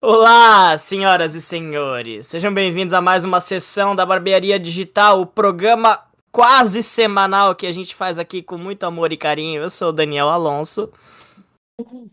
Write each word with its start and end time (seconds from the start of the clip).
Olá, 0.00 0.78
senhoras 0.78 1.34
e 1.34 1.42
senhores. 1.42 2.28
Sejam 2.28 2.54
bem-vindos 2.54 2.94
a 2.94 3.00
mais 3.00 3.24
uma 3.24 3.40
sessão 3.40 3.96
da 3.96 4.06
Barbearia 4.06 4.56
Digital, 4.56 5.20
o 5.20 5.26
programa 5.26 6.00
quase 6.30 6.84
semanal 6.84 7.56
que 7.56 7.66
a 7.66 7.72
gente 7.72 7.96
faz 7.96 8.16
aqui 8.16 8.40
com 8.40 8.56
muito 8.56 8.86
amor 8.86 9.10
e 9.10 9.16
carinho. 9.16 9.60
Eu 9.60 9.68
sou 9.68 9.88
o 9.88 9.92
Daniel 9.92 10.28
Alonso. 10.28 10.88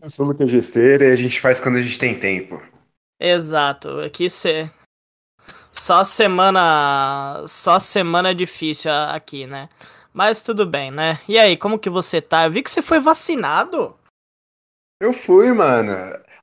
Eu 0.02 0.10
sou 0.10 0.26
o 0.26 0.28
Lucas 0.30 0.50
Gesteira 0.50 1.06
e 1.06 1.12
a 1.12 1.16
gente 1.16 1.40
faz 1.40 1.60
quando 1.60 1.76
a 1.76 1.82
gente 1.82 1.96
tem 1.96 2.18
tempo. 2.18 2.60
Exato. 3.20 4.00
Aqui 4.00 4.28
cê... 4.28 4.68
só 5.70 6.02
semana, 6.02 7.44
só 7.46 7.78
semana 7.78 8.34
difícil 8.34 8.90
aqui, 8.90 9.46
né? 9.46 9.68
Mas 10.12 10.42
tudo 10.42 10.66
bem, 10.66 10.90
né? 10.90 11.20
E 11.28 11.38
aí, 11.38 11.56
como 11.56 11.78
que 11.78 11.88
você 11.88 12.20
tá? 12.20 12.46
Eu 12.46 12.50
vi 12.50 12.64
que 12.64 12.70
você 12.70 12.82
foi 12.82 12.98
vacinado. 12.98 13.94
Eu 15.00 15.12
fui, 15.12 15.52
mano. 15.52 15.92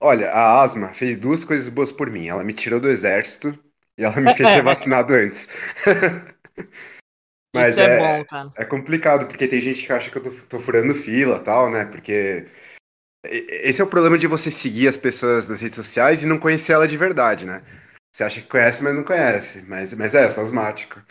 Olha, 0.03 0.29
a 0.31 0.61
Asma 0.61 0.89
fez 0.89 1.17
duas 1.17 1.45
coisas 1.45 1.69
boas 1.69 1.89
por 1.89 2.11
mim. 2.11 2.27
Ela 2.27 2.43
me 2.43 2.51
tirou 2.51 2.77
do 2.77 2.89
exército 2.89 3.57
e 3.97 4.03
ela 4.03 4.19
me 4.19 4.35
fez 4.35 4.49
ser 4.51 4.61
vacinado 4.61 5.13
antes. 5.13 5.47
Mas 7.55 7.69
Isso 7.69 7.79
é, 7.79 7.95
é, 7.95 7.97
bom, 7.99 8.25
cara. 8.25 8.51
É 8.57 8.65
complicado, 8.65 9.27
porque 9.27 9.47
tem 9.47 9.61
gente 9.61 9.85
que 9.85 9.93
acha 9.93 10.11
que 10.11 10.17
eu 10.17 10.23
tô, 10.23 10.31
tô 10.49 10.59
furando 10.59 10.93
fila 10.93 11.39
tal, 11.39 11.69
né? 11.69 11.85
Porque 11.85 12.45
esse 13.25 13.81
é 13.81 13.85
o 13.85 13.89
problema 13.89 14.17
de 14.17 14.27
você 14.27 14.51
seguir 14.51 14.89
as 14.89 14.97
pessoas 14.97 15.47
nas 15.47 15.61
redes 15.61 15.75
sociais 15.75 16.21
e 16.21 16.27
não 16.27 16.37
conhecer 16.37 16.73
ela 16.73 16.87
de 16.87 16.97
verdade, 16.97 17.45
né? 17.45 17.63
Você 18.13 18.25
acha 18.25 18.41
que 18.41 18.47
conhece, 18.47 18.83
mas 18.83 18.93
não 18.93 19.03
conhece. 19.03 19.63
Mas, 19.69 19.93
mas 19.93 20.13
é, 20.15 20.29
sou 20.29 20.43
asmático. 20.43 21.01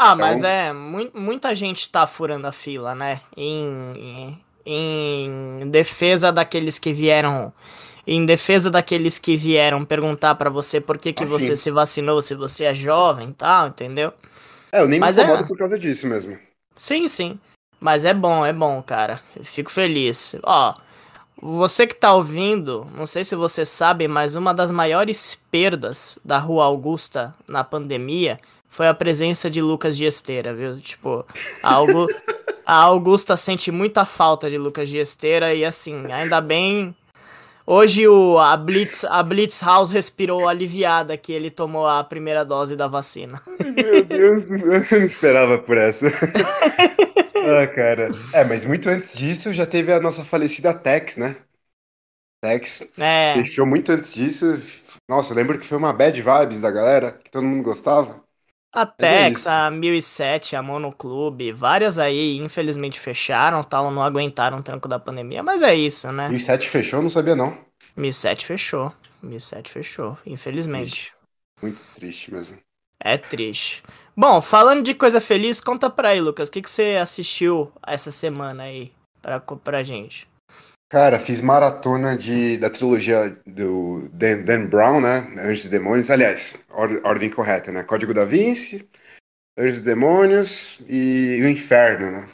Ah, 0.00 0.14
então... 0.14 0.16
mas 0.16 0.42
é, 0.42 0.72
mu 0.72 1.10
muita 1.12 1.54
gente 1.54 1.90
tá 1.92 2.06
furando 2.06 2.46
a 2.46 2.52
fila, 2.52 2.94
né? 2.94 3.20
Em, 3.36 4.40
em 4.64 5.70
defesa 5.70 6.32
daqueles 6.32 6.78
que 6.78 6.94
vieram 6.94 7.52
em 8.06 8.24
defesa 8.24 8.70
daqueles 8.70 9.18
que 9.18 9.36
vieram 9.36 9.84
perguntar 9.84 10.34
para 10.36 10.48
você 10.48 10.80
por 10.80 10.96
que, 10.96 11.12
que 11.12 11.24
ah, 11.24 11.26
você 11.26 11.56
se 11.56 11.70
vacinou, 11.70 12.22
se 12.22 12.34
você 12.34 12.64
é 12.64 12.74
jovem 12.74 13.30
e 13.30 13.34
tal, 13.34 13.68
entendeu? 13.68 14.12
É, 14.70 14.80
eu 14.80 14.88
nem 14.88 15.00
Mas 15.00 15.16
me 15.16 15.24
incomodo 15.24 15.44
é... 15.44 15.48
por 15.48 15.58
causa 15.58 15.78
disso 15.78 16.06
mesmo. 16.06 16.38
Sim, 16.74 17.08
sim. 17.08 17.38
Mas 17.80 18.04
é 18.04 18.14
bom, 18.14 18.46
é 18.46 18.52
bom, 18.52 18.82
cara. 18.82 19.20
Eu 19.34 19.44
fico 19.44 19.70
feliz. 19.70 20.36
Ó, 20.42 20.74
você 21.40 21.86
que 21.86 21.94
tá 21.94 22.14
ouvindo, 22.14 22.86
não 22.94 23.06
sei 23.06 23.24
se 23.24 23.34
você 23.34 23.64
sabe, 23.64 24.06
mas 24.06 24.34
uma 24.34 24.54
das 24.54 24.70
maiores 24.70 25.38
perdas 25.50 26.18
da 26.24 26.38
Rua 26.38 26.64
Augusta 26.64 27.34
na 27.46 27.64
pandemia 27.64 28.38
foi 28.68 28.88
a 28.88 28.94
presença 28.94 29.50
de 29.50 29.60
Lucas 29.60 29.98
Esteira, 29.98 30.54
viu? 30.54 30.78
Tipo, 30.80 31.26
algo 31.62 32.06
a 32.64 32.76
Augusta 32.76 33.36
sente 33.36 33.70
muita 33.70 34.04
falta 34.04 34.48
de 34.48 34.58
Lucas 34.58 34.92
Esteira 34.92 35.54
e 35.54 35.64
assim, 35.64 36.10
ainda 36.12 36.40
bem 36.40 36.94
Hoje 37.68 38.06
o, 38.06 38.38
a, 38.38 38.56
Blitz, 38.56 39.04
a 39.04 39.20
Blitz 39.24 39.60
House 39.60 39.90
respirou 39.90 40.48
aliviada 40.48 41.16
que 41.16 41.32
ele 41.32 41.50
tomou 41.50 41.84
a 41.84 42.04
primeira 42.04 42.44
dose 42.44 42.76
da 42.76 42.86
vacina. 42.86 43.42
Meu 43.58 44.04
Deus, 44.04 44.44
eu 44.92 44.98
não 44.98 45.04
esperava 45.04 45.58
por 45.58 45.76
essa. 45.76 46.06
ah, 46.06 47.66
cara. 47.66 48.10
É, 48.32 48.44
mas 48.44 48.64
muito 48.64 48.88
antes 48.88 49.16
disso 49.16 49.52
já 49.52 49.66
teve 49.66 49.92
a 49.92 49.98
nossa 49.98 50.24
falecida 50.24 50.72
Tex, 50.72 51.16
né? 51.16 51.34
Tex 52.40 52.88
é. 52.98 53.34
fechou 53.34 53.66
muito 53.66 53.90
antes 53.90 54.14
disso. 54.14 54.46
Nossa, 55.08 55.32
eu 55.32 55.36
lembro 55.36 55.58
que 55.58 55.66
foi 55.66 55.76
uma 55.76 55.92
bad 55.92 56.22
vibes 56.22 56.60
da 56.60 56.70
galera, 56.70 57.10
que 57.12 57.30
todo 57.32 57.44
mundo 57.44 57.64
gostava. 57.64 58.24
A 58.76 58.82
é 58.82 58.86
Tex, 58.86 59.46
é 59.46 59.50
a 59.50 59.70
1007, 59.70 60.54
a 60.54 60.62
Monoclube, 60.62 61.50
várias 61.50 61.98
aí, 61.98 62.36
infelizmente 62.36 63.00
fecharam, 63.00 63.64
tal, 63.64 63.90
não 63.90 64.02
aguentaram 64.02 64.58
o 64.58 64.62
tranco 64.62 64.86
da 64.86 64.98
pandemia, 64.98 65.42
mas 65.42 65.62
é 65.62 65.74
isso, 65.74 66.12
né? 66.12 66.28
1007 66.28 66.68
fechou, 66.68 67.00
não 67.00 67.08
sabia 67.08 67.34
não. 67.34 67.56
1007 67.96 68.44
fechou, 68.44 68.92
1007 69.22 69.72
fechou, 69.72 70.18
infelizmente. 70.26 70.90
Triste. 70.90 71.12
Muito 71.62 71.86
triste 71.94 72.30
mesmo. 72.30 72.58
É 73.00 73.16
triste. 73.16 73.82
Bom, 74.14 74.42
falando 74.42 74.82
de 74.82 74.92
coisa 74.92 75.22
feliz, 75.22 75.58
conta 75.58 75.88
pra 75.88 76.10
aí, 76.10 76.20
Lucas, 76.20 76.50
o 76.50 76.52
que, 76.52 76.60
que 76.60 76.70
você 76.70 76.98
assistiu 77.00 77.72
essa 77.86 78.12
semana 78.12 78.64
aí 78.64 78.92
pra, 79.22 79.40
pra 79.40 79.82
gente? 79.82 80.28
Cara, 80.88 81.18
fiz 81.18 81.40
maratona 81.40 82.16
de, 82.16 82.58
da 82.58 82.70
trilogia 82.70 83.30
do 83.44 84.08
Dan, 84.10 84.42
Dan 84.42 84.66
Brown, 84.68 85.00
né? 85.00 85.18
Anjos 85.40 85.64
e 85.64 85.70
Demônios. 85.70 86.10
Aliás, 86.10 86.56
or, 86.70 87.00
ordem 87.04 87.28
correta, 87.28 87.72
né? 87.72 87.82
Código 87.82 88.14
da 88.14 88.24
Vinci, 88.24 88.88
Anjos 89.58 89.80
e 89.80 89.82
Demônios 89.82 90.78
e 90.88 91.42
o 91.42 91.48
Inferno, 91.48 92.12
né? 92.12 92.28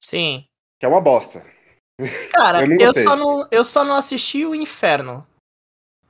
Sim. 0.00 0.44
Que 0.80 0.86
é 0.86 0.88
uma 0.88 1.00
bosta. 1.00 1.44
Cara, 2.32 2.64
eu, 2.66 2.76
eu, 2.80 2.94
só 2.94 3.14
não, 3.14 3.48
eu 3.52 3.62
só 3.62 3.84
não 3.84 3.94
assisti 3.94 4.44
o 4.44 4.54
Inferno. 4.54 5.24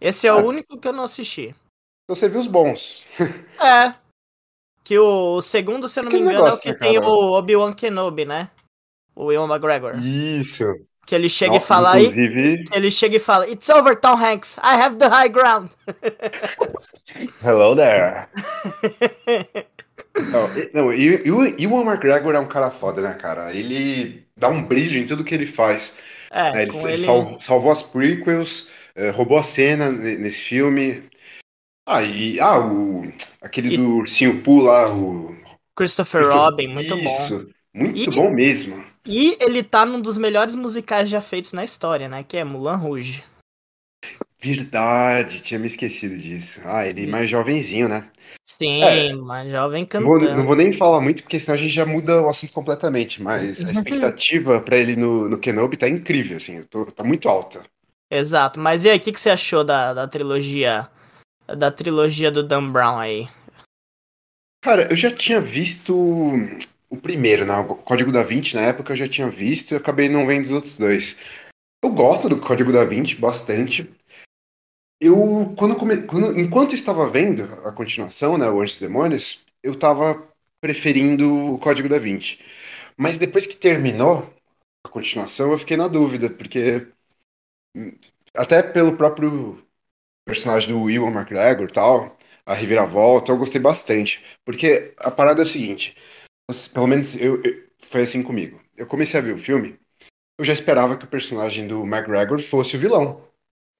Esse 0.01 0.27
é 0.27 0.31
ah. 0.31 0.37
o 0.37 0.47
único 0.47 0.79
que 0.79 0.89
eu 0.89 0.93
não 0.95 1.05
assisti. 1.05 1.55
Então 2.05 2.17
você 2.17 2.27
viu 2.27 2.41
os 2.41 2.47
bons. 2.47 3.05
é. 3.63 3.95
Que 4.83 4.99
o, 4.99 5.37
o 5.37 5.43
segundo, 5.43 5.89
se 5.89 6.01
eu 6.01 6.05
não 6.05 6.11
me 6.11 6.19
engano, 6.19 6.39
negócio, 6.39 6.69
é 6.69 6.73
o 6.73 6.75
que 6.75 6.81
tem 6.81 6.99
o 6.99 7.33
Obi-Wan 7.39 7.75
Kenobi, 7.75 8.25
né? 8.25 8.51
O 9.15 9.27
Will 9.27 9.45
McGregor. 9.45 9.95
Isso. 9.99 10.65
Que 11.05 11.15
ele 11.15 11.29
chega 11.29 11.55
Nossa, 11.55 11.65
e 11.65 11.69
fala 11.69 12.01
inclusive... 12.01 12.65
ele 12.73 12.91
chega 12.91 13.17
e 13.17 13.21
fala 13.21 13.49
It's 13.49 13.69
over, 13.69 13.97
Tom 13.97 14.17
Hanks. 14.17 14.59
I 14.59 14.77
have 14.81 14.97
the 14.97 15.09
high 15.09 15.29
ground. 15.29 15.71
Hello 17.43 17.75
there. 17.75 18.29
não, 20.31 20.49
não, 20.73 20.93
e, 20.93 21.23
e, 21.25 21.67
o 21.67 21.83
McGregor 21.83 22.35
é 22.35 22.39
um 22.39 22.47
cara 22.47 22.71
foda, 22.71 23.03
né, 23.03 23.15
cara? 23.15 23.55
Ele 23.55 24.25
dá 24.37 24.49
um 24.49 24.62
brilho 24.62 24.99
em 24.99 25.07
tudo 25.07 25.25
que 25.25 25.35
ele 25.35 25.47
faz. 25.47 25.99
É, 26.31 26.53
né? 26.53 26.62
ele, 26.62 26.77
ele... 26.77 26.99
Salvou, 26.99 27.41
salvou, 27.41 27.73
as 27.73 27.83
prequels, 27.83 28.69
uh, 28.97 29.11
roubou 29.12 29.39
a 29.39 29.43
cena 29.43 29.91
nesse 29.91 30.43
filme. 30.43 31.03
Ah, 31.87 32.03
e 32.03 32.39
ah, 32.41 32.61
o, 32.61 33.03
aquele 33.43 33.75
e... 33.75 33.77
do 33.77 33.97
ursinho 33.97 34.41
Poo 34.43 34.61
lá, 34.61 34.93
o. 34.93 35.37
Christopher 35.77 36.29
Robin, 36.29 36.69
muito 36.69 36.97
Isso, 36.99 37.39
bom. 37.39 37.53
Muito 37.75 38.10
e... 38.10 38.15
bom 38.15 38.31
mesmo. 38.31 38.83
E 39.06 39.37
ele 39.41 39.62
tá 39.62 39.84
num 39.84 40.00
dos 40.00 40.16
melhores 40.16 40.55
musicais 40.55 41.09
já 41.09 41.21
feitos 41.21 41.53
na 41.53 41.65
história, 41.65 42.09
né? 42.09 42.22
Que 42.22 42.37
é 42.37 42.44
Mulan 42.44 42.77
Rouge. 42.77 43.25
Verdade, 44.41 45.41
tinha 45.41 45.59
me 45.59 45.66
esquecido 45.66 46.19
disso. 46.19 46.62
Ah, 46.65 46.87
ele 46.87 47.05
é 47.05 47.06
mais 47.06 47.31
jovenzinho, 47.31 47.88
né? 47.88 48.09
Sim, 48.44 48.82
é, 48.82 49.12
mais 49.15 49.49
jovem 49.49 49.87
cantando. 49.87 50.11
Não 50.11 50.19
vou, 50.19 50.37
não 50.37 50.47
vou, 50.47 50.56
nem 50.56 50.72
falar 50.72 51.00
muito, 51.00 51.22
porque 51.22 51.38
senão 51.38 51.55
a 51.55 51.59
gente 51.59 51.72
já 51.72 51.87
muda 51.87 52.22
o 52.22 52.28
assunto 52.28 52.53
completamente. 52.53 53.22
Mas 53.22 53.65
a 53.65 53.71
expectativa 53.72 54.61
para 54.61 54.77
ele 54.77 54.97
no, 54.97 55.28
no 55.28 55.38
Kenobi 55.38 55.77
tá 55.77 55.88
incrível, 55.88 56.37
assim. 56.37 56.62
Tô, 56.65 56.84
tá 56.87 57.05
muito 57.05 57.28
alta. 57.28 57.65
Exato. 58.11 58.59
Mas 58.59 58.84
e 58.84 58.91
aí, 58.91 58.99
o 58.99 59.00
que, 59.00 59.12
que 59.12 59.21
você 59.21 59.31
achou 59.31 59.62
da, 59.62 59.94
da 59.94 60.09
trilogia 60.09 60.88
da 61.47 61.71
trilogia 61.71 62.31
do 62.31 62.43
Dan 62.43 62.71
Brown 62.71 62.99
aí? 62.99 63.28
Cara, 64.62 64.88
eu 64.91 64.97
já 64.97 65.11
tinha 65.11 65.41
visto 65.41 65.94
o 66.93 66.97
primeiro, 66.99 67.47
né? 67.47 67.57
O 67.59 67.75
Código 67.75 68.13
da 68.13 68.23
Vinci, 68.23 68.55
na 68.55 68.61
época 68.63 68.93
eu 68.93 68.97
já 68.97 69.09
tinha 69.09 69.29
visto 69.31 69.73
e 69.73 69.77
acabei 69.77 70.11
não 70.11 70.27
vendo 70.27 70.45
os 70.45 70.53
outros 70.53 70.77
dois. 70.77 71.19
Eu 71.83 71.91
gosto 71.91 72.29
do 72.29 72.39
Código 72.39 72.71
da 72.71 72.85
Vinci 72.85 73.17
bastante. 73.17 73.91
Eu, 75.01 75.55
quando, 75.59 75.75
come... 75.75 76.03
quando 76.03 76.39
enquanto 76.39 76.75
estava 76.75 77.07
vendo 77.07 77.45
a 77.67 77.73
continuação, 77.73 78.37
né, 78.37 78.47
o 78.49 78.61
Anjos 78.61 78.79
Demônios, 78.79 79.43
eu 79.63 79.73
estava 79.73 80.29
preferindo 80.61 81.55
o 81.55 81.59
Código 81.59 81.89
da 81.89 81.99
Vinci. 81.99 82.39
Mas 82.95 83.17
depois 83.17 83.47
que 83.47 83.57
terminou 83.57 84.31
a 84.85 84.89
continuação, 84.91 85.51
eu 85.51 85.59
fiquei 85.59 85.79
na 85.79 85.89
dúvida, 85.89 86.29
porque 86.29 86.89
até 88.37 88.63
pelo 88.63 88.99
próprio 88.99 89.67
personagem 90.27 90.69
do 90.69 90.83
Will 90.83 91.07
McGregor 91.07 91.73
tal, 91.73 92.19
a 92.45 92.53
reviravolta, 92.53 93.33
eu 93.33 93.39
gostei 93.39 93.61
bastante. 93.61 94.23
Porque 94.45 94.95
a 94.99 95.11
parada 95.11 95.41
é 95.41 95.45
o 95.45 95.47
seguinte, 95.47 95.97
pelo 96.73 96.87
menos 96.87 97.15
eu, 97.17 97.43
eu, 97.43 97.69
foi 97.89 98.03
assim 98.03 98.23
comigo. 98.23 98.61
Eu 98.77 98.87
comecei 98.87 99.19
a 99.19 99.23
ver 99.23 99.35
o 99.35 99.39
filme, 99.39 99.79
eu 100.39 100.45
já 100.45 100.53
esperava 100.53 100.97
que 100.97 101.05
o 101.05 101.09
personagem 101.09 101.67
do 101.67 101.83
McGregor 101.83 102.41
fosse 102.41 102.77
o 102.77 102.81
vilão. 102.81 103.29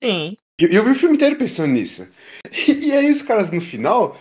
Sim. 0.03 0.37
E 0.61 0.65
eu, 0.65 0.71
eu, 0.71 0.85
vi 0.85 0.91
o 0.91 0.95
filme 0.95 1.17
inteiro 1.17 1.37
pensando 1.37 1.73
nisso. 1.73 2.11
E, 2.69 2.89
e 2.89 2.93
aí 2.93 3.11
os 3.11 3.23
caras 3.23 3.51
no 3.51 3.61
final 3.63 4.19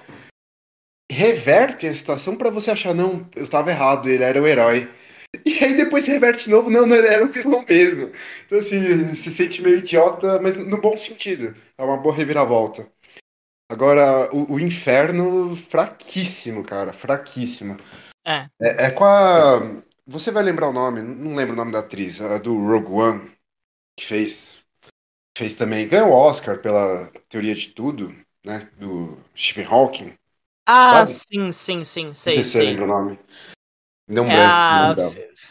revertem 1.12 1.90
a 1.90 1.94
situação 1.94 2.38
para 2.38 2.50
você 2.50 2.72
achar, 2.72 2.94
não, 2.94 3.30
eu 3.36 3.48
tava 3.48 3.72
errado, 3.72 4.10
ele 4.10 4.24
era 4.24 4.42
o 4.42 4.48
herói. 4.48 4.90
E 5.46 5.64
aí 5.64 5.78
depois 5.78 6.04
se 6.04 6.12
reverte 6.12 6.46
de 6.46 6.50
novo, 6.50 6.70
não, 6.70 6.86
não, 6.86 6.94
ele 6.94 7.08
era 7.08 7.24
o 7.24 7.30
vilão 7.30 7.66
mesmo. 7.68 8.12
Então 8.46 8.60
assim, 8.60 9.08
se 9.16 9.32
sente 9.32 9.62
meio 9.62 9.78
idiota, 9.78 10.42
mas 10.42 10.58
no 10.58 10.82
bom 10.82 10.98
sentido. 10.98 11.56
É 11.78 11.84
uma 11.84 11.96
boa 11.96 12.14
reviravolta. 12.14 12.86
Agora, 13.72 14.30
o, 14.36 14.56
o 14.56 14.60
inferno, 14.60 15.56
fraquíssimo, 15.56 16.66
cara, 16.66 16.92
fraquíssimo. 16.92 17.78
É. 18.26 18.48
é. 18.60 18.86
É, 18.86 18.92
com 18.92 19.06
a. 19.06 19.82
Você 20.08 20.32
vai 20.32 20.44
lembrar 20.44 20.70
o 20.70 20.74
nome, 20.74 21.02
não 21.02 21.36
lembro 21.36 21.54
o 21.54 21.58
nome 21.58 21.72
da 21.72 21.80
atriz, 21.80 22.20
a 22.22 22.38
do 22.38 22.56
Rogue 22.58 22.92
One, 22.92 23.32
que 23.98 24.06
fez. 24.06 24.64
Fez 25.38 25.56
também. 25.56 25.88
Ganhou 25.88 26.10
o 26.10 26.14
Oscar 26.14 26.60
pela 26.60 27.10
teoria 27.30 27.56
de 27.56 27.70
tudo, 27.70 28.14
né? 28.46 28.70
Do 28.78 29.18
Stephen 29.36 29.66
Hawking. 29.66 30.14
Ah, 30.66 31.06
sabe? 31.06 31.10
sim, 31.10 31.52
sim, 31.52 31.84
sim. 31.84 32.14
Sei, 32.14 32.36
não 32.36 32.44
sei 32.44 32.44
se 32.44 32.50
você 32.50 32.64
lembra 32.64 32.84
o 32.84 32.88
nome. 32.88 33.20
Um 34.10 34.30
é. 34.30 34.46
A... 34.46 34.96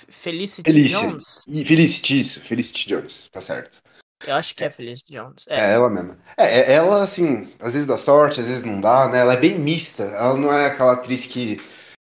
Felicity, 0.09 0.71
Felicity 0.71 1.01
Jones? 1.01 1.45
Felicity, 1.45 2.21
isso. 2.21 2.41
Felicity 2.41 2.89
Jones, 2.89 3.29
tá 3.31 3.41
certo. 3.41 3.81
Eu 4.27 4.35
acho 4.35 4.55
que 4.55 4.63
é, 4.63 4.67
é 4.67 4.71
Felicity 4.71 5.15
Jones. 5.15 5.47
É. 5.49 5.61
é, 5.61 5.73
ela 5.73 5.89
mesma. 5.89 6.19
É, 6.37 6.45
é, 6.45 6.73
ela, 6.75 7.03
assim, 7.03 7.51
às 7.59 7.73
vezes 7.73 7.87
dá 7.87 7.97
sorte, 7.97 8.41
às 8.41 8.49
vezes 8.49 8.65
não 8.65 8.81
dá, 8.81 9.09
né? 9.09 9.21
Ela 9.21 9.35
é 9.35 9.41
bem 9.41 9.59
mista. 9.59 10.03
Ela 10.03 10.37
não 10.37 10.53
é 10.53 10.67
aquela 10.67 10.93
atriz 10.93 11.25
que 11.25 11.59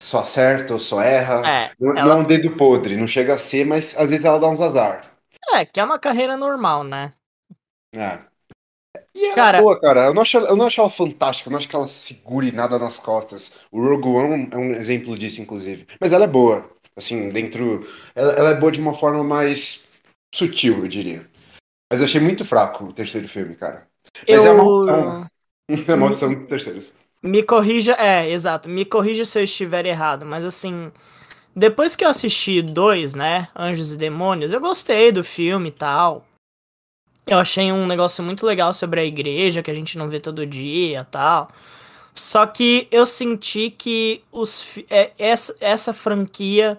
só 0.03 0.21
acerta 0.21 0.75
ou 0.75 0.81
só 0.81 1.01
erra. 1.01 1.47
É, 1.47 1.71
não, 1.79 1.97
ela... 1.97 2.05
não 2.05 2.13
é 2.13 2.15
um 2.23 2.25
dedo 2.25 2.57
podre, 2.57 2.97
não 2.97 3.07
chega 3.07 3.35
a 3.35 3.39
ser, 3.39 3.67
mas 3.67 3.97
às 3.97 4.09
vezes 4.09 4.25
ela 4.25 4.39
dá 4.39 4.49
uns 4.49 4.61
azar. 4.61 5.03
É, 5.53 5.65
que 5.65 5.81
é 5.81 5.85
uma 5.85 5.99
carreira 5.99 6.37
normal, 6.37 6.85
né? 6.85 7.13
É. 7.95 8.19
E 9.15 9.25
ela 9.25 9.35
cara, 9.35 9.59
é 9.59 9.61
boa, 9.61 9.81
cara. 9.81 10.05
Eu 10.07 10.15
não, 10.15 10.23
acho, 10.23 10.39
eu 10.39 10.57
não 10.57 10.67
acho 10.67 10.81
ela 10.81 10.91
fantástica, 10.91 11.49
eu 11.49 11.51
não 11.51 11.59
acho 11.59 11.69
que 11.69 11.75
ela 11.75 11.89
segure 11.89 12.53
nada 12.53 12.79
nas 12.79 12.99
costas. 12.99 13.53
O 13.73 13.83
Rogue 13.83 14.09
One 14.09 14.49
é 14.53 14.57
um 14.57 14.73
exemplo 14.73 15.19
disso, 15.19 15.41
inclusive. 15.41 15.87
Mas 16.01 16.13
ela 16.13 16.25
é 16.25 16.29
boa. 16.29 16.71
Assim, 16.97 17.31
dentro. 17.31 17.87
Ela, 18.15 18.33
ela 18.33 18.51
é 18.51 18.55
boa 18.55 18.71
de 18.71 18.81
uma 18.81 18.95
forma 18.95 19.25
mais 19.25 19.89
sutil, 20.35 20.79
eu 20.79 20.89
diria. 20.89 21.29
Mas 21.91 22.01
eu 22.01 22.05
achei 22.05 22.21
muito 22.21 22.45
fraco 22.45 22.85
o 22.85 22.93
terceiro 22.93 23.27
filme, 23.29 23.55
cara. 23.55 23.89
Mas 24.29 24.45
eu... 24.45 24.53
é 24.53 24.55
uma 24.55 25.31
é 25.89 25.97
maldição 25.97 26.33
dos 26.33 26.45
terceiros. 26.45 26.95
Me 27.23 27.43
corrija, 27.43 27.95
é, 27.95 28.31
exato. 28.31 28.69
Me 28.69 28.85
corrija 28.85 29.25
se 29.25 29.39
eu 29.39 29.45
estiver 29.45 29.87
errado, 29.87 30.25
mas 30.25 30.45
assim, 30.45 30.93
depois 31.55 31.97
que 31.97 32.05
eu 32.05 32.09
assisti 32.09 32.63
dois, 32.63 33.15
né, 33.15 33.49
Anjos 33.57 33.93
e 33.93 33.97
Demônios, 33.97 34.53
eu 34.53 34.61
gostei 34.61 35.11
do 35.11 35.25
filme 35.25 35.69
e 35.69 35.73
tal. 35.73 36.25
Eu 37.27 37.39
achei 37.39 37.71
um 37.73 37.87
negócio 37.87 38.25
muito 38.25 38.47
legal 38.47 38.73
sobre 38.73 39.01
a 39.01 39.05
igreja 39.05 39.63
que 39.63 39.71
a 39.71 39.75
gente 39.75 39.99
não 39.99 40.09
vê 40.09 40.21
todo 40.21 40.47
dia, 40.47 41.05
tal. 41.11 41.49
Só 42.15 42.47
que 42.47 42.89
eu 42.91 43.05
senti 43.05 43.71
que 43.71 44.23
os 44.33 44.67
é, 44.91 45.13
essa, 45.19 45.55
essa 45.61 45.93
franquia 45.93 46.79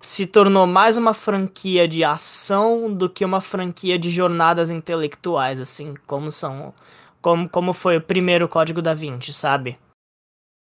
se 0.00 0.26
tornou 0.26 0.66
mais 0.66 0.96
uma 0.96 1.12
franquia 1.14 1.88
de 1.88 2.04
ação 2.04 2.92
do 2.92 3.08
que 3.08 3.24
uma 3.24 3.40
franquia 3.40 3.98
de 3.98 4.10
jornadas 4.10 4.70
intelectuais, 4.70 5.60
assim, 5.60 5.94
como 6.06 6.30
são. 6.30 6.72
Como, 7.20 7.48
como 7.48 7.72
foi 7.72 7.96
o 7.96 8.02
primeiro 8.02 8.48
Código 8.48 8.80
da 8.80 8.94
Vinci, 8.94 9.32
sabe? 9.32 9.78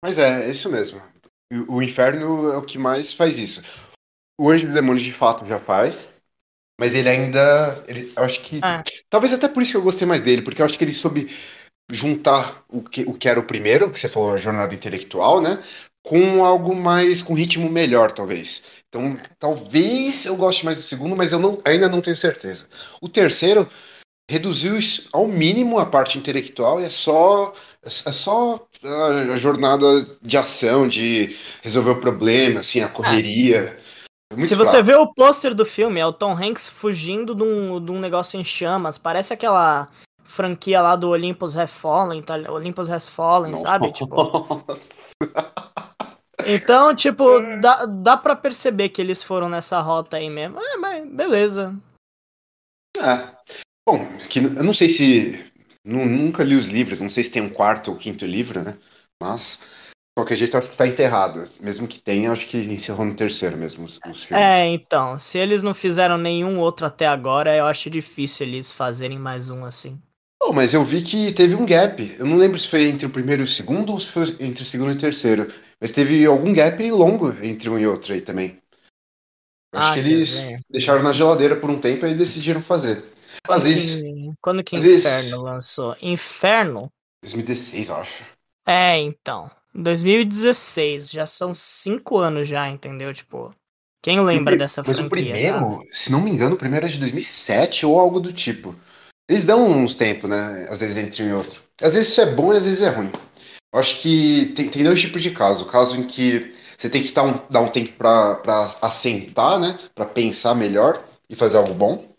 Mas 0.03 0.19
é, 0.19 0.47
é 0.47 0.51
isso 0.51 0.71
mesmo. 0.71 1.01
O 1.69 1.83
inferno 1.83 2.53
é 2.53 2.57
o 2.57 2.63
que 2.63 2.79
mais 2.79 3.13
faz 3.13 3.39
isso. 3.39 3.63
O 4.41 4.51
Anjo 4.51 4.69
do 4.69 4.73
Demônio 4.73 5.03
de 5.03 5.13
fato 5.13 5.45
já 5.45 5.59
faz, 5.59 6.09
mas 6.81 6.95
ele 6.95 7.09
ainda. 7.09 7.85
Ele, 7.87 8.13
eu 8.17 8.25
acho 8.25 8.41
que. 8.41 8.59
É. 8.59 8.83
Talvez 9.11 9.33
até 9.33 9.49
por 9.49 9.63
isso 9.63 9.73
que 9.73 9.77
eu 9.77 9.83
gostei 9.83 10.07
mais 10.07 10.23
dele, 10.23 10.43
porque 10.43 10.63
eu 10.63 10.67
acho 10.67 10.79
que 10.79 10.85
ele 10.85 10.95
soube 10.95 11.29
juntar 11.91 12.65
o 12.69 12.83
que, 12.83 13.03
o 13.03 13.13
que 13.13 13.29
era 13.29 13.39
o 13.39 13.45
primeiro, 13.45 13.91
que 13.91 14.01
você 14.01 14.09
falou, 14.09 14.33
a 14.33 14.39
jornada 14.39 14.75
intelectual, 14.75 15.41
né? 15.41 15.63
Com 16.03 16.45
algo 16.45 16.75
mais. 16.75 17.21
com 17.21 17.35
ritmo 17.35 17.69
melhor, 17.69 18.13
talvez. 18.13 18.63
Então, 18.89 19.21
talvez 19.39 20.25
eu 20.25 20.37
goste 20.37 20.65
mais 20.65 20.79
do 20.79 20.85
segundo, 20.85 21.15
mas 21.15 21.33
eu 21.33 21.39
não, 21.39 21.61
ainda 21.65 21.89
não 21.89 22.01
tenho 22.01 22.17
certeza. 22.17 22.67
O 23.01 23.09
terceiro 23.09 23.69
reduziu 24.31 24.79
ao 25.13 25.27
mínimo 25.27 25.81
a 25.81 25.85
parte 25.85 26.17
intelectual 26.17 26.81
e 26.81 26.85
é 26.85 26.91
só 26.91 27.53
é 27.83 28.13
só 28.13 28.65
a 29.33 29.37
jornada 29.37 29.85
de 30.23 30.39
ação, 30.39 30.87
de 30.87 31.37
resolver 31.63 31.91
o 31.91 32.01
problema, 32.01 32.61
assim, 32.61 32.81
a 32.81 32.89
correria. 32.89 33.77
É. 34.37 34.41
Se 34.41 34.55
você 34.55 34.81
vê 34.81 34.95
o 34.95 35.13
pôster 35.13 35.53
do 35.53 35.65
filme, 35.65 35.99
é 35.99 36.07
o 36.07 36.13
Tom 36.13 36.33
Hanks 36.33 36.69
fugindo 36.69 37.35
de 37.35 37.43
um, 37.43 37.85
de 37.85 37.91
um 37.91 37.99
negócio 37.99 38.39
em 38.39 38.45
chamas. 38.45 38.97
Parece 38.97 39.33
aquela 39.33 39.87
franquia 40.23 40.81
lá 40.81 40.95
do 40.95 41.09
Olympus 41.09 41.57
Has 41.57 41.73
Fallen, 41.73 42.23
tá? 42.23 42.37
Olympus 42.49 42.89
Has 42.89 43.09
Fallen, 43.09 43.57
sabe? 43.57 43.93
Tipo... 43.93 44.65
Então, 46.47 46.95
tipo, 46.95 47.27
dá, 47.61 47.85
dá 47.85 48.17
pra 48.17 48.35
perceber 48.35 48.89
que 48.89 49.03
eles 49.03 49.23
foram 49.23 49.47
nessa 49.47 49.79
rota 49.79 50.17
aí 50.17 50.31
mesmo. 50.31 50.59
É, 50.59 50.77
mas 50.79 51.07
beleza. 51.07 51.77
É. 52.97 53.29
Bom, 53.89 54.07
que, 54.29 54.39
eu 54.39 54.65
não 54.65 54.75
sei 54.75 54.89
se. 54.89 55.45
Nunca 55.83 56.45
li 56.45 56.55
os 56.55 56.67
livros, 56.67 57.01
não 57.01 57.09
sei 57.09 57.25
se 57.25 57.33
tem 57.33 57.43
um 57.43 57.49
quarto 57.49 57.91
ou 57.91 57.97
quinto 57.97 58.27
livro, 58.27 58.63
né? 58.63 58.77
Mas, 59.21 59.61
de 59.61 60.15
qualquer 60.15 60.37
jeito, 60.37 60.57
acho 60.57 60.71
que 60.71 60.77
tá 60.77 60.87
enterrado. 60.87 61.49
Mesmo 61.59 61.89
que 61.89 61.99
tenha, 61.99 62.31
acho 62.31 62.47
que 62.47 62.59
encerrou 62.59 63.07
no 63.07 63.15
terceiro 63.15 63.57
mesmo 63.57 63.87
os, 63.87 63.99
os 64.11 64.25
filmes. 64.25 64.45
É, 64.45 64.67
então. 64.67 65.19
Se 65.19 65.39
eles 65.39 65.63
não 65.63 65.73
fizeram 65.73 66.19
nenhum 66.19 66.59
outro 66.59 66.85
até 66.85 67.07
agora, 67.07 67.57
eu 67.57 67.65
acho 67.65 67.89
difícil 67.89 68.47
eles 68.47 68.71
fazerem 68.71 69.19
mais 69.19 69.49
um 69.49 69.65
assim. 69.65 69.99
Oh, 70.43 70.53
mas 70.53 70.75
eu 70.75 70.83
vi 70.83 71.03
que 71.03 71.33
teve 71.33 71.55
um 71.55 71.67
gap. 71.67 72.17
Eu 72.19 72.27
não 72.27 72.37
lembro 72.37 72.59
se 72.59 72.69
foi 72.69 72.85
entre 72.89 73.07
o 73.07 73.11
primeiro 73.11 73.43
e 73.43 73.45
o 73.45 73.49
segundo 73.49 73.93
ou 73.93 74.01
se 74.01 74.11
foi 74.11 74.37
entre 74.41 74.63
o 74.63 74.67
segundo 74.67 74.93
e 74.93 74.97
o 74.97 74.99
terceiro. 74.99 75.53
Mas 75.81 75.93
teve 75.93 76.25
algum 76.27 76.53
gap 76.53 76.91
longo 76.91 77.31
entre 77.43 77.69
um 77.69 77.79
e 77.79 77.87
outro 77.87 78.13
aí 78.13 78.21
também. 78.21 78.61
Acho 79.73 79.93
ah, 79.93 79.95
que 79.95 80.01
eles 80.01 80.57
deixaram 80.69 81.03
na 81.03 81.13
geladeira 81.13 81.57
por 81.57 81.71
um 81.71 81.79
tempo 81.79 82.07
e 82.07 82.15
decidiram 82.15 82.61
fazer. 82.61 83.05
Quando 83.47 83.65
que, 83.65 84.33
quando 84.41 84.65
que 84.65 84.77
Inferno 84.77 85.43
lançou? 85.43 85.97
Inferno? 86.01 86.91
2016, 87.23 87.89
eu 87.89 87.97
acho. 87.97 88.25
É, 88.67 88.99
então. 88.99 89.51
2016, 89.75 91.11
já 91.11 91.27
são 91.27 91.55
cinco 91.55 92.19
anos 92.19 92.49
já, 92.49 92.69
entendeu? 92.69 93.13
Tipo, 93.15 93.55
quem 94.03 94.21
lembra 94.21 94.57
dessa 94.57 94.83
mas 94.83 94.97
franquia? 94.97 95.07
O 95.07 95.11
primeiro, 95.11 95.59
sabe? 95.59 95.89
se 95.93 96.13
não 96.13 96.21
me 96.21 96.31
engano, 96.31 96.55
o 96.55 96.59
primeiro 96.59 96.87
é 96.87 96.89
de 96.89 96.99
2007 96.99 97.87
ou 97.87 97.99
algo 97.99 98.21
do 98.21 98.33
tipo. 98.33 98.75
Eles 99.29 99.45
dão 99.45 99.71
uns 99.71 99.95
tempos, 99.95 100.29
né? 100.29 100.67
Às 100.69 100.81
vezes 100.81 100.97
entre 100.97 101.23
um 101.23 101.29
e 101.29 101.33
outro. 101.33 101.63
Às 101.81 101.95
vezes 101.95 102.11
isso 102.11 102.21
é 102.21 102.27
bom 102.27 102.53
e 102.53 102.57
às 102.57 102.65
vezes 102.65 102.83
é 102.83 102.89
ruim. 102.89 103.11
Eu 103.73 103.79
acho 103.79 104.01
que 104.01 104.47
tem, 104.57 104.69
tem 104.69 104.83
dois 104.83 105.01
tipos 105.01 105.23
de 105.23 105.31
caso. 105.31 105.65
O 105.65 105.69
caso 105.69 105.97
em 105.97 106.03
que 106.03 106.53
você 106.77 106.91
tem 106.91 107.03
que 107.03 107.13
dar 107.13 107.25
um, 107.25 107.39
dar 107.49 107.61
um 107.61 107.69
tempo 107.69 107.93
para 107.93 108.41
assentar, 108.83 109.61
né? 109.61 109.79
Para 109.95 110.07
pensar 110.07 110.55
melhor 110.55 111.05
e 111.29 111.37
fazer 111.37 111.59
algo 111.59 111.75
bom. 111.75 112.10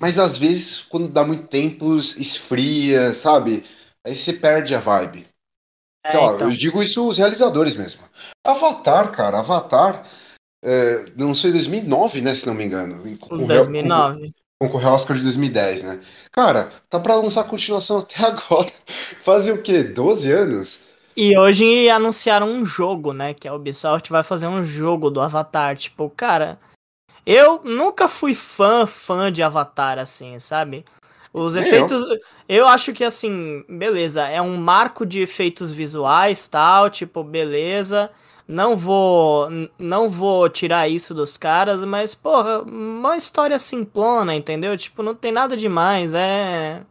Mas 0.00 0.18
às 0.18 0.36
vezes, 0.36 0.82
quando 0.82 1.08
dá 1.08 1.24
muito 1.24 1.46
tempo, 1.46 1.96
esfria, 1.96 3.12
sabe? 3.14 3.64
Aí 4.04 4.14
você 4.14 4.32
perde 4.32 4.74
a 4.74 4.78
vibe. 4.78 5.26
É, 6.04 6.08
então, 6.08 6.34
então. 6.34 6.50
Eu 6.50 6.56
digo 6.56 6.82
isso 6.82 7.06
os 7.06 7.18
realizadores 7.18 7.76
mesmo. 7.76 8.02
Avatar, 8.44 9.10
cara, 9.10 9.38
Avatar 9.38 10.04
é, 10.64 11.06
lançou 11.18 11.50
em 11.50 11.54
2009, 11.54 12.20
né? 12.20 12.34
Se 12.34 12.46
não 12.46 12.54
me 12.54 12.64
engano. 12.64 13.02
Concorreu, 13.18 13.46
2009. 13.46 14.32
Concorreu 14.60 14.88
ao 14.88 14.94
Oscar 14.94 15.16
de 15.16 15.22
2010, 15.22 15.82
né? 15.82 16.00
Cara, 16.30 16.70
tá 16.88 16.98
pra 16.98 17.14
lançar 17.14 17.44
continuação 17.44 17.98
até 18.00 18.24
agora. 18.24 18.72
Fazem 19.22 19.54
o 19.54 19.62
quê? 19.62 19.82
12 19.82 20.32
anos? 20.32 20.86
E 21.16 21.36
hoje 21.36 21.88
anunciaram 21.88 22.50
um 22.50 22.64
jogo, 22.64 23.12
né? 23.12 23.32
Que 23.32 23.48
a 23.48 23.54
Ubisoft 23.54 24.10
vai 24.10 24.22
fazer 24.22 24.46
um 24.46 24.62
jogo 24.62 25.10
do 25.10 25.20
Avatar. 25.20 25.76
Tipo, 25.76 26.10
cara, 26.10 26.58
eu 27.26 27.60
nunca 27.64 28.06
fui 28.06 28.36
fã, 28.36 28.86
fã 28.86 29.32
de 29.32 29.42
Avatar, 29.42 29.98
assim, 29.98 30.38
sabe? 30.38 30.84
Os 31.32 31.56
efeitos. 31.56 32.02
Eu. 32.02 32.18
eu 32.48 32.68
acho 32.68 32.92
que, 32.92 33.02
assim, 33.04 33.64
beleza, 33.68 34.22
é 34.28 34.40
um 34.40 34.56
marco 34.56 35.04
de 35.04 35.20
efeitos 35.20 35.72
visuais 35.72 36.46
tal, 36.46 36.88
tipo, 36.88 37.24
beleza. 37.24 38.10
Não 38.48 38.76
vou, 38.76 39.48
não 39.76 40.08
vou 40.08 40.48
tirar 40.48 40.88
isso 40.88 41.12
dos 41.12 41.36
caras, 41.36 41.84
mas, 41.84 42.14
porra, 42.14 42.62
uma 42.62 43.16
história 43.16 43.58
simplona, 43.58 44.34
entendeu? 44.36 44.76
Tipo, 44.78 45.02
não 45.02 45.16
tem 45.16 45.32
nada 45.32 45.56
demais, 45.56 46.14
é. 46.14 46.82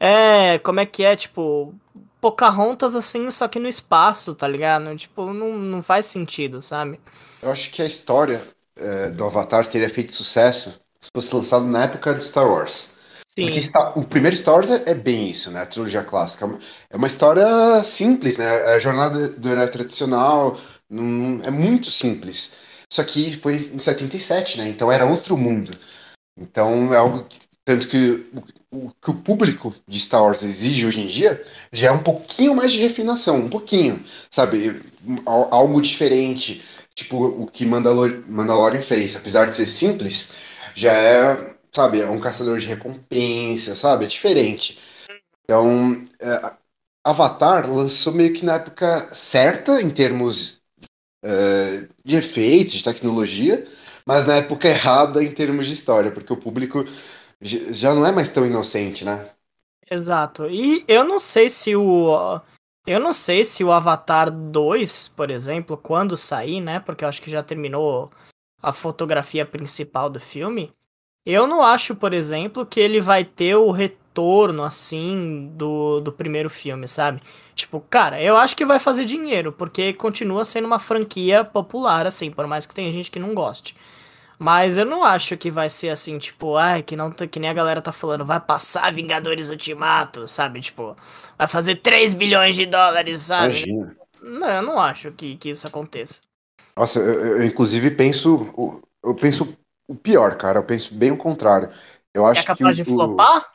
É, 0.00 0.58
como 0.58 0.80
é 0.80 0.86
que 0.86 1.04
é, 1.04 1.14
tipo, 1.14 1.72
Pocahontas 2.20 2.96
assim, 2.96 3.30
só 3.30 3.46
que 3.46 3.60
no 3.60 3.68
espaço, 3.68 4.34
tá 4.34 4.48
ligado? 4.48 4.94
Tipo, 4.96 5.32
não, 5.32 5.56
não 5.56 5.82
faz 5.82 6.06
sentido, 6.06 6.60
sabe? 6.60 7.00
Eu 7.40 7.52
acho 7.52 7.70
que 7.70 7.80
a 7.80 7.86
história 7.86 8.42
é, 8.78 9.10
do 9.10 9.24
Avatar 9.24 9.66
teria 9.66 9.90
feito 9.90 10.12
sucesso 10.12 10.72
se 11.00 11.10
fosse 11.14 11.34
lançado 11.34 11.64
na 11.64 11.84
época 11.84 12.14
de 12.14 12.24
Star 12.24 12.48
Wars. 12.48 12.90
Sim. 13.28 13.46
Porque 13.46 13.62
Star, 13.62 13.96
o 13.96 14.04
primeiro 14.04 14.36
Star 14.36 14.54
Wars 14.54 14.70
é, 14.70 14.82
é, 14.86 14.94
bem 14.94 15.30
isso, 15.30 15.50
né? 15.50 15.62
A 15.62 15.66
trilogia 15.66 16.02
clássica. 16.02 16.48
É 16.90 16.96
uma 16.96 17.06
história 17.06 17.82
simples, 17.84 18.36
né? 18.36 18.44
É 18.44 18.74
a 18.74 18.78
jornada 18.78 19.28
do 19.28 19.48
herói 19.48 19.68
tradicional 19.68 20.58
num, 20.90 21.40
é 21.44 21.50
muito 21.50 21.90
simples. 21.90 22.52
Só 22.92 23.04
que 23.04 23.36
foi 23.36 23.56
em 23.56 23.78
77, 23.78 24.58
né? 24.58 24.68
Então 24.68 24.90
era 24.90 25.06
outro 25.06 25.36
mundo. 25.36 25.70
Então 26.36 26.92
é 26.92 26.96
algo 26.96 27.24
que, 27.24 27.38
tanto 27.64 27.86
que 27.88 28.26
o, 28.72 28.86
o 28.86 28.92
que 29.00 29.10
o 29.10 29.14
público 29.14 29.74
de 29.86 30.00
Star 30.00 30.22
Wars 30.22 30.42
exige 30.42 30.86
hoje 30.86 31.00
em 31.00 31.06
dia 31.06 31.42
já 31.72 31.88
é 31.88 31.92
um 31.92 32.02
pouquinho 32.02 32.54
mais 32.54 32.72
de 32.72 32.78
refinação, 32.78 33.36
um 33.36 33.48
pouquinho, 33.48 34.02
sabe? 34.30 34.82
Algo 35.26 35.80
diferente, 35.80 36.62
tipo 36.98 37.24
o 37.24 37.46
que 37.46 37.64
Mandalor 37.64 38.22
Mandalorian 38.26 38.82
fez, 38.82 39.16
apesar 39.16 39.46
de 39.46 39.54
ser 39.56 39.66
simples, 39.66 40.32
já 40.74 40.92
é 40.92 41.56
sabe, 41.72 42.00
é 42.00 42.10
um 42.10 42.20
caçador 42.20 42.58
de 42.58 42.66
recompensa, 42.66 43.76
sabe? 43.76 44.04
É 44.04 44.08
diferente. 44.08 44.78
Então, 45.44 46.04
é, 46.20 46.56
Avatar 47.04 47.70
lançou 47.70 48.12
meio 48.12 48.32
que 48.32 48.44
na 48.44 48.56
época 48.56 49.14
certa, 49.14 49.80
em 49.80 49.90
termos 49.90 50.60
é, 51.22 51.86
de 52.04 52.16
efeitos, 52.16 52.74
de 52.74 52.84
tecnologia, 52.84 53.64
mas 54.04 54.26
na 54.26 54.36
época 54.36 54.68
errada 54.68 55.22
em 55.22 55.32
termos 55.32 55.66
de 55.66 55.72
história, 55.74 56.10
porque 56.10 56.32
o 56.32 56.36
público 56.36 56.84
já 57.40 57.94
não 57.94 58.04
é 58.04 58.10
mais 58.10 58.30
tão 58.30 58.44
inocente, 58.44 59.04
né? 59.04 59.30
Exato. 59.90 60.46
E 60.46 60.84
eu 60.88 61.04
não 61.04 61.18
sei 61.18 61.48
se 61.48 61.76
o. 61.76 62.40
Eu 62.88 62.98
não 63.00 63.12
sei 63.12 63.44
se 63.44 63.62
o 63.62 63.70
Avatar 63.70 64.30
2, 64.30 65.08
por 65.08 65.30
exemplo, 65.30 65.76
quando 65.76 66.16
sair, 66.16 66.58
né? 66.58 66.80
Porque 66.80 67.04
eu 67.04 67.08
acho 67.08 67.20
que 67.20 67.30
já 67.30 67.42
terminou 67.42 68.10
a 68.62 68.72
fotografia 68.72 69.44
principal 69.46 70.08
do 70.10 70.18
filme 70.18 70.72
Eu 71.26 71.46
não 71.48 71.62
acho, 71.62 71.96
por 71.96 72.14
exemplo, 72.14 72.66
que 72.66 72.80
ele 72.80 73.00
vai 73.00 73.24
ter 73.24 73.56
o 73.56 73.72
retorno, 73.72 74.64
assim, 74.64 75.52
do, 75.56 76.00
do 76.00 76.12
primeiro 76.12 76.50
filme, 76.50 76.88
sabe? 76.88 77.22
Tipo, 77.54 77.80
cara, 77.80 78.22
eu 78.22 78.36
acho 78.38 78.56
que 78.56 78.66
vai 78.66 78.78
fazer 78.80 79.04
dinheiro, 79.06 79.52
porque 79.52 79.92
continua 79.94 80.44
sendo 80.44 80.66
uma 80.66 80.80
franquia 80.80 81.44
popular, 81.44 82.06
assim, 82.06 82.30
por 82.30 82.46
mais 82.46 82.66
que 82.66 82.74
tenha 82.74 82.92
gente 82.92 83.10
que 83.10 83.18
não 83.20 83.34
goste. 83.34 83.76
Mas 84.38 84.78
eu 84.78 84.84
não 84.86 85.02
acho 85.04 85.36
que 85.36 85.50
vai 85.50 85.68
ser 85.68 85.88
assim, 85.90 86.16
tipo, 86.18 86.56
ai, 86.56 86.82
que, 86.82 86.94
não, 86.96 87.10
que 87.10 87.40
nem 87.40 87.50
a 87.50 87.54
galera 87.54 87.82
tá 87.82 87.90
falando, 87.92 88.24
vai 88.24 88.38
passar 88.40 88.92
Vingadores 88.92 89.50
Ultimato, 89.50 90.28
sabe? 90.28 90.60
Tipo, 90.60 90.96
vai 91.38 91.46
fazer 91.46 91.76
3 91.76 92.12
bilhões 92.14 92.56
de 92.56 92.66
dólares, 92.66 93.22
sabe? 93.22 93.62
Imagina. 93.62 93.96
Não, 94.20 94.50
eu 94.50 94.62
não 94.62 94.80
acho 94.80 95.12
que, 95.12 95.36
que 95.36 95.50
isso 95.50 95.66
aconteça. 95.66 96.20
Nossa, 96.76 96.98
eu, 96.98 97.38
eu, 97.38 97.44
inclusive 97.44 97.90
penso. 97.92 98.74
Eu 99.02 99.14
penso 99.14 99.56
o 99.88 99.94
pior, 99.94 100.36
cara. 100.36 100.58
Eu 100.58 100.64
penso 100.64 100.92
bem 100.94 101.12
o 101.12 101.16
contrário. 101.16 101.70
Eu 102.12 102.26
acho 102.26 102.40
é 102.40 102.44
capaz 102.44 102.76
que 102.76 102.82
de 102.82 102.90
flopar? 102.90 103.52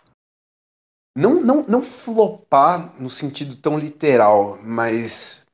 Não, 1.15 1.39
não, 1.41 1.63
não 1.63 1.83
flopar 1.83 2.93
no 2.99 3.09
sentido 3.09 3.55
tão 3.57 3.77
literal, 3.77 4.57
mas. 4.63 5.45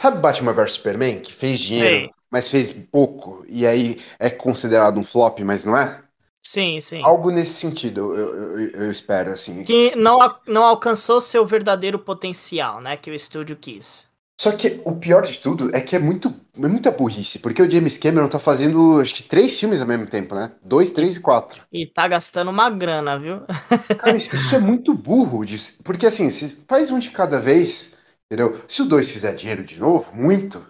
Sabe 0.00 0.20
Batman 0.20 0.52
vs 0.52 0.72
Superman? 0.72 1.20
Que 1.20 1.32
fez 1.32 1.60
dinheiro, 1.60 2.06
Sei. 2.06 2.10
mas 2.30 2.48
fez 2.48 2.72
pouco, 2.72 3.44
e 3.48 3.66
aí 3.66 4.00
é 4.18 4.30
considerado 4.30 4.98
um 4.98 5.04
flop, 5.04 5.38
mas 5.40 5.64
não 5.64 5.76
é? 5.76 6.01
Sim, 6.42 6.80
sim. 6.80 7.02
Algo 7.02 7.30
nesse 7.30 7.54
sentido, 7.54 8.14
eu, 8.16 8.34
eu, 8.34 8.70
eu 8.70 8.90
espero, 8.90 9.30
assim. 9.30 9.62
Que 9.62 9.94
não, 9.94 10.18
não 10.46 10.64
alcançou 10.64 11.20
seu 11.20 11.46
verdadeiro 11.46 11.98
potencial, 11.98 12.80
né? 12.80 12.96
Que 12.96 13.10
o 13.10 13.14
estúdio 13.14 13.56
quis. 13.56 14.10
Só 14.42 14.50
que 14.50 14.80
o 14.84 14.96
pior 14.96 15.24
de 15.24 15.38
tudo 15.38 15.70
é 15.72 15.80
que 15.80 15.94
é 15.94 16.00
muito 16.00 16.34
é 16.56 16.66
muita 16.66 16.90
burrice, 16.90 17.38
porque 17.38 17.62
o 17.62 17.70
James 17.70 17.96
Cameron 17.96 18.28
tá 18.28 18.40
fazendo 18.40 19.00
acho 19.00 19.14
que 19.14 19.22
três 19.22 19.58
filmes 19.58 19.80
ao 19.80 19.86
mesmo 19.86 20.06
tempo, 20.06 20.34
né? 20.34 20.50
Dois, 20.64 20.92
três 20.92 21.16
e 21.16 21.20
quatro. 21.20 21.62
E 21.72 21.86
tá 21.86 22.08
gastando 22.08 22.50
uma 22.50 22.68
grana, 22.68 23.16
viu? 23.18 23.42
Cara, 24.00 24.16
isso, 24.16 24.54
é 24.54 24.58
muito 24.58 24.92
burro, 24.94 25.44
porque 25.84 26.06
assim, 26.06 26.28
se 26.28 26.64
faz 26.66 26.90
um 26.90 26.98
de 26.98 27.10
cada 27.10 27.38
vez, 27.38 27.94
entendeu? 28.26 28.60
Se 28.66 28.82
o 28.82 28.84
dois 28.84 29.12
fizer 29.12 29.34
dinheiro 29.36 29.62
de 29.62 29.78
novo, 29.78 30.12
muito, 30.14 30.66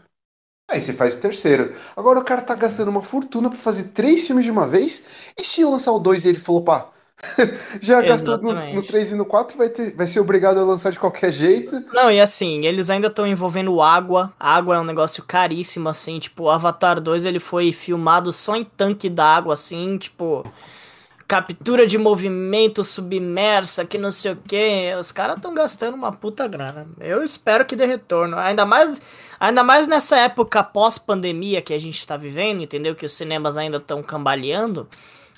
aí 0.73 0.81
você 0.81 0.93
faz 0.93 1.15
o 1.15 1.21
terceiro. 1.21 1.73
Agora 1.97 2.19
o 2.19 2.25
cara 2.25 2.43
tá 2.43 2.55
gastando 2.55 2.89
uma 2.89 3.03
fortuna 3.03 3.49
pra 3.49 3.59
fazer 3.59 3.85
três 3.91 4.27
filmes 4.27 4.45
de 4.45 4.51
uma 4.51 4.67
vez, 4.67 5.05
e 5.39 5.45
se 5.45 5.65
lançar 5.65 5.93
o 5.93 5.99
dois 5.99 6.25
e 6.25 6.31
ele 6.31 6.39
flopar? 6.39 6.91
Já 7.81 8.03
gastou 8.03 8.37
no, 8.39 8.53
no 8.53 8.83
3 8.83 9.13
e 9.13 9.15
no 9.15 9.25
4, 9.25 9.57
vai, 9.57 9.69
ter, 9.69 9.95
vai 9.95 10.07
ser 10.07 10.21
obrigado 10.21 10.59
a 10.59 10.65
lançar 10.65 10.91
de 10.91 10.99
qualquer 10.99 11.33
jeito. 11.33 11.83
Não, 11.93 12.11
e 12.11 12.21
assim, 12.21 12.67
eles 12.67 12.91
ainda 12.91 13.07
estão 13.07 13.27
envolvendo 13.27 13.81
água. 13.81 14.33
Água 14.39 14.77
é 14.77 14.81
um 14.81 14.85
negócio 14.85 15.23
caríssimo, 15.23 15.89
assim. 15.89 16.19
Tipo, 16.19 16.45
o 16.45 16.51
Avatar 16.51 17.01
2 17.01 17.25
ele 17.25 17.39
foi 17.39 17.73
filmado 17.73 18.33
só 18.33 18.57
em 18.57 18.65
tanque 18.65 19.09
d'água, 19.09 19.55
assim. 19.55 19.97
Tipo, 19.99 20.45
captura 21.33 21.87
de 21.87 21.97
movimento 21.97 22.85
submersa, 22.85 23.87
que 23.87 23.97
não 23.97 24.11
sei 24.11 24.33
o 24.33 24.37
que. 24.37 24.93
Os 25.01 25.11
caras 25.11 25.37
estão 25.37 25.55
gastando 25.55 25.95
uma 25.95 26.13
puta 26.13 26.47
grana. 26.47 26.87
Eu 27.01 27.25
espero 27.25 27.65
que 27.65 27.75
dê 27.75 27.87
retorno. 27.87 28.37
Ainda 28.37 28.67
mais, 28.67 29.01
ainda 29.41 29.65
mais 29.65 29.89
nessa 29.89 30.19
época 30.19 30.63
pós-pandemia 30.63 31.63
que 31.63 31.73
a 31.73 31.79
gente 31.79 32.07
tá 32.07 32.19
vivendo, 32.19 32.63
entendeu? 32.63 32.95
Que 32.95 33.07
os 33.07 33.15
cinemas 33.15 33.57
ainda 33.57 33.79
estão 33.79 34.03
cambaleando. 34.03 34.87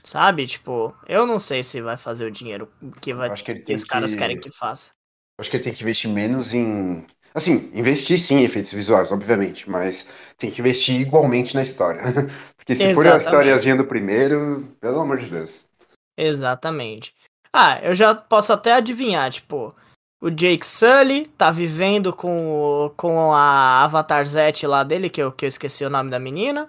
Sabe? 0.02 0.48
Tipo, 0.48 0.92
eu 1.08 1.24
não 1.28 1.38
sei 1.38 1.62
se 1.62 1.80
vai 1.80 1.96
fazer 1.96 2.26
o 2.26 2.30
dinheiro 2.30 2.68
que, 3.00 3.14
vai, 3.14 3.32
que 3.32 3.54
que 3.54 3.74
os 3.74 3.84
caras 3.84 4.12
que- 4.12 4.18
querem 4.18 4.40
que 4.40 4.50
faça. 4.50 4.90
Acho 5.38 5.48
que 5.48 5.56
ele 5.56 5.64
tem 5.64 5.72
que 5.72 5.82
investir 5.84 6.10
menos 6.10 6.52
em. 6.54 7.06
Assim, 7.32 7.70
investir 7.72 8.18
sim 8.18 8.36
em 8.38 8.44
efeitos 8.44 8.72
visuais, 8.72 9.10
obviamente, 9.10 9.68
mas 9.68 10.12
tem 10.38 10.50
que 10.50 10.60
investir 10.60 11.00
igualmente 11.00 11.54
na 11.54 11.62
história. 11.62 12.00
Porque 12.56 12.74
se 12.76 12.94
for 12.94 13.04
a 13.06 13.10
Exatamente. 13.10 13.24
historiazinha 13.24 13.76
do 13.76 13.84
primeiro, 13.84 14.76
pelo 14.80 15.00
amor 15.00 15.18
de 15.18 15.28
Deus. 15.30 15.68
Exatamente. 16.16 17.14
Ah, 17.52 17.78
eu 17.82 17.94
já 17.94 18.14
posso 18.14 18.52
até 18.52 18.74
adivinhar, 18.74 19.30
tipo, 19.30 19.74
o 20.20 20.30
Jake 20.30 20.66
Sully 20.66 21.26
tá 21.38 21.50
vivendo 21.50 22.12
com, 22.12 22.84
o- 22.86 22.90
com 22.96 23.32
a 23.32 23.82
Avatar 23.84 24.24
Zet 24.26 24.66
lá 24.66 24.82
dele, 24.82 25.08
que 25.10 25.22
eu, 25.22 25.30
que 25.32 25.44
eu 25.44 25.48
esqueci 25.48 25.84
o 25.84 25.90
nome 25.90 26.10
da 26.10 26.18
menina. 26.18 26.68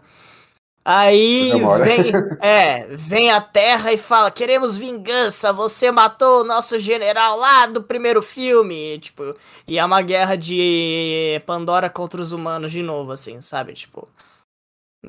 Aí 0.83 1.51
vem, 1.83 2.11
é, 2.39 2.85
vem 2.95 3.31
a 3.31 3.41
Terra 3.41 3.91
e 3.91 3.97
fala: 3.97 4.29
queremos 4.29 4.77
vingança, 4.77 5.51
você 5.51 5.91
matou 5.91 6.41
o 6.41 6.43
nosso 6.43 6.77
general 6.79 7.37
lá 7.39 7.65
do 7.65 7.81
primeiro 7.81 8.21
filme. 8.21 8.99
Tipo, 8.99 9.35
e 9.67 9.79
é 9.79 9.85
uma 9.85 10.01
guerra 10.03 10.35
de 10.35 11.41
Pandora 11.47 11.89
contra 11.89 12.21
os 12.21 12.31
humanos 12.31 12.71
de 12.71 12.83
novo, 12.83 13.11
assim, 13.11 13.41
sabe? 13.41 13.73
Tipo, 13.73 14.07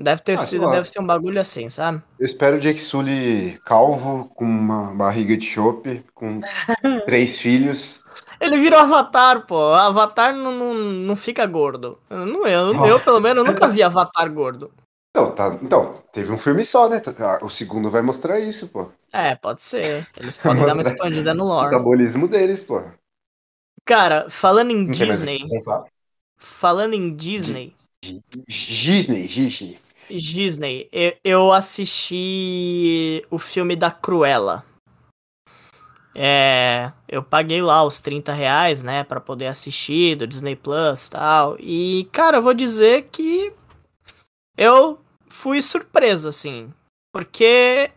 deve 0.02 0.22
ter 0.22 0.34
Ah, 0.34 0.36
sido, 0.38 0.70
deve 0.70 0.88
ser 0.88 1.00
um 1.00 1.06
bagulho 1.06 1.40
assim, 1.40 1.68
sabe? 1.68 2.02
Eu 2.18 2.26
espero 2.26 2.56
o 2.56 2.60
Jake 2.60 2.80
Sully 2.80 3.58
calvo, 3.64 4.28
com 4.34 4.44
uma 4.44 4.94
barriga 4.94 5.36
de 5.36 5.44
chope, 5.44 6.04
com 6.14 6.40
três 7.06 7.38
filhos. 7.38 8.02
Ele 8.40 8.58
virou 8.58 8.80
Avatar, 8.80 9.46
pô. 9.46 9.72
Avatar 9.74 10.34
não, 10.34 10.52
não, 10.52 10.74
não 10.74 11.16
fica 11.16 11.46
gordo. 11.46 11.98
Eu, 12.10 12.26
não, 12.26 12.46
eu, 12.86 13.00
pelo 13.00 13.20
menos, 13.20 13.44
nunca 13.44 13.68
vi 13.68 13.82
Avatar 13.82 14.30
gordo. 14.32 14.70
Então, 15.10 15.30
tá, 15.34 15.58
então, 15.62 15.94
teve 16.12 16.30
um 16.30 16.36
filme 16.38 16.62
só, 16.62 16.88
né? 16.90 17.00
Ah, 17.20 17.38
O 17.42 17.48
segundo 17.48 17.90
vai 17.90 18.02
mostrar 18.02 18.38
isso, 18.38 18.68
pô. 18.68 18.90
É, 19.12 19.34
pode 19.34 19.62
ser. 19.62 20.06
Eles 20.16 20.36
podem 20.38 20.62
dar 20.66 20.74
uma 20.74 20.82
expandida 20.82 21.32
no 21.32 21.44
O 21.44 21.46
lore. 21.48 21.70
metabolismo 21.70 22.28
deles, 22.28 22.62
pô. 22.62 22.82
Cara, 23.84 24.28
falando 24.28 24.72
em 24.72 24.84
Não 24.84 24.90
o 24.90 24.92
Disney, 24.92 25.40
falando 26.36 26.92
em 26.94 27.14
Disney, 27.14 27.74
Disney, 28.48 29.26
Disney. 29.26 29.78
Disney, 30.08 30.88
eu, 30.92 31.16
eu 31.24 31.52
assisti 31.52 33.24
o 33.30 33.38
filme 33.38 33.74
da 33.74 33.90
Cruella. 33.90 34.64
É, 36.14 36.92
eu 37.06 37.22
paguei 37.22 37.60
lá 37.60 37.82
os 37.82 38.00
30 38.00 38.32
reais, 38.32 38.82
né, 38.82 39.04
pra 39.04 39.20
poder 39.20 39.48
assistir 39.48 40.16
do 40.16 40.26
Disney 40.26 40.56
Plus 40.56 41.06
e 41.06 41.10
tal. 41.10 41.56
E, 41.60 42.08
cara, 42.10 42.38
eu 42.38 42.42
vou 42.42 42.54
dizer 42.54 43.08
que 43.12 43.52
eu 44.56 44.98
fui 45.28 45.60
surpreso, 45.60 46.28
assim, 46.28 46.72
porque 47.12 47.90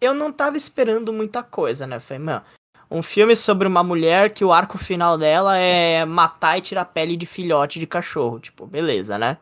eu 0.00 0.12
não 0.12 0.30
tava 0.30 0.56
esperando 0.56 1.12
muita 1.12 1.42
coisa, 1.42 1.86
né? 1.86 1.98
Falei, 1.98 2.22
mano, 2.22 2.42
um 2.90 3.02
filme 3.02 3.34
sobre 3.34 3.66
uma 3.66 3.82
mulher 3.82 4.30
que 4.30 4.44
o 4.44 4.52
arco 4.52 4.78
final 4.78 5.18
dela 5.18 5.56
é 5.56 6.04
matar 6.04 6.58
e 6.58 6.62
tirar 6.62 6.84
pele 6.86 7.16
de 7.16 7.26
filhote 7.26 7.78
de 7.78 7.86
cachorro. 7.86 8.38
Tipo, 8.38 8.66
beleza, 8.66 9.18
né? 9.18 9.38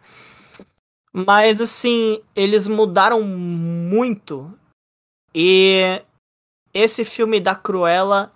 Mas 1.16 1.62
assim, 1.62 2.20
eles 2.34 2.66
mudaram 2.66 3.22
muito. 3.22 4.52
E 5.34 6.02
esse 6.74 7.06
filme 7.06 7.40
da 7.40 7.54
Cruella 7.54 8.30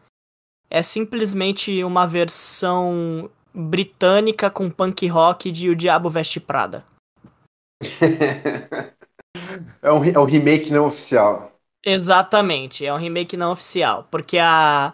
é 0.70 0.82
simplesmente 0.82 1.84
uma 1.84 2.06
versão 2.06 3.28
britânica 3.52 4.48
com 4.48 4.70
punk 4.70 5.06
rock 5.08 5.50
de 5.52 5.68
O 5.68 5.76
Diabo 5.76 6.08
Veste 6.08 6.40
Prada. 6.40 6.82
É 9.82 9.90
um, 9.90 10.04
é 10.04 10.18
um 10.18 10.24
remake 10.24 10.70
não 10.70 10.86
oficial. 10.86 11.52
Exatamente, 11.84 12.84
é 12.84 12.92
um 12.92 12.98
remake 12.98 13.36
não 13.36 13.52
oficial, 13.52 14.06
porque 14.10 14.36
a 14.38 14.92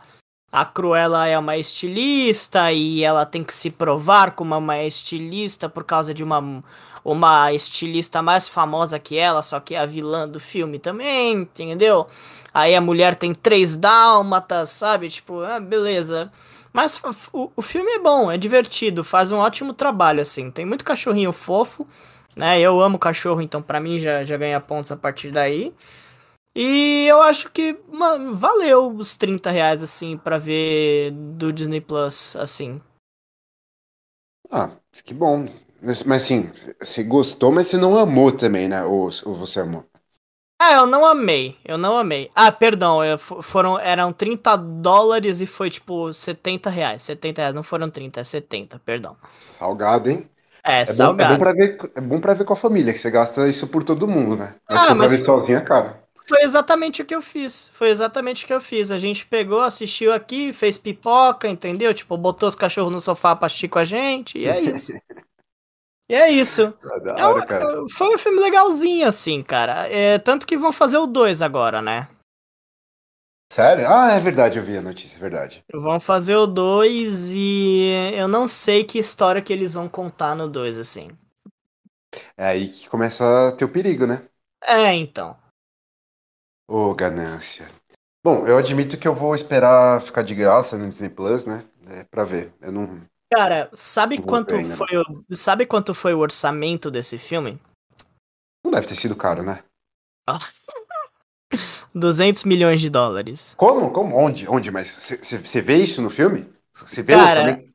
a 0.53 0.65
Cruella 0.65 1.27
é 1.27 1.39
uma 1.39 1.57
estilista 1.57 2.73
e 2.73 3.03
ela 3.03 3.27
tem 3.27 3.43
que 3.43 3.53
se 3.53 3.71
provar 3.71 4.33
como 4.33 4.57
uma 4.57 4.83
estilista 4.83 5.69
por 5.69 5.85
causa 5.85 6.15
de 6.15 6.23
uma 6.23 6.63
uma 7.13 7.53
estilista 7.53 8.21
mais 8.21 8.49
famosa 8.49 8.99
que 8.99 9.17
ela, 9.17 9.43
só 9.43 9.61
que 9.61 9.75
é 9.77 9.79
a 9.79 9.87
vilã 9.87 10.29
do 10.29 10.41
filme 10.41 10.79
também, 10.79 11.35
entendeu? 11.35 12.09
Aí 12.53 12.75
a 12.75 12.81
mulher 12.81 13.15
tem 13.15 13.33
três 13.35 13.77
dálmatas, 13.77 14.71
sabe? 14.71 15.09
Tipo, 15.11 15.41
ah, 15.43 15.61
beleza. 15.61 16.33
Mas 16.73 17.01
o, 17.33 17.51
o 17.57 17.63
filme 17.63 17.91
é 17.93 17.99
bom, 17.99 18.31
é 18.31 18.37
divertido, 18.37 19.05
faz 19.05 19.31
um 19.31 19.39
ótimo 19.39 19.73
trabalho, 19.73 20.21
assim. 20.21 20.51
Tem 20.51 20.65
muito 20.67 20.85
cachorrinho 20.85 21.33
fofo, 21.33 21.87
né? 22.35 22.61
Eu 22.61 22.81
amo 22.81 22.99
cachorro, 22.99 23.41
então 23.41 23.63
pra 23.63 23.79
mim 23.81 24.01
já, 24.01 24.25
já 24.25 24.37
ganha 24.37 24.61
pontos 24.61 24.91
a 24.91 24.97
partir 24.97 25.31
daí. 25.31 25.73
E 26.55 27.07
eu 27.07 27.23
acho 27.23 27.51
que 27.53 27.79
mano, 27.89 28.35
valeu 28.35 28.89
os 28.97 29.17
30 29.17 29.51
reais, 29.51 29.83
assim, 29.83 30.17
pra 30.17 30.39
ver 30.39 31.13
do 31.13 31.53
Disney 31.53 31.81
Plus, 31.81 32.35
assim. 32.37 32.81
Ah, 34.51 34.81
que 35.05 35.15
bom. 35.15 35.47
Mas, 35.87 36.03
mas 36.03 36.23
assim, 36.25 36.51
você 36.81 37.03
gostou, 37.03 37.51
mas 37.51 37.69
você 37.69 37.79
não 37.79 37.99
amou 37.99 38.31
também, 38.31 38.69
né? 38.69 38.85
Ou, 38.85 39.05
ou 39.25 39.35
você 39.35 39.61
amou? 39.61 39.85
É, 40.61 40.75
eu 40.77 40.87
não 40.87 41.05
amei, 41.05 41.55
eu 41.65 41.77
não 41.77 41.99
amei. 41.99 42.31
Ah, 42.35 42.51
perdão, 42.51 43.05
eu, 43.05 43.19
fo- 43.19 43.43
foram, 43.43 43.79
eram 43.79 44.11
30 44.13 44.57
dólares 44.57 45.41
e 45.41 45.47
foi 45.47 45.69
tipo 45.71 46.13
70 46.15 46.71
reais. 46.71 47.03
70 47.03 47.43
reais, 47.43 47.55
não 47.55 47.63
foram 47.63 47.91
30, 47.91 48.21
é 48.21 48.25
70, 48.25 48.79
perdão. 48.79 49.17
Salgado, 49.39 50.11
hein? 50.11 50.29
É, 50.63 50.85
É 50.87 50.93
bom, 50.95 51.17
é 51.19 51.25
salgado. 51.25 51.25
bom 51.25 51.39
pra 51.39 51.53
ver, 51.53 51.79
é 51.97 52.01
bom 52.03 52.21
pra 52.21 52.35
ver 52.35 52.45
com 52.45 52.55
a 52.55 52.57
família, 52.57 52.93
que 52.93 52.99
você 53.01 53.11
gasta 53.11 53.49
isso 53.49 53.69
por 53.69 53.85
todo 53.85 54.09
mundo, 54.09 54.37
né? 54.37 54.57
Mas 54.69 54.85
Ah, 54.85 54.87
for 54.87 54.97
mas- 54.97 55.09
pra 55.09 55.09
ver 55.09 55.19
sozinho, 55.19 55.59
é 55.59 55.63
caro. 55.65 55.97
Foi 56.29 56.43
exatamente 56.43 57.03
o 57.03 57.07
que 57.07 57.15
eu 57.15 57.23
fiz. 57.23 57.69
Foi 57.75 57.89
exatamente 57.89 58.45
o 58.45 58.47
que 58.47 58.53
eu 58.55 58.61
fiz. 58.61 58.91
A 58.91 58.99
gente 58.99 59.27
pegou, 59.27 59.61
assistiu 59.63 60.13
aqui, 60.13 60.53
fez 60.53 60.77
pipoca, 60.79 61.49
entendeu? 61.49 61.95
Tipo, 61.95 62.17
botou 62.19 62.49
os 62.49 62.55
cachorros 62.57 62.93
no 62.93 63.01
sofá 63.01 63.35
pra 63.37 63.47
assistir 63.47 63.69
com 63.69 63.79
a 63.79 63.85
gente, 63.85 64.39
e 64.39 64.47
é 64.49 64.61
isso. 64.61 64.93
e 66.09 66.15
é 66.15 66.31
isso. 66.31 66.73
É 66.95 67.01
da 67.01 67.15
É 67.17 67.23
cara. 67.47 67.87
foi 67.93 68.15
um 68.15 68.19
filme 68.19 68.41
legalzinho, 68.41 69.07
assim, 69.07 69.43
cara. 69.43 69.89
É, 69.89 70.19
tanto 70.19 70.47
que 70.47 70.57
vão 70.57 70.73
fazer 70.73 70.99
o 70.99 71.07
2 71.07 71.43
agora, 71.43 71.81
né? 71.81 72.09
Sério? 73.53 73.89
Ah, 73.89 74.13
é 74.13 74.21
verdade, 74.21 74.57
eu 74.61 74.65
vi 74.65 74.77
a 74.77 74.81
notícia, 74.83 75.17
é 75.17 75.21
verdade. 75.21 75.65
Vão 75.73 76.01
fazer 76.01 76.35
o 76.35 76.45
2 76.47 77.31
e 77.33 77.89
eu 78.15 78.27
não 78.27 78.49
sei 78.49 78.83
que 78.83 78.99
história 78.99 79.41
que 79.41 79.53
eles 79.53 79.75
vão 79.75 79.89
contar 79.89 80.35
no 80.35 80.49
2, 80.49 80.77
assim. 80.77 81.09
É 82.37 82.47
aí 82.47 82.69
que 82.69 82.89
começa 82.89 83.49
a 83.49 83.53
ter 83.53 83.65
o 83.65 83.69
perigo, 83.73 84.07
né? 84.07 84.27
É, 84.63 84.93
então. 84.95 85.37
Ô, 86.69 86.95
ganância. 86.95 87.67
Bom, 88.25 88.47
eu 88.47 88.59
admito 88.59 88.99
que 88.99 89.09
eu 89.09 89.15
vou 89.15 89.35
esperar 89.35 90.01
ficar 90.03 90.23
de 90.23 90.35
graça 90.35 90.79
no 90.79 90.89
Disney 90.89 91.11
Plus, 91.11 91.47
né? 91.47 91.65
É, 91.89 92.05
pra 92.05 92.25
ver. 92.25 92.53
Eu 92.61 92.73
não. 92.73 93.03
Cara, 93.33 93.71
sabe 93.75 94.19
vou 94.19 94.27
quanto 94.27 94.55
ainda, 94.55 94.77
foi 94.77 94.99
o, 94.99 95.25
sabe 95.35 95.67
quanto 95.67 95.93
foi 95.95 96.15
o 96.15 96.19
orçamento 96.19 96.91
desse 96.91 97.19
filme? 97.19 97.61
Não 98.65 98.71
deve 98.71 98.87
ter 98.87 98.97
sido 98.97 99.17
caro, 99.17 99.43
né? 99.43 99.63
200 101.95 102.45
milhões 102.45 102.81
de 102.81 102.91
dólares. 102.91 103.55
Como? 103.57 103.93
Como? 103.93 104.17
Onde? 104.17 104.49
Onde? 104.49 104.71
Mas 104.71 104.91
você 104.91 105.61
vê 105.63 105.77
isso 105.77 106.03
no 106.03 106.11
filme? 106.11 106.47
Você 106.75 107.03
vê 107.03 107.15
o 107.15 107.19
Cara, 107.19 107.41
orçamento? 107.43 107.69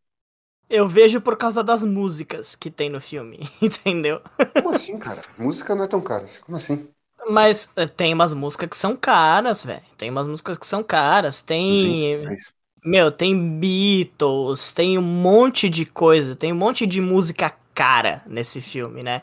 Eu 0.69 0.87
vejo 0.87 1.19
por 1.21 1.37
causa 1.37 1.63
das 1.63 1.83
músicas 1.83 2.55
que 2.55 2.71
tem 2.71 2.89
no 2.89 3.01
filme, 3.01 3.49
entendeu? 3.61 4.21
Como 4.53 4.69
assim, 4.69 4.97
cara? 4.97 5.21
Música 5.37 5.75
não 5.75 5.83
é 5.83 5.87
tão 5.87 6.01
cara. 6.01 6.25
Como 6.45 6.57
assim? 6.57 6.87
Mas 7.29 7.71
eh, 7.75 7.87
tem 7.87 8.13
umas 8.13 8.33
músicas 8.33 8.69
que 8.69 8.77
são 8.77 8.95
caras, 8.95 9.63
velho. 9.63 9.83
Tem 9.97 10.09
umas 10.09 10.27
músicas 10.27 10.57
que 10.57 10.65
são 10.65 10.83
caras. 10.83 11.41
Tem. 11.41 11.79
Gente, 11.81 12.25
mas- 12.25 12.53
Meu, 12.83 13.11
tem 13.11 13.59
Beatles, 13.59 14.71
tem 14.71 14.97
um 14.97 15.01
monte 15.03 15.69
de 15.69 15.85
coisa, 15.85 16.35
tem 16.35 16.51
um 16.51 16.55
monte 16.55 16.87
de 16.87 16.99
música 16.99 17.53
cara 17.75 18.23
nesse 18.25 18.59
filme, 18.59 19.03
né? 19.03 19.21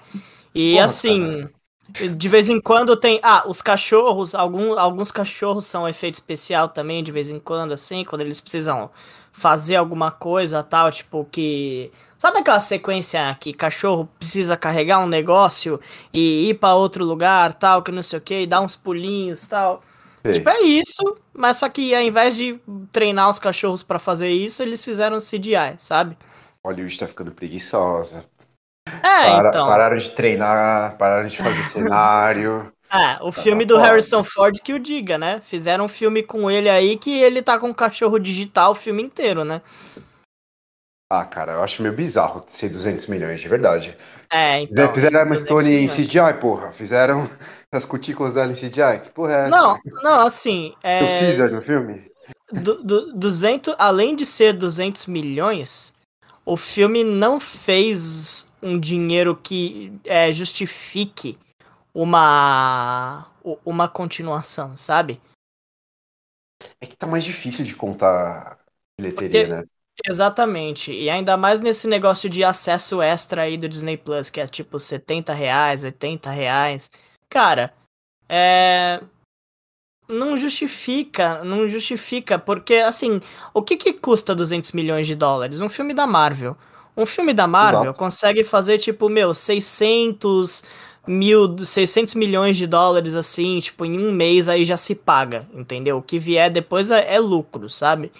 E 0.55 0.75
Porra, 0.75 0.85
assim, 0.85 1.49
de 2.17 2.29
vez 2.29 2.49
em 2.49 2.61
quando 2.61 2.97
tem. 2.97 3.19
Ah, 3.23 3.45
os 3.49 3.61
cachorros, 3.61 4.35
algum, 4.35 4.79
alguns 4.79 5.11
cachorros 5.11 5.67
são 5.67 5.89
efeito 5.89 6.15
especial 6.15 6.69
também, 6.69 7.03
de 7.03 7.11
vez 7.11 7.31
em 7.31 7.41
quando, 7.41 7.73
assim, 7.73 8.05
quando 8.05 8.21
eles 8.23 8.41
precisam 8.41 8.91
fazer 9.33 9.77
alguma 9.77 10.11
coisa 10.11 10.63
tal, 10.63 10.91
tipo 10.93 11.27
que. 11.31 11.91
Sabe 12.17 12.39
aquela 12.39 12.61
sequência 12.61 13.37
que 13.41 13.53
cachorro 13.53 14.09
precisa 14.19 14.57
carregar 14.57 14.99
um 15.01 15.07
negócio 15.09 15.81
e 16.13 16.51
ir 16.51 16.55
pra 16.55 16.75
outro 16.75 17.05
lugar, 17.05 17.55
tal, 17.55 17.83
que 17.83 17.93
não 17.93 18.03
sei 18.03 18.19
o 18.19 18.23
que, 18.23 18.43
e 18.43 18.47
dar 18.47 18.61
uns 18.61 18.77
pulinhos 18.77 19.47
tal? 19.47 19.83
Sei. 20.25 20.35
Tipo, 20.35 20.49
é 20.51 20.61
isso, 20.63 21.17
mas 21.33 21.57
só 21.57 21.69
que 21.69 21.95
ao 21.95 22.03
invés 22.03 22.35
de 22.35 22.61
treinar 22.93 23.29
os 23.29 23.39
cachorros 23.39 23.83
pra 23.83 23.99
fazer 23.99 24.29
isso, 24.29 24.63
eles 24.63 24.85
fizeram 24.85 25.19
CGI, 25.19 25.77
sabe? 25.79 26.17
Hollywood 26.67 26.99
tá 26.99 27.07
ficando 27.07 27.31
preguiçosa. 27.33 28.25
É, 29.03 29.31
Para- 29.37 29.49
então. 29.49 29.67
Pararam 29.67 29.99
de 29.99 30.11
treinar, 30.11 30.97
pararam 30.97 31.29
de 31.29 31.37
fazer 31.37 31.63
cenário. 31.65 32.73
É, 32.91 33.23
o 33.23 33.31
filme 33.31 33.67
do 33.67 33.75
foda. 33.77 33.87
Harrison 33.87 34.25
Ford 34.25 34.59
que 34.63 34.73
o 34.73 34.79
diga, 34.79 35.19
né? 35.19 35.41
Fizeram 35.43 35.85
um 35.85 35.89
filme 35.89 36.23
com 36.23 36.51
ele 36.51 36.71
aí 36.71 36.97
que 36.97 37.21
ele 37.21 37.43
tá 37.43 37.59
com 37.59 37.69
um 37.69 37.75
cachorro 37.75 38.19
digital 38.19 38.73
o 38.73 38.75
filme 38.75 39.03
inteiro, 39.03 39.45
né? 39.45 39.61
Ah, 41.11 41.25
cara, 41.25 41.53
eu 41.53 41.63
acho 41.63 41.81
meio 41.83 41.95
bizarro 41.95 42.43
ser 42.47 42.69
200 42.69 43.07
milhões, 43.07 43.41
de 43.41 43.49
verdade. 43.49 43.97
É, 44.31 44.61
Fizeram, 44.67 44.85
então. 44.85 44.95
fizeram 44.95 45.21
Emma 45.21 45.37
200 45.37 45.45
Stone 45.45 45.75
em. 45.75 45.87
CGI, 45.89 46.41
porra. 46.41 46.73
Fizeram 46.73 47.29
as 47.73 47.85
cutículas 47.85 48.35
em 48.37 48.55
CGI. 48.55 49.01
Que 49.03 49.11
porra 49.11 49.33
é? 49.33 49.49
Não, 49.49 49.79
não, 50.03 50.27
assim, 50.27 50.75
é. 50.83 51.05
Precisa 51.05 51.49
no 51.49 51.61
filme? 51.63 52.11
Du, 52.53 52.83
du, 52.83 53.13
200, 53.15 53.75
além 53.79 54.17
de 54.17 54.25
ser 54.25 54.53
200 54.55 55.07
milhões, 55.07 55.95
o 56.45 56.57
filme 56.57 57.05
não 57.05 57.39
fez 57.39 58.47
um 58.63 58.79
dinheiro 58.79 59.37
que 59.37 59.93
é, 60.05 60.33
justifique 60.33 61.39
uma 61.95 63.27
uma 63.65 63.89
continuação, 63.89 64.77
sabe? 64.77 65.21
É 66.81 66.87
que 66.87 66.97
tá 66.97 67.07
mais 67.07 67.25
difícil 67.25 67.65
de 67.65 67.75
contar 67.75 68.59
bilheteria, 68.99 69.41
Porque- 69.47 69.55
né? 69.55 69.65
Exatamente. 70.07 70.93
E 70.93 71.11
ainda 71.11 71.37
mais 71.37 71.61
nesse 71.61 71.89
negócio 71.89 72.29
de 72.31 72.45
acesso 72.45 73.03
extra 73.03 73.43
aí 73.43 73.57
do 73.59 73.69
Disney 73.69 73.97
Plus, 73.97 74.31
que 74.31 74.41
é 74.41 74.47
tipo 74.47 74.79
70 74.79 75.33
reais, 75.33 75.83
80 75.83 76.31
reais. 76.31 76.91
Cara, 77.31 77.73
é. 78.29 79.01
Não 80.09 80.39
justifica, 80.39 81.45
não 81.45 81.69
justifica, 81.69 82.39
porque 82.39 82.77
assim, 82.77 83.21
o 83.53 83.61
que 83.61 83.77
que 83.77 83.93
custa 83.93 84.35
200 84.35 84.73
milhões 84.73 85.07
de 85.07 85.15
dólares? 85.15 85.61
Um 85.61 85.69
filme 85.69 85.93
da 85.93 86.07
Marvel. 86.07 86.57
Um 86.97 87.05
filme 87.05 87.35
da 87.35 87.47
Marvel 87.47 87.83
Exato. 87.83 87.99
consegue 87.99 88.43
fazer 88.43 88.79
tipo, 88.79 89.09
meu, 89.11 89.35
600 89.35 90.65
mil, 91.07 91.57
600 91.65 92.15
milhões 92.15 92.57
de 92.57 92.67
dólares 92.67 93.15
assim, 93.15 93.61
tipo, 93.61 93.85
em 93.85 93.99
um 93.99 94.11
mês 94.13 94.49
aí 94.49 94.65
já 94.65 94.77
se 94.77 94.95
paga, 94.95 95.47
entendeu? 95.55 95.99
O 95.99 96.03
que 96.03 96.19
vier 96.19 96.51
depois 96.51 96.91
é, 96.91 97.15
é 97.15 97.19
lucro, 97.19 97.69
sabe? 97.69 98.11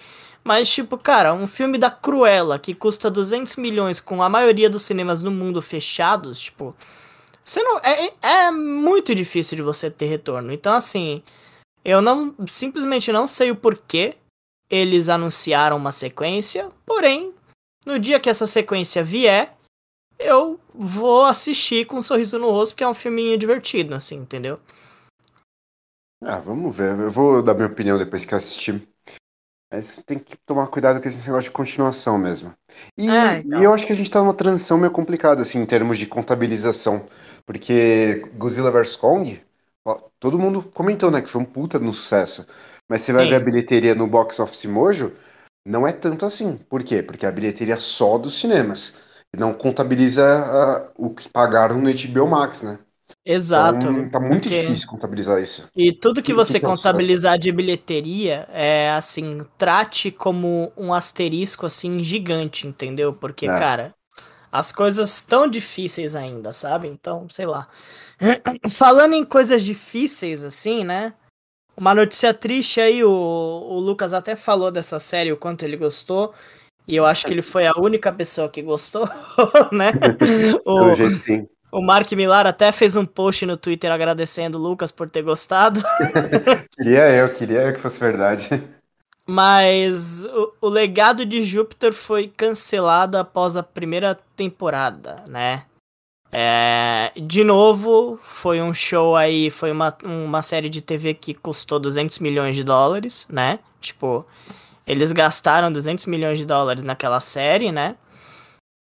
Mas, 0.43 0.69
tipo, 0.69 0.97
cara, 0.97 1.33
um 1.33 1.47
filme 1.47 1.77
da 1.77 1.91
Cruella 1.91 2.57
que 2.57 2.73
custa 2.73 3.11
200 3.11 3.55
milhões 3.57 3.99
com 3.99 4.23
a 4.23 4.29
maioria 4.29 4.69
dos 4.69 4.83
cinemas 4.83 5.21
no 5.21 5.31
mundo 5.31 5.61
fechados, 5.61 6.39
tipo. 6.39 6.75
Você 7.49 7.63
não. 7.63 7.79
É, 7.79 8.13
é 8.21 8.51
muito 8.51 9.15
difícil 9.15 9.55
de 9.55 9.63
você 9.63 9.89
ter 9.89 10.05
retorno. 10.05 10.53
Então, 10.53 10.73
assim. 10.75 11.23
Eu 11.83 11.99
não. 11.99 12.35
Simplesmente 12.47 13.11
não 13.11 13.25
sei 13.25 13.49
o 13.49 13.55
porquê 13.55 14.15
eles 14.69 15.09
anunciaram 15.09 15.75
uma 15.75 15.91
sequência. 15.91 16.69
Porém, 16.85 17.33
no 17.85 17.97
dia 17.97 18.19
que 18.19 18.29
essa 18.29 18.45
sequência 18.45 19.03
vier, 19.03 19.55
eu 20.19 20.59
vou 20.75 21.25
assistir 21.25 21.87
com 21.87 21.97
um 21.97 22.01
sorriso 22.03 22.37
no 22.37 22.51
rosto, 22.51 22.73
porque 22.73 22.83
é 22.83 22.87
um 22.87 22.93
filminho 22.93 23.35
divertido, 23.35 23.95
assim, 23.95 24.17
entendeu? 24.17 24.59
Ah, 26.23 26.37
vamos 26.37 26.75
ver. 26.75 26.99
Eu 26.99 27.09
vou 27.09 27.41
dar 27.41 27.55
minha 27.55 27.67
opinião 27.67 27.97
depois 27.97 28.25
que 28.25 28.33
eu 28.33 28.37
assistir. 28.37 28.79
Mas 29.71 30.01
tem 30.05 30.19
que 30.19 30.35
tomar 30.45 30.67
cuidado 30.67 31.01
com 31.01 31.07
esse 31.07 31.25
negócio 31.25 31.49
de 31.49 31.51
continuação 31.51 32.17
mesmo. 32.17 32.53
E, 32.97 33.09
É, 33.09 33.35
então. 33.35 33.59
e 33.59 33.63
eu 33.63 33.73
acho 33.73 33.85
que 33.85 33.93
a 33.93 33.95
gente 33.95 34.09
tá 34.09 34.19
numa 34.19 34.33
transição 34.33 34.77
meio 34.77 34.91
complicada, 34.91 35.41
assim, 35.41 35.59
em 35.59 35.65
termos 35.65 35.97
de 35.97 36.07
contabilização. 36.07 37.05
Porque 37.49 38.21
Godzilla 38.37 38.69
vs. 38.69 38.95
Kong, 38.95 39.41
ó, 39.83 39.95
todo 40.19 40.37
mundo 40.37 40.61
comentou, 40.61 41.09
né, 41.09 41.19
que 41.19 41.29
foi 41.31 41.41
um 41.41 41.45
puta 41.45 41.79
no 41.79 41.91
sucesso. 41.91 42.45
Mas 42.87 43.01
você 43.01 43.11
vai 43.11 43.23
Sim. 43.23 43.29
ver 43.31 43.35
a 43.37 43.39
bilheteria 43.39 43.95
no 43.95 44.05
Box 44.05 44.39
Office 44.39 44.65
Mojo, 44.65 45.11
não 45.65 45.87
é 45.87 45.91
tanto 45.91 46.27
assim. 46.27 46.57
Por 46.69 46.83
quê? 46.83 47.01
Porque 47.01 47.25
a 47.25 47.31
bilheteria 47.31 47.73
é 47.73 47.79
só 47.79 48.19
dos 48.19 48.39
cinemas. 48.39 49.01
E 49.35 49.39
não 49.39 49.51
contabiliza 49.51 50.85
o 50.95 51.09
que 51.09 51.27
pagaram 51.29 51.81
no 51.81 51.89
HBO 51.89 52.27
Max, 52.27 52.61
né? 52.61 52.77
Exato. 53.25 53.87
Então, 53.87 54.09
tá 54.09 54.19
muito 54.19 54.43
porque- 54.43 54.61
difícil 54.61 54.87
contabilizar 54.87 55.41
isso. 55.41 55.67
E 55.75 55.91
tudo 55.91 56.21
que 56.21 56.31
O 56.31 56.35
que 56.35 56.45
você 56.45 56.59
que 56.59 56.65
contabilizar 56.65 57.39
de 57.39 57.51
bilheteria 57.51 58.47
é 58.51 58.91
assim, 58.91 59.43
trate 59.57 60.11
como 60.11 60.71
um 60.77 60.93
asterisco 60.93 61.65
assim 61.65 62.03
gigante, 62.03 62.67
entendeu? 62.67 63.11
Porque, 63.11 63.47
É. 63.47 63.49
cara, 63.49 63.95
as 64.51 64.71
coisas 64.71 65.21
tão 65.21 65.47
difíceis 65.47 66.15
ainda, 66.15 66.53
sabe? 66.53 66.87
Então, 66.87 67.27
sei 67.29 67.45
lá. 67.45 67.67
Falando 68.71 69.13
em 69.13 69.23
coisas 69.25 69.63
difíceis 69.63 70.43
assim, 70.43 70.83
né? 70.83 71.13
Uma 71.77 71.95
notícia 71.95 72.33
triste 72.33 72.81
aí, 72.81 73.03
o, 73.03 73.09
o 73.09 73.79
Lucas 73.79 74.13
até 74.13 74.35
falou 74.35 74.69
dessa 74.69 74.99
série, 74.99 75.31
o 75.31 75.37
quanto 75.37 75.63
ele 75.63 75.77
gostou. 75.77 76.33
E 76.87 76.95
eu 76.95 77.05
acho 77.05 77.25
que 77.25 77.31
ele 77.33 77.41
foi 77.41 77.67
a 77.67 77.73
única 77.77 78.11
pessoa 78.11 78.49
que 78.49 78.61
gostou, 78.61 79.07
né? 79.71 79.91
O- 80.65 80.95
jeito, 80.95 81.15
sim. 81.17 81.47
o 81.71 81.81
Mark 81.81 82.11
Millar 82.13 82.47
até 82.47 82.71
fez 82.71 82.95
um 82.95 83.05
post 83.05 83.45
no 83.45 83.55
Twitter 83.55 83.91
agradecendo 83.91 84.57
o 84.57 84.61
Lucas 84.61 84.91
por 84.91 85.09
ter 85.09 85.21
gostado. 85.21 85.81
Queria 86.75 87.09
eu, 87.11 87.33
queria 87.33 87.61
eu 87.61 87.73
que 87.73 87.79
fosse 87.79 87.99
verdade. 87.99 88.49
Mas 89.29 90.25
o, 90.25 90.53
o 90.61 90.69
legado 90.69 91.23
de 91.23 91.43
Júpiter 91.43 91.93
foi 91.93 92.27
cancelado 92.27 93.15
após 93.15 93.55
a 93.55 93.61
primeira 93.61 94.19
temporada, 94.35 95.23
né? 95.27 95.65
É, 96.31 97.11
de 97.15 97.43
novo, 97.43 98.19
foi 98.23 98.59
um 98.59 98.73
show 98.73 99.15
aí, 99.15 99.51
foi 99.51 99.71
uma, 99.71 99.95
uma 100.03 100.41
série 100.41 100.67
de 100.67 100.81
TV 100.81 101.13
que 101.13 101.35
custou 101.35 101.79
200 101.79 102.17
milhões 102.17 102.55
de 102.55 102.63
dólares, 102.63 103.27
né? 103.29 103.59
Tipo, 103.79 104.25
eles 104.85 105.11
gastaram 105.11 105.71
200 105.71 106.07
milhões 106.07 106.39
de 106.39 106.45
dólares 106.45 106.81
naquela 106.81 107.19
série, 107.19 107.71
né? 107.71 107.97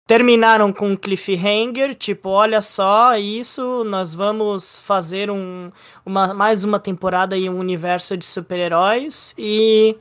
Terminaram 0.06 0.72
com 0.72 0.92
um 0.92 0.96
cliffhanger, 0.96 1.94
tipo, 1.94 2.30
olha 2.30 2.62
só, 2.62 3.18
isso, 3.18 3.84
nós 3.84 4.14
vamos 4.14 4.80
fazer 4.80 5.30
um, 5.30 5.70
uma, 6.06 6.32
mais 6.32 6.64
uma 6.64 6.80
temporada 6.80 7.36
em 7.36 7.50
um 7.50 7.58
universo 7.58 8.16
de 8.16 8.24
super-heróis 8.24 9.34
e 9.36 9.94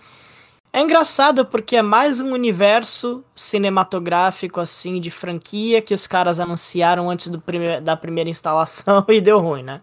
é 0.77 0.81
engraçado 0.81 1.43
porque 1.43 1.75
é 1.75 1.81
mais 1.81 2.21
um 2.21 2.31
universo 2.33 3.23
cinematográfico 3.35 4.59
assim 4.59 5.01
de 5.01 5.09
franquia 5.09 5.81
que 5.81 5.93
os 5.93 6.05
caras 6.05 6.39
anunciaram 6.39 7.09
antes 7.09 7.35
prime 7.37 7.81
da 7.81 7.97
primeira 7.97 8.29
instalação 8.29 9.03
e 9.09 9.19
deu 9.19 9.39
ruim, 9.39 9.63
né? 9.63 9.81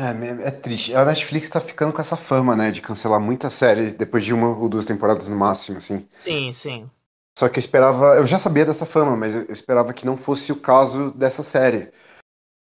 É, 0.00 0.48
é 0.48 0.50
triste. 0.50 0.94
A 0.94 1.04
Netflix 1.04 1.48
tá 1.50 1.60
ficando 1.60 1.92
com 1.92 2.00
essa 2.00 2.16
fama, 2.16 2.56
né, 2.56 2.70
de 2.70 2.80
cancelar 2.80 3.20
muita 3.20 3.50
série 3.50 3.92
depois 3.92 4.24
de 4.24 4.32
uma 4.32 4.48
ou 4.48 4.68
duas 4.68 4.86
temporadas 4.86 5.28
no 5.28 5.36
máximo, 5.36 5.76
assim. 5.76 6.06
Sim, 6.08 6.52
sim. 6.52 6.90
Só 7.38 7.48
que 7.48 7.58
eu 7.58 7.60
esperava, 7.60 8.16
eu 8.16 8.26
já 8.26 8.38
sabia 8.38 8.64
dessa 8.64 8.86
fama, 8.86 9.14
mas 9.14 9.34
eu 9.34 9.42
eu 9.42 9.52
esperava 9.52 9.92
que 9.92 10.06
não 10.06 10.16
fosse 10.16 10.52
o 10.52 10.60
caso 10.60 11.12
dessa 11.12 11.42
série. 11.42 11.92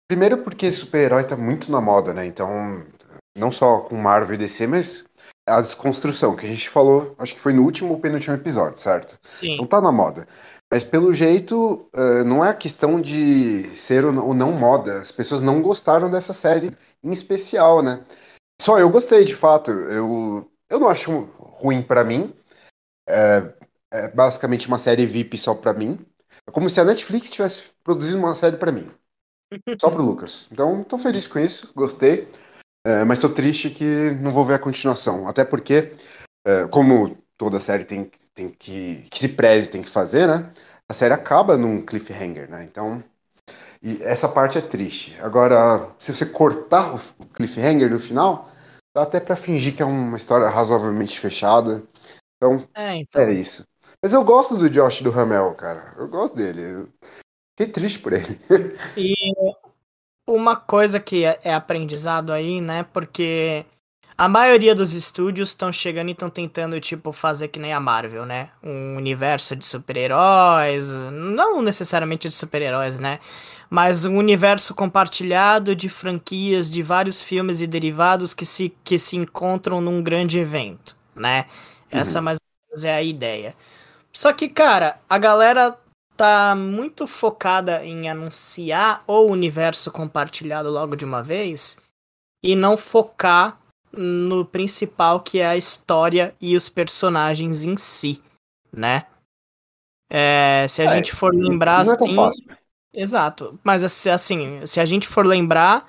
Primeiro 0.08 0.38
porque 0.38 0.72
super-herói 0.72 1.26
tá 1.26 1.36
muito 1.36 1.70
na 1.70 1.82
moda, 1.82 2.14
né? 2.14 2.26
Então, 2.26 2.86
não 3.38 3.52
só 3.52 3.82
com 3.82 3.96
Marvel 3.96 4.36
e 4.36 4.38
DC, 4.38 4.68
mas 4.68 5.06
a 5.58 5.62
desconstrução, 5.62 6.36
que 6.36 6.46
a 6.46 6.50
gente 6.50 6.70
falou, 6.70 7.16
acho 7.18 7.34
que 7.34 7.42
foi 7.42 7.54
no 7.54 7.64
último 7.64 7.92
ou 7.92 8.00
penúltimo 8.00 8.36
episódio, 8.36 8.78
certo? 8.78 9.18
Sim. 9.22 9.58
Não 9.58 9.68
tá 9.68 9.82
na 9.82 9.92
moda. 9.92 10.28
Mas 10.72 10.84
pelo 10.84 11.14
jeito, 11.14 11.90
uh, 11.94 12.24
não 12.24 12.46
é 12.46 12.54
questão 12.54 13.02
de 13.02 13.64
ser 13.76 14.06
ou 14.06 14.34
não 14.34 14.54
moda. 14.54 15.00
As 15.00 15.12
pessoas 15.12 15.42
não 15.42 15.62
gostaram 15.62 16.10
dessa 16.10 16.32
série 16.32 16.76
em 17.04 17.12
especial, 17.12 17.84
né? 17.84 18.02
Só 18.62 18.80
eu 18.80 18.90
gostei, 18.90 19.26
de 19.26 19.36
fato. 19.36 19.72
Eu, 19.72 20.50
eu 20.70 20.80
não 20.80 20.88
acho 20.88 21.12
ruim 21.38 21.82
para 21.82 22.06
mim. 22.06 22.34
É, 23.10 23.54
é, 23.92 24.08
basicamente 24.12 24.68
uma 24.68 24.80
série 24.80 25.06
VIP 25.06 25.38
só 25.38 25.54
para 25.54 25.74
mim. 25.74 26.00
É 26.48 26.52
como 26.52 26.70
se 26.70 26.80
a 26.80 26.86
Netflix 26.86 27.30
tivesse 27.30 27.72
produzido 27.84 28.18
uma 28.18 28.34
série 28.34 28.56
para 28.56 28.72
mim. 28.72 28.90
Só 29.78 29.90
pro 29.90 30.02
Lucas. 30.06 30.48
Então, 30.50 30.84
tô 30.84 30.98
feliz 30.98 31.28
com 31.28 31.40
isso, 31.40 31.70
gostei. 31.76 32.30
É, 32.86 33.04
mas 33.04 33.20
tô 33.20 33.30
triste 33.30 33.70
que 33.70 34.12
não 34.22 34.34
vou 34.34 34.44
ver 34.44 34.56
a 34.56 34.60
continuação. 34.60 35.28
Até 35.28 35.46
porque, 35.46 35.94
é, 36.46 36.67
como 36.67 37.17
toda 37.38 37.60
série 37.60 37.86
tem, 37.86 38.10
tem 38.34 38.50
que. 38.50 39.04
que 39.10 39.20
se 39.20 39.30
preze 39.30 39.70
tem 39.70 39.82
que 39.82 39.89
fazer, 39.89 40.28
né? 40.28 40.52
A 40.89 40.94
série 40.94 41.13
acaba 41.13 41.58
num 41.58 41.86
cliffhanger, 41.86 42.50
né? 42.50 42.63
Então. 42.63 43.04
E 43.84 43.98
essa 44.04 44.30
parte 44.30 44.60
é 44.60 44.62
triste. 44.62 45.17
Agora, 45.22 45.89
se 45.98 46.13
você 46.13 46.26
cortar 46.26 46.96
o 46.96 47.26
cliffhanger 47.34 47.89
no 47.89 48.00
final, 48.00 48.48
dá 48.96 49.04
até 49.04 49.20
para 49.20 49.36
fingir 49.36 49.76
que 49.76 49.82
é 49.82 49.86
uma 49.86 50.17
história 50.17 50.48
razoavelmente 50.48 51.20
fechada. 51.20 51.84
Então, 52.38 52.63
é, 52.76 52.98
então. 52.98 53.24
é 53.24 53.34
isso. 53.34 53.65
Mas 54.04 54.13
eu 54.13 54.24
gosto 54.24 54.56
do 54.58 54.70
Josh 54.70 55.02
do 55.02 55.10
Ramel, 55.10 55.54
cara. 55.56 55.94
Eu 55.98 56.08
gosto 56.08 56.36
dele. 56.36 56.62
Eu 56.62 56.89
fiquei 57.58 57.72
triste 57.72 58.00
por 58.00 58.13
ele. 58.13 58.39
E 58.98 59.13
uma 60.36 60.56
coisa 60.56 61.00
que 61.00 61.26
é, 61.26 61.39
é 61.44 61.54
aprendizado 61.54 62.32
aí, 62.32 62.62
né? 62.62 62.86
Porque 62.91 63.65
a 64.17 64.28
maioria 64.28 64.76
dos 64.76 64.94
estúdios 64.94 65.50
estão 65.50 65.72
chegando 65.72 66.10
e 66.10 66.12
estão 66.12 66.30
tentando, 66.30 66.80
tipo, 66.80 67.12
fazer 67.12 67.48
que 67.48 67.60
nem 67.60 67.74
a 67.74 67.80
Marvel, 67.80 68.26
né? 68.26 68.50
Um 68.63 68.96
universo 68.96 69.56
de 69.56 69.65
super-heróis. 69.65 70.91
Não 70.94 71.62
necessariamente 71.62 72.30
de 72.30 72.36
super-heróis, 72.36 73.00
né? 73.00 73.20
Mas 73.70 74.06
um 74.06 74.17
universo 74.17 74.76
compartilhado 74.76 75.76
de 75.76 75.89
franquias 75.89 76.70
de 76.70 76.84
vários 76.84 77.22
filmes 77.22 77.62
e 77.62 77.67
derivados 77.67 78.34
que 78.34 78.46
se, 78.46 78.72
que 78.84 79.00
se 79.00 79.15
encontram 79.15 79.82
num 79.82 80.04
grande 80.04 80.38
evento, 80.38 80.96
né? 81.15 81.46
Essa 81.89 82.20
uhum. 82.20 82.26
mais 82.26 82.38
ou 82.38 82.70
menos 82.70 82.84
é 82.84 82.94
a 82.94 83.02
ideia. 83.02 83.56
Só 84.13 84.34
que, 84.34 84.50
cara, 84.50 85.00
a 85.10 85.17
galera 85.17 85.78
tá 86.22 86.56
muito 86.56 87.08
focada 87.08 87.84
em 87.84 88.08
anunciar 88.08 89.04
o 89.08 89.22
universo 89.22 89.92
compartilhado 89.92 90.70
logo 90.70 90.96
de 90.96 91.04
uma 91.04 91.24
vez 91.24 91.80
e 92.44 92.56
não 92.56 92.78
focar 92.78 93.60
no 93.92 94.46
principal 94.46 95.22
que 95.22 95.40
é 95.40 95.48
a 95.48 95.58
história 95.58 96.36
e 96.40 96.56
os 96.56 96.70
personagens 96.70 97.64
em 97.64 97.76
si, 97.76 98.22
né? 98.72 99.08
É, 100.12 100.68
se 100.70 100.84
a 100.84 100.86
é, 100.86 100.90
gente 100.90 101.12
for 101.12 101.34
lembrar 101.34 101.88
é 101.88 101.90
assim, 101.90 102.16
exato. 102.94 103.60
Mas 103.64 103.84
assim, 104.08 104.64
se 104.68 104.80
a 104.80 104.86
gente 104.86 105.08
for 105.08 105.26
lembrar, 105.26 105.88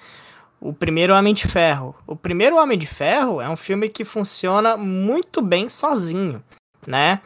o 0.58 0.72
primeiro 0.72 1.14
Homem 1.14 1.34
de 1.34 1.46
Ferro, 1.46 1.94
o 2.06 2.16
primeiro 2.16 2.56
Homem 2.56 2.78
de 2.78 2.86
Ferro 2.86 3.38
é 3.38 3.50
um 3.50 3.56
filme 3.56 3.90
que 3.90 4.02
funciona 4.02 4.78
muito 4.78 5.42
bem 5.42 5.68
sozinho, 5.68 6.42
né? 6.86 7.20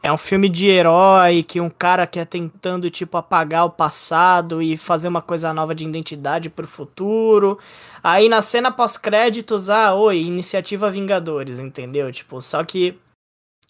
É 0.00 0.12
um 0.12 0.18
filme 0.18 0.48
de 0.48 0.68
herói 0.68 1.42
que 1.42 1.60
um 1.60 1.68
cara 1.68 2.06
quer 2.06 2.24
tentando, 2.24 2.88
tipo, 2.88 3.16
apagar 3.16 3.66
o 3.66 3.70
passado 3.70 4.62
e 4.62 4.76
fazer 4.76 5.08
uma 5.08 5.20
coisa 5.20 5.52
nova 5.52 5.74
de 5.74 5.84
identidade 5.84 6.48
pro 6.48 6.68
futuro. 6.68 7.58
Aí 8.02 8.28
na 8.28 8.40
cena 8.40 8.70
pós-créditos, 8.70 9.68
ah, 9.68 9.94
oi, 9.94 10.20
iniciativa 10.20 10.90
Vingadores, 10.90 11.58
entendeu? 11.58 12.12
Tipo, 12.12 12.40
só 12.40 12.62
que 12.62 12.96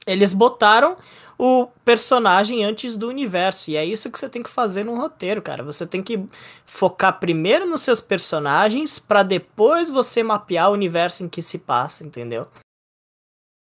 eles 0.06 0.34
botaram 0.34 0.98
o 1.38 1.68
personagem 1.84 2.64
antes 2.64 2.96
do 2.96 3.08
universo. 3.08 3.70
E 3.70 3.76
é 3.76 3.84
isso 3.84 4.10
que 4.10 4.18
você 4.18 4.28
tem 4.28 4.42
que 4.42 4.50
fazer 4.50 4.84
no 4.84 4.96
roteiro, 4.96 5.40
cara. 5.40 5.62
Você 5.62 5.86
tem 5.86 6.02
que 6.02 6.22
focar 6.66 7.18
primeiro 7.18 7.64
nos 7.64 7.82
seus 7.82 8.00
personagens 8.02 8.98
para 8.98 9.22
depois 9.22 9.88
você 9.88 10.22
mapear 10.22 10.68
o 10.68 10.74
universo 10.74 11.24
em 11.24 11.28
que 11.28 11.40
se 11.40 11.58
passa, 11.58 12.04
entendeu? 12.04 12.46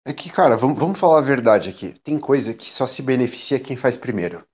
É 0.05 0.13
que, 0.13 0.29
cara, 0.29 0.55
vamos, 0.55 0.77
vamos 0.77 0.99
falar 0.99 1.17
a 1.17 1.21
verdade 1.21 1.69
aqui. 1.69 1.93
Tem 2.03 2.19
coisa 2.19 2.53
que 2.53 2.69
só 2.69 2.85
se 2.85 3.01
beneficia 3.01 3.59
quem 3.59 3.75
faz 3.75 3.97
primeiro. 3.97 4.45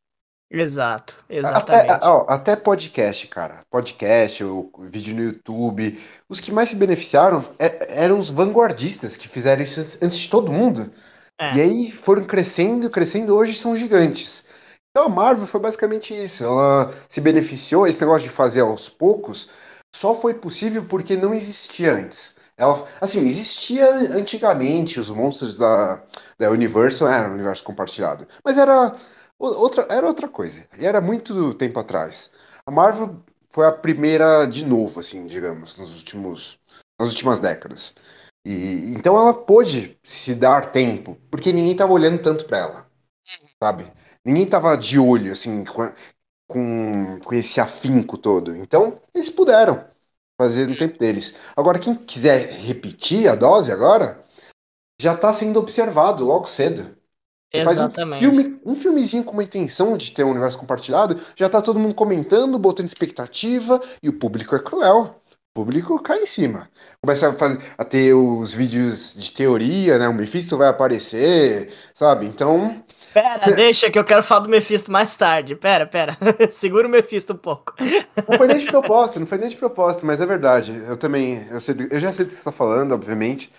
Exato, 0.50 1.24
exatamente. 1.30 1.92
Até, 1.92 2.08
ó, 2.08 2.26
até 2.28 2.56
podcast, 2.56 3.28
cara. 3.28 3.62
Podcast, 3.70 4.44
o 4.44 4.70
vídeo 4.80 5.16
no 5.16 5.24
YouTube. 5.24 6.02
Os 6.28 6.42
que 6.42 6.52
mais 6.52 6.70
se 6.70 6.76
beneficiaram 6.76 7.44
é, 7.58 8.02
eram 8.04 8.20
os 8.20 8.30
vanguardistas 8.30 9.16
que 9.16 9.30
fizeram 9.30 9.62
isso 9.62 9.80
antes 10.02 10.18
de 10.18 10.30
todo 10.30 10.52
mundo. 10.52 10.92
É. 11.40 11.56
E 11.56 11.62
aí 11.62 11.92
foram 11.92 12.24
crescendo, 12.26 12.90
crescendo, 12.90 13.36
hoje 13.36 13.54
são 13.54 13.76
gigantes. 13.76 14.44
Então 14.90 15.08
a 15.08 15.10
Marvel 15.10 15.48
foi 15.48 15.60
basicamente 15.60 16.14
isso. 16.14 16.44
Ela 16.44 16.94
se 17.08 17.22
beneficiou, 17.22 17.88
esse 17.88 18.02
negócio 18.02 18.28
de 18.28 18.34
fazer 18.34 18.62
aos 18.62 18.90
poucos 18.90 19.50
só 19.96 20.14
foi 20.14 20.34
possível 20.34 20.84
porque 20.84 21.16
não 21.16 21.34
existia 21.34 21.94
antes. 21.94 22.36
Ela, 22.62 22.86
assim, 23.02 23.26
existia 23.26 23.90
antigamente 24.16 25.00
os 25.00 25.10
monstros 25.10 25.58
da, 25.58 26.00
da 26.38 26.52
Universal, 26.52 27.08
era 27.08 27.28
um 27.28 27.34
universo 27.34 27.64
compartilhado, 27.64 28.28
mas 28.46 28.56
era 28.56 28.96
outra, 29.40 29.88
era 29.90 30.06
outra 30.06 30.28
coisa. 30.28 30.68
E 30.78 30.86
era 30.86 31.02
muito 31.02 31.56
tempo 31.56 31.80
atrás. 31.80 32.30
A 32.64 32.70
Marvel 32.70 33.20
foi 33.50 33.66
a 33.66 33.72
primeira 33.72 34.46
de 34.46 34.64
novo, 34.64 35.00
assim, 35.00 35.26
digamos, 35.26 35.80
nos 35.80 35.98
últimos, 35.98 36.60
nas 37.00 37.10
últimas 37.10 37.40
décadas. 37.40 37.96
E 38.46 38.94
então 38.96 39.18
ela 39.18 39.34
pôde 39.34 39.98
se 40.04 40.36
dar 40.36 40.72
tempo, 40.72 41.18
porque 41.32 41.52
ninguém 41.52 41.72
estava 41.72 41.94
olhando 41.94 42.22
tanto 42.22 42.46
para 42.46 42.60
ela, 42.60 42.88
sabe? 43.60 43.92
Ninguém 44.24 44.44
estava 44.44 44.78
de 44.78 45.00
olho 45.00 45.32
assim 45.32 45.66
com, 45.66 45.92
com, 46.48 47.20
com 47.26 47.34
esse 47.34 47.60
afinco 47.60 48.20
todo. 48.20 48.56
Então 48.56 49.02
eles 49.16 49.32
puderam 49.32 49.84
fazer 50.40 50.68
no 50.68 50.78
tempo 50.78 50.98
deles. 50.98 51.36
Agora, 51.56 51.80
quem 51.80 51.96
quiser 51.96 52.50
repetir 52.52 53.28
a 53.28 53.36
dose 53.36 53.72
agora, 53.72 54.24
já 55.00 55.14
está 55.14 55.32
sendo 55.34 55.60
observado 55.60 56.26
logo 56.26 56.46
cedo. 56.46 56.96
Você 57.54 57.60
Exatamente. 57.60 58.26
Um, 58.26 58.34
filme, 58.34 58.62
um 58.66 58.76
filmezinho 58.76 59.24
com 59.24 59.34
uma 59.34 59.44
intenção 59.44 59.98
de 59.98 60.12
ter 60.12 60.24
um 60.24 60.32
universo 60.32 60.58
compartilhado, 60.58 61.20
já 61.36 61.48
está 61.48 61.62
todo 61.62 61.80
mundo 61.80 61.94
comentando, 61.94 62.58
botando 62.58 62.88
expectativa, 62.88 63.82
e 64.02 64.08
o 64.08 64.14
público 64.14 64.56
é 64.56 64.60
cruel. 64.60 65.22
O 65.54 65.66
público 65.66 66.02
cai 66.02 66.22
em 66.22 66.26
cima. 66.26 66.70
Começa 67.04 67.28
a, 67.28 67.34
fazer, 67.34 67.60
a 67.78 67.84
ter 67.84 68.14
os 68.14 68.54
vídeos 68.54 69.14
de 69.16 69.34
teoria, 69.34 70.00
né? 70.00 70.08
O 70.08 70.14
Mephisto 70.14 70.58
vai 70.58 70.70
aparecer, 70.70 71.70
sabe? 71.94 72.26
Então, 72.26 72.82
Pera, 73.14 73.52
deixa 73.56 73.90
que 73.90 74.00
eu 74.00 74.04
quero 74.04 74.24
falar 74.24 74.42
do 74.42 74.50
Mephisto 74.50 74.92
mais 74.92 75.16
tarde. 75.16 75.56
Pera, 75.56 75.86
pera. 75.86 76.18
Segura 76.50 76.88
o 76.88 76.90
Mephisto 76.90 77.34
um 77.34 77.38
pouco. 77.38 77.74
Não 78.28 78.38
foi 78.38 78.48
nem 78.48 78.58
de 78.58 78.68
propósito, 78.68 79.20
não 79.20 79.28
foi 79.28 79.38
nem 79.38 79.50
de 79.50 79.58
propósito, 79.58 80.06
mas 80.06 80.22
é 80.22 80.26
verdade. 80.26 80.76
Eu 80.88 80.98
também, 80.98 81.46
eu, 81.50 81.60
sei, 81.60 81.76
eu 81.90 82.00
já 82.00 82.12
sei 82.12 82.26
do 82.26 82.30
que 82.30 82.34
você 82.34 82.40
está 82.40 82.52
falando, 82.52 82.94
obviamente. 82.94 83.52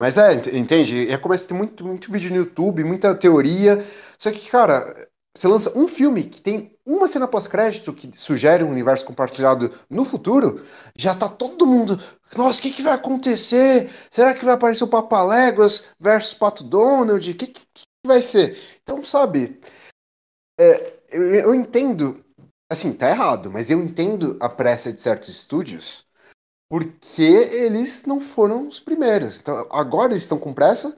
Mas 0.00 0.16
é, 0.16 0.34
entende? 0.52 1.10
É, 1.10 1.16
começa 1.16 1.44
a 1.44 1.48
ter 1.48 1.54
muito, 1.54 1.84
muito 1.84 2.12
vídeo 2.12 2.30
no 2.30 2.36
YouTube, 2.36 2.84
muita 2.84 3.14
teoria. 3.14 3.82
Só 4.18 4.30
que, 4.30 4.48
cara, 4.48 4.94
você 5.36 5.46
lança 5.48 5.78
um 5.78 5.88
filme 5.88 6.24
que 6.24 6.40
tem 6.40 6.76
uma 6.84 7.06
cena 7.06 7.28
pós-crédito 7.28 7.92
que 7.92 8.10
sugere 8.18 8.64
um 8.64 8.70
universo 8.70 9.04
compartilhado 9.04 9.70
no 9.88 10.04
futuro, 10.04 10.60
já 10.96 11.14
tá 11.14 11.28
todo 11.28 11.66
mundo. 11.66 11.98
Nossa, 12.36 12.60
o 12.60 12.62
que, 12.62 12.72
que 12.72 12.82
vai 12.82 12.94
acontecer? 12.94 13.90
Será 14.10 14.34
que 14.34 14.44
vai 14.44 14.54
aparecer 14.54 14.84
o 14.84 14.88
Papaléguas 14.88 15.94
versus 16.00 16.34
Pato 16.34 16.64
Donald? 16.64 17.30
O 17.30 17.34
que, 17.34 17.46
que, 17.46 17.60
vai 18.08 18.22
ser? 18.22 18.58
Então, 18.82 19.04
sabe, 19.04 19.60
é, 20.58 20.98
eu, 21.10 21.34
eu, 21.34 21.54
entendo, 21.54 22.24
assim, 22.70 22.92
tá 22.92 23.08
errado, 23.08 23.50
mas 23.50 23.70
eu 23.70 23.80
entendo 23.80 24.36
a 24.40 24.48
pressa 24.48 24.92
de 24.92 25.00
certos 25.00 25.28
estúdios 25.28 26.08
porque 26.68 27.22
eles 27.22 28.04
não 28.04 28.20
foram 28.20 28.68
os 28.68 28.78
primeiros. 28.78 29.40
Então, 29.40 29.66
agora 29.70 30.12
eles 30.12 30.24
estão 30.24 30.38
com 30.38 30.52
pressa 30.52 30.94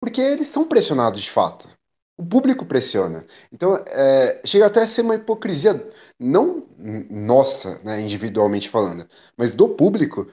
porque 0.00 0.20
eles 0.20 0.48
são 0.48 0.66
pressionados 0.66 1.22
de 1.22 1.30
fato. 1.30 1.68
O 2.16 2.24
público 2.24 2.64
pressiona. 2.64 3.24
Então, 3.52 3.76
é, 3.88 4.40
chega 4.44 4.66
até 4.66 4.82
a 4.82 4.88
ser 4.88 5.02
uma 5.02 5.16
hipocrisia, 5.16 5.88
não 6.18 6.66
nossa, 7.10 7.78
né, 7.84 8.00
individualmente 8.00 8.68
falando, 8.68 9.08
mas 9.36 9.50
do 9.50 9.68
público, 9.68 10.28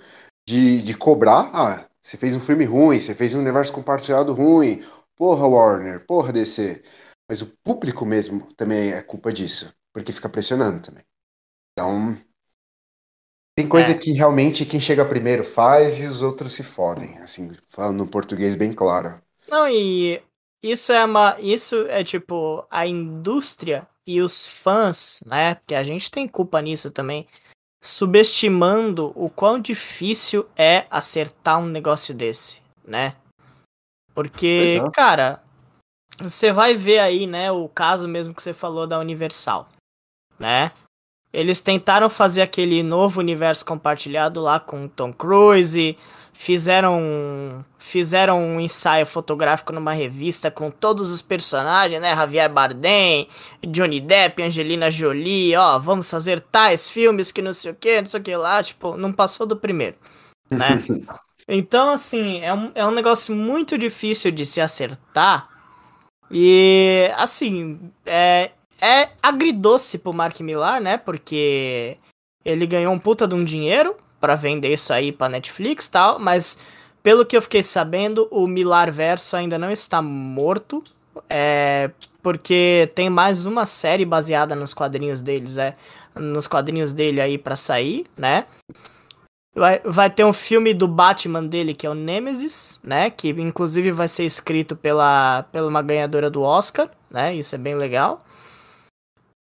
de, 0.48 0.82
de 0.82 0.96
cobrar. 0.96 1.50
Ah, 1.54 1.86
você 2.02 2.18
fez 2.18 2.36
um 2.36 2.40
filme 2.40 2.66
ruim, 2.66 3.00
você 3.00 3.16
fez 3.16 3.34
um 3.34 3.40
universo 3.40 3.74
compartilhado 3.74 4.34
ruim, 4.34 4.84
Porra, 5.22 5.48
Warner, 5.48 6.04
porra, 6.04 6.34
DC. 6.34 6.82
Mas 7.30 7.44
o 7.44 7.56
público 7.64 8.04
mesmo 8.08 8.52
também 8.56 8.92
é 8.92 9.04
culpa 9.04 9.32
disso, 9.32 9.72
porque 9.94 10.12
fica 10.12 10.28
pressionando 10.28 10.82
também. 10.82 11.04
Então, 11.72 12.18
tem 13.56 13.70
coisa 13.70 13.92
é. 13.92 13.98
que 14.00 14.14
realmente 14.14 14.66
quem 14.66 14.80
chega 14.80 15.08
primeiro 15.08 15.44
faz 15.44 16.00
e 16.00 16.08
os 16.08 16.24
outros 16.24 16.54
se 16.54 16.64
fodem, 16.64 17.20
assim, 17.20 17.52
falando 17.68 17.98
no 17.98 18.08
português 18.08 18.56
bem 18.56 18.74
claro. 18.74 19.22
Não, 19.48 19.68
e 19.68 20.24
isso 20.64 20.92
é 20.92 21.06
uma. 21.06 21.40
Isso 21.40 21.86
é 21.86 22.04
tipo 22.04 22.66
a 22.72 22.88
indústria 22.88 23.88
e 24.08 24.22
os 24.22 24.48
fãs, 24.48 25.22
né? 25.28 25.54
Porque 25.54 25.76
a 25.76 25.84
gente 25.84 26.10
tem 26.10 26.28
culpa 26.28 26.60
nisso 26.64 26.90
também. 26.90 27.28
Subestimando 27.80 29.12
o 29.16 29.30
quão 29.30 29.62
difícil 29.62 30.48
é 30.56 30.88
acertar 30.90 31.60
um 31.60 31.68
negócio 31.68 32.12
desse, 32.12 32.64
né? 32.84 33.16
Porque, 34.14 34.82
é. 34.84 34.92
cara, 34.92 35.42
você 36.20 36.52
vai 36.52 36.76
ver 36.76 37.00
aí, 37.00 37.26
né, 37.26 37.52
o 37.52 37.68
caso 37.70 38.08
mesmo 38.08 38.34
que 38.34 38.44
você 38.44 38.54
falou 38.54 38.86
da 38.86 39.00
Universal, 39.00 39.70
né? 40.40 40.72
Eles 41.34 41.62
tentaram 41.62 42.10
fazer 42.10 42.42
aquele 42.42 42.84
novo 42.84 43.22
universo 43.22 43.66
compartilhado 43.66 44.42
lá 44.42 44.60
com 44.60 44.88
Tom 44.88 45.14
Cruise, 45.14 45.98
fizeram 46.34 47.64
fizeram 47.80 48.42
um 48.42 48.60
ensaio 48.60 49.06
fotográfico 49.06 49.74
numa 49.74 49.94
revista 49.94 50.52
com 50.52 50.70
todos 50.70 51.12
os 51.12 51.22
personagens, 51.22 52.02
né? 52.02 52.16
Javier 52.16 52.52
Bardem, 52.52 53.28
Johnny 53.66 54.00
Depp, 54.00 54.42
Angelina 54.44 54.92
Jolie, 54.92 55.56
ó, 55.56 55.80
vamos 55.80 56.10
fazer 56.10 56.40
tais 56.40 56.90
filmes 56.90 57.32
que 57.32 57.42
não 57.42 57.54
sei 57.54 57.72
o 57.72 57.76
que, 57.76 58.02
não 58.02 58.08
sei 58.08 58.20
o 58.20 58.24
que 58.24 58.36
lá, 58.36 58.62
tipo, 58.62 58.98
não 58.98 59.12
passou 59.12 59.46
do 59.46 59.56
primeiro, 59.56 59.96
né? 60.50 60.84
então, 61.48 61.92
assim, 61.92 62.42
é 62.42 62.54
um, 62.54 62.72
é 62.76 62.86
um 62.86 62.92
negócio 62.92 63.36
muito 63.36 63.78
difícil 63.78 64.32
de 64.32 64.46
se 64.46 64.62
acertar. 64.62 65.50
E, 66.30 67.12
assim, 67.18 67.92
é, 68.06 68.52
é 68.80 69.10
agridoce 69.22 69.98
pro 69.98 70.14
Mark 70.14 70.40
Millar, 70.40 70.82
né? 70.82 70.98
Porque 70.98 71.98
ele 72.44 72.66
ganhou 72.66 72.94
um 72.94 73.00
puta 73.00 73.28
de 73.28 73.36
um 73.36 73.44
dinheiro 73.44 73.96
para 74.20 74.36
vender 74.36 74.74
isso 74.74 74.94
aí 74.94 75.12
pra 75.12 75.30
Netflix 75.30 75.88
e 75.88 75.92
tal, 75.92 76.20
mas 76.20 76.60
pelo 77.04 77.26
que 77.26 77.36
eu 77.36 77.42
fiquei 77.42 77.64
sabendo, 77.64 78.28
o 78.32 78.48
Millar 78.48 78.92
Verso 78.92 79.36
ainda 79.36 79.58
não 79.58 79.72
está 79.72 80.02
morto. 80.02 80.84
É, 81.30 81.92
porque 82.22 82.90
tem 82.96 83.10
mais 83.10 83.46
uma 83.46 83.66
série 83.66 84.06
baseada 84.06 84.56
nos 84.56 84.74
quadrinhos 84.74 85.20
deles, 85.20 85.58
é, 85.58 85.76
nos 86.16 86.48
quadrinhos 86.48 86.94
dele 86.94 87.20
aí 87.20 87.38
para 87.38 87.56
sair, 87.56 88.06
né? 88.16 88.46
Vai, 89.54 89.80
vai 89.84 90.10
ter 90.10 90.24
um 90.24 90.32
filme 90.32 90.74
do 90.74 90.88
Batman 90.88 91.44
dele, 91.46 91.74
que 91.74 91.86
é 91.86 91.90
o 91.90 91.94
Nemesis, 91.94 92.80
né? 92.82 93.10
Que 93.10 93.30
inclusive 93.30 93.92
vai 93.92 94.08
ser 94.08 94.24
escrito 94.24 94.76
pela, 94.78 95.44
pela 95.52 95.68
uma 95.68 95.82
ganhadora 95.82 96.30
do 96.30 96.42
Oscar, 96.42 96.90
né? 97.10 97.36
Isso 97.36 97.54
é 97.56 97.58
bem 97.58 97.76
legal. 97.76 98.24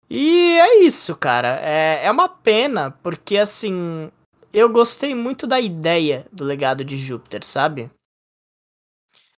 E 0.10 0.58
é 0.60 0.80
isso, 0.84 1.16
cara. 1.16 1.60
É, 1.62 2.06
é 2.06 2.12
uma 2.12 2.28
pena, 2.28 2.92
porque 3.04 3.38
assim, 3.38 4.10
eu 4.52 4.68
gostei 4.70 5.14
muito 5.14 5.46
da 5.46 5.60
ideia 5.60 6.26
do 6.32 6.44
legado 6.44 6.84
de 6.84 6.98
Júpiter, 6.98 7.46
sabe? 7.46 7.92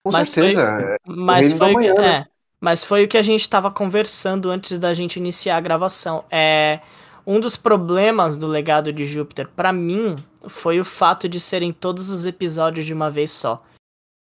Com 0.04 0.12
Mas 0.12 0.34
certeza. 0.34 0.62
foi- 0.76 0.96
é 0.96 0.98
Mas 1.06 1.52
foi, 1.52 1.74
o 1.74 1.80
que, 1.80 1.94
né? 1.94 2.24
é, 2.24 2.28
mas 2.60 2.84
foi 2.84 3.04
o 3.04 3.08
que 3.08 3.18
a 3.18 3.22
gente 3.22 3.50
tava 3.50 3.72
conversando 3.72 4.50
antes 4.50 4.78
da 4.80 4.94
gente 4.94 5.18
iniciar 5.18 5.58
a 5.58 5.62
gravação. 5.62 6.24
É, 6.32 6.80
um 7.26 7.40
dos 7.40 7.56
problemas 7.56 8.36
do 8.36 8.48
legado 8.48 8.92
de 8.92 9.06
Júpiter, 9.06 9.48
pra 9.48 9.72
mim, 9.72 10.16
foi 10.48 10.80
o 10.80 10.86
fato 10.86 11.28
de 11.30 11.40
serem 11.40 11.72
todos 11.72 12.10
os 12.10 12.26
episódios 12.26 12.86
de 12.86 12.94
uma 12.94 13.10
vez 13.10 13.32
só. 13.32 13.64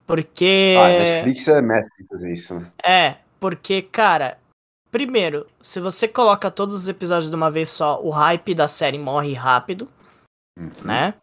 Porque. 0.07 0.75
Ah, 0.79 0.87
a 0.87 0.89
Netflix 0.89 1.49
é 1.49 1.61
mestre 1.63 2.05
em 2.05 2.07
fazer 2.07 2.33
isso, 2.33 2.55
né? 2.59 2.73
É, 2.83 3.17
porque, 3.39 3.83
cara, 3.83 4.39
primeiro, 4.91 5.47
se 5.61 5.79
você 5.81 6.09
coloca 6.09 6.51
todos 6.51 6.75
os 6.75 6.89
episódios 6.89 7.31
de 7.31 7.37
uma 7.37 7.51
vez 7.51 7.71
só, 7.71 8.01
o 8.03 8.11
hype 8.11 8.55
da 8.55 8.67
série 8.67 8.99
morre 8.99 9.35
rápido, 9.35 9.89
Uhum. 10.59 10.71
né? 10.85 11.15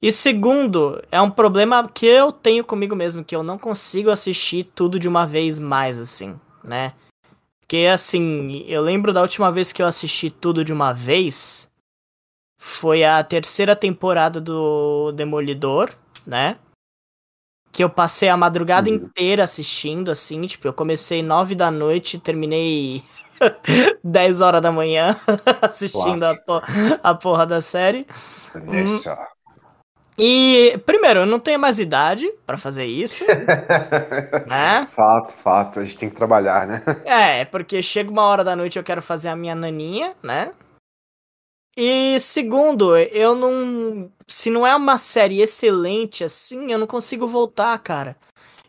E 0.00 0.12
segundo, 0.12 1.02
é 1.10 1.20
um 1.20 1.30
problema 1.30 1.88
que 1.88 2.04
eu 2.06 2.30
tenho 2.30 2.62
comigo 2.62 2.94
mesmo, 2.94 3.24
que 3.24 3.34
eu 3.34 3.42
não 3.42 3.58
consigo 3.58 4.10
assistir 4.10 4.70
tudo 4.74 4.98
de 4.98 5.08
uma 5.08 5.26
vez 5.26 5.58
mais, 5.58 5.98
assim, 5.98 6.38
né? 6.62 6.92
Porque, 7.64 7.86
assim, 7.86 8.62
eu 8.66 8.82
lembro 8.82 9.10
da 9.12 9.22
última 9.22 9.50
vez 9.50 9.72
que 9.72 9.80
eu 9.82 9.86
assisti 9.86 10.30
tudo 10.30 10.62
de 10.62 10.70
uma 10.72 10.92
vez, 10.92 11.72
foi 12.58 13.04
a 13.04 13.24
terceira 13.24 13.74
temporada 13.74 14.40
do 14.40 15.12
Demolidor, 15.12 15.90
né? 16.26 16.58
Que 17.72 17.82
eu 17.82 17.88
passei 17.90 18.28
a 18.28 18.36
madrugada 18.36 18.88
Uhum. 18.88 18.96
inteira 18.96 19.44
assistindo, 19.44 20.10
assim, 20.10 20.42
tipo, 20.46 20.68
eu 20.68 20.74
comecei 20.74 21.22
nove 21.22 21.54
da 21.54 21.70
noite 21.70 22.16
e 22.16 22.20
terminei 22.20 23.02
10 24.04 24.40
horas 24.42 24.60
da 24.62 24.70
manhã 24.70 25.16
assistindo 25.62 26.22
a, 26.24 26.34
po- 26.36 26.62
a 27.02 27.14
porra 27.14 27.46
da 27.46 27.60
série. 27.62 28.06
Nessa. 28.54 29.33
E, 30.16 30.80
primeiro, 30.86 31.20
eu 31.20 31.26
não 31.26 31.40
tenho 31.40 31.58
mais 31.58 31.78
idade 31.78 32.30
pra 32.46 32.56
fazer 32.56 32.86
isso, 32.86 33.24
né? 34.46 34.86
fato, 34.94 35.34
fato. 35.34 35.80
A 35.80 35.84
gente 35.84 35.98
tem 35.98 36.08
que 36.08 36.14
trabalhar, 36.14 36.66
né? 36.66 36.82
É, 37.04 37.44
porque 37.44 37.82
chega 37.82 38.10
uma 38.10 38.22
hora 38.22 38.44
da 38.44 38.54
noite 38.54 38.76
e 38.76 38.78
eu 38.78 38.84
quero 38.84 39.02
fazer 39.02 39.28
a 39.28 39.36
minha 39.36 39.54
naninha, 39.54 40.14
né? 40.22 40.52
E 41.76 42.18
segundo, 42.20 42.96
eu 42.96 43.34
não. 43.34 44.10
Se 44.28 44.48
não 44.48 44.64
é 44.64 44.74
uma 44.76 44.96
série 44.96 45.40
excelente 45.40 46.22
assim, 46.22 46.70
eu 46.70 46.78
não 46.78 46.86
consigo 46.86 47.26
voltar, 47.26 47.76
cara. 47.78 48.16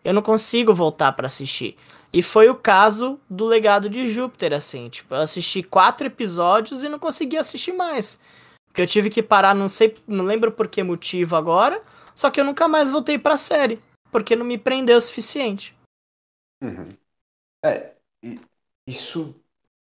Eu 0.03 0.13
não 0.13 0.23
consigo 0.23 0.73
voltar 0.73 1.11
pra 1.11 1.27
assistir. 1.27 1.77
E 2.11 2.23
foi 2.23 2.49
o 2.49 2.55
caso 2.55 3.19
do 3.29 3.45
Legado 3.45 3.89
de 3.89 4.09
Júpiter, 4.09 4.53
assim. 4.53 4.89
Tipo, 4.89 5.13
eu 5.15 5.21
assisti 5.21 5.61
quatro 5.61 6.07
episódios 6.07 6.83
e 6.83 6.89
não 6.89 6.97
consegui 6.97 7.37
assistir 7.37 7.73
mais. 7.73 8.19
Porque 8.75 8.81
eu 8.81 8.87
tive 8.87 9.09
que 9.09 9.23
parar, 9.23 9.55
não 9.55 9.69
sei, 9.69 9.95
não 10.05 10.25
lembro 10.25 10.51
por 10.51 10.67
que 10.67 10.83
motivo 10.83 11.37
agora. 11.37 11.81
Só 12.13 12.29
que 12.29 12.41
eu 12.41 12.43
nunca 12.43 12.67
mais 12.67 12.91
voltei 12.91 13.17
pra 13.17 13.37
série. 13.37 13.81
Porque 14.11 14.35
não 14.35 14.45
me 14.45 14.57
prendeu 14.57 14.97
o 14.97 15.01
suficiente. 15.01 15.73
Uhum. 16.61 16.89
É, 17.63 17.95
isso 18.85 19.33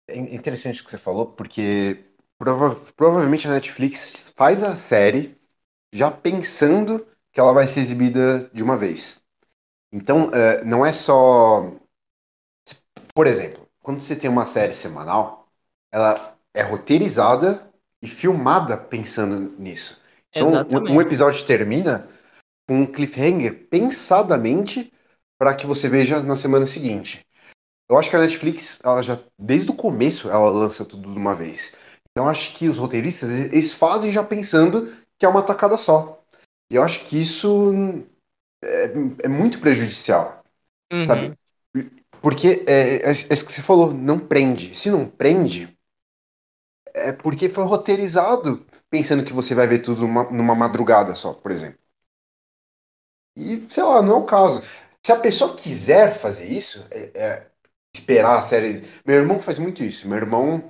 é 0.09 0.19
interessante 0.19 0.83
o 0.83 0.85
que 0.85 0.91
você 0.91 0.99
falou, 0.99 1.27
porque 1.27 2.07
prova- 2.37 2.75
provavelmente 2.97 3.47
a 3.47 3.53
Netflix 3.53 4.35
faz 4.37 4.65
a 4.65 4.75
série 4.75 5.39
já 5.93 6.11
pensando 6.11 7.07
que 7.33 7.39
ela 7.39 7.53
vai 7.53 7.69
ser 7.69 7.79
exibida 7.79 8.51
de 8.53 8.65
uma 8.65 8.77
vez. 8.77 9.25
Então, 9.93 10.29
é, 10.35 10.65
não 10.65 10.85
é 10.85 10.93
só. 10.93 11.71
Por 13.15 13.29
exemplo, 13.29 13.65
quando 13.81 14.01
você 14.01 14.17
tem 14.17 14.29
uma 14.29 14.45
série 14.45 14.75
semanal, 14.75 15.47
ela 15.93 16.37
é 16.53 16.63
roteirizada 16.63 17.72
e 18.03 18.09
filmada 18.09 18.77
pensando 18.77 19.55
nisso. 19.59 20.01
Então, 20.35 20.49
um- 20.71 20.95
um 20.97 21.01
episódio 21.01 21.45
termina 21.45 22.07
com 22.69 22.81
um 22.81 22.87
cliffhanger 22.87 23.69
pensadamente 23.69 24.93
para 25.39 25.55
que 25.55 25.67
você 25.67 25.89
veja 25.89 26.21
na 26.23 26.37
semana 26.37 26.67
seguinte. 26.67 27.25
Eu 27.89 27.99
acho 27.99 28.09
que 28.09 28.17
a 28.17 28.21
Netflix, 28.21 28.79
ela 28.83 29.03
já 29.03 29.19
desde 29.39 29.71
o 29.71 29.75
começo, 29.75 30.31
ela 30.31 30.49
lança 30.49 30.85
tudo 30.85 31.11
de 31.11 31.19
uma 31.19 31.35
vez. 31.35 31.77
Então, 32.11 32.25
eu 32.25 32.31
acho 32.31 32.55
que 32.55 32.69
os 32.69 32.79
roteiristas, 32.79 33.31
eles 33.31 33.73
fazem 33.73 34.11
já 34.13 34.23
pensando 34.23 34.91
que 35.19 35.27
é 35.27 35.29
uma 35.29 35.43
tacada 35.43 35.77
só. 35.77 36.23
E 36.71 36.77
eu 36.77 36.83
acho 36.83 37.05
que 37.05 37.21
isso 37.21 37.73
é, 38.65 38.93
é 39.25 39.29
muito 39.29 39.61
prejudicial. 39.61 40.43
Uhum. 40.93 41.07
Sabe? 41.07 41.39
Porque 42.21 42.65
é, 42.67 42.97
é, 42.97 43.09
é 43.09 43.13
isso 43.13 43.45
que 43.45 43.53
você 43.53 43.63
falou, 43.63 43.93
não 43.93 44.19
prende. 44.19 44.75
Se 44.75 44.91
não 44.91 45.07
prende, 45.07 45.77
é 46.95 47.13
porque 47.13 47.49
foi 47.49 47.65
roteirizado 47.65 48.65
pensando 48.91 49.25
que 49.25 49.33
você 49.33 49.55
vai 49.55 49.67
ver 49.67 49.81
tudo 49.81 50.03
numa, 50.03 50.25
numa 50.31 50.55
madrugada 50.55 51.15
só, 51.15 51.33
por 51.35 51.51
exemplo. 51.51 51.79
E, 53.37 53.67
sei 53.69 53.83
lá, 53.83 54.03
não 54.03 54.13
é 54.17 54.19
o 54.19 54.25
caso. 54.27 54.63
Se 55.05 55.13
a 55.13 55.17
pessoa 55.19 55.55
quiser 55.57 56.15
fazer 56.19 56.47
isso, 56.51 56.85
é- 56.91 57.11
é 57.15 57.47
esperar 57.95 58.39
a 58.39 58.43
série. 58.43 58.83
Meu 59.07 59.17
irmão 59.21 59.41
faz 59.41 59.59
muito 59.59 59.83
isso. 59.83 60.09
Meu 60.09 60.19
irmão 60.19 60.63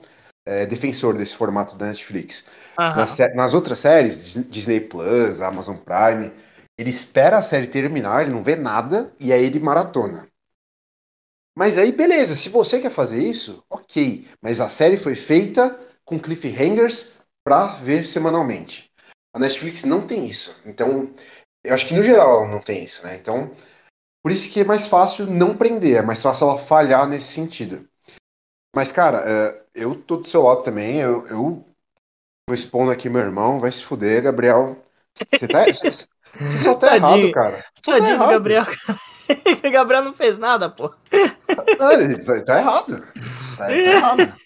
é 0.46 0.66
defensor 0.66 1.16
desse 1.16 1.36
formato 1.36 1.76
da 1.76 1.86
Netflix. 1.86 2.44
Aham. 2.76 2.94
Nas, 2.94 3.18
nas 3.34 3.54
outras 3.54 3.78
séries, 3.78 4.22
Dis- 4.24 4.50
Disney 4.50 4.80
Plus, 4.80 5.40
Amazon 5.40 5.76
Prime, 5.76 6.32
ele 6.78 6.90
espera 6.90 7.38
a 7.38 7.42
série 7.42 7.66
terminar, 7.66 8.22
ele 8.22 8.32
não 8.32 8.42
vê 8.42 8.56
nada, 8.56 9.12
e 9.20 9.32
aí 9.32 9.44
ele 9.44 9.60
maratona. 9.60 10.28
Mas 11.56 11.76
aí, 11.78 11.92
beleza, 11.92 12.34
se 12.34 12.48
você 12.48 12.80
quer 12.80 12.90
fazer 12.90 13.22
isso, 13.22 13.62
ok. 13.68 14.26
Mas 14.40 14.60
a 14.60 14.68
série 14.70 14.96
foi 14.96 15.14
feita 15.14 15.78
com 16.12 16.18
cliffhangers 16.18 17.14
pra 17.42 17.66
ver 17.66 18.06
semanalmente. 18.06 18.90
A 19.34 19.38
Netflix 19.38 19.84
não 19.84 20.06
tem 20.06 20.26
isso. 20.26 20.60
Então, 20.66 21.10
eu 21.64 21.74
acho 21.74 21.88
que 21.88 21.94
no 21.94 22.02
geral 22.02 22.42
ela 22.42 22.50
não 22.50 22.60
tem 22.60 22.84
isso, 22.84 23.02
né? 23.04 23.16
Então, 23.16 23.50
por 24.22 24.30
isso 24.30 24.50
que 24.50 24.60
é 24.60 24.64
mais 24.64 24.86
fácil 24.86 25.26
não 25.26 25.56
prender, 25.56 25.96
é 25.96 26.02
mais 26.02 26.22
fácil 26.22 26.48
ela 26.48 26.58
falhar 26.58 27.08
nesse 27.08 27.32
sentido. 27.32 27.88
Mas, 28.76 28.92
cara, 28.92 29.22
é, 29.26 29.64
eu 29.74 29.94
tô 29.94 30.18
do 30.18 30.28
seu 30.28 30.42
lado 30.42 30.62
também, 30.62 31.00
eu, 31.00 31.26
eu 31.28 31.64
tô 32.46 32.54
expondo 32.54 32.90
aqui 32.90 33.08
meu 33.08 33.22
irmão, 33.22 33.58
vai 33.58 33.72
se 33.72 33.82
fuder, 33.82 34.22
Gabriel. 34.22 34.84
Você 35.30 35.48
tá, 35.48 35.64
você 35.64 36.06
só 36.58 36.74
tá 36.74 36.88
Tadinho. 37.00 37.28
errado, 37.28 37.32
cara. 37.32 37.64
Você 37.74 37.90
tá 37.90 37.98
Tadinho 37.98 38.06
do 38.06 38.12
errado. 38.14 38.30
Gabriel, 38.30 38.64
Gabriel 39.72 40.04
não 40.04 40.12
fez 40.12 40.38
nada, 40.38 40.68
pô. 40.68 40.94
Não, 41.78 42.24
tá, 42.24 42.44
tá 42.44 42.58
errado. 42.58 43.00
Tá, 43.56 43.66
tá 43.66 43.72
errado. 43.72 44.34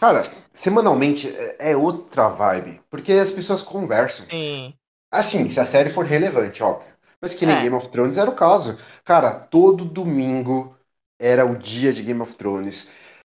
Cara, 0.00 0.22
semanalmente 0.52 1.28
é 1.28 1.70
é 1.70 1.76
outra 1.76 2.28
vibe. 2.28 2.80
Porque 2.88 3.12
as 3.12 3.30
pessoas 3.30 3.62
conversam. 3.62 4.26
Sim. 4.26 4.74
Assim, 5.12 5.48
se 5.48 5.58
a 5.58 5.66
série 5.66 5.90
for 5.90 6.04
relevante, 6.04 6.62
óbvio. 6.62 6.92
Mas 7.20 7.34
que 7.34 7.44
nem 7.46 7.56
É. 7.56 7.62
Game 7.62 7.74
of 7.74 7.88
Thrones 7.88 8.18
era 8.18 8.30
o 8.30 8.34
caso. 8.34 8.78
Cara, 9.04 9.32
todo 9.32 9.84
domingo 9.84 10.76
era 11.20 11.44
o 11.44 11.56
dia 11.56 11.92
de 11.92 12.02
Game 12.02 12.20
of 12.20 12.36
Thrones. 12.36 12.88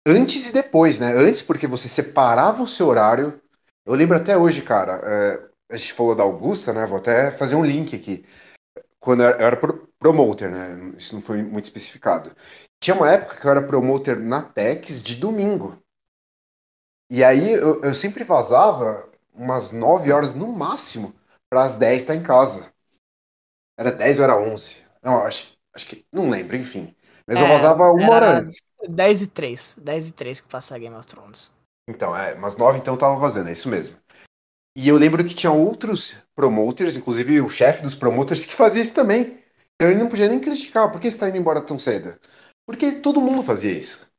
Antes 0.07 0.48
e 0.48 0.53
depois, 0.53 1.00
né? 1.00 1.12
Antes, 1.12 1.42
porque 1.42 1.66
você 1.66 1.88
separava 1.88 2.62
o 2.62 2.68
seu 2.68 2.87
horário. 2.88 3.40
Eu 3.87 3.94
lembro 3.94 4.16
até 4.16 4.37
hoje, 4.37 4.62
cara. 4.62 5.00
é, 5.05 5.42
a 5.70 5.77
gente 5.77 5.92
falou 5.92 6.14
da 6.14 6.22
Augusta, 6.22 6.72
né? 6.72 6.87
Vou 6.87 6.98
até 6.98 7.31
fazer 7.31 7.57
um 7.57 7.64
link 7.64 7.94
aqui. 7.94 8.24
quando 9.00 9.22
eu 9.22 9.29
era, 9.29 9.42
eu 9.42 9.46
era 9.46 9.57
promoter, 9.98 10.50
né? 10.50 10.94
Isso 10.96 11.14
não 11.14 11.22
foi 11.22 11.42
muito 11.42 11.64
especificado. 11.64 12.33
Tinha 12.83 12.96
uma 12.96 13.11
época 13.11 13.37
que 13.40 13.46
eu 13.46 13.50
era 13.50 13.62
promoter 13.66 14.18
na 14.18 14.42
Tex 14.42 15.03
de 15.03 15.16
domingo. 15.16 15.79
E 17.14 17.22
aí 17.22 17.53
eu, 17.53 17.81
eu 17.81 17.94
sempre 17.94 18.24
vazava 18.24 19.09
umas 19.33 19.70
9 19.70 20.11
horas 20.11 20.35
no 20.35 20.48
máximo 20.53 21.14
para 21.48 21.62
as 21.62 21.77
10 21.77 21.98
estar 21.98 22.16
em 22.16 22.24
casa. 22.24 22.72
Era 23.79 23.92
10 23.92 24.18
ou 24.18 24.24
era 24.24 24.37
11? 24.37 24.85
Não, 25.00 25.18
acho, 25.24 25.57
acho 25.72 25.87
que. 25.87 26.05
Não 26.12 26.29
lembro, 26.29 26.57
enfim. 26.57 26.92
Mas 27.24 27.38
é, 27.38 27.42
eu 27.42 27.46
vazava 27.46 27.88
uma 27.92 28.12
hora 28.12 28.38
antes. 28.38 28.57
10 28.88 29.22
e 29.22 29.27
3. 29.29 29.77
10 29.81 30.09
e 30.09 30.12
3 30.12 30.40
que 30.40 30.48
passa 30.48 30.77
Game 30.77 30.96
of 30.96 31.07
Thrones. 31.07 31.53
Então, 31.88 32.16
é, 32.16 32.35
umas 32.35 32.57
9 32.57 32.81
então 32.81 32.94
eu 32.94 32.98
tava 32.98 33.14
vazando, 33.14 33.48
é 33.48 33.53
isso 33.53 33.68
mesmo. 33.68 33.96
E 34.77 34.88
eu 34.88 34.96
lembro 34.96 35.24
que 35.24 35.37
tinha 35.37 35.53
outros 35.53 36.16
promoters, 36.35 36.96
inclusive 36.96 37.40
o 37.40 37.48
chefe 37.48 37.85
dos 37.85 37.94
promoters, 37.94 38.44
que 38.44 38.55
fazia 38.55 38.83
isso 38.83 38.92
também. 38.92 39.38
Então 39.77 39.88
ele 39.88 40.00
não 40.00 40.09
podia 40.09 40.29
nem 40.29 40.40
criticar. 40.40 40.90
Por 40.90 41.00
que 41.00 41.09
você 41.09 41.18
tá 41.18 41.29
indo 41.29 41.38
embora 41.38 41.61
tão 41.61 41.79
cedo? 41.79 42.18
Porque 42.66 42.90
todo 42.90 43.20
mundo 43.20 43.40
fazia 43.40 43.70
isso. 43.70 44.12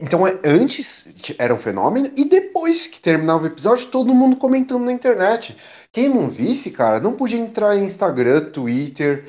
Então, 0.00 0.26
é, 0.26 0.38
antes 0.44 1.06
era 1.38 1.52
um 1.52 1.58
fenômeno, 1.58 2.12
e 2.16 2.24
depois 2.24 2.86
que 2.86 3.00
terminava 3.00 3.44
o 3.44 3.46
episódio, 3.46 3.88
todo 3.88 4.14
mundo 4.14 4.36
comentando 4.36 4.84
na 4.84 4.92
internet. 4.92 5.56
Quem 5.92 6.08
não 6.08 6.30
visse, 6.30 6.70
cara, 6.70 7.00
não 7.00 7.14
podia 7.14 7.40
entrar 7.40 7.76
em 7.76 7.84
Instagram, 7.84 8.50
Twitter, 8.50 9.26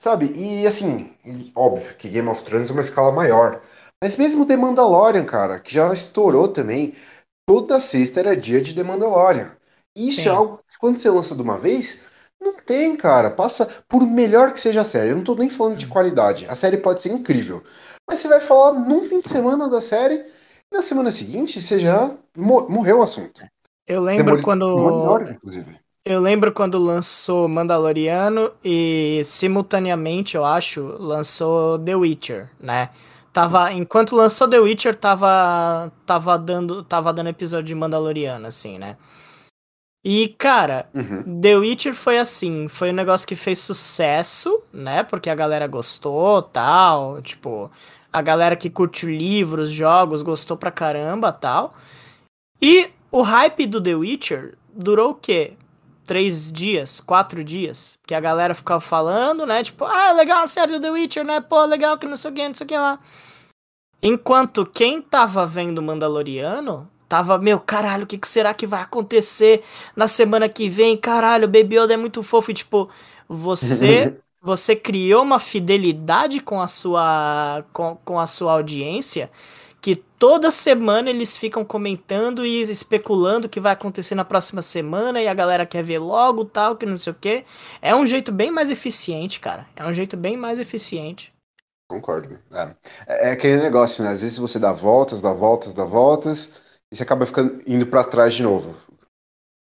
sabe? 0.00 0.32
E 0.36 0.66
assim, 0.66 1.12
óbvio 1.56 1.96
que 1.96 2.08
Game 2.08 2.28
of 2.28 2.42
Thrones 2.44 2.70
é 2.70 2.72
uma 2.72 2.82
escala 2.82 3.10
maior. 3.10 3.60
Mas 4.02 4.16
mesmo 4.16 4.46
The 4.46 4.56
Mandalorian, 4.56 5.24
cara, 5.24 5.58
que 5.58 5.72
já 5.72 5.92
estourou 5.92 6.48
também, 6.48 6.94
toda 7.46 7.80
sexta 7.80 8.20
era 8.20 8.36
dia 8.36 8.60
de 8.60 8.74
The 8.74 8.82
Mandalorian. 8.84 9.56
Isso 9.96 10.22
Sim. 10.22 10.28
é 10.28 10.32
algo 10.32 10.60
que 10.68 10.78
quando 10.78 10.98
você 10.98 11.10
lança 11.10 11.34
de 11.34 11.42
uma 11.42 11.58
vez, 11.58 12.00
não 12.40 12.54
tem, 12.54 12.96
cara. 12.96 13.30
Passa 13.30 13.68
por 13.88 14.04
melhor 14.04 14.52
que 14.52 14.60
seja 14.60 14.80
a 14.80 14.84
série. 14.84 15.10
Eu 15.10 15.16
não 15.16 15.24
tô 15.24 15.34
nem 15.34 15.48
falando 15.48 15.76
de 15.76 15.84
uhum. 15.84 15.92
qualidade. 15.92 16.46
A 16.48 16.54
série 16.54 16.76
pode 16.78 17.00
ser 17.00 17.10
incrível. 17.12 17.62
Mas 18.12 18.20
você 18.20 18.28
vai 18.28 18.42
falar 18.42 18.74
num 18.74 19.00
fim 19.00 19.20
de 19.20 19.28
semana 19.28 19.70
da 19.70 19.80
série, 19.80 20.16
e 20.16 20.74
na 20.74 20.82
semana 20.82 21.10
seguinte 21.10 21.62
você 21.62 21.80
já 21.80 22.14
morreu 22.36 22.98
o 22.98 23.02
assunto. 23.02 23.42
Eu 23.86 24.02
lembro 24.02 24.24
Demoli 24.26 24.42
quando. 24.42 25.30
inclusive. 25.30 25.80
Eu 26.04 26.20
lembro 26.20 26.52
quando 26.52 26.78
lançou 26.78 27.48
Mandaloriano 27.48 28.52
e 28.62 29.22
simultaneamente, 29.24 30.36
eu 30.36 30.44
acho, 30.44 30.82
lançou 30.98 31.78
The 31.78 31.96
Witcher, 31.96 32.50
né? 32.60 32.90
Tava, 33.32 33.72
enquanto 33.72 34.14
lançou 34.14 34.46
The 34.46 34.58
Witcher, 34.58 34.94
tava 34.94 35.90
tava 36.04 36.36
dando 36.36 36.84
tava 36.84 37.14
dando 37.14 37.30
episódio 37.30 37.64
de 37.64 37.74
Mandaloriano 37.74 38.46
assim, 38.46 38.78
né? 38.78 38.98
E, 40.04 40.34
cara, 40.36 40.90
uhum. 40.92 41.40
The 41.40 41.56
Witcher 41.56 41.94
foi 41.94 42.18
assim, 42.18 42.66
foi 42.68 42.90
um 42.90 42.94
negócio 42.94 43.26
que 43.26 43.36
fez 43.36 43.60
sucesso, 43.60 44.62
né? 44.70 45.02
Porque 45.02 45.30
a 45.30 45.34
galera 45.34 45.66
gostou, 45.68 46.42
tal, 46.42 47.22
tipo, 47.22 47.70
a 48.12 48.20
galera 48.20 48.54
que 48.56 48.68
curte 48.68 49.06
livros, 49.06 49.70
jogos, 49.70 50.22
gostou 50.22 50.56
pra 50.56 50.70
caramba, 50.70 51.32
tal. 51.32 51.74
E 52.60 52.90
o 53.10 53.22
hype 53.22 53.66
do 53.66 53.82
The 53.82 53.94
Witcher 53.94 54.58
durou 54.72 55.10
o 55.10 55.14
quê? 55.14 55.54
Três 56.04 56.52
dias, 56.52 57.00
quatro 57.00 57.42
dias, 57.42 57.98
que 58.06 58.14
a 58.14 58.20
galera 58.20 58.54
ficava 58.54 58.80
falando, 58.80 59.46
né? 59.46 59.62
Tipo, 59.62 59.84
ah, 59.84 60.12
legal 60.12 60.42
a 60.42 60.46
série 60.46 60.72
do 60.72 60.80
The 60.80 60.90
Witcher, 60.90 61.24
né? 61.24 61.40
Pô, 61.40 61.64
legal 61.64 61.96
que 61.96 62.06
não 62.06 62.16
sei 62.16 62.30
o 62.30 62.34
que, 62.34 62.48
não 62.48 62.54
sei 62.54 62.64
o 62.64 62.68
que 62.68 62.76
lá. 62.76 62.98
Enquanto 64.02 64.66
quem 64.66 65.00
tava 65.00 65.46
vendo 65.46 65.80
Mandaloriano 65.80 66.90
tava, 67.08 67.38
meu, 67.38 67.60
caralho, 67.60 68.04
o 68.04 68.06
que, 68.06 68.18
que 68.18 68.26
será 68.26 68.52
que 68.52 68.66
vai 68.66 68.82
acontecer 68.82 69.62
na 69.94 70.08
semana 70.08 70.48
que 70.48 70.68
vem? 70.68 70.96
Caralho, 70.96 71.46
Baby 71.46 71.76
Yoda 71.76 71.94
é 71.94 71.96
muito 71.96 72.22
fofo. 72.22 72.50
E, 72.50 72.54
tipo, 72.54 72.90
você 73.28 74.18
você 74.42 74.74
criou 74.74 75.22
uma 75.22 75.38
fidelidade 75.38 76.40
com 76.40 76.60
a 76.60 76.66
sua 76.66 77.64
com, 77.72 77.96
com 78.04 78.18
a 78.18 78.26
sua 78.26 78.52
audiência 78.52 79.30
que 79.82 79.96
toda 79.96 80.52
semana 80.52 81.10
eles 81.10 81.36
ficam 81.36 81.64
comentando 81.64 82.46
e 82.46 82.62
especulando 82.62 83.48
o 83.48 83.50
que 83.50 83.58
vai 83.58 83.72
acontecer 83.72 84.14
na 84.14 84.24
próxima 84.24 84.62
semana 84.62 85.20
e 85.20 85.26
a 85.26 85.34
galera 85.34 85.66
quer 85.66 85.82
ver 85.82 85.98
logo 85.98 86.44
tal, 86.44 86.76
que 86.76 86.86
não 86.86 86.96
sei 86.96 87.12
o 87.12 87.16
que. 87.16 87.44
É 87.82 87.94
um 87.94 88.06
jeito 88.06 88.30
bem 88.30 88.48
mais 88.48 88.70
eficiente, 88.70 89.40
cara. 89.40 89.66
É 89.74 89.84
um 89.84 89.92
jeito 89.92 90.16
bem 90.16 90.36
mais 90.36 90.60
eficiente. 90.60 91.34
Concordo. 91.90 92.38
É, 92.52 92.76
é, 93.08 93.28
é 93.28 93.32
aquele 93.32 93.60
negócio, 93.60 94.04
né? 94.04 94.10
Às 94.10 94.22
vezes 94.22 94.38
você 94.38 94.56
dá 94.60 94.72
voltas, 94.72 95.20
dá 95.20 95.32
voltas, 95.32 95.74
dá 95.74 95.84
voltas 95.84 96.62
e 96.90 96.94
você 96.96 97.02
acaba 97.02 97.26
ficando 97.26 97.60
indo 97.66 97.84
para 97.84 98.04
trás 98.04 98.34
de 98.34 98.44
novo. 98.44 98.76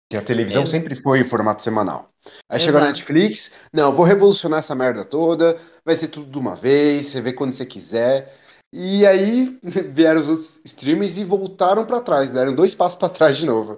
Que 0.09 0.17
a 0.17 0.21
televisão 0.21 0.63
é. 0.63 0.65
sempre 0.65 1.01
foi 1.01 1.19
em 1.19 1.25
formato 1.25 1.61
semanal. 1.61 2.09
Aí 2.49 2.57
Exato. 2.57 2.63
chegou 2.63 2.81
a 2.81 2.85
Netflix, 2.85 3.51
não, 3.71 3.93
vou 3.93 4.05
revolucionar 4.05 4.59
essa 4.59 4.75
merda 4.75 5.05
toda, 5.05 5.55
vai 5.85 5.95
ser 5.95 6.07
tudo 6.07 6.31
de 6.31 6.37
uma 6.37 6.55
vez, 6.55 7.07
você 7.07 7.21
vê 7.21 7.31
quando 7.31 7.53
você 7.53 7.65
quiser. 7.65 8.33
E 8.73 9.05
aí 9.05 9.59
vieram 9.93 10.21
os 10.21 10.27
outros 10.27 10.61
streamers 10.65 11.17
e 11.17 11.23
voltaram 11.23 11.85
para 11.85 12.01
trás, 12.01 12.31
deram 12.31 12.55
dois 12.55 12.73
passos 12.73 12.97
para 12.97 13.09
trás 13.09 13.37
de 13.37 13.45
novo. 13.45 13.77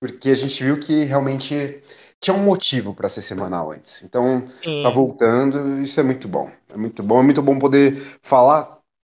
Porque 0.00 0.30
a 0.30 0.34
gente 0.34 0.62
viu 0.62 0.78
que 0.78 1.04
realmente 1.04 1.82
tinha 2.22 2.34
um 2.34 2.42
motivo 2.42 2.94
para 2.94 3.08
ser 3.08 3.22
semanal 3.22 3.72
antes. 3.72 4.02
Então, 4.02 4.46
Sim. 4.62 4.82
tá 4.82 4.90
voltando, 4.90 5.80
isso 5.80 5.98
é 6.00 6.02
muito 6.02 6.26
bom. 6.26 6.50
É 6.72 6.76
muito 6.76 7.02
bom, 7.02 7.20
é 7.20 7.22
muito 7.22 7.42
bom 7.42 7.58
poder 7.58 7.96
falar 8.22 8.78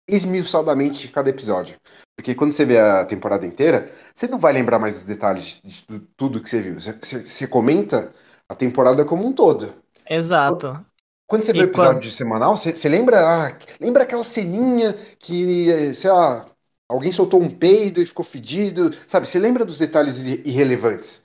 esmiuçadamente 0.09 1.07
de 1.07 1.09
cada 1.09 1.31
episódio. 1.31 1.77
Porque 2.21 2.35
quando 2.35 2.53
você 2.53 2.67
vê 2.67 2.79
a 2.79 3.03
temporada 3.07 3.47
inteira, 3.47 3.91
você 4.15 4.29
não 4.29 4.39
vai 4.39 4.53
lembrar 4.53 4.79
mais 4.79 4.95
os 4.95 5.05
detalhes 5.07 5.59
de 5.65 5.99
tudo 6.19 6.43
que 6.43 6.51
você 6.51 6.61
viu. 6.61 6.75
Você, 6.79 6.93
você 7.27 7.47
comenta 7.47 8.13
a 8.47 8.55
temporada 8.55 9.07
como 9.07 9.27
um 9.27 9.33
todo. 9.33 9.73
Exato. 10.09 10.85
Quando 11.27 11.45
você 11.45 11.53
vê 11.55 11.61
o 11.61 11.65
episódio 11.65 12.03
quando... 12.03 12.13
semanal, 12.13 12.59
você, 12.59 12.77
você 12.77 12.91
lembra, 12.91 13.21
ah, 13.21 13.59
lembra 13.81 14.03
aquela 14.03 14.23
ceninha 14.23 14.93
que, 15.19 15.95
sei 15.95 16.11
lá, 16.11 16.45
alguém 16.87 17.11
soltou 17.11 17.41
um 17.41 17.49
peido 17.49 18.03
e 18.03 18.07
ficou 18.07 18.25
fedido, 18.25 18.93
sabe? 18.93 19.27
Você 19.27 19.39
lembra 19.39 19.65
dos 19.65 19.79
detalhes 19.79 20.23
irrelevantes. 20.45 21.23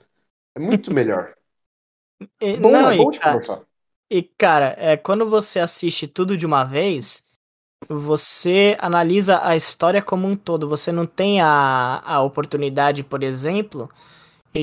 É 0.54 0.60
muito 0.60 0.94
melhor. 0.94 1.34
e, 2.40 2.56
bom, 2.56 2.70
não, 2.70 2.90
é 2.90 2.96
bom 2.96 3.10
e, 3.10 3.12
de 3.12 3.20
cara, 3.20 3.66
E, 4.10 4.22
cara, 4.22 4.74
é, 4.78 4.96
quando 4.96 5.28
você 5.28 5.60
assiste 5.60 6.08
tudo 6.08 6.38
de 6.38 6.46
uma 6.46 6.64
vez, 6.64 7.25
você 7.88 8.76
analisa 8.80 9.40
a 9.42 9.54
história 9.54 10.02
como 10.02 10.26
um 10.26 10.36
todo. 10.36 10.68
Você 10.68 10.90
não 10.90 11.06
tem 11.06 11.40
a, 11.40 12.02
a 12.04 12.20
oportunidade, 12.22 13.04
por 13.04 13.22
exemplo, 13.22 13.90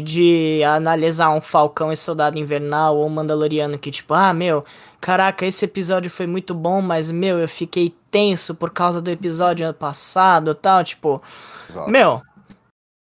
de 0.02 0.64
analisar 0.64 1.30
um 1.30 1.42
Falcão 1.42 1.92
e 1.92 1.98
Soldado 1.98 2.40
Invernal 2.40 2.98
ou 2.98 3.06
um 3.06 3.10
Mandaloriano 3.10 3.78
que, 3.78 3.92
tipo, 3.92 4.14
ah, 4.14 4.34
meu, 4.34 4.66
caraca, 5.00 5.46
esse 5.46 5.66
episódio 5.66 6.10
foi 6.10 6.26
muito 6.26 6.54
bom, 6.54 6.82
mas, 6.82 7.12
meu, 7.12 7.40
eu 7.40 7.48
fiquei 7.48 7.96
tenso 8.10 8.56
por 8.56 8.72
causa 8.72 9.02
do 9.02 9.12
episódio 9.12 9.66
ano 9.66 9.74
passado 9.74 10.56
tal. 10.56 10.84
Tipo, 10.84 11.22
Exato. 11.70 11.90
meu, 11.90 12.22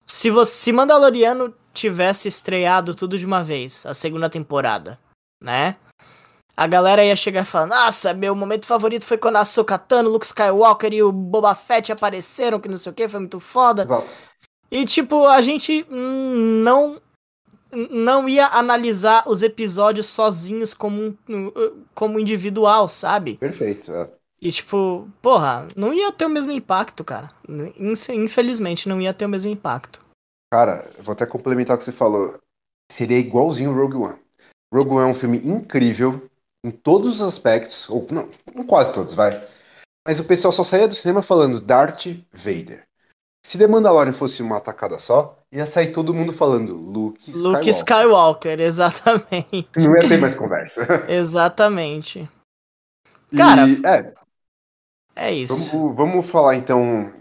se, 0.06 0.30
você, 0.30 0.52
se 0.52 0.72
Mandaloriano 0.72 1.54
tivesse 1.72 2.28
estreado 2.28 2.94
tudo 2.94 3.18
de 3.18 3.26
uma 3.26 3.42
vez, 3.42 3.84
a 3.86 3.94
segunda 3.94 4.30
temporada, 4.30 4.98
né? 5.42 5.76
A 6.56 6.66
galera 6.66 7.04
ia 7.04 7.14
chegar 7.14 7.42
e 7.42 7.44
falar: 7.44 7.66
Nossa, 7.66 8.14
meu 8.14 8.34
momento 8.34 8.66
favorito 8.66 9.04
foi 9.04 9.18
quando 9.18 9.36
a 9.36 9.44
Sokatano, 9.44 10.10
Luke 10.10 10.24
Skywalker 10.24 10.92
e 10.92 11.02
o 11.02 11.12
Boba 11.12 11.54
Fett 11.54 11.92
apareceram, 11.92 12.58
que 12.58 12.68
não 12.68 12.76
sei 12.76 12.92
o 12.92 12.94
que, 12.94 13.08
foi 13.08 13.20
muito 13.20 13.38
foda. 13.38 13.82
Exato. 13.82 14.06
E 14.70 14.84
tipo, 14.84 15.26
a 15.26 15.40
gente 15.40 15.86
não 15.90 17.00
não 17.90 18.28
ia 18.28 18.46
analisar 18.46 19.28
os 19.28 19.42
episódios 19.42 20.06
sozinhos 20.06 20.72
como, 20.72 21.16
como 21.94 22.18
individual, 22.18 22.88
sabe? 22.88 23.36
Perfeito, 23.36 23.92
é. 23.92 24.08
E 24.40 24.50
tipo, 24.50 25.08
porra, 25.20 25.66
não 25.76 25.92
ia 25.92 26.12
ter 26.12 26.24
o 26.26 26.30
mesmo 26.30 26.52
impacto, 26.52 27.04
cara. 27.04 27.30
Infelizmente, 28.08 28.88
não 28.88 29.00
ia 29.00 29.12
ter 29.12 29.26
o 29.26 29.28
mesmo 29.28 29.50
impacto. 29.50 30.00
Cara, 30.52 30.88
vou 31.00 31.12
até 31.12 31.26
complementar 31.26 31.74
o 31.74 31.78
que 31.78 31.84
você 31.84 31.92
falou. 31.92 32.38
Seria 32.90 33.18
igualzinho 33.18 33.74
Rogue 33.74 33.96
One. 33.96 34.18
Rogue 34.72 34.90
One 34.92 35.08
é 35.08 35.12
um 35.12 35.14
filme 35.14 35.38
incrível, 35.38 36.30
em 36.66 36.70
todos 36.70 37.20
os 37.20 37.22
aspectos, 37.22 37.88
ou 37.88 38.06
não, 38.10 38.28
quase 38.66 38.92
todos, 38.92 39.14
vai. 39.14 39.40
Mas 40.06 40.18
o 40.18 40.24
pessoal 40.24 40.50
só 40.50 40.64
saía 40.64 40.88
do 40.88 40.94
cinema 40.94 41.22
falando 41.22 41.60
Darth 41.60 42.06
Vader. 42.32 42.84
Se 43.44 43.56
The 43.56 43.68
Mandalorian 43.68 44.12
fosse 44.12 44.42
uma 44.42 44.56
atacada 44.56 44.98
só, 44.98 45.38
ia 45.52 45.64
sair 45.66 45.92
todo 45.92 46.12
mundo 46.12 46.32
falando 46.32 46.74
Luke 46.74 47.20
Skywalker. 47.20 47.58
Luke 47.58 47.70
Skywalker, 47.70 48.58
exatamente. 48.62 49.68
Não 49.78 49.96
ia 49.96 50.08
ter 50.08 50.18
mais 50.18 50.34
conversa. 50.34 50.84
exatamente. 51.08 52.28
Cara, 53.36 53.68
e, 53.68 53.82
é, 53.86 54.14
é 55.14 55.32
isso. 55.32 55.70
Vamos, 55.70 55.96
vamos 55.96 56.30
falar 56.30 56.56
então 56.56 57.12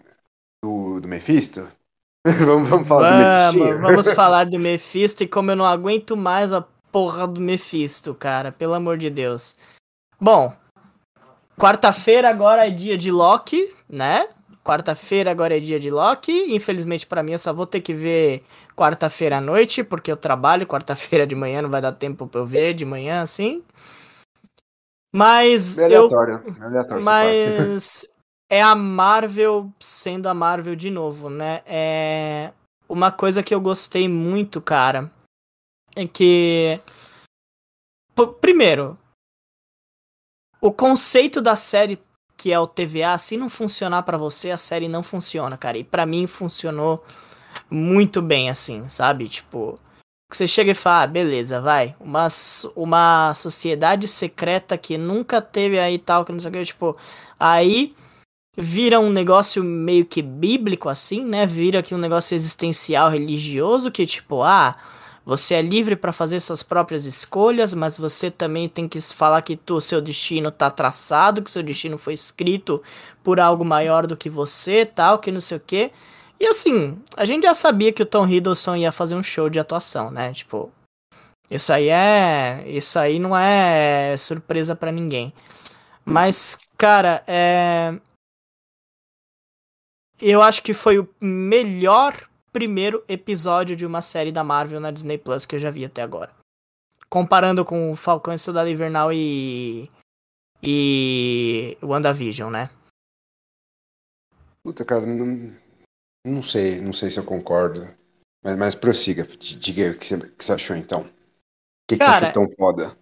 do, 0.63 0.99
do 0.99 1.07
Mephisto? 1.07 1.67
vamos, 2.25 2.69
vamos 2.69 2.87
falar 2.87 3.11
vamos, 3.11 3.53
do 3.53 3.59
Mephisto. 3.59 3.81
Vamos 3.81 4.11
falar 4.11 4.45
do 4.45 4.59
Mephisto 4.59 5.23
e 5.23 5.27
como 5.27 5.51
eu 5.51 5.55
não 5.55 5.65
aguento 5.65 6.17
mais 6.17 6.51
a 6.51 6.65
porra 6.95 7.27
do 7.27 7.41
Mephisto, 7.41 8.15
cara. 8.15 8.53
Pelo 8.53 8.73
amor 8.73 8.97
de 8.97 9.09
Deus. 9.09 9.57
Bom, 10.17 10.55
quarta-feira 11.59 12.29
agora 12.29 12.65
é 12.65 12.69
dia 12.69 12.97
de 12.97 13.11
Loki, 13.11 13.69
né? 13.89 14.29
Quarta-feira 14.63 15.29
agora 15.29 15.57
é 15.57 15.59
dia 15.59 15.77
de 15.77 15.91
Loki. 15.91 16.55
Infelizmente 16.55 17.05
para 17.05 17.21
mim 17.21 17.33
eu 17.33 17.37
só 17.37 17.51
vou 17.51 17.67
ter 17.67 17.81
que 17.81 17.93
ver 17.93 18.43
quarta-feira 18.77 19.39
à 19.39 19.41
noite, 19.41 19.83
porque 19.83 20.09
eu 20.09 20.15
trabalho 20.15 20.65
quarta-feira 20.65 21.27
de 21.27 21.35
manhã, 21.35 21.61
não 21.61 21.69
vai 21.69 21.81
dar 21.81 21.91
tempo 21.91 22.27
pra 22.27 22.39
eu 22.39 22.45
ver 22.45 22.73
de 22.73 22.85
manhã 22.85 23.21
assim. 23.21 23.61
Mas. 25.13 25.77
É 25.77 25.83
aleatório. 25.83 26.41
Eu, 26.45 26.63
é 26.63 26.65
aleatório 26.65 27.03
mas 27.03 28.07
é 28.49 28.61
a 28.61 28.73
Marvel 28.73 29.69
sendo 29.81 30.29
a 30.29 30.33
Marvel 30.33 30.77
de 30.77 30.89
novo, 30.89 31.29
né? 31.29 31.61
É. 31.65 32.53
Uma 32.87 33.11
coisa 33.11 33.43
que 33.43 33.53
eu 33.53 33.59
gostei 33.59 34.07
muito, 34.07 34.61
cara, 34.61 35.11
é 35.95 36.07
que. 36.07 36.79
Primeiro, 38.39 38.97
o 40.61 40.71
conceito 40.71 41.41
da 41.41 41.55
série 41.55 41.99
que 42.37 42.51
é 42.51 42.59
o 42.59 42.67
TVA, 42.67 43.17
se 43.17 43.37
não 43.37 43.49
funcionar 43.49 44.03
para 44.03 44.17
você, 44.17 44.51
a 44.51 44.57
série 44.57 44.87
não 44.87 45.01
funciona, 45.01 45.57
cara. 45.57 45.77
E 45.77 45.83
para 45.83 46.05
mim 46.05 46.27
funcionou 46.27 47.03
muito 47.69 48.21
bem 48.21 48.49
assim, 48.49 48.87
sabe? 48.89 49.27
Tipo, 49.29 49.79
você 50.31 50.47
chega 50.47 50.71
e 50.71 50.75
fala, 50.75 51.03
ah, 51.03 51.07
beleza, 51.07 51.61
vai. 51.61 51.95
Uma, 51.99 52.27
uma 52.75 53.33
sociedade 53.33 54.07
secreta 54.07 54.77
que 54.77 54.97
nunca 54.97 55.41
teve 55.41 55.79
aí 55.79 55.97
tal, 55.97 56.25
que 56.25 56.31
não 56.31 56.39
sei 56.39 56.49
o 56.49 56.53
que, 56.53 56.65
tipo, 56.65 56.97
aí 57.39 57.95
vira 58.57 58.99
um 58.99 59.09
negócio 59.09 59.63
meio 59.63 60.05
que 60.05 60.21
bíblico 60.21 60.89
assim, 60.89 61.23
né? 61.25 61.45
Vira 61.45 61.79
aqui 61.79 61.93
um 61.93 61.99
negócio 61.99 62.35
existencial 62.35 63.09
religioso 63.09 63.91
que 63.91 64.05
tipo, 64.05 64.43
ah, 64.43 64.75
você 65.25 65.55
é 65.55 65.61
livre 65.61 65.95
para 65.95 66.13
fazer 66.13 66.39
suas 66.39 66.61
próprias 66.61 67.03
escolhas, 67.05 67.73
mas 67.73 67.97
você 67.97 68.29
também 68.29 68.69
tem 68.69 68.87
que 68.87 69.01
falar 69.01 69.41
que 69.41 69.59
o 69.71 69.81
seu 69.81 69.99
destino 69.99 70.51
tá 70.51 70.69
traçado, 70.69 71.41
que 71.41 71.49
seu 71.49 71.63
destino 71.63 71.97
foi 71.97 72.13
escrito 72.13 72.81
por 73.23 73.39
algo 73.39 73.65
maior 73.65 74.05
do 74.05 74.15
que 74.15 74.29
você, 74.29 74.85
tal, 74.85 75.17
que 75.17 75.31
não 75.31 75.39
sei 75.39 75.57
o 75.57 75.61
que. 75.61 75.91
E 76.39 76.45
assim, 76.45 76.97
a 77.17 77.25
gente 77.25 77.43
já 77.43 77.53
sabia 77.53 77.91
que 77.91 78.03
o 78.03 78.05
Tom 78.05 78.27
Hiddleston 78.27 78.75
ia 78.75 78.91
fazer 78.91 79.15
um 79.15 79.23
show 79.23 79.49
de 79.49 79.59
atuação, 79.59 80.11
né? 80.11 80.31
Tipo, 80.31 80.71
isso 81.49 81.73
aí 81.73 81.89
é, 81.89 82.63
isso 82.67 82.99
aí 82.99 83.17
não 83.17 83.35
é 83.35 84.15
surpresa 84.17 84.75
para 84.75 84.91
ninguém. 84.91 85.33
Mas, 86.05 86.57
cara, 86.77 87.23
é 87.25 87.95
eu 90.19 90.41
acho 90.41 90.61
que 90.63 90.73
foi 90.73 90.99
o 90.99 91.09
melhor 91.19 92.27
primeiro 92.55 93.03
episódio 93.09 93.75
de 93.75 93.85
uma 93.85 94.01
série 94.01 94.31
da 94.31 94.41
Marvel 94.41 94.79
na 94.79 94.89
Disney 94.89 95.17
Plus 95.17 95.45
que 95.45 95.55
eu 95.55 95.59
já 95.59 95.69
vi 95.69 95.83
até 95.83 96.01
agora. 96.01 96.33
Comparando 97.09 97.65
com 97.65 97.91
o 97.91 97.97
Falcão 97.97 98.33
e 98.33 98.39
Soldado 98.39 98.69
Invernal 98.69 99.11
e 99.11 99.89
e 100.63 101.77
WandaVision, 101.83 102.49
né? 102.49 102.69
Puta, 104.63 104.85
cara, 104.85 105.05
não, 105.05 105.53
não 106.25 106.41
sei, 106.41 106.79
não 106.79 106.93
sei 106.93 107.09
se 107.09 107.19
eu 107.19 107.25
concordo. 107.25 107.93
Mas, 108.41 108.55
mas 108.55 108.73
prossiga, 108.73 109.27
diga 109.37 109.91
o 109.91 109.97
que 109.97 110.05
você, 110.05 110.17
que 110.17 110.45
você 110.45 110.53
achou 110.53 110.77
então. 110.77 111.01
O 111.01 111.09
que, 111.89 111.97
que 111.97 112.05
Cara, 112.05 112.13
você 112.13 112.25
achou 112.27 112.47
tão 112.47 112.55
foda? 112.55 112.97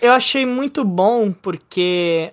Eu 0.00 0.12
achei 0.12 0.46
muito 0.46 0.84
bom 0.84 1.32
porque. 1.32 2.32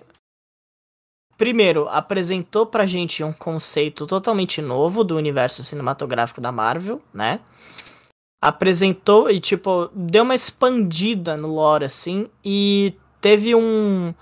Primeiro, 1.36 1.88
apresentou 1.88 2.64
pra 2.64 2.86
gente 2.86 3.24
um 3.24 3.32
conceito 3.32 4.06
totalmente 4.06 4.62
novo 4.62 5.02
do 5.02 5.16
universo 5.16 5.64
cinematográfico 5.64 6.40
da 6.40 6.52
Marvel, 6.52 7.02
né? 7.12 7.40
Apresentou 8.40 9.30
e, 9.30 9.40
tipo, 9.40 9.90
deu 9.94 10.22
uma 10.22 10.34
expandida 10.34 11.36
no 11.36 11.48
lore, 11.48 11.84
assim, 11.84 12.28
e 12.44 12.94
teve 13.20 13.54
um 13.54 14.14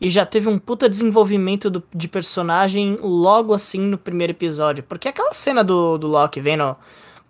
e 0.00 0.08
já 0.08 0.24
teve 0.24 0.48
um 0.48 0.58
puta 0.58 0.88
desenvolvimento 0.88 1.68
do, 1.68 1.82
de 1.94 2.08
personagem 2.08 2.98
logo 3.02 3.52
assim 3.52 3.80
no 3.80 3.98
primeiro 3.98 4.32
episódio. 4.32 4.82
Porque 4.82 5.08
aquela 5.08 5.34
cena 5.34 5.62
do, 5.62 5.98
do 5.98 6.06
Loki 6.06 6.40
vendo 6.40 6.74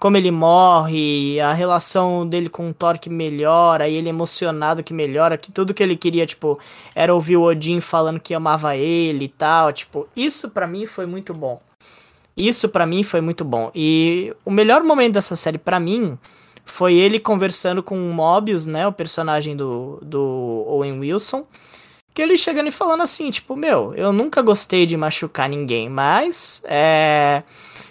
como 0.00 0.16
ele 0.16 0.30
morre, 0.30 1.38
a 1.40 1.52
relação 1.52 2.26
dele 2.26 2.48
com 2.48 2.70
o 2.70 2.74
Thor 2.74 2.98
que 2.98 3.10
melhora, 3.10 3.86
e 3.86 3.94
ele 3.94 4.08
emocionado 4.08 4.82
que 4.82 4.94
melhora, 4.94 5.36
que 5.36 5.52
tudo 5.52 5.74
que 5.74 5.82
ele 5.82 5.94
queria, 5.94 6.24
tipo, 6.24 6.58
era 6.94 7.14
ouvir 7.14 7.36
o 7.36 7.42
Odin 7.42 7.80
falando 7.82 8.18
que 8.18 8.34
amava 8.34 8.74
ele 8.74 9.26
e 9.26 9.28
tal, 9.28 9.70
tipo, 9.74 10.08
isso 10.16 10.48
para 10.50 10.66
mim 10.66 10.86
foi 10.86 11.04
muito 11.04 11.34
bom. 11.34 11.60
Isso 12.34 12.70
para 12.70 12.86
mim 12.86 13.02
foi 13.02 13.20
muito 13.20 13.44
bom. 13.44 13.70
E 13.74 14.34
o 14.42 14.50
melhor 14.50 14.82
momento 14.82 15.14
dessa 15.14 15.36
série 15.36 15.58
para 15.58 15.78
mim 15.78 16.16
foi 16.64 16.94
ele 16.94 17.20
conversando 17.20 17.82
com 17.82 17.94
o 17.94 18.14
Mobius, 18.14 18.64
né, 18.64 18.86
o 18.86 18.92
personagem 18.92 19.54
do, 19.54 19.98
do 20.00 20.64
Owen 20.66 20.98
Wilson, 20.98 21.44
que 22.12 22.20
ele 22.20 22.36
chegando 22.36 22.68
e 22.68 22.72
falando 22.72 23.02
assim, 23.02 23.30
tipo, 23.30 23.56
meu, 23.56 23.94
eu 23.94 24.12
nunca 24.12 24.42
gostei 24.42 24.86
de 24.86 24.96
machucar 24.96 25.48
ninguém, 25.48 25.88
mas 25.88 26.62
é. 26.66 27.42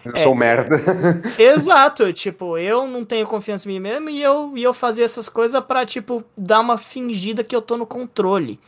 Eu 0.04 0.14
é, 0.14 0.20
sou 0.20 0.36
merda. 0.36 0.78
Exato, 1.38 2.12
tipo, 2.14 2.58
eu 2.58 2.88
não 2.88 3.04
tenho 3.04 3.28
confiança 3.28 3.70
em 3.70 3.74
mim 3.74 3.80
mesmo 3.80 4.10
e 4.10 4.22
eu, 4.22 4.54
e 4.56 4.64
eu 4.64 4.74
fazia 4.74 5.06
essas 5.06 5.28
coisas 5.28 5.64
pra, 5.64 5.86
tipo, 5.86 6.24
dar 6.38 6.60
uma 6.60 6.78
fingida 6.78 7.44
que 7.44 7.56
eu 7.56 7.62
tô 7.62 7.78
no 7.78 7.86
controle. 7.86 8.60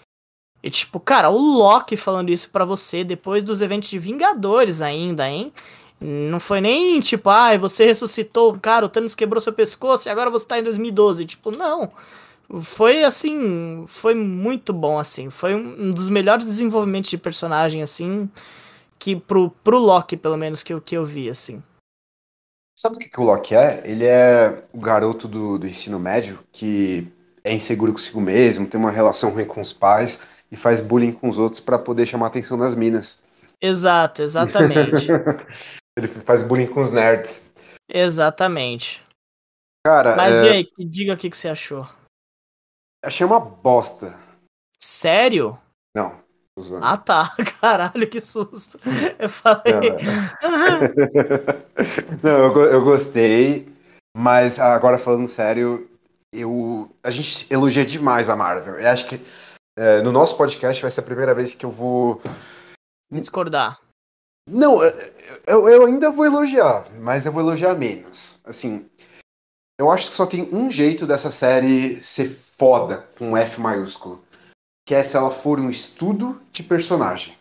E, 0.63 0.69
tipo, 0.69 0.99
cara, 0.99 1.29
o 1.29 1.37
Loki 1.37 1.97
falando 1.97 2.29
isso 2.29 2.49
pra 2.49 2.65
você 2.65 3.03
depois 3.03 3.43
dos 3.43 3.61
eventos 3.61 3.89
de 3.89 3.97
Vingadores 3.97 4.81
ainda, 4.81 5.27
hein? 5.27 5.51
Não 5.99 6.39
foi 6.39 6.61
nem 6.61 6.99
tipo, 6.99 7.29
ah, 7.29 7.55
você 7.57 7.85
ressuscitou, 7.85 8.57
cara, 8.59 8.85
o 8.85 8.89
Thanos 8.89 9.13
quebrou 9.13 9.39
seu 9.39 9.53
pescoço 9.53 10.07
e 10.07 10.11
agora 10.11 10.31
você 10.31 10.47
tá 10.47 10.57
em 10.57 10.63
2012. 10.63 11.25
Tipo, 11.25 11.51
não. 11.51 11.91
Foi 12.63 13.03
assim, 13.03 13.85
foi 13.87 14.13
muito 14.13 14.73
bom 14.73 14.99
assim, 14.99 15.29
foi 15.29 15.55
um 15.55 15.89
dos 15.89 16.09
melhores 16.09 16.45
desenvolvimentos 16.45 17.09
de 17.09 17.17
personagem 17.17 17.81
assim 17.81 18.29
que 18.99 19.15
pro, 19.15 19.51
pro 19.63 19.79
Loki, 19.79 20.17
pelo 20.17 20.37
menos 20.37 20.61
que 20.61 20.73
eu 20.73 20.81
que 20.81 20.95
eu 20.95 21.05
vi 21.05 21.29
assim. 21.29 21.63
Sabe 22.77 22.95
o 22.95 22.99
que, 22.99 23.09
que 23.09 23.19
o 23.19 23.23
Loki 23.23 23.55
é? 23.55 23.81
Ele 23.85 24.05
é 24.05 24.63
o 24.73 24.79
garoto 24.79 25.27
do, 25.27 25.57
do 25.57 25.67
ensino 25.67 25.99
médio 25.99 26.39
que 26.51 27.07
é 27.43 27.53
inseguro 27.53 27.93
consigo 27.93 28.19
mesmo, 28.19 28.67
tem 28.67 28.79
uma 28.79 28.91
relação 28.91 29.29
ruim 29.29 29.45
com 29.45 29.61
os 29.61 29.71
pais 29.71 30.27
e 30.51 30.57
faz 30.57 30.81
bullying 30.81 31.11
com 31.11 31.29
os 31.29 31.37
outros 31.37 31.61
para 31.61 31.79
poder 31.79 32.05
chamar 32.05 32.25
a 32.25 32.29
atenção 32.29 32.57
das 32.57 32.75
minas. 32.75 33.23
Exato, 33.61 34.21
exatamente. 34.21 35.07
Ele 35.97 36.07
faz 36.07 36.43
bullying 36.43 36.67
com 36.67 36.81
os 36.81 36.91
nerds. 36.91 37.49
Exatamente. 37.87 39.01
Cara, 39.85 40.15
Mas 40.15 40.43
é... 40.43 40.45
e 40.45 40.49
aí, 40.49 40.67
diga 40.79 41.13
o 41.13 41.17
que, 41.17 41.29
que 41.29 41.37
você 41.37 41.49
achou. 41.49 41.87
Achei 43.03 43.25
uma 43.25 43.39
bosta. 43.39 44.17
Sério? 44.79 45.57
Não. 45.95 46.21
Ah 46.81 46.97
tá, 46.97 47.35
caralho, 47.59 48.09
que 48.09 48.19
susto. 48.19 48.79
Eu 49.17 49.29
falei. 49.29 49.73
Não, 52.21 52.31
eu, 52.53 52.61
eu 52.65 52.83
gostei, 52.83 53.73
mas 54.15 54.59
agora 54.59 54.97
falando 54.97 55.27
sério, 55.27 55.89
eu 56.33 56.89
a 57.03 57.09
gente 57.09 57.51
elogia 57.51 57.85
demais 57.85 58.29
a 58.29 58.35
Marvel. 58.35 58.79
Eu 58.79 58.89
acho 58.89 59.07
que 59.07 59.19
é, 59.77 60.01
no 60.01 60.11
nosso 60.11 60.37
podcast 60.37 60.81
vai 60.81 60.91
ser 60.91 60.99
a 60.99 61.03
primeira 61.03 61.33
vez 61.33 61.55
que 61.55 61.65
eu 61.65 61.71
vou 61.71 62.21
discordar. 63.09 63.79
Não, 64.47 64.83
eu, 65.47 65.69
eu 65.69 65.85
ainda 65.85 66.11
vou 66.11 66.25
elogiar, 66.25 66.85
mas 66.99 67.25
eu 67.25 67.31
vou 67.31 67.41
elogiar 67.41 67.75
menos. 67.75 68.39
Assim, 68.43 68.89
eu 69.81 69.89
acho 69.89 70.09
que 70.09 70.15
só 70.15 70.27
tem 70.27 70.47
um 70.53 70.69
jeito 70.69 71.07
dessa 71.07 71.31
série 71.31 72.03
ser 72.03 72.29
foda 72.29 73.09
com 73.17 73.31
um 73.31 73.37
F 73.37 73.59
maiúsculo. 73.59 74.23
Que 74.85 74.93
é 74.93 75.03
se 75.03 75.17
ela 75.17 75.31
for 75.31 75.59
um 75.59 75.71
estudo 75.71 76.39
de 76.51 76.61
personagem. 76.61 77.35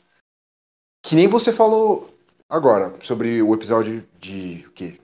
Que 1.05 1.14
nem 1.14 1.28
você 1.28 1.53
falou 1.53 2.11
agora, 2.49 2.95
sobre 3.03 3.43
o 3.43 3.53
episódio 3.55 4.09
de 4.18 4.64
o 4.66 4.70
quê? 4.70 4.99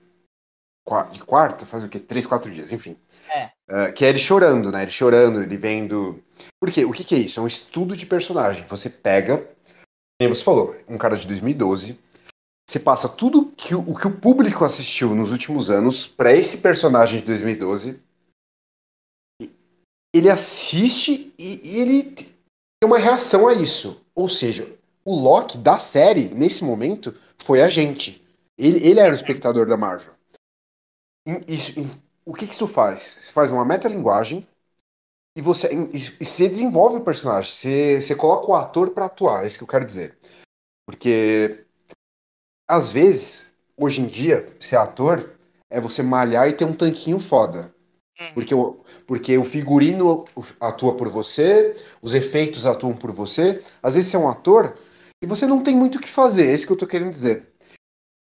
De 1.13 1.23
quarta, 1.25 1.67
faz 1.67 1.85
o 1.85 1.91
quê? 1.91 2.01
Três, 2.01 2.25
quatro 2.25 2.51
dias, 2.51 2.73
enfim. 2.73 2.97
É. 3.29 3.51
Uh, 3.69 3.93
que 3.93 4.07
é 4.07 4.09
ele 4.09 4.19
chorando, 4.19 4.73
né? 4.73 4.83
Ele 4.83 4.91
chorando, 4.91 5.43
ele 5.43 5.59
vendo. 5.59 6.23
Por 6.59 6.71
quê? 6.71 6.87
O 6.87 6.93
que, 6.93 7.05
que 7.05 7.17
é 7.17 7.19
isso? 7.19 7.39
É 7.39 7.43
um 7.43 7.47
estudo 7.47 7.95
de 7.95 8.07
personagem. 8.07 8.65
Você 8.65 8.89
pega, 8.89 9.47
como 10.19 10.35
você 10.35 10.43
falou, 10.43 10.75
um 10.89 10.97
cara 10.97 11.17
de 11.17 11.27
2012, 11.27 11.99
você 12.69 12.81
passa 12.81 13.09
tudo 13.09 13.53
que 13.53 13.75
o 13.75 13.95
que 13.95 14.09
o 14.09 14.21
público 14.21 14.65
assistiu 14.65 15.15
nos 15.15 15.31
últimos 15.31 15.71
anos 15.71 16.07
para 16.07 16.33
esse 16.33 16.59
personagem 16.59 17.21
de 17.21 17.27
2012. 17.27 18.03
Ele 20.13 20.29
assiste 20.29 21.33
e, 21.39 21.61
e 21.63 21.81
ele 21.81 22.03
tem 22.13 22.85
uma 22.85 22.99
reação 22.99 23.47
a 23.47 23.55
isso. 23.55 24.05
Ou 24.15 24.29
seja, 24.29 24.77
o 25.05 25.15
Loki 25.15 25.59
da 25.59 25.79
série, 25.79 26.29
nesse 26.35 26.65
momento, 26.65 27.15
foi 27.39 27.63
a 27.63 27.69
gente. 27.69 28.25
Ele, 28.59 28.85
ele 28.85 28.99
era 28.99 29.13
o 29.13 29.15
espectador 29.15 29.67
da 29.67 29.77
Marvel. 29.77 30.15
Isso, 31.47 31.73
o 32.25 32.35
que, 32.35 32.47
que 32.47 32.55
isso 32.55 32.67
faz? 32.67 33.01
Você 33.01 33.33
faz 33.33 33.53
uma 33.53 33.65
metalinguagem 33.65 34.47
e 35.37 35.43
você, 35.43 35.69
e 35.73 36.25
você 36.25 36.49
desenvolve 36.49 36.97
o 36.97 37.05
personagem. 37.05 37.53
Você, 37.53 38.01
você 38.01 38.17
coloca 38.17 38.51
o 38.51 38.55
ator 38.57 38.91
para 38.91 39.05
atuar, 39.05 39.45
é 39.45 39.47
isso 39.47 39.59
que 39.59 39.65
eu 39.65 39.69
quero 39.69 39.85
dizer. 39.85 40.19
Porque 40.87 41.66
às 42.69 42.93
vezes, 42.93 43.55
hoje 43.77 44.01
em 44.01 44.07
dia, 44.07 44.47
ser 44.61 44.77
ator 44.77 45.31
é 45.71 45.81
você 45.81 46.03
malhar 46.03 46.49
e 46.49 46.53
ter 46.53 46.65
um 46.65 46.73
tanquinho 46.73 47.19
foda. 47.19 47.75
Uhum. 48.19 48.35
Porque 48.35 48.55
o, 48.55 48.81
porque 49.07 49.39
o 49.39 49.45
figurino 49.45 50.25
atua 50.61 50.97
por 50.97 51.09
você, 51.09 51.77
os 52.01 52.15
efeitos 52.15 52.67
atuam 52.67 52.95
por 52.95 53.13
você. 53.13 53.63
Às 53.83 53.95
vezes 53.95 54.11
você 54.11 54.17
é 54.17 54.21
um 54.21 54.29
ator 54.29 54.77
e 55.23 55.27
você 55.27 55.47
não 55.47 55.63
tem 55.63 55.77
muito 55.77 55.97
o 55.97 56.01
que 56.01 56.09
fazer, 56.09 56.47
é 56.47 56.53
isso 56.53 56.67
que 56.67 56.73
eu 56.73 56.79
tô 56.79 56.87
querendo 56.87 57.11
dizer. 57.11 57.47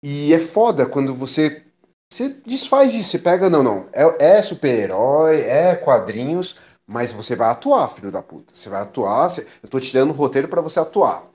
E 0.03 0.33
é 0.33 0.39
foda 0.39 0.85
quando 0.85 1.13
você, 1.13 1.63
você 2.11 2.29
desfaz 2.29 2.93
isso, 2.93 3.09
você 3.09 3.19
pega, 3.19 3.49
não, 3.49 3.61
não, 3.61 3.85
é, 3.91 4.37
é 4.37 4.41
super-herói, 4.41 5.41
é 5.41 5.75
quadrinhos, 5.75 6.55
mas 6.87 7.11
você 7.11 7.35
vai 7.35 7.49
atuar, 7.49 7.89
filho 7.89 8.11
da 8.11 8.21
puta. 8.21 8.55
Você 8.55 8.69
vai 8.69 8.81
atuar, 8.81 9.29
você... 9.29 9.45
eu 9.61 9.69
tô 9.69 9.79
te 9.79 9.93
dando 9.93 10.11
o 10.11 10.15
roteiro 10.15 10.47
para 10.47 10.61
você 10.61 10.79
atuar. 10.79 11.29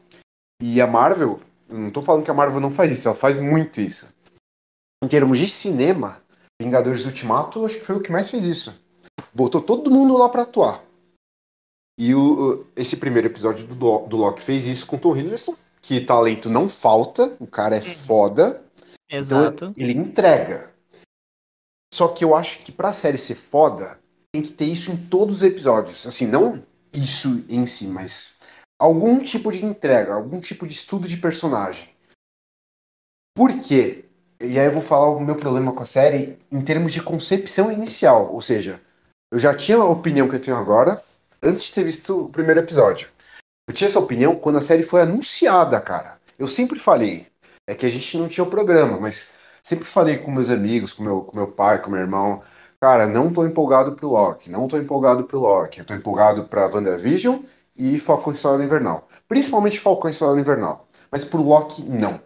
E 0.62 0.80
a 0.80 0.86
Marvel, 0.86 1.40
não 1.68 1.90
tô 1.90 2.02
falando 2.02 2.24
que 2.24 2.30
a 2.30 2.34
Marvel 2.34 2.60
não 2.60 2.70
faz 2.70 2.92
isso, 2.92 3.08
ela 3.08 3.16
faz 3.16 3.38
muito 3.38 3.80
isso. 3.80 4.12
Em 5.02 5.08
termos 5.08 5.38
de 5.38 5.48
cinema, 5.48 6.22
Vingadores 6.60 7.04
Ultimato, 7.04 7.64
acho 7.64 7.78
que 7.78 7.84
foi 7.84 7.96
o 7.96 8.00
que 8.00 8.12
mais 8.12 8.30
fez 8.30 8.44
isso. 8.44 8.80
Botou 9.32 9.60
todo 9.60 9.90
mundo 9.90 10.16
lá 10.16 10.28
para 10.28 10.42
atuar. 10.42 10.82
E 11.98 12.14
o, 12.14 12.66
esse 12.74 12.96
primeiro 12.96 13.28
episódio 13.28 13.66
do, 13.66 13.98
do 14.06 14.16
Loki 14.16 14.42
fez 14.42 14.66
isso 14.66 14.86
com 14.86 14.98
Tom 14.98 15.16
Hiddleston, 15.16 15.54
que 15.80 16.00
talento 16.00 16.48
não 16.48 16.68
falta, 16.68 17.36
o 17.38 17.46
cara 17.46 17.76
é 17.76 17.80
uhum. 17.80 17.94
foda. 17.94 18.64
Exato. 19.08 19.66
Então 19.66 19.74
ele 19.76 19.92
entrega. 19.92 20.72
Só 21.92 22.08
que 22.08 22.24
eu 22.24 22.34
acho 22.34 22.60
que 22.60 22.72
pra 22.72 22.92
série 22.92 23.18
ser 23.18 23.36
foda, 23.36 23.98
tem 24.32 24.42
que 24.42 24.52
ter 24.52 24.64
isso 24.64 24.90
em 24.90 24.96
todos 24.96 25.36
os 25.36 25.42
episódios. 25.42 26.06
Assim, 26.06 26.26
não 26.26 26.60
isso 26.92 27.44
em 27.48 27.66
si, 27.66 27.86
mas 27.86 28.33
algum 28.78 29.20
tipo 29.20 29.50
de 29.50 29.64
entrega, 29.64 30.14
algum 30.14 30.40
tipo 30.40 30.66
de 30.66 30.72
estudo 30.72 31.08
de 31.08 31.16
personagem. 31.16 31.88
Por 33.34 33.50
quê? 33.60 34.04
E 34.40 34.58
aí 34.58 34.66
eu 34.66 34.72
vou 34.72 34.82
falar 34.82 35.08
o 35.08 35.20
meu 35.20 35.36
problema 35.36 35.72
com 35.72 35.82
a 35.82 35.86
série 35.86 36.38
em 36.50 36.62
termos 36.62 36.92
de 36.92 37.02
concepção 37.02 37.70
inicial. 37.70 38.32
Ou 38.32 38.40
seja, 38.40 38.80
eu 39.32 39.38
já 39.38 39.54
tinha 39.54 39.78
a 39.78 39.88
opinião 39.88 40.28
que 40.28 40.36
eu 40.36 40.42
tenho 40.42 40.56
agora 40.56 41.02
antes 41.42 41.64
de 41.64 41.72
ter 41.72 41.84
visto 41.84 42.26
o 42.26 42.28
primeiro 42.28 42.60
episódio. 42.60 43.08
Eu 43.68 43.74
tinha 43.74 43.88
essa 43.88 43.98
opinião 43.98 44.36
quando 44.36 44.58
a 44.58 44.62
série 44.62 44.82
foi 44.82 45.00
anunciada, 45.00 45.80
cara. 45.80 46.20
Eu 46.38 46.46
sempre 46.46 46.78
falei, 46.78 47.26
é 47.66 47.74
que 47.74 47.86
a 47.86 47.88
gente 47.88 48.18
não 48.18 48.28
tinha 48.28 48.44
o 48.44 48.50
programa, 48.50 49.00
mas 49.00 49.34
sempre 49.62 49.86
falei 49.86 50.18
com 50.18 50.30
meus 50.30 50.50
amigos, 50.50 50.92
com 50.92 51.02
meu, 51.02 51.22
com 51.22 51.36
meu 51.36 51.48
pai, 51.48 51.80
com 51.80 51.90
meu 51.90 52.00
irmão, 52.00 52.42
cara, 52.80 53.06
não 53.06 53.32
tô 53.32 53.46
empolgado 53.46 53.92
pro 53.92 54.10
Loki, 54.10 54.50
não 54.50 54.68
tô 54.68 54.76
empolgado 54.76 55.24
pro 55.24 55.40
Loki, 55.40 55.78
eu 55.78 55.84
tô 55.84 55.94
empolgado 55.94 56.44
pra 56.44 56.66
WandaVision 56.66 57.38
e 57.76 57.98
Falcão 57.98 58.32
e 58.32 58.36
Soldado 58.36 58.64
Invernal. 58.64 59.08
Principalmente 59.28 59.80
Falcão 59.80 60.10
e 60.10 60.14
Soldado 60.14 60.40
Invernal. 60.40 60.86
Mas 61.10 61.24
pro 61.24 61.42
Loki, 61.42 61.82
não. 61.82 62.20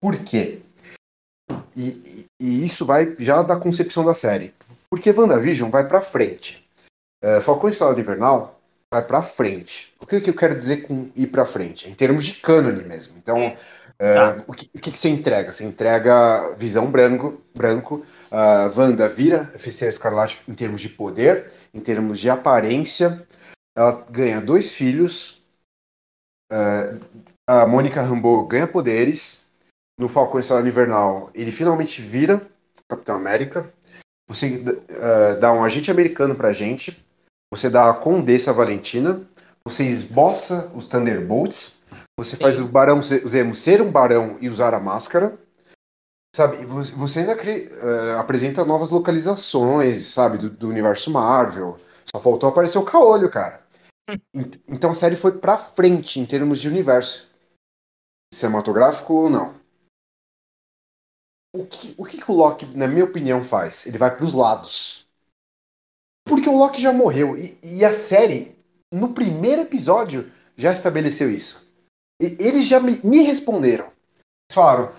Por 0.00 0.16
quê? 0.18 0.60
E, 1.76 1.88
e, 1.88 2.26
e, 2.40 2.64
isso 2.64 2.84
vai 2.84 3.16
já 3.18 3.42
da 3.42 3.56
concepção 3.56 4.04
da 4.04 4.14
série. 4.14 4.54
Porque 4.90 5.10
WandaVision 5.10 5.70
vai 5.70 5.86
pra 5.86 6.00
frente. 6.00 6.68
Uh, 7.24 7.40
Falcão 7.40 7.68
e 7.68 7.72
Soldado 7.72 8.00
Invernal 8.00 8.58
vai 8.92 9.02
pra 9.04 9.22
frente. 9.22 9.92
O 10.00 10.06
que, 10.06 10.20
que 10.20 10.30
eu 10.30 10.34
quero 10.34 10.56
dizer 10.56 10.78
com 10.82 11.10
ir 11.14 11.26
pra 11.26 11.44
frente? 11.44 11.88
Em 11.88 11.94
termos 11.94 12.24
de 12.24 12.34
cânone 12.34 12.84
mesmo. 12.84 13.14
Então, 13.18 13.48
uh, 13.48 14.42
o, 14.46 14.52
que, 14.52 14.70
o 14.74 14.78
que, 14.78 14.90
que 14.90 14.98
você 14.98 15.08
entrega? 15.08 15.52
Você 15.52 15.64
entrega 15.64 16.54
visão 16.56 16.86
branco, 16.86 17.40
branco. 17.54 18.02
Uh, 18.30 18.78
Wanda 18.78 19.08
vira 19.08 19.44
Feiticeira 19.44 19.92
Escarlate 19.92 20.40
em 20.48 20.54
termos 20.54 20.80
de 20.80 20.88
poder, 20.88 21.52
em 21.74 21.80
termos 21.80 22.18
de 22.18 22.30
aparência. 22.30 23.26
Ela 23.78 24.04
ganha 24.10 24.40
dois 24.40 24.74
filhos. 24.74 25.40
Uh, 26.50 27.22
a 27.46 27.66
Mônica 27.66 28.02
Rambeau 28.02 28.46
ganha 28.46 28.66
poderes. 28.66 29.46
No 30.00 30.08
Falcão 30.08 30.40
e 30.40 30.42
Soldado 30.42 30.68
Invernal, 30.68 31.30
ele 31.34 31.52
finalmente 31.52 32.02
vira 32.02 32.40
Capitão 32.88 33.16
América. 33.16 33.72
Você 34.28 34.56
uh, 34.56 35.40
dá 35.40 35.52
um 35.52 35.62
agente 35.62 35.90
americano 35.90 36.34
pra 36.34 36.52
gente 36.52 37.04
você 37.50 37.70
dá 37.70 37.90
a 37.90 37.94
Condessa 37.94 38.52
Valentina, 38.52 39.22
você 39.64 39.84
esboça 39.84 40.70
os 40.74 40.86
Thunderbolts, 40.86 41.78
você 42.18 42.36
Sim. 42.36 42.42
faz 42.42 42.60
o 42.60 42.66
Barão 42.66 43.00
Zemo 43.02 43.54
ser 43.54 43.80
um 43.80 43.90
barão 43.90 44.36
e 44.40 44.48
usar 44.48 44.74
a 44.74 44.80
máscara, 44.80 45.38
sabe? 46.34 46.64
Você 46.66 47.20
ainda 47.20 47.34
cria, 47.34 47.68
uh, 47.70 48.18
apresenta 48.18 48.64
novas 48.64 48.90
localizações, 48.90 50.06
sabe, 50.06 50.38
do, 50.38 50.50
do, 50.50 50.68
universo 50.68 51.10
Marvel. 51.10 51.76
Só 52.14 52.20
faltou 52.20 52.50
aparecer 52.50 52.78
o 52.78 52.84
Caolho, 52.84 53.30
cara. 53.30 53.60
Então 54.66 54.90
a 54.90 54.94
série 54.94 55.16
foi 55.16 55.38
pra 55.38 55.58
frente 55.58 56.18
em 56.18 56.26
termos 56.26 56.60
de 56.60 56.68
universo. 56.68 57.28
Cinematográfico 58.32 59.12
ou 59.14 59.30
não. 59.30 59.58
O 61.54 61.66
que, 61.66 61.94
o 61.96 62.04
que, 62.04 62.30
o 62.30 62.34
Loki, 62.34 62.66
na 62.66 62.86
minha 62.86 63.04
opinião, 63.04 63.42
faz? 63.42 63.86
Ele 63.86 63.98
vai 63.98 64.14
pros 64.14 64.34
lados. 64.34 65.06
Porque 66.26 66.48
o 66.48 66.56
Loki 66.56 66.80
já 66.80 66.92
morreu. 66.92 67.38
E, 67.38 67.58
e 67.62 67.84
a 67.84 67.94
série, 67.94 68.56
no 68.92 69.14
primeiro 69.14 69.62
episódio, 69.62 70.30
já 70.56 70.72
estabeleceu 70.72 71.30
isso. 71.30 71.66
E, 72.20 72.36
eles 72.38 72.66
já 72.66 72.78
me, 72.78 73.00
me 73.02 73.22
responderam. 73.22 73.86
Eles 73.86 74.54
falaram: 74.54 74.92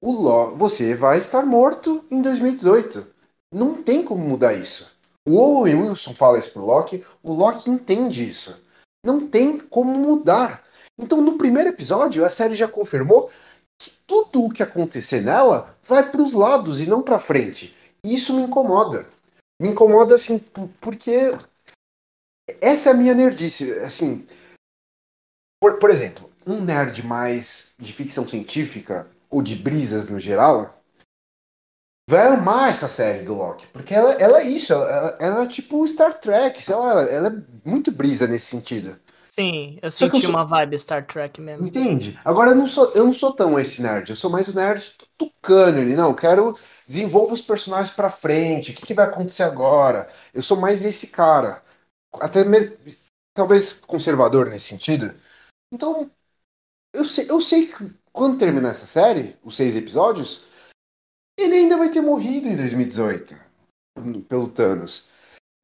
o 0.00 0.12
Lo 0.12 0.56
você 0.56 0.94
vai 0.94 1.18
estar 1.18 1.44
morto 1.44 2.04
em 2.10 2.22
2018. 2.22 3.14
Não 3.52 3.82
tem 3.82 4.04
como 4.04 4.26
mudar 4.26 4.54
isso. 4.54 4.97
O 5.28 5.36
Owen 5.36 5.82
Wilson 5.82 6.14
fala 6.14 6.38
isso 6.38 6.52
pro 6.52 6.64
Loki, 6.64 7.04
o 7.22 7.32
Loki 7.32 7.70
entende 7.70 8.28
isso. 8.28 8.58
Não 9.04 9.28
tem 9.28 9.58
como 9.58 9.92
mudar. 9.92 10.64
Então, 10.98 11.20
no 11.20 11.38
primeiro 11.38 11.68
episódio, 11.68 12.24
a 12.24 12.30
série 12.30 12.54
já 12.54 12.66
confirmou 12.66 13.30
que 13.80 13.92
tudo 14.06 14.44
o 14.44 14.50
que 14.50 14.62
acontecer 14.62 15.20
nela 15.20 15.76
vai 15.84 16.10
para 16.10 16.22
os 16.22 16.32
lados 16.32 16.80
e 16.80 16.88
não 16.88 17.02
para 17.02 17.20
frente. 17.20 17.74
E 18.02 18.14
isso 18.14 18.34
me 18.34 18.42
incomoda 18.42 19.06
me 19.60 19.68
incomoda 19.68 20.14
assim, 20.14 20.38
porque 20.80 21.32
essa 22.60 22.90
é 22.90 22.92
a 22.92 22.96
minha 22.96 23.14
nerdice. 23.14 23.70
Assim, 23.80 24.26
por, 25.60 25.78
por 25.78 25.90
exemplo, 25.90 26.30
um 26.46 26.62
nerd 26.62 27.04
mais 27.04 27.72
de 27.78 27.92
ficção 27.92 28.26
científica 28.26 29.10
ou 29.28 29.42
de 29.42 29.56
brisas 29.56 30.08
no 30.08 30.20
geral 30.20 30.77
vai 32.08 32.26
amar 32.26 32.70
essa 32.70 32.88
série 32.88 33.22
do 33.22 33.34
Loki, 33.34 33.66
porque 33.66 33.92
ela, 33.92 34.14
ela 34.14 34.40
é 34.40 34.44
isso, 34.48 34.72
ela, 34.72 35.16
ela, 35.20 35.44
é 35.44 35.46
tipo 35.46 35.86
Star 35.86 36.18
Trek, 36.18 36.60
sei 36.62 36.74
lá, 36.74 37.02
ela 37.02 37.28
é 37.28 37.68
muito 37.68 37.92
brisa 37.92 38.26
nesse 38.26 38.46
sentido. 38.46 38.98
Sim, 39.28 39.78
eu 39.82 39.90
senti 39.90 40.16
eu 40.16 40.22
sou... 40.22 40.30
uma 40.30 40.46
vibe 40.46 40.78
Star 40.78 41.06
Trek 41.06 41.38
mesmo. 41.38 41.66
Entende? 41.66 42.18
Agora 42.24 42.52
eu 42.52 42.54
não 42.54 42.66
sou, 42.66 42.90
eu 42.94 43.04
não 43.04 43.12
sou 43.12 43.34
tão 43.34 43.60
esse 43.60 43.82
nerd, 43.82 44.08
eu 44.08 44.16
sou 44.16 44.30
mais 44.30 44.48
o 44.48 44.54
nerd 44.54 44.90
tucano, 45.18 45.84
não, 45.94 46.14
quero 46.14 46.56
desenvolva 46.86 47.34
os 47.34 47.42
personagens 47.42 47.94
para 47.94 48.08
frente, 48.08 48.70
o 48.70 48.74
que, 48.74 48.86
que, 48.86 48.94
vai 48.94 49.04
acontecer 49.04 49.42
agora? 49.42 50.08
Eu 50.32 50.42
sou 50.42 50.56
mais 50.58 50.86
esse 50.86 51.08
cara, 51.08 51.62
até 52.14 52.42
mesmo, 52.42 52.74
talvez 53.34 53.70
conservador 53.86 54.48
nesse 54.48 54.68
sentido. 54.68 55.14
Então, 55.70 56.10
eu 56.94 57.04
sei, 57.04 57.26
eu 57.28 57.38
sei 57.42 57.66
que 57.66 57.92
quando 58.10 58.38
terminar 58.38 58.70
essa 58.70 58.86
série, 58.86 59.36
os 59.44 59.54
seis 59.54 59.76
episódios, 59.76 60.47
ele 61.38 61.54
ainda 61.54 61.76
vai 61.76 61.88
ter 61.90 62.00
morrido 62.00 62.48
em 62.48 62.56
2018 62.56 63.34
pelo 64.28 64.48
Thanos. 64.48 65.08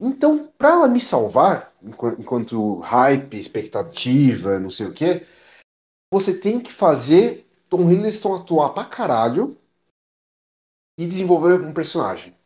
Então, 0.00 0.46
para 0.58 0.70
ela 0.70 0.88
me 0.88 1.00
salvar, 1.00 1.72
enquanto 2.18 2.78
hype, 2.80 3.38
expectativa, 3.38 4.58
não 4.58 4.70
sei 4.70 4.86
o 4.86 4.92
que, 4.92 5.24
você 6.12 6.38
tem 6.38 6.60
que 6.60 6.72
fazer 6.72 7.46
Tom 7.68 7.90
Hiddleston 7.90 8.34
atuar 8.34 8.70
pra 8.70 8.84
caralho 8.84 9.58
e 10.98 11.06
desenvolver 11.06 11.60
um 11.60 11.72
personagem. 11.72 12.36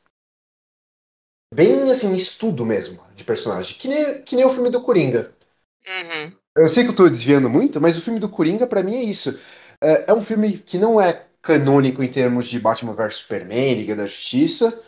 Bem 1.53 1.91
assim, 1.91 2.09
um 2.09 2.15
estudo 2.15 2.65
mesmo 2.65 3.03
de 3.15 3.25
personagem. 3.25 3.77
Que 3.79 3.89
nem, 3.89 4.23
que 4.23 4.37
nem 4.37 4.45
o 4.45 4.51
filme 4.51 4.71
do 4.71 4.83
Coringa. 4.83 5.35
Uhum. 5.87 6.37
Eu 6.57 6.69
sei 6.69 6.85
que 6.85 6.91
eu 6.91 6.97
tô 6.97 7.09
desviando 7.09 7.49
muito, 7.49 7.81
mas 7.81 7.97
o 7.97 8.01
filme 8.01 8.19
do 8.19 8.29
Coringa, 8.29 8.67
para 8.67 8.83
mim, 8.83 8.97
é 8.97 9.03
isso. 9.03 9.39
É, 9.81 10.11
é, 10.11 10.15
um 10.15 10.23
filme 10.23 10.59
que 10.59 10.77
não 10.77 11.01
é 11.01 11.28
canônico 11.49 12.03
em 12.03 12.11
termos 12.11 12.47
de 12.47 12.61
Batman 12.61 12.93
vs 12.93 13.15
Superman, 13.15 13.75
Liga 13.75 13.97
da 13.97 14.07
Justiça. 14.07 14.79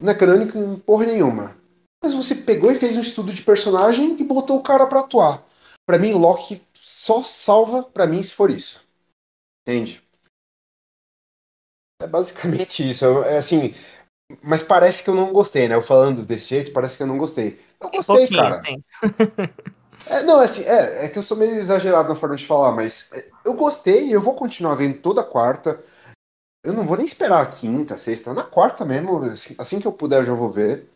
Não 0.00 0.10
é 0.10 0.14
canônico 0.14 0.56
em 0.56 0.78
porra 0.78 1.04
nenhuma. 1.04 1.54
Mas 2.02 2.14
você 2.14 2.36
pegou 2.36 2.72
e 2.72 2.78
fez 2.78 2.96
um 2.96 3.02
estudo 3.02 3.34
de 3.34 3.42
personagem 3.42 4.18
e 4.18 4.24
botou 4.24 4.58
o 4.58 4.62
cara 4.62 4.86
para 4.86 5.00
atuar. 5.00 5.44
Para 5.86 5.98
mim, 5.98 6.12
Loki 6.12 6.62
só 6.74 7.22
salva 7.22 7.82
para 7.82 8.06
mim 8.06 8.22
se 8.22 8.32
for 8.32 8.50
isso. 8.50 8.82
Entende? 9.60 10.02
É 12.00 12.06
basicamente 12.06 12.88
isso. 12.88 13.04
É 13.24 13.36
assim, 13.36 13.74
mas 14.42 14.62
parece 14.62 15.04
que 15.04 15.10
eu 15.10 15.14
não 15.14 15.34
gostei, 15.34 15.68
né? 15.68 15.74
Eu 15.74 15.82
falando 15.82 16.24
desse 16.24 16.48
jeito, 16.48 16.72
parece 16.72 16.96
que 16.96 17.02
eu 17.02 17.06
não 17.06 17.18
gostei. 17.18 17.60
Eu 17.78 17.90
gostei, 17.90 18.24
um 18.24 18.28
cara. 18.28 18.62
é, 20.10 20.22
não, 20.22 20.40
assim, 20.40 20.64
é, 20.64 21.04
é 21.04 21.08
que 21.08 21.18
eu 21.18 21.22
sou 21.22 21.36
meio 21.36 21.54
exagerado 21.56 22.08
na 22.08 22.16
forma 22.16 22.36
de 22.36 22.46
falar, 22.46 22.72
mas 22.72 23.12
é, 23.12 23.28
eu 23.44 23.54
gostei 23.54 24.06
e 24.06 24.12
eu 24.12 24.20
vou 24.20 24.34
continuar 24.34 24.74
vendo 24.74 24.98
toda 24.98 25.24
quarta. 25.24 25.82
Eu 26.64 26.72
não 26.72 26.84
vou 26.84 26.96
nem 26.96 27.06
esperar 27.06 27.42
a 27.42 27.46
quinta, 27.46 27.96
sexta, 27.96 28.34
na 28.34 28.42
quarta 28.42 28.84
mesmo, 28.84 29.18
assim, 29.24 29.54
assim 29.58 29.80
que 29.80 29.86
eu 29.86 29.92
puder 29.92 30.20
eu 30.20 30.24
já 30.24 30.34
vou 30.34 30.50
ver. 30.50 30.88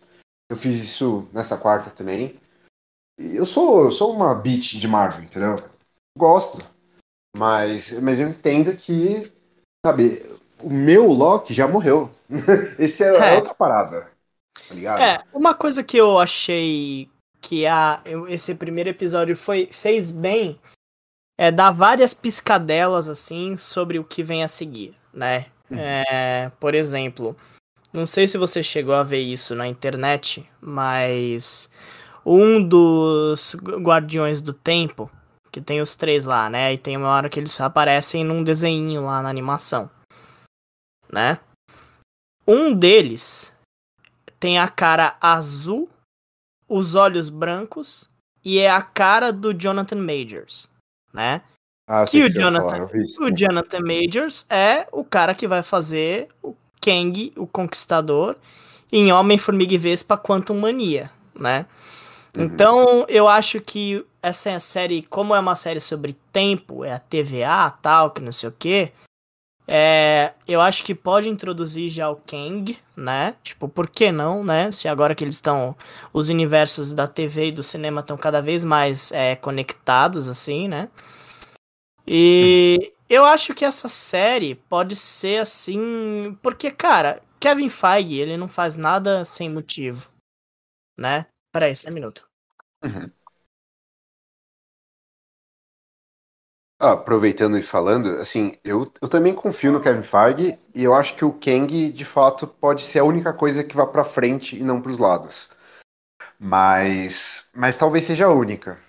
Eu 0.50 0.56
fiz 0.56 0.82
isso 0.82 1.26
nessa 1.32 1.56
quarta 1.56 1.90
também. 1.90 2.38
E 3.18 3.36
eu 3.36 3.46
sou, 3.46 3.84
eu 3.84 3.92
sou 3.92 4.12
uma 4.14 4.34
bitch 4.34 4.74
de 4.74 4.88
Marvel, 4.88 5.22
entendeu? 5.22 5.56
Gosto. 6.18 6.64
Mas, 7.36 7.98
mas 8.00 8.20
eu 8.20 8.28
entendo 8.28 8.74
que, 8.76 9.32
sabe, 9.84 10.22
o 10.60 10.70
meu 10.70 11.06
Loki 11.10 11.54
já 11.54 11.66
morreu. 11.66 12.10
Esse 12.78 13.04
é, 13.04 13.08
é, 13.08 13.36
outra 13.36 13.54
parada. 13.54 14.10
Tá 14.68 14.74
ligado? 14.74 15.02
É, 15.02 15.24
uma 15.32 15.54
coisa 15.54 15.82
que 15.82 15.96
eu 15.96 16.18
achei 16.18 17.08
que 17.42 17.66
a, 17.66 18.00
esse 18.28 18.54
primeiro 18.54 18.88
episódio 18.88 19.36
foi, 19.36 19.68
fez 19.72 20.12
bem 20.12 20.58
é 21.36 21.50
dar 21.50 21.72
várias 21.72 22.14
piscadelas 22.14 23.08
assim 23.08 23.56
sobre 23.56 23.98
o 23.98 24.04
que 24.04 24.22
vem 24.22 24.44
a 24.44 24.48
seguir, 24.48 24.94
né? 25.12 25.46
Uhum. 25.68 25.78
É, 25.78 26.52
por 26.60 26.74
exemplo, 26.74 27.36
não 27.92 28.06
sei 28.06 28.26
se 28.26 28.38
você 28.38 28.62
chegou 28.62 28.94
a 28.94 29.02
ver 29.02 29.20
isso 29.20 29.54
na 29.54 29.66
internet, 29.66 30.48
mas 30.60 31.68
um 32.24 32.62
dos 32.62 33.56
Guardiões 33.56 34.40
do 34.40 34.52
Tempo, 34.52 35.10
que 35.50 35.60
tem 35.60 35.80
os 35.80 35.96
três 35.96 36.24
lá, 36.24 36.48
né? 36.48 36.72
E 36.72 36.78
tem 36.78 36.96
uma 36.96 37.08
hora 37.08 37.28
que 37.28 37.40
eles 37.40 37.60
aparecem 37.60 38.22
num 38.22 38.44
desenho 38.44 39.04
lá 39.04 39.20
na 39.20 39.28
animação, 39.28 39.90
né? 41.10 41.40
Um 42.46 42.72
deles 42.72 43.52
tem 44.38 44.58
a 44.58 44.68
cara 44.68 45.16
azul, 45.20 45.88
os 46.72 46.94
olhos 46.94 47.28
brancos 47.28 48.08
e 48.42 48.58
é 48.58 48.70
a 48.70 48.80
cara 48.80 49.30
do 49.30 49.52
Jonathan 49.52 49.96
Majors, 49.96 50.66
né? 51.12 51.42
Ah, 51.86 52.06
que 52.06 52.22
o 52.22 52.28
Jonathan, 52.28 52.88
o 53.20 53.30
Jonathan 53.30 53.80
Majors 53.80 54.46
é 54.48 54.86
o 54.90 55.04
cara 55.04 55.34
que 55.34 55.46
vai 55.46 55.62
fazer 55.62 56.28
o 56.42 56.56
Kang, 56.80 57.30
o 57.36 57.46
Conquistador, 57.46 58.36
em 58.90 59.12
Homem-Formiga 59.12 59.74
e 59.74 59.78
Vespa 59.78 60.16
Quantum 60.16 60.60
Mania, 60.60 61.10
né? 61.38 61.66
Uhum. 62.34 62.44
Então, 62.44 63.04
eu 63.06 63.28
acho 63.28 63.60
que 63.60 64.02
essa 64.22 64.50
é 64.50 64.54
a 64.54 64.60
série, 64.60 65.02
como 65.02 65.34
é 65.34 65.40
uma 65.40 65.54
série 65.54 65.80
sobre 65.80 66.16
tempo, 66.32 66.86
é 66.86 66.92
a 66.94 66.98
TVA, 66.98 67.70
tal, 67.82 68.12
que 68.12 68.22
não 68.22 68.32
sei 68.32 68.48
o 68.48 68.54
quê, 68.58 68.92
é, 69.74 70.34
eu 70.46 70.60
acho 70.60 70.84
que 70.84 70.94
pode 70.94 71.30
introduzir 71.30 71.88
já 71.88 72.10
o 72.10 72.16
Kang, 72.16 72.78
né? 72.94 73.34
Tipo, 73.42 73.66
por 73.66 73.88
que 73.88 74.12
não, 74.12 74.44
né? 74.44 74.70
Se 74.70 74.86
agora 74.86 75.14
que 75.14 75.24
eles 75.24 75.36
estão. 75.36 75.74
Os 76.12 76.28
universos 76.28 76.92
da 76.92 77.06
TV 77.06 77.46
e 77.46 77.52
do 77.52 77.62
cinema 77.62 78.02
estão 78.02 78.18
cada 78.18 78.42
vez 78.42 78.62
mais 78.62 79.10
é, 79.12 79.34
conectados, 79.34 80.28
assim, 80.28 80.68
né? 80.68 80.90
E 82.06 82.92
eu 83.08 83.24
acho 83.24 83.54
que 83.54 83.64
essa 83.64 83.88
série 83.88 84.56
pode 84.56 84.94
ser 84.94 85.40
assim. 85.40 86.36
Porque, 86.42 86.70
cara, 86.70 87.22
Kevin 87.40 87.70
Feige, 87.70 88.16
ele 88.16 88.36
não 88.36 88.48
faz 88.48 88.76
nada 88.76 89.24
sem 89.24 89.48
motivo, 89.48 90.10
né? 91.00 91.24
Peraí, 91.50 91.74
só 91.74 91.88
um 91.88 91.94
minuto. 91.94 92.28
Uhum. 92.84 93.10
Ah, 96.84 96.94
aproveitando 96.94 97.56
e 97.56 97.62
falando, 97.62 98.08
assim, 98.16 98.58
eu, 98.64 98.92
eu 99.00 99.08
também 99.08 99.32
confio 99.32 99.70
no 99.70 99.80
Kevin 99.80 100.02
Feige 100.02 100.58
e 100.74 100.82
eu 100.82 100.92
acho 100.92 101.14
que 101.14 101.24
o 101.24 101.32
Kang, 101.32 101.92
de 101.92 102.04
fato, 102.04 102.44
pode 102.44 102.82
ser 102.82 102.98
a 102.98 103.04
única 103.04 103.32
coisa 103.32 103.62
que 103.62 103.76
vá 103.76 103.86
para 103.86 104.02
frente 104.02 104.58
e 104.58 104.64
não 104.64 104.82
para 104.82 104.90
os 104.90 104.98
lados. 104.98 105.52
Mas, 106.40 107.48
mas 107.54 107.76
talvez 107.76 108.04
seja 108.04 108.26
a 108.26 108.32
única. 108.32 108.80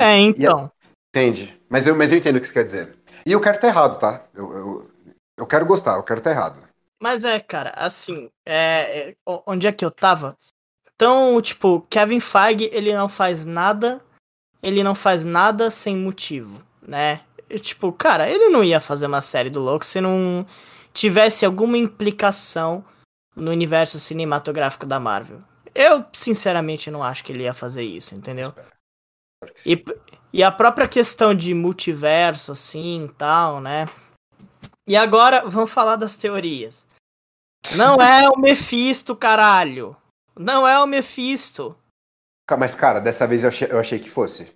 É, 0.00 0.14
então. 0.14 0.72
entende? 1.14 1.60
Mas 1.68 1.86
eu, 1.86 1.94
mas 1.94 2.10
eu 2.10 2.16
entendo 2.16 2.36
o 2.36 2.40
que 2.40 2.46
você 2.46 2.54
quer 2.54 2.64
dizer. 2.64 2.96
E 3.26 3.32
eu 3.32 3.40
quero 3.42 3.56
estar 3.56 3.68
errado, 3.68 4.00
tá? 4.00 4.24
Eu, 4.32 4.52
eu, 4.54 4.90
eu 5.36 5.46
quero 5.46 5.66
gostar, 5.66 5.96
eu 5.96 6.02
quero 6.02 6.20
estar 6.20 6.30
errado. 6.30 6.58
Mas 7.02 7.22
é, 7.26 7.38
cara, 7.38 7.74
assim, 7.76 8.30
é, 8.46 9.10
é, 9.10 9.16
onde 9.46 9.66
é 9.66 9.72
que 9.72 9.84
eu 9.84 9.90
tava? 9.90 10.38
Então, 10.94 11.38
tipo, 11.42 11.82
Kevin 11.90 12.20
Feige, 12.20 12.70
ele 12.72 12.96
não 12.96 13.10
faz 13.10 13.44
nada, 13.44 14.00
ele 14.62 14.82
não 14.82 14.94
faz 14.94 15.22
nada 15.22 15.70
sem 15.70 15.94
motivo 15.94 16.64
né? 16.86 17.20
Tipo, 17.60 17.92
cara, 17.92 18.28
ele 18.28 18.48
não 18.48 18.64
ia 18.64 18.80
fazer 18.80 19.06
uma 19.06 19.20
série 19.20 19.50
do 19.50 19.60
louco 19.60 19.84
se 19.84 20.00
não 20.00 20.46
tivesse 20.92 21.44
alguma 21.44 21.76
implicação 21.76 22.84
no 23.36 23.50
universo 23.50 23.98
cinematográfico 23.98 24.86
da 24.86 25.00
Marvel. 25.00 25.40
Eu, 25.74 26.04
sinceramente, 26.12 26.90
não 26.90 27.02
acho 27.02 27.24
que 27.24 27.32
ele 27.32 27.42
ia 27.42 27.52
fazer 27.52 27.82
isso, 27.82 28.14
entendeu? 28.14 28.54
E, 29.66 29.84
e 30.32 30.42
a 30.42 30.52
própria 30.52 30.86
questão 30.86 31.34
de 31.34 31.52
multiverso, 31.52 32.52
assim, 32.52 33.10
tal, 33.18 33.60
né? 33.60 33.86
E 34.86 34.96
agora, 34.96 35.48
vamos 35.48 35.70
falar 35.70 35.96
das 35.96 36.16
teorias. 36.16 36.86
Não 37.76 38.00
é 38.00 38.28
o 38.28 38.38
Mephisto, 38.38 39.16
caralho! 39.16 39.96
Não 40.38 40.66
é 40.66 40.78
o 40.78 40.86
Mephisto! 40.86 41.76
Mas, 42.58 42.74
cara, 42.74 43.00
dessa 43.00 43.26
vez 43.26 43.42
eu 43.42 43.48
achei, 43.48 43.68
eu 43.70 43.78
achei 43.78 43.98
que 43.98 44.10
fosse. 44.10 44.54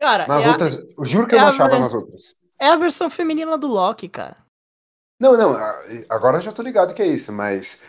Cara, 0.00 0.26
nas 0.26 0.44
é 0.44 0.48
outras. 0.48 0.76
A... 0.76 0.80
Eu 0.80 1.06
juro 1.06 1.26
que 1.26 1.34
é 1.34 1.38
eu 1.38 1.42
não 1.42 1.48
achava 1.48 1.78
nas 1.78 1.94
outras. 1.94 2.34
É 2.60 2.68
a 2.68 2.76
versão 2.76 3.08
feminina 3.08 3.56
do 3.56 3.66
Loki, 3.66 4.08
cara. 4.08 4.36
Não, 5.20 5.36
não, 5.36 5.56
agora 6.08 6.36
eu 6.36 6.40
já 6.40 6.52
tô 6.52 6.62
ligado 6.62 6.94
que 6.94 7.02
é 7.02 7.06
isso, 7.06 7.32
mas 7.32 7.82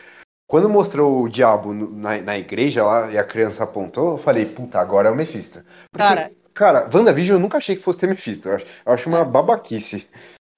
quando 0.47 0.67
mostrou 0.67 1.21
o 1.21 1.29
diabo 1.29 1.73
na, 1.73 2.19
na 2.21 2.37
igreja 2.39 2.83
lá 2.83 3.11
e 3.11 3.17
a 3.19 3.23
criança 3.23 3.63
apontou, 3.63 4.13
eu 4.13 4.17
falei, 4.17 4.47
puta, 4.47 4.79
agora 4.79 5.09
é 5.09 5.11
o 5.11 5.15
Mephisto. 5.15 5.63
Porque, 5.91 5.97
cara, 5.97 6.31
cara, 6.55 6.89
WandaVision 6.91 7.37
eu 7.37 7.39
nunca 7.39 7.59
achei 7.59 7.75
que 7.75 7.83
fosse 7.83 7.99
ter 7.99 8.07
Mephisto. 8.07 8.49
Eu 8.49 8.55
acho, 8.55 8.65
eu 8.83 8.93
acho 8.93 9.09
uma 9.09 9.23
babaquice. 9.23 10.09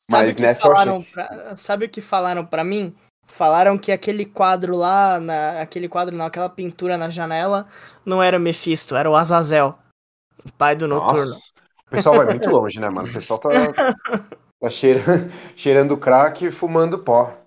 Sabe 0.10 0.28
mas 0.28 0.36
nessa 0.38 0.62
falaram 0.62 0.96
achei... 0.96 1.12
pra, 1.14 1.58
Sabe 1.58 1.86
o 1.86 1.90
que 1.90 2.00
falaram 2.00 2.46
para 2.46 2.64
mim? 2.64 2.96
Falaram 3.26 3.78
que 3.78 3.92
aquele 3.92 4.26
quadro 4.26 4.78
lá, 4.78 5.20
na, 5.20 5.62
aquele 5.62 5.90
quadro 5.90 6.16
não, 6.16 6.26
aquela 6.26 6.50
pintura 6.50 6.98
na 6.98 7.10
janela, 7.10 7.68
não 8.06 8.24
era 8.24 8.38
o 8.38 8.42
Mephisto, 8.42 8.96
era 8.96 9.10
o 9.10 9.16
Azazel. 9.16 9.78
Pai 10.58 10.76
do 10.76 10.88
Noturno. 10.88 11.26
Nossa, 11.26 11.52
o 11.88 11.92
pessoal 11.92 12.18
vai 12.18 12.26
muito 12.28 12.50
longe, 12.50 12.80
né, 12.80 12.90
mano? 12.90 13.10
O 13.10 13.14
pessoal 13.14 13.40
tá, 13.40 13.50
tá 14.60 14.70
cheirando, 14.70 15.32
cheirando 15.56 15.98
crack 15.98 16.46
e 16.46 16.52
fumando 16.52 17.00
pó. 17.00 17.38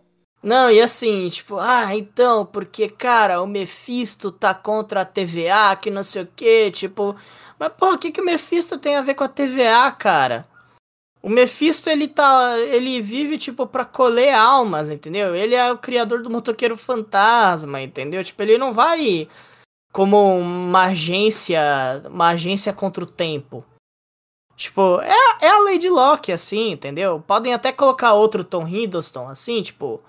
Não, 0.43 0.71
e 0.71 0.81
assim, 0.81 1.31
tipo, 1.31 1.59
ah, 1.59 1.97
então, 1.97 2.45
porque, 2.45 2.87
cara, 2.89 3.41
o 3.41 3.47
Mephisto 3.47 4.31
tá 4.31 4.55
contra 4.55 5.01
a 5.01 5.05
TVA, 5.05 5.75
que 5.75 5.91
não 5.91 6.03
sei 6.03 6.23
o 6.23 6.29
que, 6.37 6.71
tipo. 6.71 7.17
Mas, 7.59 7.73
pô, 7.73 7.95
o 7.95 7.99
que, 7.99 8.13
que 8.13 8.21
o 8.21 8.25
Mephisto 8.25 8.79
tem 8.79 8.97
a 8.97 9.01
ver 9.01 9.15
com 9.15 9.25
a 9.25 9.29
TVA, 9.29 9.91
cara? 9.93 10.47
O 11.23 11.31
Mephisto, 11.31 11.89
ele 11.89 12.07
tá. 12.07 12.59
Ele 12.59 13.01
vive, 13.01 13.39
tipo, 13.39 13.67
pra 13.67 13.87
colher 13.87 14.35
almas, 14.35 14.91
entendeu? 14.91 15.35
Ele 15.35 15.55
é 15.55 15.73
o 15.73 15.79
criador 15.79 16.23
do 16.23 16.29
motoqueiro 16.29 16.77
fantasma, 16.77 17.81
entendeu? 17.81 18.23
Tipo, 18.23 18.43
ele 18.43 18.59
não 18.59 18.75
vai 18.75 19.27
como 19.95 20.37
uma 20.37 20.87
agência, 20.87 21.63
uma 22.11 22.31
agência 22.31 22.73
contra 22.73 23.05
o 23.05 23.07
tempo. 23.07 23.65
Tipo, 24.57 25.01
é, 25.01 25.15
é 25.41 25.49
a 25.49 25.61
Lady 25.61 25.89
Locke, 25.89 26.33
assim, 26.33 26.73
entendeu? 26.73 27.23
Podem 27.25 27.55
até 27.55 27.71
colocar 27.71 28.13
outro 28.13 28.43
Tom 28.43 28.67
Hiddleston, 28.67 29.29
assim, 29.29 29.63
tipo, 29.63 30.03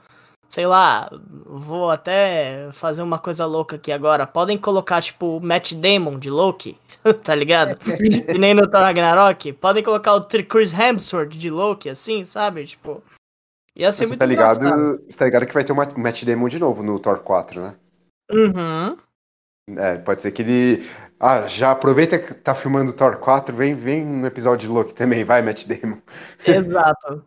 sei 0.50 0.66
lá, 0.66 1.08
vou 1.46 1.92
até 1.92 2.68
fazer 2.72 3.04
uma 3.04 3.20
coisa 3.20 3.46
louca 3.46 3.76
aqui 3.76 3.92
agora. 3.92 4.26
Podem 4.26 4.58
colocar, 4.58 5.04
tipo, 5.04 5.40
Matt 5.40 5.74
Damon 5.74 6.18
de 6.18 6.32
Loki, 6.32 6.80
tá 7.24 7.36
ligado? 7.36 7.80
e 8.02 8.40
nem 8.40 8.56
no 8.56 8.68
Thor 8.68 8.82
Ragnarok. 8.82 9.54
Podem 9.54 9.84
colocar 9.84 10.16
o 10.16 10.26
Chris 10.26 10.74
Hemsworth 10.74 11.30
de 11.30 11.52
Loki, 11.52 11.90
assim, 11.90 12.26
sabe? 12.26 12.66
Tipo, 12.66 13.04
ia 13.76 13.92
ser 13.92 14.08
muito 14.08 14.18
tá 14.18 14.26
ligado, 14.26 15.00
Você 15.08 15.16
tá 15.16 15.26
ligado 15.26 15.46
que 15.46 15.54
vai 15.54 15.64
ter 15.64 15.74
o 15.74 15.76
Matt 15.76 16.24
Damon 16.24 16.50
de 16.50 16.58
novo 16.58 16.82
no 16.82 17.00
Thor 17.00 17.20
4, 17.20 17.62
né? 17.62 17.76
Uhum. 18.32 18.98
É, 19.68 19.98
pode 19.98 20.22
ser 20.22 20.32
que 20.32 20.44
ele. 20.44 20.88
Ah, 21.20 21.48
já 21.48 21.72
aproveita 21.72 22.20
que 22.20 22.34
tá 22.36 22.54
filmando 22.54 22.94
Thor 22.94 23.18
4, 23.18 23.56
vem, 23.56 23.74
vem 23.74 24.06
no 24.06 24.28
episódio 24.28 24.68
de 24.68 24.74
Loki 24.74 24.94
também, 24.94 25.24
vai, 25.24 25.42
Matt 25.42 25.66
Damon. 25.66 26.00
Exato. 26.46 27.26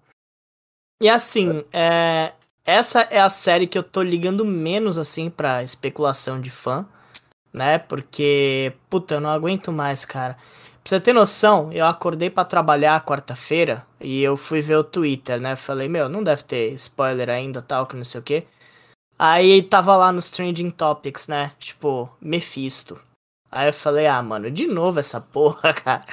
E 1.01 1.09
assim, 1.09 1.65
é... 1.73 2.33
essa 2.65 3.03
é 3.03 3.21
a 3.21 3.31
série 3.31 3.67
que 3.67 3.79
eu 3.79 3.83
tô 3.83 4.03
ligando 4.03 4.45
menos, 4.45 4.99
assim, 4.99 5.31
pra 5.31 5.63
especulação 5.63 6.41
de 6.41 6.51
fã, 6.51 6.87
né? 7.53 7.79
Porque, 7.79 8.73
puta, 8.89 9.15
eu 9.15 9.21
não 9.21 9.31
aguento 9.31 9.73
mais, 9.73 10.05
cara. 10.05 10.35
Pra 10.35 10.83
você 10.85 11.01
ter 11.01 11.13
noção, 11.13 11.73
eu 11.73 11.87
acordei 11.87 12.31
para 12.31 12.45
trabalhar 12.45 13.05
quarta-feira 13.05 13.85
e 14.01 14.23
eu 14.23 14.37
fui 14.37 14.61
ver 14.61 14.77
o 14.77 14.85
Twitter, 14.85 15.41
né? 15.41 15.57
Falei, 15.57 15.89
meu, 15.89 16.09
não 16.09 16.23
deve 16.23 16.45
ter 16.45 16.73
spoiler 16.75 17.29
ainda, 17.31 17.61
tal, 17.61 17.87
que 17.87 17.97
não 17.97 18.05
sei 18.05 18.21
o 18.21 18.25
quê. 18.25 18.47
Aí 19.19 19.63
tava 19.63 19.97
lá 19.97 20.13
nos 20.13 20.31
Trending 20.31 20.71
Topics, 20.71 21.27
né? 21.27 21.51
Tipo, 21.59 22.09
Mephisto. 22.21 23.01
Aí 23.51 23.69
eu 23.69 23.73
falei, 23.73 24.07
ah, 24.07 24.23
mano, 24.23 24.51
de 24.51 24.67
novo 24.67 25.01
essa 25.01 25.21
porra, 25.21 25.73
cara. 25.75 26.05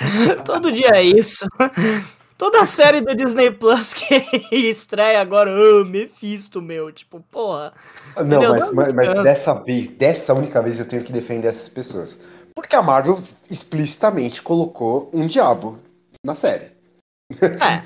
Todo 0.43 0.72
dia 0.72 0.89
é 0.89 1.03
isso. 1.03 1.45
Toda 2.38 2.62
a 2.62 2.66
série 2.66 2.99
do 2.99 3.16
Disney 3.16 3.49
Plus 3.49 3.93
que 3.93 4.14
estreia 4.51 5.22
agora, 5.22 5.49
oh, 5.51 5.86
Mephisto, 5.86 6.62
meu. 6.62 6.91
Tipo, 6.91 7.22
porra. 7.32 7.72
Não, 8.18 8.41
mas, 8.49 8.74
mas, 8.74 8.93
mas, 8.93 9.24
dessa 9.24 9.53
vez, 9.53 9.88
dessa 9.88 10.34
única 10.34 10.62
vez 10.62 10.80
eu 10.80 10.88
tenho 10.88 11.03
que 11.03 11.14
defender 11.14 11.47
essas 11.47 11.70
pessoas. 11.70 12.20
Porque 12.53 12.76
a 12.76 12.82
Marvel 12.82 13.18
explicitamente 13.49 14.41
colocou 14.41 15.10
um 15.14 15.28
diabo 15.28 15.80
na 16.26 16.36
série. 16.36 16.76
É. 17.41 17.82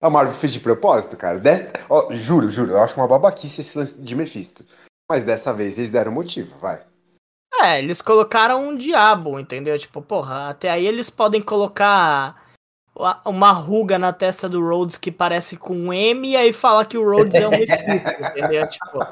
A 0.00 0.10
Marvel 0.10 0.34
fez 0.34 0.52
de 0.52 0.60
propósito, 0.60 1.16
cara. 1.16 1.40
De... 1.40 1.50
Oh, 1.88 2.12
juro, 2.12 2.50
juro, 2.50 2.72
eu 2.72 2.80
acho 2.80 2.96
uma 2.96 3.08
babaquice 3.08 3.60
esse 3.60 3.78
lance 3.78 4.00
de 4.00 4.14
Mephisto. 4.14 4.64
Mas 5.10 5.24
dessa 5.24 5.52
vez 5.52 5.78
eles 5.78 5.90
deram 5.90 6.12
motivo, 6.12 6.56
vai. 6.58 6.82
É, 7.62 7.78
eles 7.78 8.02
colocaram 8.02 8.68
um 8.68 8.76
diabo, 8.76 9.38
entendeu? 9.40 9.78
Tipo, 9.78 10.02
porra, 10.02 10.50
até 10.50 10.70
aí 10.70 10.86
eles 10.86 11.08
podem 11.08 11.40
colocar 11.40 12.44
uma 13.24 13.52
ruga 13.52 13.98
na 13.98 14.12
testa 14.12 14.48
do 14.48 14.60
Rhodes 14.60 14.96
que 14.96 15.12
parece 15.12 15.56
com 15.56 15.74
um 15.74 15.92
M 15.92 16.30
e 16.30 16.36
aí 16.36 16.52
falar 16.52 16.86
que 16.86 16.98
o 16.98 17.04
Rhodes 17.04 17.40
é 17.40 17.46
um 17.46 17.50
Mephisto, 17.50 17.82
entendeu? 18.36 18.68
Tipo, 18.68 19.06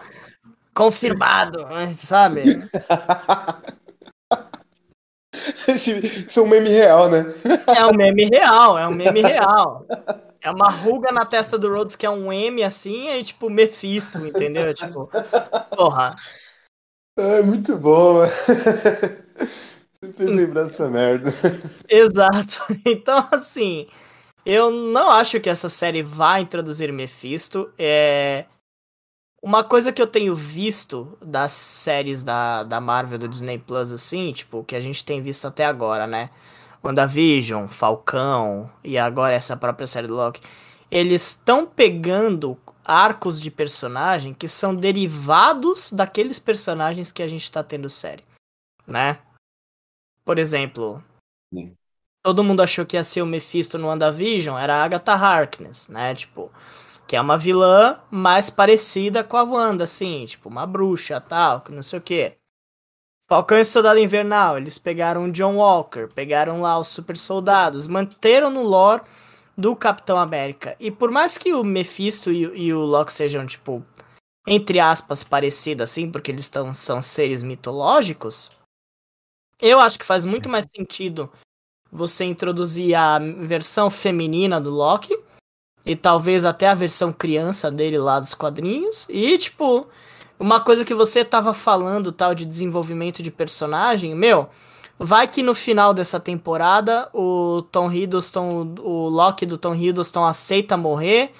confirmado, 0.75 1.67
sabe? 1.99 2.69
Isso 5.69 6.41
é 6.41 6.43
um 6.43 6.49
meme 6.49 6.69
real, 6.69 7.09
né? 7.09 7.27
É 7.75 7.87
um 7.87 7.95
meme 7.95 8.27
real, 8.27 8.79
é 8.79 8.87
um 8.87 8.93
meme 8.93 9.23
real. 9.23 9.87
É 10.41 10.51
uma 10.51 10.69
ruga 10.69 11.11
na 11.11 11.25
testa 11.25 11.59
do 11.59 11.73
Rhodes 11.73 11.97
que 11.97 12.05
é 12.05 12.11
um 12.11 12.33
M 12.33 12.63
assim, 12.63 13.09
é 13.09 13.23
tipo 13.25 13.49
Mephisto, 13.49 14.25
entendeu? 14.27 14.75
Tipo, 14.75 15.09
porra. 15.75 16.15
É 17.17 17.43
muito 17.43 17.79
bom. 17.79 18.21
Você 20.05 20.13
fez 20.13 20.31
lembrar 20.31 20.65
dessa 20.65 20.89
merda. 20.91 21.33
Exato. 21.89 22.65
Então, 22.85 23.27
assim, 23.33 23.87
eu 24.45 24.71
não 24.71 25.11
acho 25.11 25.41
que 25.41 25.49
essa 25.49 25.71
série 25.71 26.03
vai 26.03 26.43
introduzir 26.43 26.93
Mephisto. 26.93 27.73
É... 27.79 28.45
Uma 29.45 29.63
coisa 29.63 29.93
que 29.93 30.01
eu 30.01 30.07
tenho 30.07 30.35
visto 30.35 31.19
das 31.21 31.53
séries 31.53 32.23
da, 32.23 32.63
da 32.63 32.81
Marvel, 32.81 33.19
do 33.19 33.29
Disney 33.29 33.59
Plus, 33.59 33.93
assim, 33.93 34.33
tipo, 34.33 34.65
que 34.65 34.75
a 34.75 34.81
gente 34.81 35.05
tem 35.05 35.21
visto 35.21 35.47
até 35.47 35.67
agora, 35.67 36.07
né? 36.07 36.31
WandaVision, 36.83 37.69
Falcão 37.69 38.73
e 38.83 38.97
agora 38.97 39.35
essa 39.35 39.55
própria 39.55 39.87
série 39.87 40.07
do 40.07 40.15
Loki. 40.15 40.41
Eles 40.91 41.29
estão 41.29 41.67
pegando 41.67 42.57
arcos 42.83 43.39
de 43.39 43.51
personagem 43.51 44.33
que 44.33 44.49
são 44.49 44.75
derivados 44.75 45.93
daqueles 45.93 46.39
personagens 46.39 47.13
que 47.13 47.23
a 47.23 47.29
gente 47.29 47.53
tá 47.53 47.63
tendo 47.63 47.91
série, 47.91 48.25
né? 48.87 49.19
Por 50.25 50.39
exemplo, 50.39 51.05
Sim. 51.53 51.77
todo 52.23 52.43
mundo 52.43 52.63
achou 52.63 52.87
que 52.87 52.97
ia 52.97 53.05
ser 53.05 53.21
o 53.21 53.27
Mephisto 53.27 53.77
no 53.77 53.89
WandaVision, 53.89 54.57
era 54.57 54.77
a 54.77 54.85
Agatha 54.85 55.13
Harkness, 55.13 55.87
né? 55.89 56.15
Tipo, 56.15 56.51
que 57.07 57.17
é 57.17 57.21
uma 57.21 57.37
vilã 57.37 58.01
mais 58.11 58.51
parecida 58.51 59.23
com 59.23 59.37
a 59.37 59.43
Wanda, 59.43 59.85
assim, 59.85 60.25
tipo, 60.27 60.49
uma 60.49 60.67
bruxa 60.67 61.21
tal, 61.21 61.61
que 61.61 61.73
não 61.73 61.83
sei 61.83 61.99
o 61.99 62.03
quê. 62.03 62.37
Falcão 63.27 63.59
e 63.59 63.65
Soldado 63.65 63.99
Invernal, 63.99 64.59
eles 64.59 64.79
pegaram 64.79 65.25
o 65.25 65.33
John 65.33 65.57
Walker, 65.57 66.09
pegaram 66.15 66.61
lá 66.61 66.79
os 66.79 66.89
super 66.89 67.17
soldados, 67.17 67.89
manteram 67.89 68.51
no 68.51 68.63
lore 68.63 69.03
do 69.57 69.75
Capitão 69.75 70.19
América. 70.19 70.77
E 70.79 70.91
por 70.91 71.11
mais 71.11 71.39
que 71.39 71.55
o 71.55 71.65
Mephisto 71.65 72.31
e, 72.31 72.43
e 72.67 72.75
o 72.75 72.81
Loki 72.81 73.13
sejam, 73.13 73.47
tipo, 73.47 73.85
entre 74.47 74.79
aspas, 74.79 75.25
parecidos 75.25 75.85
assim, 75.85 76.11
porque 76.11 76.31
eles 76.31 76.49
tão, 76.49 76.75
são 76.75 77.01
seres 77.01 77.43
mitológicos, 77.43 78.51
eu 79.61 79.81
acho 79.81 79.99
que 79.99 80.05
faz 80.05 80.25
muito 80.25 80.49
mais 80.49 80.67
sentido 80.75 81.33
você 81.91 82.25
introduzir 82.25 82.95
a 82.95 83.19
versão 83.19 83.89
feminina 83.89 84.61
do 84.61 84.71
Loki 84.71 85.19
e 85.85 85.95
talvez 85.95 86.45
até 86.45 86.69
a 86.69 86.75
versão 86.75 87.13
criança 87.13 87.71
dele 87.71 87.99
lá 87.99 88.19
dos 88.19 88.35
quadrinhos 88.35 89.07
e 89.11 89.37
tipo 89.39 89.87
uma 90.39 90.61
coisa 90.61 90.85
que 90.85 90.95
você 90.95 91.25
tava 91.25 91.55
falando 91.55 92.11
tal 92.11 92.35
de 92.35 92.45
desenvolvimento 92.45 93.23
de 93.23 93.31
personagem, 93.31 94.15
meu, 94.15 94.49
vai 94.99 95.29
que 95.29 95.43
no 95.43 95.55
final 95.55 95.95
dessa 95.95 96.19
temporada 96.19 97.09
o 97.13 97.63
Tom 97.71 97.91
Hiddleston, 97.91 98.75
o 98.81 99.09
Loki 99.09 99.47
do 99.47 99.59
Tom 99.59 99.75
Hiddleston 99.75 100.25
aceita 100.25 100.77
morrer 100.77 101.33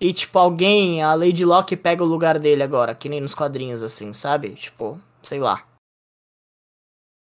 e 0.00 0.12
tipo 0.12 0.38
alguém, 0.38 1.02
a 1.02 1.14
Lady 1.14 1.44
Locke 1.44 1.76
pega 1.76 2.02
o 2.02 2.06
lugar 2.06 2.38
dele 2.38 2.62
agora, 2.62 2.94
que 2.94 3.08
nem 3.08 3.20
nos 3.20 3.34
quadrinhos 3.34 3.82
assim, 3.82 4.12
sabe? 4.12 4.50
Tipo, 4.50 5.00
sei 5.22 5.38
lá. 5.38 5.64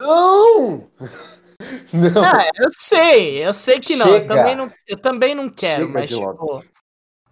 Não! 0.00 0.90
Não. 1.92 2.24
Ah, 2.24 2.48
eu 2.56 2.68
sei, 2.70 3.46
eu 3.46 3.52
sei 3.52 3.78
que 3.78 3.96
não. 3.96 4.08
Eu 4.08 4.26
também 4.26 4.56
não, 4.56 4.72
eu 4.88 4.96
também 4.96 5.34
não 5.34 5.48
quero, 5.48 5.86
Chega 5.86 6.00
mas 6.00 6.10
tipo. 6.10 6.64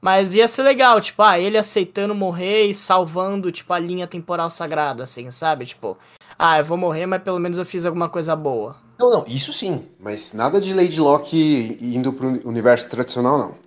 Mas 0.01 0.35
ia 0.35 0.47
ser 0.47 0.63
legal, 0.63 1.01
tipo, 1.01 1.23
ah, 1.23 1.39
ele 1.41 1.59
aceitando 1.59 2.15
morrer 2.15 2.67
e 2.67 2.75
salvando, 2.75 3.51
tipo, 3.51 3.73
a 3.73 3.79
linha 3.79 4.07
temporal 4.07 4.49
sagrada, 4.49 5.03
assim, 5.03 5.29
sabe? 5.31 5.67
Tipo, 5.67 5.99
ah, 6.39 6.59
eu 6.59 6.65
vou 6.65 6.79
morrer, 6.79 7.05
mas 7.07 7.23
pelo 7.23 7.41
menos 7.41 7.59
eu 7.59 7.67
fiz 7.67 7.85
alguma 7.85 8.09
coisa 8.09 8.37
boa. 8.37 8.77
Não, 8.99 9.11
não, 9.11 9.25
isso 9.27 9.53
sim, 9.53 9.89
mas 9.99 10.33
nada 10.35 10.61
de 10.61 10.73
Lady 10.73 11.01
Locke 11.01 11.77
indo 11.81 12.13
pro 12.13 12.29
universo 12.47 12.89
tradicional, 12.89 13.39
não. 13.39 13.59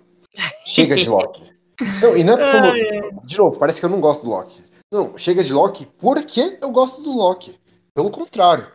Chega 0.66 0.96
de 0.96 1.08
Loki. 1.08 1.52
Não, 2.00 2.16
e 2.16 2.22
não 2.22 2.38
é. 2.38 3.10
De 3.24 3.38
novo, 3.38 3.58
parece 3.58 3.80
que 3.80 3.86
eu 3.86 3.90
não 3.90 4.00
gosto 4.00 4.22
do 4.22 4.30
Loki. 4.30 4.62
Não, 4.92 5.18
chega 5.18 5.42
de 5.42 5.52
Loki 5.52 5.88
porque 5.98 6.58
eu 6.62 6.70
gosto 6.70 7.02
do 7.02 7.10
Loki. 7.10 7.58
Pelo 7.92 8.10
contrário. 8.10 8.70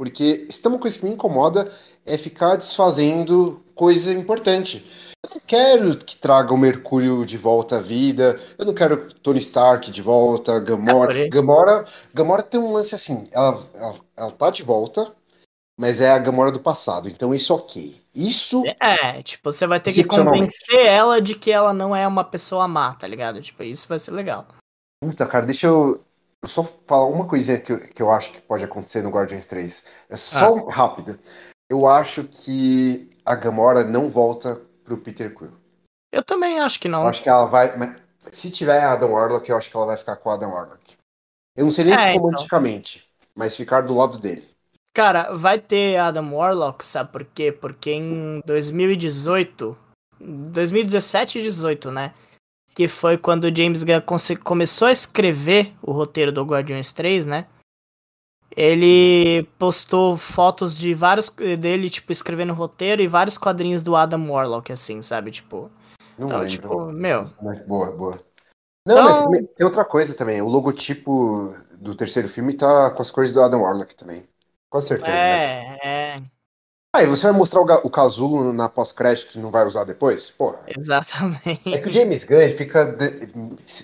Porque 0.00 0.46
se 0.48 0.62
tem 0.62 0.72
uma 0.72 0.78
coisa 0.78 0.98
que 0.98 1.04
me 1.04 1.12
incomoda 1.12 1.70
é 2.06 2.16
ficar 2.16 2.56
desfazendo 2.56 3.62
coisa 3.74 4.10
importante. 4.14 4.82
Eu 5.22 5.30
não 5.34 5.40
quero 5.46 5.98
que 5.98 6.16
traga 6.16 6.54
o 6.54 6.56
Mercúrio 6.56 7.26
de 7.26 7.36
volta 7.36 7.76
à 7.76 7.80
vida. 7.82 8.40
Eu 8.58 8.64
não 8.64 8.72
quero 8.72 9.12
Tony 9.12 9.40
Stark 9.40 9.90
de 9.90 10.00
volta, 10.00 10.52
É, 10.52 10.60
Gamora. 10.60 11.12
porém. 11.12 11.28
Gamora, 11.28 11.84
Gamora 12.14 12.42
tem 12.42 12.58
um 12.58 12.72
lance 12.72 12.94
assim. 12.94 13.28
Ela, 13.30 13.62
ela, 13.74 13.94
ela 14.16 14.30
tá 14.30 14.48
de 14.48 14.62
volta, 14.62 15.14
mas 15.78 16.00
é 16.00 16.12
a 16.12 16.18
Gamora 16.18 16.50
do 16.50 16.60
passado. 16.60 17.06
Então 17.06 17.34
isso 17.34 17.54
ok. 17.54 18.00
Isso 18.14 18.64
É, 18.80 19.22
tipo, 19.22 19.52
você 19.52 19.66
vai 19.66 19.80
ter 19.80 19.92
que 19.92 20.02
convencer 20.02 20.86
ela 20.86 21.20
de 21.20 21.34
que 21.34 21.50
ela 21.50 21.74
não 21.74 21.94
é 21.94 22.08
uma 22.08 22.24
pessoa 22.24 22.66
má, 22.66 22.94
tá 22.94 23.06
ligado? 23.06 23.42
Tipo, 23.42 23.62
isso 23.64 23.86
vai 23.86 23.98
ser 23.98 24.12
legal. 24.12 24.48
Puta, 25.04 25.26
cara, 25.26 25.44
deixa 25.44 25.66
eu 25.66 26.02
só 26.46 26.64
falar 26.64 27.06
uma 27.06 27.26
coisinha 27.26 27.60
que, 27.60 27.72
eu- 27.72 27.80
que 27.80 28.02
eu 28.02 28.10
acho 28.10 28.32
que 28.32 28.40
pode 28.40 28.64
acontecer 28.64 29.02
no 29.02 29.10
Guardians 29.10 29.46
3. 29.46 29.84
É 30.08 30.16
só 30.16 30.54
rápido. 30.66 31.18
Eu 31.70 31.86
acho 31.86 32.24
que 32.24 33.08
a 33.24 33.34
Gamora 33.34 33.84
não 33.84 34.08
volta 34.08 34.60
pro 34.84 34.98
Peter 34.98 35.34
Quill. 35.34 35.52
Eu 36.12 36.24
também 36.24 36.58
acho 36.60 36.80
que 36.80 36.88
Eu 36.88 36.92
não. 36.92 37.06
acho 37.06 37.22
que 37.22 37.28
ela 37.28 37.46
vai. 37.46 37.68
se 38.30 38.50
tiver 38.50 38.80
a 38.82 38.92
Adam 38.92 39.12
Warlock, 39.12 39.48
eu 39.48 39.56
acho 39.56 39.70
que 39.70 39.76
ela 39.76 39.86
vai 39.86 39.96
ficar 39.96 40.16
com 40.16 40.30
a 40.30 40.34
Adam 40.34 40.50
Warlock. 40.50 40.96
Eu 41.56 41.64
não 41.64 41.70
sei 41.72 41.84
nem 41.84 41.94
É, 41.94 41.98
se 41.98 42.08
então. 42.08 42.22
romanticamente, 42.22 43.08
mas 43.34 43.56
ficar 43.56 43.82
do 43.82 43.94
lado 43.94 44.18
dele. 44.18 44.48
Cara, 44.92 45.34
vai 45.36 45.58
ter 45.58 45.96
Adam 45.98 46.34
Warlock, 46.34 46.84
sabe 46.84 47.12
por 47.12 47.24
quê? 47.24 47.52
Porque 47.52 47.92
em 47.92 48.40
2018, 48.44 49.76
2017 50.20 51.38
e 51.38 51.42
18, 51.42 51.90
né? 51.92 52.12
Que 52.80 52.88
foi 52.88 53.18
quando 53.18 53.44
o 53.44 53.54
James 53.54 53.84
Gunn 53.84 54.00
começou 54.42 54.88
a 54.88 54.90
escrever 54.90 55.74
o 55.82 55.92
roteiro 55.92 56.32
do 56.32 56.42
Guardiões 56.42 56.92
3, 56.92 57.26
né? 57.26 57.44
Ele 58.56 59.42
postou 59.58 60.16
fotos 60.16 60.74
de 60.74 60.94
vários 60.94 61.28
dele, 61.58 61.90
tipo, 61.90 62.10
escrevendo 62.10 62.54
o 62.54 62.56
roteiro 62.56 63.02
e 63.02 63.06
vários 63.06 63.36
quadrinhos 63.36 63.82
do 63.82 63.94
Adam 63.94 64.30
Warlock, 64.30 64.72
assim, 64.72 65.02
sabe? 65.02 65.30
Tipo, 65.30 65.70
Não 66.18 66.28
então, 66.28 66.38
lembro. 66.38 66.50
tipo, 66.52 66.86
meu, 66.90 67.24
Mas 67.42 67.58
boa, 67.66 67.94
boa. 67.94 68.18
Não, 68.86 68.94
Então- 68.94 69.30
mas 69.30 69.46
tem 69.54 69.66
outra 69.66 69.84
coisa 69.84 70.16
também. 70.16 70.40
O 70.40 70.48
logotipo 70.48 71.54
do 71.78 71.94
terceiro 71.94 72.30
filme 72.30 72.54
tá 72.54 72.90
com 72.92 73.02
as 73.02 73.10
cores 73.10 73.34
do 73.34 73.42
Adam 73.42 73.60
Warlock 73.60 73.94
também. 73.94 74.26
Com 74.70 74.80
certeza 74.80 75.18
é, 75.18 75.78
é, 75.84 76.16
Ah, 76.94 77.02
e 77.02 77.06
você 77.06 77.28
vai 77.28 77.36
mostrar 77.36 77.60
o, 77.60 77.64
o 77.86 77.90
casulo 77.90 78.52
na 78.52 78.68
pós-crédito 78.68 79.36
e 79.36 79.40
não 79.40 79.50
vai 79.50 79.64
usar 79.64 79.84
depois? 79.84 80.28
Porra. 80.30 80.58
exatamente. 80.76 81.72
É 81.72 81.78
que 81.78 81.88
o 81.88 81.92
James 81.92 82.24
Gunn 82.24 82.48
fica 82.56 82.84
da- 82.86 83.06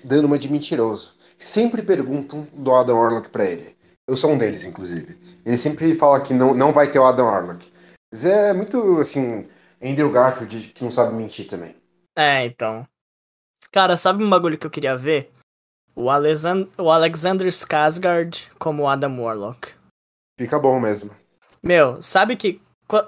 dando 0.05 0.25
uma 0.25 0.39
de 0.39 0.51
mentiroso. 0.51 1.15
Sempre 1.39 1.83
perguntam 1.83 2.47
do 2.53 2.75
Adam 2.75 2.97
Warlock 2.99 3.29
pra 3.29 3.45
ele. 3.45 3.77
Eu 4.09 4.17
sou 4.17 4.31
um 4.31 4.39
deles, 4.39 4.65
inclusive. 4.65 5.17
Ele 5.45 5.57
sempre 5.59 5.95
fala 5.95 6.21
que 6.21 6.33
não, 6.35 6.55
não 6.55 6.73
vai 6.73 6.91
ter 6.91 6.99
o 6.99 7.05
Adam 7.05 7.27
Warlock. 7.27 7.71
Mas 8.13 8.25
é 8.25 8.53
muito, 8.53 8.99
assim, 9.01 9.49
Andrew 9.83 10.11
Garfield 10.11 10.69
que 10.69 10.83
não 10.83 10.91
sabe 10.91 11.15
mentir 11.15 11.47
também. 11.49 11.77
É, 12.17 12.45
então. 12.45 12.87
Cara, 13.71 13.97
sabe 13.97 14.25
um 14.25 14.31
bagulho 14.31 14.59
que 14.59 14.67
eu 14.67 14.71
queria 14.71 14.97
ver? 14.97 15.33
O, 15.95 16.11
Alexan- 16.11 16.69
o 16.79 16.91
Alexander 16.91 17.47
Skarsgård 17.49 18.49
como 18.59 18.89
Adam 18.89 19.21
Warlock. 19.23 19.73
Fica 20.39 20.59
bom 20.59 20.81
mesmo. 20.81 21.11
Meu, 21.63 22.01
sabe 22.03 22.37
que. 22.37 22.61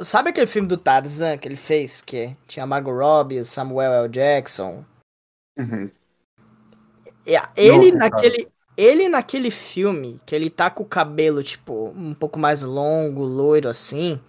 Sabe 0.02 0.30
aquele 0.30 0.46
filme 0.46 0.68
do 0.68 0.76
Tarzan 0.76 1.38
que 1.38 1.46
ele 1.46 1.56
fez? 1.56 2.00
Que 2.00 2.36
tinha 2.46 2.66
Margot 2.66 2.92
Robbie, 2.92 3.44
Samuel 3.44 3.92
L. 3.92 4.08
Jackson? 4.08 4.84
Uhum. 5.58 5.90
A- 7.26 7.50
Ele 7.56 7.90
Não, 7.92 7.98
cara. 7.98 8.08
naquele. 8.10 8.46
Ele 8.76 9.08
naquele 9.08 9.50
filme, 9.50 10.20
que 10.24 10.32
ele 10.36 10.48
tá 10.48 10.70
com 10.70 10.84
o 10.84 10.86
cabelo, 10.86 11.42
tipo, 11.42 11.88
um 11.96 12.14
pouco 12.14 12.38
mais 12.38 12.62
longo, 12.62 13.24
loiro 13.24 13.68
assim. 13.68 14.20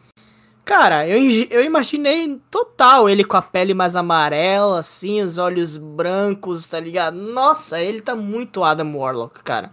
Cara, 0.66 1.08
eu, 1.08 1.20
eu 1.50 1.64
imaginei 1.64 2.40
total 2.52 3.10
ele 3.10 3.24
com 3.24 3.38
a 3.38 3.42
pele 3.42 3.74
mais 3.74 3.96
amarela, 3.96 4.80
assim, 4.80 5.22
os 5.22 5.38
olhos 5.38 5.78
brancos, 5.78 6.68
tá 6.68 6.80
ligado? 6.80 7.16
Nossa, 7.18 7.82
ele 7.82 8.02
tá 8.02 8.16
muito 8.16 8.64
Adam 8.64 8.96
Warlock, 8.98 9.44
cara. 9.44 9.72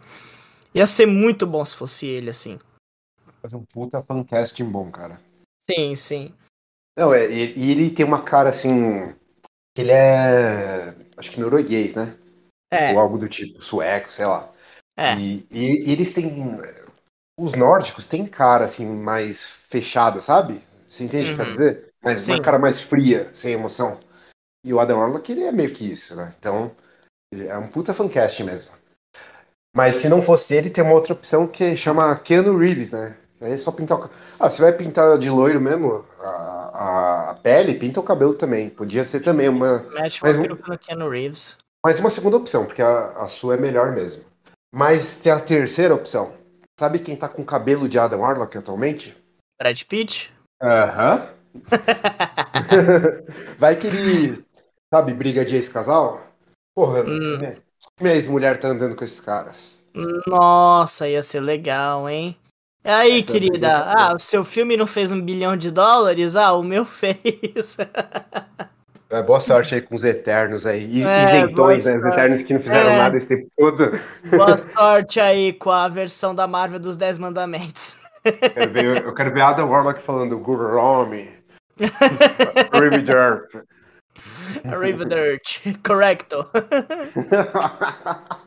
Ia 0.75 0.87
ser 0.87 1.07
muito 1.07 1.47
bom 1.47 1.65
se 1.65 1.77
fosse 1.77 2.07
ele, 2.07 2.31
assim. 2.31 2.59
Fazer 3.41 3.57
um 3.57 3.65
puta 3.65 4.03
fancasting 4.03 4.71
bom, 4.71 4.91
cara. 4.91 5.19
Sim, 5.69 5.95
sim. 5.97 6.35
Não, 6.97 7.13
é, 7.13 7.31
e, 7.31 7.71
ele 7.71 7.91
tem 7.91 8.05
uma 8.07 8.23
cara, 8.23 8.49
assim, 8.49 9.13
que 9.75 9.83
ele 9.83 9.93
é, 9.93 10.95
acho 11.17 11.31
que 11.33 11.41
norueguês, 11.41 11.95
né? 11.95 12.17
É, 12.73 12.93
Ou 12.93 12.99
algo 12.99 13.19
do 13.19 13.29
tipo, 13.29 13.63
sueco, 13.63 14.11
sei 14.13 14.27
lá. 14.27 14.53
é. 14.97 15.15
E, 15.17 15.47
e- 15.51 15.89
e 15.89 15.93
eles 15.93 16.15
têm. 16.15 16.31
Os 17.39 17.55
nórdicos 17.55 18.07
têm 18.07 18.27
cara 18.27 18.65
assim, 18.67 18.87
mais 18.87 19.47
fechada, 19.47 20.21
sabe? 20.21 20.63
Você 20.89 21.05
entende 21.05 21.33
o 21.33 21.35
que 21.37 21.41
eu 21.43 21.47
quero 21.47 21.51
Uhum. 21.51 21.51
dizer? 21.51 21.95
Mas 22.03 22.21
Sim. 22.21 22.33
uma 22.33 22.43
cara 22.43 22.59
mais 22.59 22.81
fria, 22.81 23.31
sem 23.35 23.53
emoção. 23.53 24.01
E 24.65 24.75
o 24.75 24.81
Adam 24.81 24.99
Warlock, 25.01 25.31
ele 25.33 25.45
é 25.45 25.53
meio 25.53 25.73
que 25.75 25.89
isso, 25.91 26.17
né? 26.17 26.35
Então, 26.39 26.75
é 27.33 27.59
um 27.59 27.69
puta 27.69 27.95
fancast 27.95 28.43
mesmo. 28.45 28.73
Mas 29.75 29.97
se 29.97 30.09
não 30.09 30.23
fosse 30.23 30.55
ele, 30.55 30.71
tem 30.71 30.83
uma 30.83 30.95
outra 30.95 31.13
opção 31.13 31.47
que 31.47 31.77
chama 31.77 32.17
Keanu 32.19 32.57
Reeves, 32.59 32.93
né? 32.93 33.17
Aí 33.41 33.53
é 33.53 33.57
só 33.59 33.71
pintar 33.71 33.99
o. 34.01 34.11
Ah, 34.41 34.49
você 34.49 34.63
vai 34.63 34.73
pintar 34.73 35.19
de 35.19 35.29
loiro 35.31 35.61
mesmo 35.61 36.05
a, 36.21 37.31
a- 37.31 37.35
pele, 37.43 37.75
pinta 37.75 38.01
o 38.01 38.03
cabelo 38.03 38.35
também. 38.35 38.71
Podia 38.71 39.05
ser 39.05 39.21
também 39.21 39.49
uma. 39.49 39.85
Mete 39.93 40.23
uma 40.23 40.33
mas- 40.33 40.37
peruca 40.41 40.73
no 40.73 40.79
Keanu 40.79 41.09
Reeves. 41.11 41.57
Mas 41.85 42.01
uma 42.01 42.11
segunda 42.11 42.39
opção, 42.39 42.65
porque 42.65 42.83
a, 42.83 43.09
a 43.23 43.29
sua 43.29 43.55
é 43.55 43.59
melhor 43.59 43.93
mesmo. 43.93 44.25
Mas 44.75 45.19
tem 45.19 45.31
a 45.31 45.39
terceira 45.41 45.95
opção, 45.95 46.33
sabe 46.79 46.99
quem 46.99 47.15
tá 47.15 47.29
com 47.29 47.45
cabelo 47.45 47.89
de 47.89 47.99
Adam 47.99 48.21
Warlock 48.21 48.57
atualmente? 48.59 49.15
Brad 49.61 49.81
Pitt? 49.85 50.33
Aham. 50.63 51.29
Vai 53.59 53.77
que 53.77 53.87
ele, 53.87 54.45
sabe, 54.93 55.15
briga 55.15 55.45
de 55.45 55.57
ex-casal? 55.57 56.23
Porra, 56.75 57.03
Hum. 57.05 57.55
minha 58.01 58.15
ex-mulher 58.15 58.59
tá 58.59 58.69
andando 58.69 58.97
com 58.97 59.05
esses 59.05 59.21
caras. 59.21 59.85
Nossa, 60.27 61.09
ia 61.09 61.23
ser 61.23 61.41
legal, 61.41 62.09
hein? 62.09 62.37
E 62.87 62.89
aí, 62.89 63.19
Essa 63.19 63.33
querida? 63.33 63.51
briga 63.53 63.69
tá 63.69 63.95
Ah, 63.99 64.15
o 64.15 64.19
seu 64.19 64.45
filme 64.45 64.77
não 64.77 64.87
fez 64.87 65.11
um 65.11 65.21
bilhão 65.21 65.57
de 65.57 65.73
dólares? 65.73 66.37
Ah, 66.37 66.53
o 66.53 66.63
meu 66.63 66.85
fez. 66.87 67.77
É, 69.11 69.23
boa 69.23 69.41
sorte 69.41 69.75
aí 69.75 69.81
com 69.83 69.95
os 69.97 70.05
Eternos 70.05 70.65
aí. 70.67 70.99
Is- 70.99 71.07
É, 71.07 71.23
Isentões, 71.25 71.85
né? 71.85 71.99
Os. 71.99 72.07
Eternos 72.07 72.43
que 72.43 72.55
não 72.55 72.61
fizeram 72.63 72.91
É. 72.91 72.97
nada 72.99 73.17
esse 73.17 73.27
tempo 73.27 73.49
todo. 73.59 73.91
Boa 74.31 74.57
sorte 74.57 75.19
aí 75.19 75.53
com 75.53 75.71
a 75.71 75.89
versão 75.89 76.33
da 76.35 76.47
Marvel 76.47 76.79
dos 76.79 76.95
Dez 76.97 77.19
Mandamentos. 77.19 77.99
Quero 78.23 78.73
ver- 78.73 79.05
eu 79.05 79.15
quero 79.15 79.33
ver 79.33 79.41
Adam 79.43 79.69
Warlock 79.69 80.01
falando 80.03 80.39
Gurome. 80.39 81.29
River 82.73 83.05
Arrivederci. 84.65 85.75
Correcto. 85.85 86.49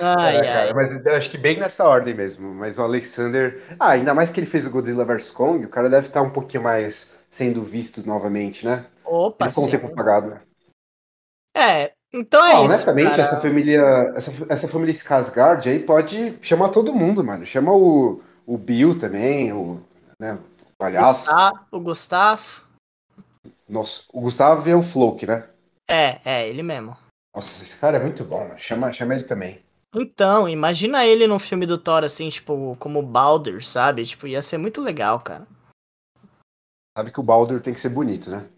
Ai, 0.00 0.36
É, 0.36 0.42
cara, 0.42 0.66
ai. 0.68 0.72
mas 0.72 1.06
eu 1.06 1.14
acho 1.14 1.30
que 1.30 1.38
bem 1.38 1.58
nessa 1.58 1.84
ordem 1.86 2.14
mesmo. 2.14 2.54
Mas 2.54 2.78
o 2.78 2.82
Alexander. 2.82 3.60
Ah, 3.78 3.90
ainda 3.90 4.14
mais 4.14 4.30
que 4.30 4.40
ele 4.40 4.46
fez 4.46 4.66
o 4.66 4.70
Godzilla 4.70 5.04
vs 5.04 5.30
Kong, 5.30 5.64
o 5.64 5.68
cara 5.68 5.88
deve 5.90 6.06
estar 6.06 6.22
um 6.22 6.30
pouquinho 6.30 6.62
mais 6.62 7.16
sendo 7.30 7.62
visto 7.62 8.06
novamente, 8.06 8.64
né? 8.64 8.86
Opa, 9.04 9.46
Ele 9.46 9.52
sim. 9.52 9.70
tempo 9.70 9.86
apagado. 9.88 10.30
né? 10.30 10.40
É, 11.56 11.92
então 12.12 12.44
é 12.44 12.52
Ah, 12.52 12.54
isso, 12.56 12.64
honestamente, 12.64 13.10
cara. 13.10 13.22
essa 13.22 13.40
família. 13.40 14.12
Essa, 14.14 14.32
essa 14.48 14.68
família 14.68 14.92
Skarsgård 14.92 15.66
aí 15.68 15.78
pode 15.80 16.38
chamar 16.42 16.68
todo 16.70 16.94
mundo, 16.94 17.24
mano. 17.24 17.44
Chama 17.44 17.72
o, 17.72 18.22
o 18.46 18.56
Bill 18.56 18.98
também, 18.98 19.52
o, 19.52 19.80
né, 20.20 20.34
o 20.34 20.72
palhaço. 20.78 21.26
Gustavo, 21.26 21.58
o 21.72 21.80
Gustavo. 21.80 22.62
Nossa, 23.68 24.02
o 24.12 24.20
Gustavo 24.20 24.68
é 24.68 24.74
o 24.74 24.82
Floke, 24.82 25.26
né? 25.26 25.44
É, 25.90 26.20
é, 26.24 26.48
ele 26.48 26.62
mesmo. 26.62 26.96
Nossa, 27.34 27.62
esse 27.62 27.78
cara 27.78 27.96
é 27.96 28.00
muito 28.00 28.24
bom, 28.24 28.40
mano. 28.46 28.58
Chama, 28.58 28.92
chama 28.92 29.14
ele 29.14 29.24
também. 29.24 29.62
Então, 30.00 30.48
imagina 30.48 31.04
ele 31.04 31.26
num 31.26 31.38
filme 31.38 31.66
do 31.66 31.76
Thor, 31.76 32.04
assim, 32.04 32.28
tipo, 32.28 32.76
como 32.76 33.02
Baldur, 33.02 33.62
sabe? 33.64 34.06
Tipo, 34.06 34.26
ia 34.26 34.40
ser 34.40 34.58
muito 34.58 34.80
legal, 34.80 35.20
cara. 35.20 35.46
Sabe 36.96 37.12
que 37.12 37.20
o 37.20 37.22
Baldur 37.22 37.60
tem 37.60 37.74
que 37.74 37.80
ser 37.80 37.90
bonito, 37.90 38.30
né? 38.30 38.48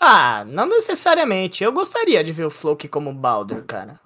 Ah, 0.00 0.44
não 0.44 0.66
necessariamente. 0.66 1.62
Eu 1.62 1.72
gostaria 1.72 2.22
de 2.22 2.32
ver 2.32 2.44
o 2.44 2.50
Floki 2.50 2.88
como 2.88 3.12
Baldur, 3.12 3.64
cara. 3.64 4.00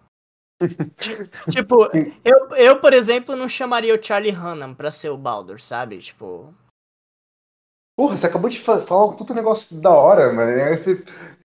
tipo, 1.50 1.88
eu, 2.24 2.56
eu, 2.56 2.80
por 2.80 2.92
exemplo, 2.92 3.34
não 3.34 3.48
chamaria 3.48 3.94
o 3.94 4.02
Charlie 4.02 4.36
Hunnam 4.36 4.74
pra 4.74 4.90
ser 4.90 5.08
o 5.08 5.16
Baldur, 5.16 5.60
sabe? 5.60 5.98
Tipo. 5.98 6.54
Porra, 7.96 8.16
você 8.16 8.26
acabou 8.26 8.48
de 8.48 8.60
fa- 8.60 8.80
falar 8.82 9.06
um 9.06 9.16
puta 9.16 9.34
negócio 9.34 9.80
da 9.80 9.90
hora, 9.90 10.32
mano. 10.32 10.52
Você 10.76 11.04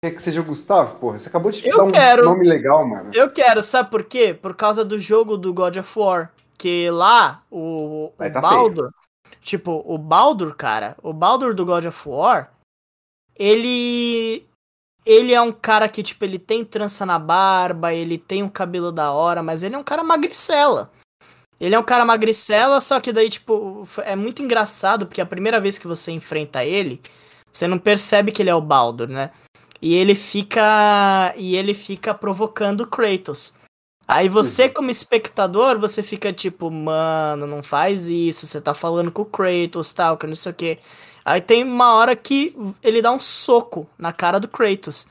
quer 0.03 0.11
que 0.11 0.21
seja 0.21 0.41
o 0.41 0.43
Gustavo, 0.43 0.99
porra. 0.99 1.17
Você 1.17 1.29
acabou 1.29 1.49
de 1.49 1.65
Eu 1.65 1.77
dar 1.77 1.83
um 1.85 1.91
quero. 1.91 2.25
nome 2.25 2.45
legal, 2.45 2.85
mano. 2.85 3.11
Eu 3.13 3.31
quero, 3.31 3.63
sabe 3.63 3.89
por 3.89 4.03
quê? 4.03 4.33
Por 4.33 4.53
causa 4.53 4.83
do 4.83 4.99
jogo 4.99 5.37
do 5.37 5.53
God 5.53 5.77
of 5.77 5.97
War. 5.97 6.33
Que 6.57 6.89
lá, 6.91 7.41
o, 7.49 8.07
o 8.07 8.13
tá 8.17 8.41
Baldur. 8.41 8.91
Tipo, 9.41 9.81
o 9.85 9.97
Baldur, 9.97 10.55
cara, 10.55 10.97
o 11.01 11.13
Baldur 11.13 11.53
do 11.53 11.65
God 11.65 11.85
of 11.85 12.09
War, 12.09 12.51
ele. 13.35 14.45
Ele 15.05 15.33
é 15.33 15.41
um 15.41 15.51
cara 15.51 15.89
que, 15.89 16.01
tipo, 16.01 16.23
ele 16.23 16.39
tem 16.39 16.63
trança 16.63 17.05
na 17.05 17.19
barba, 17.19 17.93
ele 17.93 18.17
tem 18.17 18.41
um 18.41 18.47
cabelo 18.47 18.89
da 18.89 19.11
hora, 19.11 19.43
mas 19.43 19.61
ele 19.61 19.75
é 19.75 19.77
um 19.77 19.83
cara 19.83 20.01
magricela. 20.01 20.89
Ele 21.59 21.75
é 21.75 21.79
um 21.79 21.83
cara 21.83 22.05
magricela, 22.05 22.79
só 22.79 23.01
que 23.01 23.11
daí, 23.11 23.29
tipo, 23.29 23.85
é 23.97 24.15
muito 24.15 24.41
engraçado, 24.41 25.05
porque 25.05 25.19
a 25.19 25.25
primeira 25.25 25.59
vez 25.59 25.77
que 25.77 25.87
você 25.87 26.11
enfrenta 26.13 26.63
ele, 26.63 27.01
você 27.51 27.67
não 27.67 27.77
percebe 27.77 28.31
que 28.31 28.41
ele 28.41 28.49
é 28.49 28.55
o 28.55 28.61
Baldur, 28.61 29.09
né? 29.09 29.31
E 29.83 29.93
ele 29.95 30.15
fica. 30.15 31.33
E 31.35 31.57
ele 31.57 31.73
fica 31.73 32.13
provocando 32.13 32.81
o 32.81 32.87
Kratos. 32.87 33.53
Aí 34.07 34.29
você, 34.29 34.69
como 34.69 34.89
espectador, 34.89 35.77
você 35.77 36.01
fica 36.01 36.31
tipo, 36.31 36.71
mano, 36.71 37.45
não 37.45 37.61
faz 37.61 38.07
isso, 38.07 38.47
você 38.47 38.61
tá 38.61 38.73
falando 38.73 39.11
com 39.11 39.23
o 39.23 39.25
Kratos, 39.25 39.91
tal, 39.91 40.17
que 40.17 40.25
não 40.25 40.35
sei 40.35 40.51
o 40.53 40.55
quê. 40.55 40.79
Aí 41.25 41.41
tem 41.41 41.65
uma 41.65 41.95
hora 41.95 42.15
que 42.15 42.55
ele 42.81 43.01
dá 43.01 43.11
um 43.11 43.19
soco 43.19 43.85
na 43.97 44.13
cara 44.13 44.39
do 44.39 44.47
Kratos. 44.47 45.05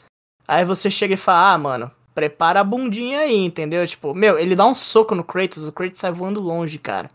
Aí 0.48 0.64
você 0.64 0.90
chega 0.90 1.14
e 1.14 1.18
fala, 1.18 1.52
ah, 1.52 1.58
mano, 1.58 1.90
prepara 2.14 2.60
a 2.60 2.64
bundinha 2.64 3.20
aí, 3.20 3.36
entendeu? 3.36 3.86
Tipo, 3.86 4.14
meu, 4.14 4.38
ele 4.38 4.56
dá 4.56 4.66
um 4.66 4.74
soco 4.74 5.14
no 5.14 5.22
Kratos, 5.22 5.68
o 5.68 5.72
Kratos 5.72 6.00
sai 6.00 6.12
voando 6.12 6.40
longe, 6.40 6.78
cara. 6.78 7.10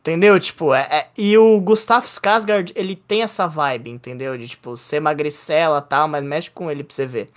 Entendeu? 0.00 0.40
Tipo, 0.40 0.72
é, 0.74 0.80
é- 0.90 1.10
e 1.16 1.36
o 1.36 1.60
Gustav 1.60 2.04
Skarsgård, 2.04 2.72
ele 2.74 2.96
tem 2.96 3.22
essa 3.22 3.46
vibe, 3.46 3.90
entendeu? 3.90 4.36
De, 4.36 4.48
tipo, 4.48 4.76
ser 4.76 4.98
magricela 4.98 5.78
e 5.78 5.88
tal, 5.88 6.08
mas 6.08 6.24
mexe 6.24 6.50
com 6.50 6.70
ele 6.70 6.82
pra 6.82 6.94
você 6.94 7.06
ver. 7.06 7.30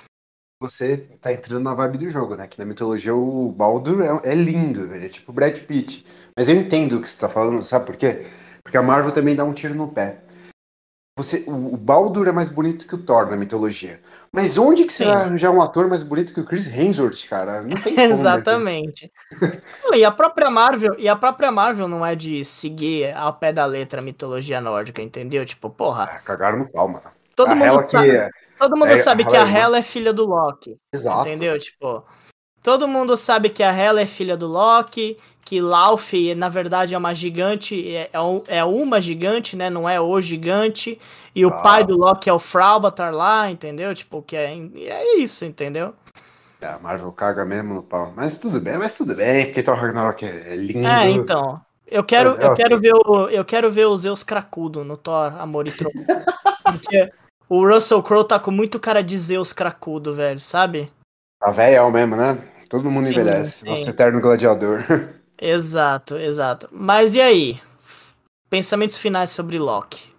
Você 0.61 0.97
tá 1.19 1.33
entrando 1.33 1.61
na 1.61 1.73
vibe 1.73 1.97
do 1.97 2.09
jogo, 2.09 2.35
né? 2.37 2.47
Que 2.47 2.57
na 2.57 2.65
mitologia 2.65 3.13
o 3.13 3.51
Baldur 3.51 4.01
é, 4.01 4.31
é 4.31 4.33
lindo, 4.33 4.93
ele 4.95 5.07
é 5.07 5.09
tipo 5.09 5.33
Brad 5.33 5.59
Pitt. 5.59 6.05
Mas 6.37 6.47
eu 6.47 6.55
entendo 6.55 6.93
o 6.93 7.01
que 7.01 7.09
você 7.09 7.19
tá 7.19 7.27
falando, 7.27 7.61
sabe 7.63 7.85
por 7.85 7.97
quê? 7.97 8.25
Porque 8.63 8.77
a 8.77 8.81
Marvel 8.81 9.11
também 9.11 9.35
dá 9.35 9.43
um 9.43 9.53
tiro 9.53 9.75
no 9.75 9.91
pé. 9.91 10.23
Você, 11.17 11.43
o, 11.45 11.73
o 11.73 11.77
Baldur 11.77 12.27
é 12.29 12.31
mais 12.31 12.47
bonito 12.47 12.87
que 12.87 12.95
o 12.95 13.03
Thor 13.03 13.29
na 13.29 13.35
mitologia. 13.35 14.01
Mas 14.35 14.57
onde 14.57 14.83
que 14.85 14.91
você 14.91 15.03
Sim. 15.03 15.11
vai 15.11 15.21
arranjar 15.21 15.51
um 15.51 15.61
ator 15.61 15.87
mais 15.87 16.01
bonito 16.01 16.33
que 16.33 16.39
o 16.39 16.43
Chris 16.43 16.67
Hemsworth, 16.67 17.27
cara? 17.29 17.61
Não 17.61 17.77
tem 17.79 17.93
como. 17.93 17.97
né? 17.97 18.03
Exatamente. 18.05 19.11
Não, 19.85 19.93
e 19.93 20.03
a 20.03 20.11
própria 20.11 20.49
Marvel, 20.49 20.95
e 20.97 21.07
a 21.07 21.15
própria 21.15 21.51
Marvel 21.51 21.87
não 21.87 22.03
é 22.03 22.15
de 22.15 22.43
seguir 22.43 23.15
ao 23.15 23.33
pé 23.33 23.53
da 23.53 23.63
letra 23.65 24.01
a 24.01 24.03
mitologia 24.03 24.59
nórdica, 24.59 25.03
entendeu? 25.03 25.45
Tipo, 25.45 25.69
porra, 25.69 26.05
Ah, 26.05 26.19
cagaram 26.19 26.57
no 26.59 26.71
pau, 26.71 26.87
mano. 26.87 27.03
todo 27.35 27.51
a 27.51 27.55
mundo 27.55 27.63
Hela 27.67 27.87
sabe, 27.89 28.09
que 28.09 28.17
é. 28.17 28.29
todo 28.57 28.75
mundo 28.77 28.91
é- 28.91 28.97
sabe 28.97 29.23
a 29.23 29.27
que 29.27 29.35
a 29.37 29.41
Hela 29.41 29.49
é. 29.49 29.59
Hela 29.61 29.77
é 29.77 29.83
filha 29.83 30.11
do 30.11 30.25
Loki, 30.25 30.77
Exato. 30.91 31.29
entendeu? 31.29 31.59
Tipo, 31.59 32.03
todo 32.63 32.87
mundo 32.87 33.15
sabe 33.17 33.49
que 33.49 33.61
a 33.61 33.71
Hela 33.71 34.01
é 34.01 34.05
filha 34.05 34.37
do 34.37 34.47
Loki, 34.47 35.17
que 35.45 35.61
Lauf, 35.61 36.33
na 36.35 36.47
verdade, 36.47 36.95
é 36.95 36.97
uma 36.97 37.13
gigante, 37.13 37.93
é, 37.93 38.09
é 38.13 38.57
é 38.59 38.63
uma 38.63 39.01
gigante, 39.01 39.57
né? 39.57 39.69
Não 39.69 39.87
é 39.87 39.99
o 39.99 40.19
gigante. 40.21 40.97
E 41.35 41.45
o 41.45 41.49
Exato. 41.49 41.63
pai 41.63 41.83
do 41.83 41.97
Loki 41.97 42.29
é 42.29 42.33
o 42.33 42.39
Fraubatar 42.39 43.13
lá, 43.13 43.51
entendeu? 43.51 43.93
Tipo, 43.93 44.21
que 44.21 44.37
é, 44.37 44.57
é 44.77 45.17
isso, 45.17 45.43
entendeu? 45.43 45.93
É, 46.61 46.67
a 46.67 46.79
Marvel 46.79 47.11
caga 47.11 47.43
mesmo 47.43 47.73
no 47.73 47.83
pau. 47.83 48.13
Mas 48.15 48.39
tudo 48.39 48.61
bem, 48.61 48.77
mas 48.77 48.97
tudo 48.97 49.13
bem, 49.13 49.47
porque 49.47 49.61
Thor 49.61 49.75
Ragnarok 49.75 50.25
é 50.25 50.55
lindo. 50.55 50.87
É, 50.87 51.09
então. 51.09 51.59
Eu 51.85 52.03
quero, 52.03 52.35
eu 52.41 52.53
quero 52.53 52.79
ver 52.79 52.93
o, 52.93 53.29
eu 53.29 53.43
quero 53.43 53.69
ver 53.69 53.85
o 53.85 53.97
Zeus 53.97 54.23
cracudo 54.23 54.83
no 54.83 54.95
Thor, 54.95 55.39
Amor 55.39 55.67
e 55.67 55.71
Trovão. 55.73 56.05
Porque 56.63 57.11
o 57.49 57.67
Russell 57.67 58.01
Crowe 58.01 58.25
tá 58.25 58.39
com 58.39 58.49
muito 58.49 58.79
cara 58.79 59.03
de 59.03 59.17
Zeus 59.17 59.51
cracudo, 59.51 60.13
velho, 60.13 60.39
sabe? 60.39 60.91
Tá 61.39 61.51
velhão 61.51 61.91
mesmo, 61.91 62.15
né? 62.15 62.41
Todo 62.73 62.89
mundo 62.89 63.05
Sim, 63.05 63.11
envelhece. 63.11 63.59
sim. 63.59 63.69
Nosso 63.69 63.87
eterno 63.87 64.19
gladiador. 64.19 64.79
Exato, 65.39 66.17
exato. 66.17 66.67
Mas 66.71 67.13
e 67.13 67.21
aí? 67.21 67.61
Pensamentos 68.49 68.97
finais 68.97 69.29
sobre 69.29 69.59
Loki. 69.59 70.09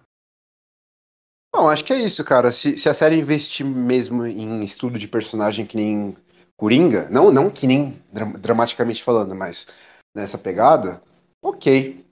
Bom, 1.53 1.67
acho 1.67 1.83
que 1.83 1.91
é 1.91 1.99
isso, 1.99 2.23
cara. 2.23 2.53
Se, 2.53 2.77
se 2.77 2.87
a 2.87 2.93
série 2.93 3.17
investir 3.19 3.65
mesmo 3.65 4.25
em 4.25 4.63
estudo 4.63 4.97
de 4.97 5.07
personagem 5.09 5.65
que 5.65 5.75
nem 5.75 6.15
Coringa, 6.57 7.09
não, 7.09 7.29
não 7.29 7.49
que 7.49 7.67
nem 7.67 8.01
dra- 8.13 8.31
dramaticamente 8.37 9.03
falando, 9.03 9.35
mas 9.35 9.67
nessa 10.15 10.37
pegada, 10.37 11.01
ok. 11.43 12.05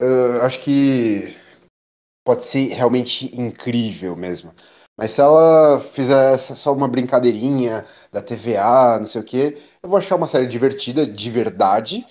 Eu 0.00 0.42
acho 0.42 0.60
que 0.62 1.36
pode 2.26 2.44
ser 2.44 2.72
realmente 2.72 3.38
incrível 3.40 4.16
mesmo. 4.16 4.52
Mas 4.98 5.12
se 5.12 5.20
ela 5.20 5.78
fizer 5.78 6.36
só 6.38 6.72
uma 6.72 6.88
brincadeirinha 6.88 7.84
da 8.12 8.20
TVA, 8.20 8.98
não 8.98 9.06
sei 9.06 9.20
o 9.20 9.24
quê, 9.24 9.58
eu 9.82 9.88
vou 9.88 9.98
achar 9.98 10.16
uma 10.16 10.28
série 10.28 10.46
divertida, 10.46 11.06
de 11.06 11.30
verdade, 11.30 12.04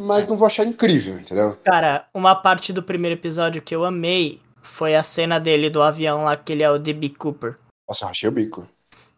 mas 0.00 0.28
não 0.28 0.36
vou 0.36 0.46
achar 0.46 0.64
incrível, 0.64 1.18
entendeu? 1.18 1.56
Cara, 1.64 2.06
uma 2.12 2.34
parte 2.34 2.72
do 2.72 2.82
primeiro 2.82 3.18
episódio 3.18 3.62
que 3.62 3.74
eu 3.74 3.84
amei 3.84 4.40
foi 4.62 4.96
a 4.96 5.02
cena 5.02 5.38
dele 5.38 5.70
do 5.70 5.82
avião 5.82 6.24
lá, 6.24 6.36
que 6.36 6.52
ele 6.52 6.62
é 6.62 6.70
o 6.70 6.78
D.B. 6.78 7.10
Cooper. 7.10 7.58
Nossa, 7.88 8.06
eu 8.06 8.08
achei 8.08 8.28
o 8.28 8.32
bico. 8.32 8.66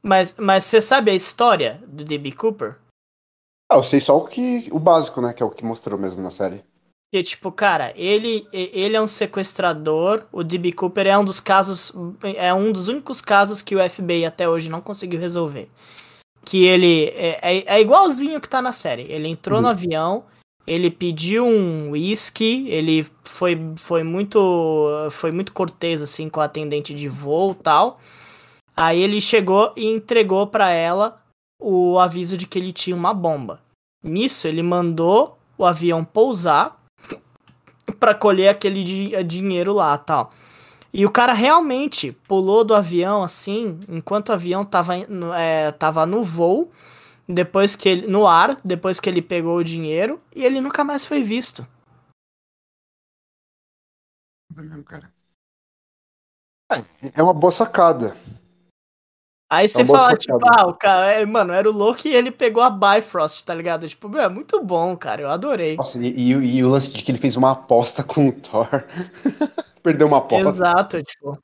Mas, 0.03 0.35
mas 0.39 0.65
você 0.65 0.81
sabe 0.81 1.11
a 1.11 1.15
história 1.15 1.81
do 1.87 2.05
D.B. 2.05 2.33
Cooper? 2.33 2.77
Ah, 3.71 3.77
eu 3.77 3.83
sei 3.83 4.01
só 4.01 4.17
o 4.17 4.27
que. 4.27 4.69
o 4.71 4.79
básico, 4.79 5.21
né? 5.21 5.33
Que 5.33 5.43
é 5.43 5.47
o 5.47 5.51
que 5.51 5.65
mostrou 5.65 5.99
mesmo 5.99 6.23
na 6.23 6.31
série. 6.31 6.63
Que, 7.13 7.23
tipo, 7.23 7.51
cara, 7.51 7.93
ele, 7.97 8.47
ele 8.53 8.97
é 8.97 9.01
um 9.01 9.07
sequestrador. 9.07 10.25
O 10.31 10.45
D.B. 10.45 10.73
Cooper 10.73 11.07
é 11.07 11.19
um 11.19 11.25
dos 11.25 11.41
casos. 11.41 11.93
É 12.37 12.53
um 12.53 12.71
dos 12.71 12.89
únicos 12.89 13.21
casos 13.21 13.63
que 13.63 13.75
o 13.75 13.91
FBI 13.91 14.25
até 14.25 14.49
hoje 14.49 14.69
não 14.69 14.81
conseguiu 14.81 15.19
resolver. 15.19 15.71
Que 16.47 16.65
ele. 16.65 17.07
É, 17.17 17.41
é, 17.59 17.75
é 17.77 17.81
igualzinho 17.81 18.41
que 18.41 18.49
tá 18.49 18.63
na 18.63 18.73
série. 18.73 19.03
Ele 19.11 19.29
entrou 19.29 19.61
no 19.61 19.67
Uhum. 19.67 19.73
avião, 19.73 20.25
ele 20.67 20.91
pediu 20.91 21.45
um 21.45 21.91
whisky, 21.91 22.69
ele 22.69 23.05
foi, 23.25 23.59
foi 23.77 24.03
muito. 24.05 24.39
Foi 25.11 25.33
muito 25.33 25.53
cortês, 25.53 26.01
assim, 26.01 26.29
com 26.29 26.41
a 26.41 26.45
atendente 26.45 26.95
de 26.95 27.09
voo 27.09 27.51
e 27.53 27.63
tal. 27.63 28.01
Aí 28.77 29.01
ele 29.03 29.21
chegou 29.21 29.73
e 29.77 29.87
entregou 29.87 30.47
pra 30.47 30.71
ela 30.71 31.21
o 31.61 31.99
aviso 31.99 32.37
de 32.37 32.47
que 32.47 32.59
ele 32.59 32.73
tinha 32.73 32.95
uma 32.95 33.13
bomba. 33.13 33.61
Nisso, 34.05 34.47
ele 34.47 34.63
mandou 34.63 35.37
o 35.59 35.65
avião 35.65 36.05
pousar 36.05 36.81
para 37.99 38.15
colher 38.15 38.49
aquele 38.51 38.85
di 38.85 39.25
dinheiro 39.25 39.73
lá, 39.75 39.97
tal. 39.99 40.31
E 40.93 41.05
o 41.05 41.11
cara 41.11 41.33
realmente 41.33 42.13
pulou 42.27 42.65
do 42.65 42.75
avião 42.75 43.23
assim, 43.23 43.79
enquanto 43.89 44.31
o 44.31 44.33
avião 44.33 44.65
tava, 44.65 44.95
é, 45.37 45.71
tava 45.73 46.07
no 46.07 46.23
voo, 46.23 46.71
depois 47.29 47.75
que 47.75 47.89
ele, 47.89 48.07
no 48.07 48.27
ar, 48.27 48.59
depois 48.65 49.01
que 49.01 49.09
ele 49.09 49.21
pegou 49.21 49.57
o 49.57 49.65
dinheiro, 49.65 50.21
e 50.35 50.45
ele 50.45 50.61
nunca 50.61 50.85
mais 50.85 51.05
foi 51.05 51.23
visto. 51.23 51.67
É, 56.73 57.21
é 57.21 57.23
uma 57.23 57.35
boa 57.35 57.53
sacada. 57.53 58.17
Aí 59.49 59.69
você 59.69 59.83
é 59.83 59.87
fala, 59.87 60.17
tipo, 60.17 60.41
ah, 60.45 60.67
o 60.67 60.75
cara, 60.75 61.13
é, 61.13 61.25
mano, 61.25 61.53
era 61.53 61.71
o 61.71 61.73
Loki 61.73 62.09
e 62.09 62.15
ele 62.15 62.33
pegou 62.33 62.63
a 62.63 62.71
Bifrost, 62.71 63.45
tá 63.45 63.55
ligado? 63.55 63.89
Tipo, 63.89 64.09
meu, 64.09 64.23
é 64.23 64.29
muito 64.29 64.61
bom, 64.61 64.97
cara, 64.97 65.23
eu 65.23 65.31
adorei. 65.31 65.77
Nossa, 65.77 66.03
e, 66.03 66.09
e, 66.09 66.33
e 66.33 66.65
o 66.65 66.69
lance 66.69 66.93
de 66.93 67.03
que 67.05 67.13
ele 67.13 67.19
fez 67.19 67.37
uma 67.37 67.53
aposta 67.53 68.03
com 68.03 68.29
o 68.29 68.33
Thor. 68.33 68.67
Perdeu 69.87 70.09
uma 70.09 70.19
aposta. 70.19 70.49
Exato, 70.49 71.01
tipo. 71.01 71.39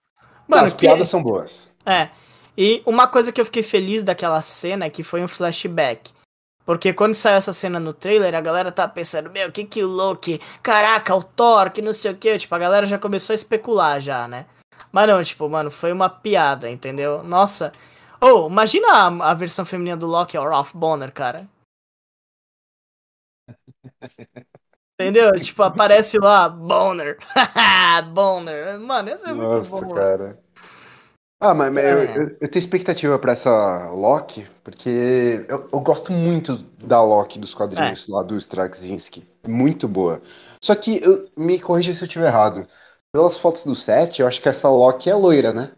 Mano, 0.49 0.65
as 0.65 0.73
que... 0.73 0.81
piadas 0.81 1.09
são 1.09 1.23
boas. 1.23 1.73
É. 1.87 2.09
E 2.59 2.83
uma 2.85 3.07
coisa 3.07 3.31
que 3.31 3.41
eu 3.41 3.45
fiquei 3.45 3.63
feliz 3.63 4.03
daquela 4.03 4.43
cena 4.43 4.87
é 4.87 4.91
que 4.91 5.05
foi 5.05 5.23
um 5.23 5.29
flashback. 5.29 6.13
Porque 6.67 6.93
quando 6.93 7.15
saiu 7.15 7.37
essa 7.37 7.53
cena 7.53 7.79
no 7.79 7.93
trailer, 7.93 8.35
a 8.35 8.41
galera 8.41 8.73
tá 8.73 8.89
pensando, 8.89 9.31
meu, 9.31 9.53
que 9.53 9.65
que 9.65 9.85
o 9.85 9.87
Loki, 9.87 10.41
caraca, 10.61 11.15
o 11.15 11.23
Thor, 11.23 11.71
que 11.71 11.81
não 11.81 11.93
sei 11.93 12.11
o 12.11 12.17
que, 12.17 12.37
tipo, 12.37 12.53
a 12.53 12.59
galera 12.59 12.85
já 12.85 12.99
começou 12.99 13.33
a 13.33 13.37
especular 13.37 14.01
já, 14.01 14.27
né? 14.27 14.47
Mas 14.91 15.07
não, 15.09 15.23
tipo, 15.23 15.49
mano, 15.49 15.71
foi 15.71 15.93
uma 15.93 16.11
piada, 16.11 16.69
entendeu? 16.69 17.23
Nossa, 17.23 17.71
Oh, 18.21 18.49
imagina 18.49 18.89
a, 18.89 19.31
a 19.31 19.35
versão 19.35 19.65
feminina 19.65 19.97
do 19.97 20.07
Loki, 20.09 20.37
o 20.37 20.49
Ralph 20.49 20.73
Bonner, 20.75 21.13
cara. 21.13 21.49
Entendeu? 25.03 25.33
Tipo, 25.33 25.63
aparece 25.63 26.19
lá, 26.19 26.49
Bonner. 26.49 27.19
Bonner. 28.13 28.79
Mano, 28.79 29.11
isso 29.11 29.29
é 29.29 29.33
muito 29.33 29.59
Nossa, 29.59 29.71
bom. 29.85 29.93
cara. 29.93 30.39
Ah, 31.45 31.55
mas, 31.55 31.77
é. 31.77 31.93
eu, 31.93 31.99
eu, 31.99 32.37
eu, 32.41 32.49
tenho 32.49 32.61
expectativa 32.61 33.19
pra 33.19 33.33
essa 33.33 33.91
Loki, 33.91 34.47
porque 34.63 35.45
eu, 35.49 35.69
eu 35.73 35.81
gosto 35.81 36.13
muito 36.13 36.57
da 36.79 37.03
Loki 37.03 37.37
dos 37.37 37.53
quadrinhos 37.53 38.09
é. 38.09 38.13
lá 38.13 38.23
do 38.23 38.37
Straczynski. 38.37 39.29
Muito 39.47 39.89
boa. 39.89 40.23
Só 40.61 40.73
que, 40.77 41.03
me 41.37 41.59
corrija 41.59 41.93
se 41.93 42.05
eu 42.05 42.07
estiver 42.07 42.29
errado. 42.29 42.65
Pelas 43.13 43.37
fotos 43.37 43.65
do 43.65 43.75
set, 43.75 44.21
eu 44.21 44.29
acho 44.29 44.41
que 44.41 44.49
essa 44.49 44.69
Loki 44.69 45.11
é 45.11 45.15
loira, 45.17 45.53
né? 45.53 45.73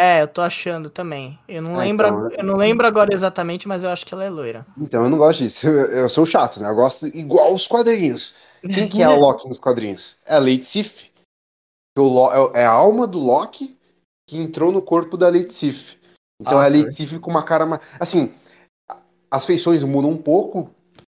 É, 0.00 0.22
eu 0.22 0.28
tô 0.28 0.42
achando 0.42 0.88
também. 0.88 1.36
Eu 1.48 1.60
não, 1.60 1.74
ah, 1.74 1.78
lembro, 1.78 2.06
então... 2.06 2.30
eu 2.30 2.44
não 2.44 2.56
lembro 2.56 2.86
agora 2.86 3.12
exatamente, 3.12 3.66
mas 3.66 3.82
eu 3.82 3.90
acho 3.90 4.06
que 4.06 4.14
ela 4.14 4.22
é 4.22 4.30
loira. 4.30 4.64
Então 4.78 5.02
eu 5.02 5.10
não 5.10 5.18
gosto 5.18 5.40
disso. 5.40 5.66
Eu, 5.66 6.02
eu 6.02 6.08
sou 6.08 6.24
chato, 6.24 6.62
né? 6.62 6.70
Eu 6.70 6.74
gosto 6.76 7.08
igual 7.08 7.52
os 7.52 7.66
quadrinhos. 7.66 8.34
Quem 8.62 8.88
que 8.88 9.02
é 9.02 9.08
o 9.08 9.16
Loki 9.18 9.48
nos 9.48 9.58
quadrinhos? 9.58 10.18
É 10.24 10.36
a 10.36 10.38
Lady 10.38 10.62
Sif. 10.62 11.10
É, 11.98 12.60
é 12.60 12.64
a 12.64 12.70
alma 12.70 13.08
do 13.08 13.18
Loki 13.18 13.76
que 14.28 14.38
entrou 14.38 14.70
no 14.70 14.80
corpo 14.80 15.16
da 15.16 15.28
Lady 15.30 15.52
Sif. 15.52 15.98
Então 16.40 16.58
Nossa. 16.58 16.70
a 16.70 16.78
Lady 16.78 16.94
Sif 16.94 17.18
com 17.18 17.32
uma 17.32 17.42
cara 17.42 17.66
mais. 17.66 17.96
Assim, 17.98 18.32
as 19.28 19.44
feições 19.44 19.82
mudam 19.82 20.12
um 20.12 20.16
pouco 20.16 20.70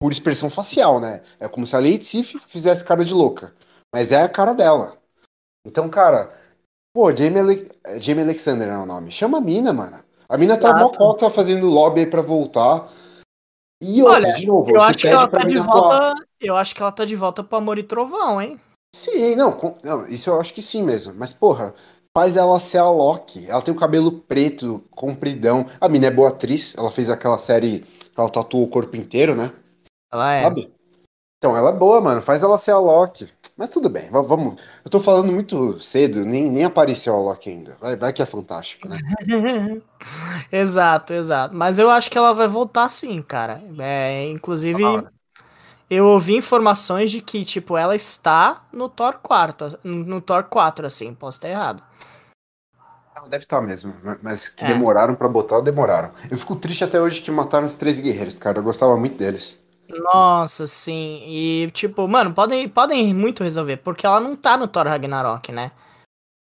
por 0.02 0.10
expressão 0.10 0.50
facial, 0.50 1.02
né? 1.02 1.22
É 1.38 1.50
como 1.50 1.68
se 1.68 1.76
a 1.76 1.80
Lady 1.80 2.06
Sif 2.06 2.40
fizesse 2.48 2.86
cara 2.86 3.04
de 3.04 3.14
louca. 3.14 3.54
Mas 3.94 4.14
é 4.14 4.22
a 4.22 4.30
cara 4.30 4.54
dela. 4.54 4.98
Então, 5.68 5.90
cara, 5.90 6.34
Pô, 6.94 7.16
Jamie, 7.16 7.40
Ale... 7.40 7.70
Jamie 8.00 8.24
Alexander 8.24 8.68
é 8.68 8.78
o 8.78 8.86
nome. 8.86 9.12
Chama 9.12 9.38
a 9.38 9.42
mina, 9.42 9.72
mano. 9.72 10.00
A 10.28 10.38
mina 10.38 10.58
tá 10.58 10.70
Exato. 10.70 10.92
tá 10.92 11.04
mó 11.04 11.14
cota 11.14 11.30
fazendo 11.30 11.66
lobby 11.68 12.02
aí 12.02 12.08
pra 12.08 12.22
voltar. 12.22 12.92
E 13.82 14.02
outra, 14.04 14.18
Olha, 14.18 14.34
de 14.34 14.46
novo, 14.46 14.70
eu 14.70 14.82
acho 14.82 14.98
que 14.98 15.08
ela 15.08 15.28
tá 15.28 15.44
de 15.44 15.58
volta. 15.58 16.16
Eu 16.40 16.56
acho 16.56 16.76
que 16.76 16.82
ela 16.82 16.92
tá 16.92 17.06
de 17.06 17.16
volta 17.16 17.44
pro 17.44 17.58
Amor 17.58 17.78
e 17.78 17.84
Trovão, 17.84 18.42
hein? 18.42 18.60
Sim, 18.94 19.36
não, 19.36 19.52
com... 19.52 19.78
não, 19.84 20.08
isso 20.08 20.30
eu 20.30 20.40
acho 20.40 20.54
que 20.54 20.62
sim 20.62 20.84
mesmo. 20.84 21.14
Mas, 21.16 21.32
porra, 21.32 21.74
faz 22.16 22.36
ela 22.36 22.60
ser 22.60 22.80
a 22.80 22.90
Loki. 22.90 23.50
Ela 23.50 23.62
tem 23.62 23.74
o 23.74 23.78
cabelo 23.78 24.12
preto, 24.12 24.84
compridão. 24.92 25.66
A 25.80 25.88
mina 25.88 26.08
é 26.08 26.12
boa 26.12 26.30
atriz. 26.30 26.76
Ela 26.78 26.92
fez 26.92 27.10
aquela 27.10 27.38
série 27.38 27.80
que 27.80 28.20
ela 28.20 28.30
tatuou 28.30 28.64
o 28.64 28.70
corpo 28.70 28.98
inteiro, 28.98 29.36
né? 29.36 29.52
Ela 30.12 30.34
é. 30.34 30.42
Sabe? 30.42 30.79
Então, 31.40 31.56
ela 31.56 31.70
é 31.70 31.74
boa, 31.74 32.02
mano. 32.02 32.22
Faz 32.22 32.44
ela 32.44 32.58
ser 32.58 32.72
a 32.72 32.78
Loki. 32.78 33.26
Mas 33.56 33.70
tudo 33.70 33.90
bem, 33.90 34.10
vamos. 34.12 34.62
Eu 34.84 34.92
tô 34.92 35.00
falando 35.00 35.32
muito 35.32 35.80
cedo, 35.82 36.26
nem, 36.26 36.50
nem 36.50 36.66
apareceu 36.66 37.16
a 37.16 37.20
Loki 37.20 37.50
ainda. 37.50 37.78
Vai, 37.80 37.96
vai 37.96 38.12
que 38.12 38.22
é 38.22 38.26
fantástico, 38.26 38.88
né? 38.88 38.98
exato, 40.52 41.14
exato. 41.14 41.56
Mas 41.56 41.80
eu 41.80 41.90
acho 41.90 42.12
que 42.12 42.18
ela 42.18 42.34
vai 42.34 42.48
voltar 42.48 42.90
sim, 42.90 43.22
cara. 43.22 43.62
É, 43.80 44.30
inclusive, 44.30 44.84
ah, 44.84 45.04
eu 45.90 46.06
ouvi 46.06 46.36
informações 46.36 47.10
de 47.10 47.22
que, 47.22 47.46
tipo, 47.46 47.78
ela 47.78 47.96
está 47.96 48.64
no 48.72 48.90
Thor 48.90 49.20
4. 49.24 49.80
No 49.84 50.20
Thor 50.20 50.44
4, 50.44 50.86
assim, 50.86 51.14
posso 51.14 51.38
estar 51.38 51.50
errado. 51.50 51.82
Deve 53.30 53.44
estar 53.44 53.62
mesmo, 53.62 53.94
mas 54.22 54.48
que 54.48 54.64
é. 54.64 54.68
demoraram 54.68 55.16
para 55.16 55.28
botar, 55.28 55.60
demoraram. 55.62 56.12
Eu 56.32 56.38
fico 56.38 56.56
triste 56.56 56.84
até 56.84 57.02
hoje 57.02 57.22
que 57.22 57.32
mataram 57.32 57.66
os 57.66 57.76
três 57.76 58.00
guerreiros, 58.00 58.40
cara. 58.40 58.60
Eu 58.60 58.64
gostava 58.64 58.96
muito 58.96 59.18
deles. 59.18 59.62
Nossa, 59.90 60.68
sim. 60.68 61.24
E, 61.26 61.72
tipo, 61.72 62.08
mano, 62.08 62.34
podem, 62.34 62.70
podem 62.70 63.14
muito 63.14 63.44
resolver, 63.44 63.78
porque 63.78 64.06
ela 64.06 64.20
não 64.20 64.36
tá 64.36 64.56
no 64.58 64.68
Thor 64.68 64.88
Ragnarok, 64.88 65.52
né? 65.52 65.72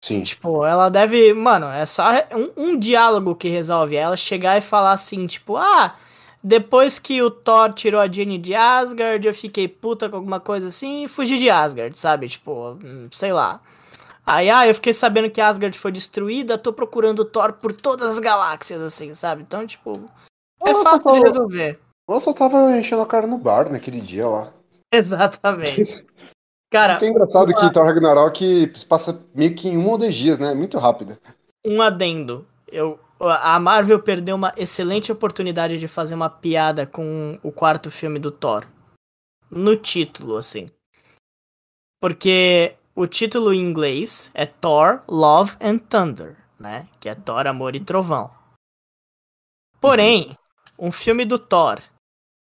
Sim. 0.04 0.22
Tipo, 0.22 0.64
ela 0.64 0.88
deve. 0.90 1.32
Mano, 1.32 1.66
é 1.66 1.86
só 1.86 2.10
um, 2.32 2.52
um 2.56 2.78
diálogo 2.78 3.34
que 3.34 3.48
resolve. 3.48 3.96
Ela 3.96 4.16
chegar 4.16 4.58
e 4.58 4.60
falar 4.60 4.92
assim, 4.92 5.26
tipo, 5.26 5.56
ah, 5.56 5.96
depois 6.42 6.98
que 6.98 7.22
o 7.22 7.30
Thor 7.30 7.72
tirou 7.72 8.00
a 8.00 8.06
Jenny 8.06 8.36
de 8.36 8.54
Asgard, 8.54 9.26
eu 9.26 9.32
fiquei 9.32 9.66
puta 9.66 10.08
com 10.08 10.16
alguma 10.16 10.38
coisa 10.38 10.68
assim 10.68 11.04
e 11.04 11.08
fugi 11.08 11.38
de 11.38 11.48
Asgard, 11.48 11.98
sabe? 11.98 12.28
Tipo, 12.28 12.78
hum, 12.84 13.08
sei 13.12 13.32
lá. 13.32 13.60
Aí, 14.26 14.50
ah, 14.50 14.66
eu 14.66 14.74
fiquei 14.74 14.92
sabendo 14.92 15.30
que 15.30 15.40
Asgard 15.40 15.78
foi 15.78 15.90
destruída, 15.90 16.58
tô 16.58 16.72
procurando 16.72 17.20
o 17.20 17.24
Thor 17.24 17.54
por 17.54 17.72
todas 17.72 18.10
as 18.10 18.18
galáxias, 18.18 18.80
assim, 18.82 19.12
sabe? 19.14 19.42
Então, 19.42 19.66
tipo, 19.66 20.04
é 20.62 20.72
Nossa, 20.72 20.90
fácil 20.90 21.12
de 21.12 21.20
resolver. 21.20 21.80
Eu 22.08 22.20
só 22.20 22.32
tava 22.32 22.76
enchendo 22.76 23.02
a 23.02 23.06
cara 23.06 23.26
no 23.26 23.38
bar 23.38 23.70
naquele 23.70 24.00
dia 24.00 24.28
lá. 24.28 24.52
Exatamente. 24.92 26.04
Cara, 26.70 26.98
é 27.00 27.08
engraçado 27.08 27.50
uma... 27.50 27.60
que 27.60 27.72
Thor 27.72 27.84
Ragnarok 27.84 28.72
passa 28.88 29.24
meio 29.34 29.54
que 29.54 29.68
em 29.68 29.78
um 29.78 29.88
ou 29.88 29.96
dois 29.96 30.14
dias, 30.14 30.38
né? 30.38 30.52
Muito 30.54 30.76
rápido. 30.78 31.16
Um 31.64 31.80
adendo. 31.80 32.46
Eu, 32.66 32.98
a 33.20 33.58
Marvel 33.58 34.02
perdeu 34.02 34.36
uma 34.36 34.52
excelente 34.56 35.10
oportunidade 35.10 35.78
de 35.78 35.88
fazer 35.88 36.14
uma 36.14 36.28
piada 36.28 36.86
com 36.86 37.38
o 37.42 37.52
quarto 37.52 37.90
filme 37.90 38.18
do 38.18 38.30
Thor. 38.30 38.66
No 39.50 39.76
título, 39.76 40.36
assim. 40.36 40.70
Porque 42.00 42.74
o 42.94 43.06
título 43.06 43.54
em 43.54 43.60
inglês 43.60 44.30
é 44.34 44.44
Thor, 44.44 45.02
Love 45.08 45.56
and 45.60 45.78
Thunder, 45.78 46.36
né? 46.58 46.88
Que 47.00 47.08
é 47.08 47.14
Thor, 47.14 47.46
Amor 47.46 47.74
e 47.74 47.80
Trovão. 47.80 48.30
Porém, 49.80 50.36
um 50.78 50.90
filme 50.90 51.24
do 51.24 51.38
Thor 51.38 51.80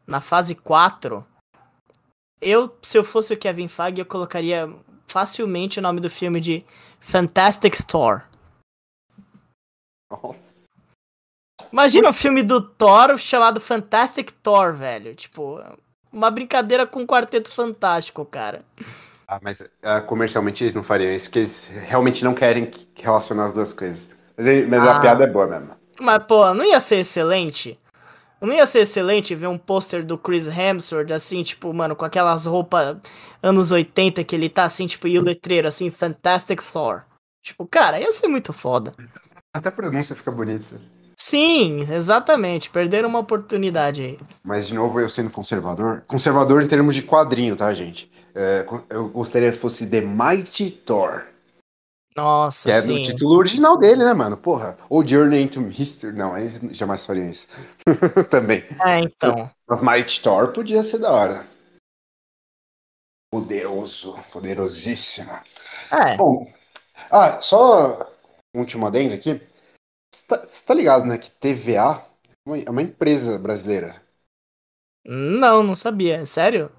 na 0.07 0.21
fase 0.21 0.55
4, 0.55 1.25
eu, 2.41 2.77
se 2.83 2.99
eu 2.99 3.05
fosse 3.05 3.33
o 3.33 3.39
Kevin 3.39 3.69
Feige, 3.69 4.01
eu 4.01 4.07
colocaria 4.07 4.69
facilmente 5.07 5.79
o 5.79 5.83
nome 5.83 6.01
do 6.01 6.11
filme 6.11 6.41
de 6.41 6.65
Fantastic 6.99 7.77
Thor. 7.87 8.23
Nossa. 10.11 10.55
Imagina 11.73 12.09
um 12.09 12.13
filme 12.13 12.43
do 12.43 12.61
Thor 12.61 13.17
chamado 13.17 13.61
Fantastic 13.61 14.33
Thor, 14.43 14.75
velho. 14.75 15.15
Tipo, 15.15 15.63
uma 16.13 16.31
brincadeira 16.31 16.87
com 16.87 17.01
um 17.01 17.07
quarteto 17.07 17.51
fantástico, 17.51 18.25
cara. 18.25 18.63
Ah, 19.27 19.39
mas 19.43 19.61
uh, 19.61 20.05
comercialmente 20.07 20.65
eles 20.65 20.75
não 20.75 20.83
fariam 20.83 21.15
isso, 21.15 21.27
porque 21.27 21.39
eles 21.39 21.69
realmente 21.69 22.25
não 22.25 22.35
querem 22.35 22.71
relacionar 22.95 23.47
as 23.47 23.53
duas 23.53 23.73
coisas. 23.73 24.11
Mas, 24.37 24.69
mas 24.69 24.87
ah, 24.87 24.97
a 24.97 25.01
piada 25.01 25.25
é 25.25 25.27
boa 25.27 25.47
mesmo. 25.47 25.75
Mas, 25.99 26.25
pô, 26.25 26.53
não 26.53 26.65
ia 26.65 26.81
ser 26.81 26.97
excelente? 26.97 27.79
Não 28.43 28.53
ia 28.53 28.67
ser 28.67 28.81
excelente 28.81 29.35
ver 29.35 29.47
um 29.47 29.57
pôster 29.57 30.05
do 30.05 30.19
Chris 30.19 30.49
Hemsworth, 30.49 31.13
assim, 31.13 31.43
tipo, 31.45 31.73
mano, 31.73 31.95
com 31.95 32.05
aquelas 32.05 32.45
roupas 32.45 32.97
anos 33.41 33.71
80 33.71 34.25
que 34.25 34.35
ele 34.35 34.49
tá, 34.49 34.65
assim, 34.65 34.87
tipo, 34.87 35.07
e 35.07 35.17
o 35.19 35.23
letreiro, 35.23 35.69
assim, 35.69 35.91
Fantastic 35.91 36.61
Thor. 36.61 37.03
Tipo, 37.43 37.67
cara, 37.67 38.01
ia 38.01 38.11
ser 38.11 38.27
muito 38.27 38.53
foda. 38.53 38.93
Até 39.55 39.69
a 39.69 39.73
pronúncia 39.73 40.17
fica 40.17 40.31
bonita. 40.31 40.81
Sim, 41.17 41.83
exatamente. 41.89 42.69
Perderam 42.69 43.09
uma 43.09 43.21
oportunidade 43.21 44.03
aí. 44.03 44.19
Mas, 44.43 44.67
de 44.67 44.75
novo, 44.75 44.99
eu 44.99 45.09
sendo 45.09 45.31
conservador. 45.31 46.03
Conservador 46.09 46.63
em 46.63 46.67
termos 46.67 46.97
de 46.97 47.03
quadrinho, 47.03 47.55
tá, 47.55 47.73
gente? 47.73 48.11
É, 48.35 48.67
eu 48.91 49.09
gostaria 49.09 49.53
que 49.53 49.59
fosse 49.59 49.89
The 49.89 50.01
Mighty 50.01 50.73
Thor. 50.73 51.27
Nossa, 52.17 52.71
que 52.71 52.77
é 52.77 52.81
sim. 52.81 52.99
no 52.99 53.03
título 53.03 53.37
original 53.37 53.79
dele, 53.79 54.05
né, 54.05 54.13
mano? 54.13 54.37
Porra. 54.37 54.77
Ou 54.91 55.07
Journey 55.07 55.43
into 55.43 55.67
History. 55.69 56.15
Não, 56.15 56.37
eles 56.37 56.61
jamais 56.77 57.07
fariam 57.07 57.29
isso. 57.29 57.49
Também. 58.31 58.65
É, 58.85 59.01
então. 59.01 59.51
Mas 59.67 59.81
Mighty 59.81 60.23
Thor 60.23 60.53
podia 60.53 60.83
ser 60.83 60.99
da 60.99 61.11
hora. 61.11 61.47
Poderoso. 63.33 64.15
Poderosíssimo. 64.31 65.33
É. 65.91 66.17
Bom. 66.17 66.53
Ah, 67.11 67.41
só 67.41 68.11
um 68.55 68.61
último 68.61 68.87
adendo 68.87 69.15
aqui. 69.15 69.41
Você 70.15 70.27
tá, 70.27 70.39
tá, 70.67 70.75
ligado, 70.75 71.07
né, 71.07 71.17
que 71.17 71.31
TVA 71.31 72.05
é 72.67 72.71
uma 72.71 72.83
empresa 72.83 73.39
brasileira. 73.39 74.03
Não, 75.07 75.63
não 75.63 75.75
sabia. 75.75 76.17
É 76.17 76.27
sério? 76.27 76.71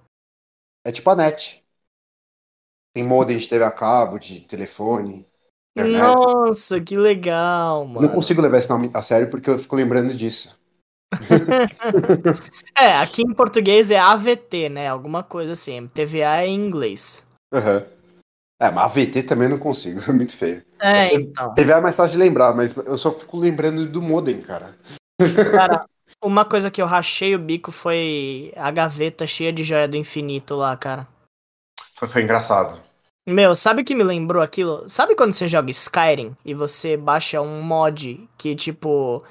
É 0.86 0.91
tipo 0.91 1.09
a 1.09 1.15
NET. 1.15 1.62
Tem 2.94 3.04
modem 3.04 3.38
de 3.38 3.48
TV 3.48 3.64
a 3.64 3.72
cabo, 3.72 4.20
de 4.20 4.41
telefone. 4.41 5.26
internet. 5.76 6.16
Nossa, 6.16 6.80
que 6.80 6.96
legal, 6.96 7.86
mano. 7.88 8.08
Não 8.08 8.14
consigo 8.16 8.41
levar 8.41 8.58
esse 8.58 8.70
nome 8.70 8.91
a 8.94 9.02
sério 9.02 9.30
porque 9.30 9.50
eu 9.50 9.58
fico 9.58 9.76
lembrando 9.76 10.14
disso. 10.14 10.60
É, 12.78 12.98
aqui 12.98 13.22
em 13.22 13.34
português 13.34 13.91
é 13.91 14.00
AVT, 14.00 14.68
né? 14.70 14.88
Alguma 14.88 15.24
coisa 15.24 15.54
assim. 15.54 15.88
TVA 15.88 16.41
é 16.41 16.48
em 16.48 16.56
inglês. 16.56 17.26
Aham. 17.54 17.86
É, 18.60 18.72
mas 18.72 18.84
AVT 18.86 19.24
também 19.24 19.48
não 19.50 19.58
consigo, 19.58 20.00
é 20.10 20.14
muito 20.14 20.36
feio. 20.36 20.64
É, 20.82 21.14
Eu- 21.14 21.22
então. 21.22 21.54
TV 21.54 21.72
é 21.72 21.80
mais 21.82 21.96
fácil 21.96 22.18
de 22.18 22.24
lembrar, 22.24 22.54
mas 22.56 22.76
eu 22.76 22.98
só 22.98 23.12
fico 23.12 23.38
lembrando 23.38 23.88
do 23.88 24.02
modem, 24.02 24.41
cara. 24.41 24.76
Cara, 25.52 25.86
uma 26.24 26.46
coisa 26.46 26.72
que 26.72 26.82
eu 26.82 26.86
rachei 26.86 27.36
o 27.36 27.39
bico 27.39 27.72
foi 27.72 28.52
a 28.56 28.72
gaveta 28.72 29.28
cheia 29.28 29.52
de 29.54 29.64
joia 29.64 29.88
do 29.88 29.96
infinito 29.98 30.56
lá, 30.56 30.76
cara. 30.76 31.08
Foi, 32.04 32.08
foi 32.08 32.24
engraçado. 32.24 32.82
Meu, 33.26 33.56
sabe 33.56 33.82
o 33.82 33.86
que 33.86 33.95
me 33.95 34.04
lembrou 34.04 34.43
aquilo? 34.43 34.84
Sabe 34.89 35.16
quando 35.16 35.32
você 35.34 35.47
joga 35.47 35.70
Skyrim 35.72 36.36
e 36.43 36.54
você 36.54 36.97
baixa 36.97 37.41
um 37.41 37.62
mod 37.62 38.28
que, 38.38 38.54
tipo, 38.56 39.24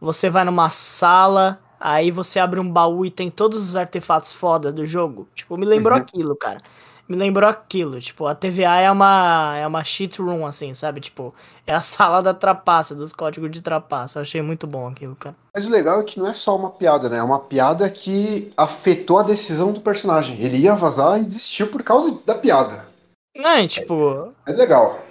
você 0.00 0.28
vai 0.28 0.44
numa 0.44 0.68
sala, 0.68 1.58
aí 1.80 2.10
você 2.10 2.38
abre 2.38 2.60
um 2.60 2.70
baú 2.70 3.06
e 3.06 3.10
tem 3.10 3.30
todos 3.30 3.62
os 3.66 3.74
artefatos 3.76 4.32
foda 4.32 4.70
do 4.70 4.84
jogo? 4.84 5.26
Tipo, 5.34 5.56
me 5.56 5.64
lembrou 5.64 5.96
Uhum. 5.96 6.02
aquilo, 6.02 6.36
cara. 6.36 6.60
Me 7.08 7.16
lembrou 7.16 7.48
aquilo. 7.48 7.98
Tipo, 8.00 8.26
a 8.26 8.34
TVA 8.34 8.80
é 8.80 8.90
uma, 8.90 9.56
é 9.56 9.66
uma 9.66 9.82
cheat 9.82 10.20
room, 10.20 10.44
assim, 10.44 10.74
sabe? 10.74 11.00
Tipo, 11.00 11.34
é 11.66 11.74
a 11.74 11.80
sala 11.82 12.20
da 12.20 12.34
trapaça, 12.34 12.94
dos 12.94 13.12
códigos 13.12 13.50
de 13.50 13.62
trapaça. 13.62 14.18
Eu 14.18 14.22
achei 14.22 14.42
muito 14.42 14.66
bom 14.66 14.86
aquilo, 14.86 15.16
cara. 15.16 15.34
Mas 15.54 15.64
o 15.64 15.70
legal 15.70 16.00
é 16.00 16.04
que 16.04 16.18
não 16.18 16.28
é 16.28 16.34
só 16.34 16.54
uma 16.54 16.70
piada, 16.70 17.08
né? 17.08 17.16
É 17.16 17.22
uma 17.22 17.40
piada 17.40 17.88
que 17.88 18.52
afetou 18.56 19.18
a 19.18 19.22
decisão 19.22 19.72
do 19.72 19.80
personagem. 19.80 20.38
Ele 20.40 20.58
ia 20.58 20.74
vazar 20.74 21.18
e 21.18 21.24
desistiu 21.24 21.68
por 21.68 21.82
causa 21.82 22.20
da 22.26 22.34
piada. 22.34 22.86
Não, 23.34 23.50
é, 23.50 23.66
tipo, 23.66 24.34
É 24.44 24.52
legal. 24.52 25.02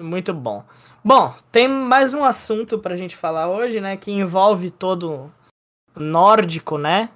Muito 0.00 0.34
bom. 0.34 0.64
Bom, 1.04 1.34
tem 1.52 1.68
mais 1.68 2.14
um 2.14 2.24
assunto 2.24 2.78
pra 2.78 2.96
gente 2.96 3.14
falar 3.14 3.48
hoje, 3.48 3.80
né? 3.80 3.96
Que 3.96 4.10
envolve 4.10 4.70
todo 4.70 5.30
nórdico, 5.94 6.78
né? 6.78 7.10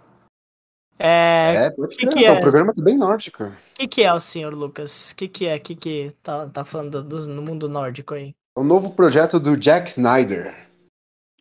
É. 0.99 1.67
É, 1.67 1.71
pode 1.71 1.97
que 1.97 2.07
que 2.07 2.25
é 2.25 2.29
é? 2.29 2.33
um 2.33 2.41
programa 2.41 2.75
bem 2.77 2.97
nórdico. 2.97 3.45
O 3.45 3.53
que, 3.75 3.87
que 3.87 4.03
é 4.03 4.13
o 4.13 4.21
senhor 4.21 4.53
Lucas? 4.53 5.13
O 5.13 5.17
que, 5.17 5.29
que 5.29 5.47
é? 5.47 5.57
O 5.57 5.61
que, 5.61 5.77
que 5.77 6.13
tá, 6.23 6.49
tá 6.49 6.65
falando 6.65 7.03
do, 7.03 7.27
no 7.29 7.41
mundo 7.43 7.69
nórdico 7.69 8.15
aí? 8.15 8.35
É 8.57 8.61
um 8.61 8.65
novo 8.65 8.91
projeto 8.91 9.39
do 9.39 9.57
Jack 9.57 9.89
Snyder. 9.89 10.69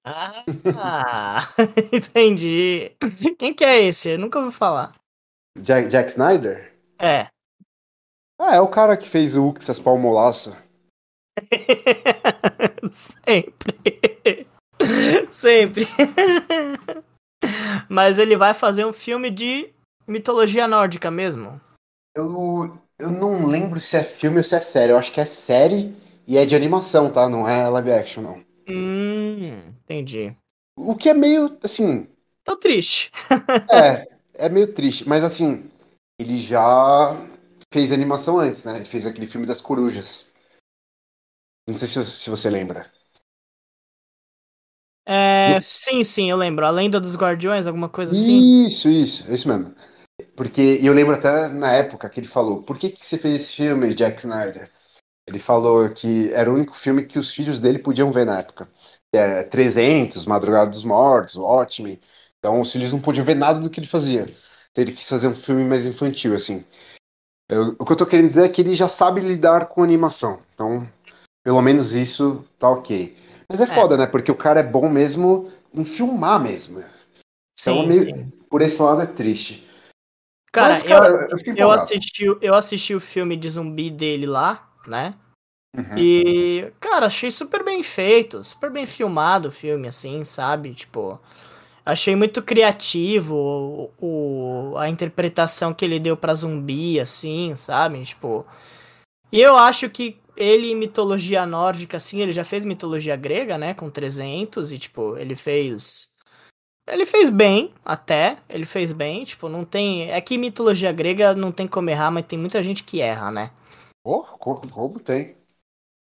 Ah, 0.04 1.50
entendi. 1.92 2.92
Quem 3.38 3.54
que 3.54 3.66
é 3.66 3.84
esse? 3.84 4.10
Eu 4.10 4.20
nunca 4.20 4.40
ouvi 4.40 4.52
falar. 4.52 4.94
Jack, 5.58 5.90
Jack 5.90 6.10
Snyder? 6.10 6.74
É. 7.00 7.28
Ah, 8.40 8.56
é 8.56 8.62
o 8.62 8.68
cara 8.68 8.96
que 8.96 9.10
fez 9.10 9.36
o 9.36 9.50
Uxas 9.50 9.80
Palmolaço. 9.80 10.56
Sempre. 12.94 14.48
Sempre. 15.30 15.88
Mas 17.90 18.18
ele 18.18 18.36
vai 18.36 18.54
fazer 18.54 18.86
um 18.86 18.94
filme 18.94 19.30
de 19.30 19.74
mitologia 20.08 20.68
nórdica 20.68 21.12
mesmo. 21.12 21.60
Eu, 22.16 22.78
eu 22.98 23.12
não 23.12 23.46
lembro 23.46 23.80
se 23.80 23.96
é 23.96 24.04
filme 24.04 24.38
ou 24.38 24.44
se 24.44 24.56
é 24.56 24.62
série. 24.62 24.92
Eu 24.92 24.98
acho 24.98 25.12
que 25.12 25.22
é 25.22 25.26
série 25.26 25.96
e 26.28 26.38
é 26.38 26.46
de 26.46 26.56
animação, 26.56 27.12
tá? 27.12 27.30
Não 27.30 27.48
é 27.48 27.68
live 27.70 27.92
action, 27.92 28.24
não. 28.24 28.46
Hum, 28.68 29.74
entendi. 29.84 30.36
O 30.78 30.96
que 30.96 31.10
é 31.10 31.14
meio, 31.14 31.58
assim, 31.64 32.08
Tô 32.48 32.56
triste. 32.56 33.12
é, 33.70 34.08
é 34.46 34.48
meio 34.48 34.74
triste. 34.74 35.06
Mas, 35.06 35.22
assim, 35.22 35.70
ele 36.18 36.38
já 36.38 37.10
fez 37.74 37.92
animação 37.92 38.40
antes, 38.40 38.64
né? 38.64 38.78
Ele 38.78 38.86
fez 38.86 39.06
aquele 39.06 39.28
filme 39.28 39.46
das 39.46 39.60
corujas. 39.60 40.32
Não 41.68 41.78
sei 41.78 41.90
se, 41.90 42.06
se 42.06 42.30
você 42.30 42.50
lembra. 42.50 42.90
É, 45.08 45.62
sim, 45.62 46.04
sim, 46.04 46.30
eu 46.30 46.36
lembro. 46.38 46.66
A 46.66 46.70
Lenda 46.70 47.00
dos 47.00 47.16
Guardiões, 47.16 47.66
alguma 47.66 47.88
coisa 47.88 48.12
assim. 48.12 48.68
Isso, 48.68 48.90
isso, 48.90 49.32
isso 49.32 49.48
mesmo. 49.48 49.74
Porque 50.36 50.80
eu 50.82 50.94
lembro 50.94 51.14
até 51.14 51.48
na 51.50 51.72
época 51.72 52.10
que 52.10 52.20
ele 52.20 52.28
falou: 52.28 52.64
por 52.64 52.78
que, 52.78 52.90
que 52.90 53.06
você 53.06 53.18
fez 53.18 53.36
esse 53.36 53.54
filme, 53.54 53.94
Jack 53.94 54.20
Snyder? 54.20 54.70
Ele 55.28 55.40
falou 55.40 55.90
que 55.90 56.32
era 56.34 56.50
o 56.52 56.56
único 56.56 56.76
filme 56.76 57.06
que 57.06 57.20
os 57.20 57.32
filhos 57.34 57.62
dele 57.62 57.80
podiam 57.80 58.12
ver 58.12 58.26
na 58.26 58.40
época. 58.40 58.70
É, 59.14 59.44
300, 59.44 60.26
Madrugada 60.26 60.70
dos 60.70 60.84
Mortos, 60.84 61.36
Watchmen. 61.36 62.00
Então 62.40 62.62
os 62.62 62.72
filhos 62.72 62.92
não 62.94 63.00
podiam 63.02 63.26
ver 63.26 63.36
nada 63.36 63.60
do 63.60 63.70
que 63.70 63.80
ele 63.80 63.88
fazia. 63.88 64.22
Então 64.72 64.84
ele 64.84 64.94
quis 64.94 65.08
fazer 65.08 65.28
um 65.28 65.36
filme 65.36 65.64
mais 65.66 65.86
infantil, 65.86 66.34
assim. 66.36 66.64
Eu- 67.50 67.76
o 67.80 67.86
que 67.86 67.92
eu 67.94 67.98
tô 67.98 68.06
querendo 68.06 68.28
dizer 68.28 68.46
é 68.46 68.50
que 68.50 68.62
ele 68.62 68.76
já 68.76 68.88
sabe 68.88 69.22
lidar 69.22 69.68
com 69.68 69.84
animação. 69.84 70.40
Então, 70.54 70.88
pelo 71.44 71.62
menos 71.62 71.94
isso 71.94 72.46
tá 72.60 72.70
ok. 72.70 73.16
Mas 73.50 73.62
é 73.62 73.68
foda, 73.68 73.96
né? 73.98 74.06
Porque 74.08 74.32
o 74.32 74.36
cara 74.36 74.60
é 74.60 74.64
bom 74.64 74.90
mesmo 74.90 75.50
em 75.74 75.86
filmar 75.86 76.42
mesmo. 76.42 76.82
Sim, 77.58 77.72
Então, 77.72 77.88
meio- 77.88 78.02
sim. 78.02 78.32
Por 78.50 78.62
esse 78.62 78.82
lado 78.82 79.02
é 79.02 79.06
triste. 79.06 79.66
Cara, 80.52 80.70
Mas, 80.70 80.84
cara, 80.84 81.08
eu, 81.08 81.38
eu, 81.46 81.56
eu, 81.56 81.72
assisti, 81.72 82.26
eu 82.42 82.54
assisti 82.56 82.96
o 82.96 83.00
filme 83.00 83.36
de 83.36 83.50
zumbi 83.50 83.90
dele 83.90 84.26
lá, 84.26 84.70
né? 84.88 85.14
Uhum. 85.76 85.98
E, 85.98 86.72
cara, 86.80 87.06
achei 87.08 87.30
super 87.30 87.64
bem 87.64 87.84
feito, 87.84 88.44
super 88.44 88.72
bem 88.72 88.86
filmado 88.86 89.50
o 89.50 89.52
filme, 89.52 89.88
assim, 89.88 90.24
sabe? 90.24 90.74
Tipo, 90.74 91.20
achei 91.86 92.16
muito 92.16 92.42
criativo 92.42 93.36
o, 94.00 94.72
o- 94.74 94.78
a 94.78 94.90
interpretação 94.90 95.74
que 95.74 95.84
ele 95.86 96.00
deu 96.00 96.16
pra 96.18 96.34
zumbi, 96.34 97.00
assim, 97.00 97.56
sabe? 97.56 98.04
Tipo. 98.04 98.46
E 99.32 99.42
eu 99.42 99.58
acho 99.58 99.90
que 99.90 100.18
ele, 100.38 100.72
em 100.72 100.76
mitologia 100.76 101.46
nórdica, 101.46 101.98
assim, 101.98 102.22
ele 102.22 102.32
já 102.32 102.44
fez 102.46 102.66
mitologia 102.66 103.16
grega, 103.16 103.58
né? 103.58 103.74
Com 103.74 103.90
300, 103.90 104.72
e, 104.72 104.80
tipo, 104.80 105.18
ele 105.18 105.36
fez. 105.36 106.10
Ele 106.88 107.06
fez 107.06 107.30
bem, 107.30 107.74
até. 107.86 108.40
Ele 108.50 108.66
fez 108.66 108.94
bem, 108.94 109.26
tipo, 109.26 109.50
não 109.50 109.66
tem. 109.66 110.12
É 110.12 110.22
que 110.22 110.38
mitologia 110.38 110.92
grega 110.92 111.36
não 111.36 111.52
tem 111.52 111.68
como 111.68 111.90
errar, 111.90 112.12
mas 112.12 112.26
tem 112.28 112.40
muita 112.40 112.64
gente 112.64 112.84
que 112.84 113.02
erra, 113.02 113.32
né? 113.32 113.52
Oh, 114.04 114.24
co- 114.40 114.62
como 114.72 115.00
tem? 115.00 115.38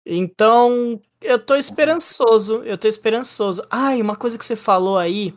Então, 0.05 1.01
eu 1.21 1.39
tô 1.39 1.55
esperançoso, 1.57 2.63
eu 2.65 2.77
tô 2.77 2.89
esperançoso. 2.89 3.65
Ai, 3.71 4.01
uma 4.03 4.17
coisa 4.17 4.37
que 4.39 4.45
você 4.45 4.57
falou 4.57 4.99
aí 4.99 5.33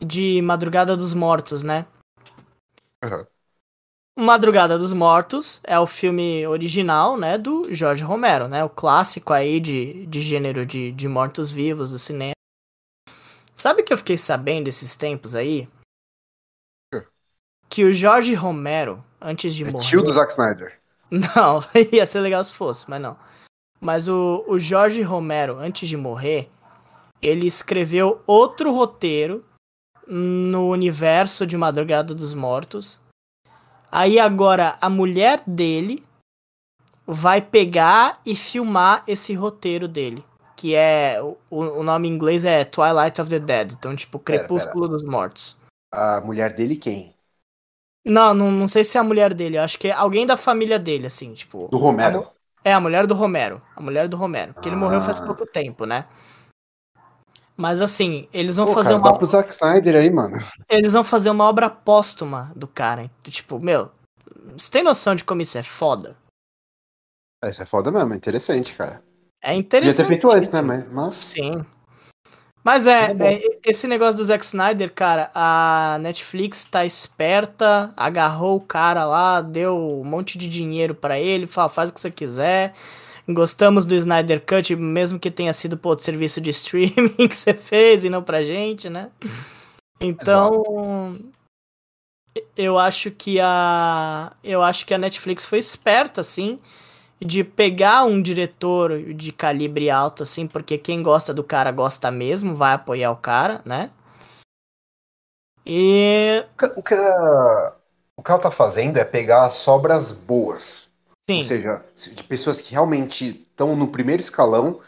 de 0.00 0.42
Madrugada 0.42 0.96
dos 0.96 1.14
Mortos, 1.14 1.62
né? 1.62 1.86
Uhum. 3.02 3.26
Madrugada 4.18 4.78
dos 4.78 4.92
Mortos 4.92 5.60
é 5.64 5.78
o 5.78 5.86
filme 5.86 6.46
original, 6.46 7.16
né, 7.16 7.38
do 7.38 7.72
Jorge 7.72 8.04
Romero, 8.04 8.46
né? 8.46 8.62
O 8.62 8.68
clássico 8.68 9.32
aí 9.32 9.58
de, 9.58 10.06
de 10.06 10.20
gênero 10.20 10.66
de, 10.66 10.92
de 10.92 11.08
mortos-vivos 11.08 11.90
do 11.90 11.98
cinema. 11.98 12.34
Sabe 13.54 13.82
o 13.82 13.84
que 13.84 13.92
eu 13.92 13.98
fiquei 13.98 14.16
sabendo 14.16 14.68
esses 14.68 14.96
tempos 14.96 15.34
aí? 15.34 15.68
quê? 16.92 17.06
Que 17.68 17.84
o 17.84 17.92
Jorge 17.92 18.34
Romero, 18.34 19.02
antes 19.20 19.54
de 19.54 19.64
É 19.64 19.70
morrer... 19.70 19.86
tio 19.86 20.02
do 20.02 20.12
Zack 20.12 20.32
Snyder. 20.32 20.78
Não, 21.10 21.64
ia 21.92 22.06
ser 22.06 22.20
legal 22.20 22.42
se 22.44 22.52
fosse, 22.52 22.88
mas 22.88 23.00
não. 23.00 23.16
Mas 23.80 24.08
o, 24.08 24.44
o 24.46 24.58
Jorge 24.58 25.02
Romero, 25.02 25.58
antes 25.58 25.88
de 25.88 25.96
morrer, 25.96 26.48
ele 27.20 27.46
escreveu 27.46 28.22
outro 28.26 28.72
roteiro 28.72 29.44
no 30.06 30.68
universo 30.70 31.46
de 31.46 31.56
Madrugada 31.56 32.14
dos 32.14 32.34
Mortos. 32.34 33.01
Aí 33.92 34.18
agora 34.18 34.78
a 34.80 34.88
mulher 34.88 35.42
dele 35.46 36.02
vai 37.06 37.42
pegar 37.42 38.18
e 38.24 38.34
filmar 38.34 39.04
esse 39.06 39.34
roteiro 39.34 39.86
dele. 39.86 40.24
Que 40.56 40.74
é. 40.74 41.20
O, 41.22 41.36
o 41.50 41.82
nome 41.82 42.08
em 42.08 42.12
inglês 42.12 42.46
é 42.46 42.64
Twilight 42.64 43.20
of 43.20 43.28
the 43.28 43.38
Dead. 43.38 43.72
Então, 43.72 43.94
tipo, 43.94 44.18
Pera, 44.18 44.38
Crepúsculo 44.38 44.88
dos 44.88 45.04
Mortos. 45.04 45.56
A 45.92 46.22
mulher 46.22 46.54
dele 46.54 46.76
quem? 46.76 47.14
Não, 48.04 48.32
não, 48.32 48.50
não 48.50 48.66
sei 48.66 48.82
se 48.82 48.96
é 48.96 49.00
a 49.00 49.04
mulher 49.04 49.34
dele. 49.34 49.58
Eu 49.58 49.62
acho 49.62 49.78
que 49.78 49.88
é 49.88 49.92
alguém 49.92 50.24
da 50.24 50.36
família 50.36 50.78
dele, 50.78 51.06
assim, 51.06 51.34
tipo. 51.34 51.68
Do 51.68 51.76
Romero. 51.76 52.26
É, 52.64 52.72
a 52.72 52.80
mulher 52.80 53.06
do 53.06 53.14
Romero. 53.14 53.60
A 53.76 53.82
mulher 53.82 54.08
do 54.08 54.16
Romero. 54.16 54.54
Porque 54.54 54.68
ele 54.68 54.76
morreu 54.76 55.02
faz 55.02 55.20
Ah. 55.20 55.26
pouco 55.26 55.44
tempo, 55.44 55.84
né? 55.84 56.06
Mas 57.56 57.80
assim, 57.82 58.28
eles 58.32 58.56
vão 58.56 58.66
Pô, 58.66 58.74
fazer 58.74 58.90
cara, 58.90 58.98
uma. 59.00 59.12
dá 59.12 59.16
pro 59.18 59.26
Zack 59.26 59.50
Snyder 59.52 59.96
aí, 59.96 60.10
mano. 60.10 60.34
Eles 60.68 60.92
vão 60.94 61.04
fazer 61.04 61.30
uma 61.30 61.44
obra 61.48 61.68
póstuma 61.68 62.50
do 62.56 62.66
cara. 62.66 63.10
Tipo, 63.24 63.60
meu, 63.60 63.90
você 64.56 64.70
tem 64.70 64.82
noção 64.82 65.14
de 65.14 65.24
como 65.24 65.42
isso 65.42 65.58
é 65.58 65.62
foda? 65.62 66.16
É, 67.44 67.50
Isso 67.50 67.62
é 67.62 67.66
foda 67.66 67.90
mesmo, 67.90 68.12
é 68.14 68.16
interessante, 68.16 68.74
cara. 68.74 69.02
É 69.42 69.48
Podia 69.48 69.54
ter 69.54 69.58
interessante. 69.58 70.06
feito 70.08 70.30
antes, 70.30 70.50
né? 70.50 70.60
Mas. 70.90 71.14
Sim. 71.16 71.64
Mas 72.64 72.86
é, 72.86 73.12
bom. 73.12 73.24
é, 73.24 73.40
esse 73.66 73.88
negócio 73.88 74.16
do 74.16 74.24
Zack 74.24 74.44
Snyder, 74.44 74.92
cara, 74.94 75.32
a 75.34 75.98
Netflix 76.00 76.64
tá 76.64 76.84
esperta, 76.84 77.92
agarrou 77.96 78.56
o 78.56 78.60
cara 78.60 79.04
lá, 79.04 79.40
deu 79.40 79.76
um 79.76 80.04
monte 80.04 80.38
de 80.38 80.48
dinheiro 80.48 80.94
pra 80.94 81.18
ele, 81.18 81.48
fala, 81.48 81.68
faz 81.68 81.90
o 81.90 81.92
que 81.92 82.00
você 82.00 82.10
quiser. 82.10 82.72
Gostamos 83.28 83.86
do 83.86 83.94
Snyder 83.94 84.44
Cut, 84.44 84.74
mesmo 84.74 85.18
que 85.18 85.30
tenha 85.30 85.52
sido 85.52 85.76
pô, 85.78 85.94
do 85.94 86.02
serviço 86.02 86.40
de 86.40 86.50
streaming 86.50 87.08
que 87.28 87.36
você 87.36 87.54
fez 87.54 88.04
e 88.04 88.10
não 88.10 88.22
pra 88.22 88.42
gente, 88.42 88.90
né? 88.90 89.10
Então, 90.00 90.62
eu 92.56 92.78
acho 92.78 93.10
que 93.10 93.38
a 93.40 94.32
eu 94.42 94.62
acho 94.62 94.86
que 94.86 94.94
a 94.94 94.98
Netflix 94.98 95.44
foi 95.44 95.58
esperta 95.58 96.20
assim 96.20 96.58
de 97.20 97.44
pegar 97.44 98.04
um 98.04 98.20
diretor 98.20 99.14
de 99.14 99.32
calibre 99.32 99.88
alto 99.90 100.24
assim, 100.24 100.46
porque 100.46 100.76
quem 100.76 101.02
gosta 101.02 101.32
do 101.32 101.44
cara 101.44 101.70
gosta 101.70 102.10
mesmo, 102.10 102.56
vai 102.56 102.74
apoiar 102.74 103.12
o 103.12 103.16
cara, 103.16 103.62
né? 103.64 103.90
E 105.64 106.44
O 106.76 106.82
que, 106.82 106.94
a- 106.94 107.72
o 108.16 108.22
que 108.22 108.30
ela 108.30 108.40
tá 108.40 108.50
fazendo 108.50 108.96
é 108.98 109.04
pegar 109.04 109.48
sobras 109.50 110.10
boas. 110.10 110.90
Sim, 111.26 111.36
Ou 111.38 111.42
seja, 111.42 111.84
de 111.94 112.24
pessoas 112.24 112.60
que 112.60 112.72
realmente 112.72 113.42
estão 113.42 113.76
no 113.76 113.90
primeiro 113.90 114.20
escalão 114.20 114.80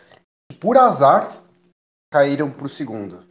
e 0.50 0.54
por 0.54 0.76
azar 0.76 1.42
caíram 2.12 2.50
pro 2.50 2.68
segundo. 2.68 3.26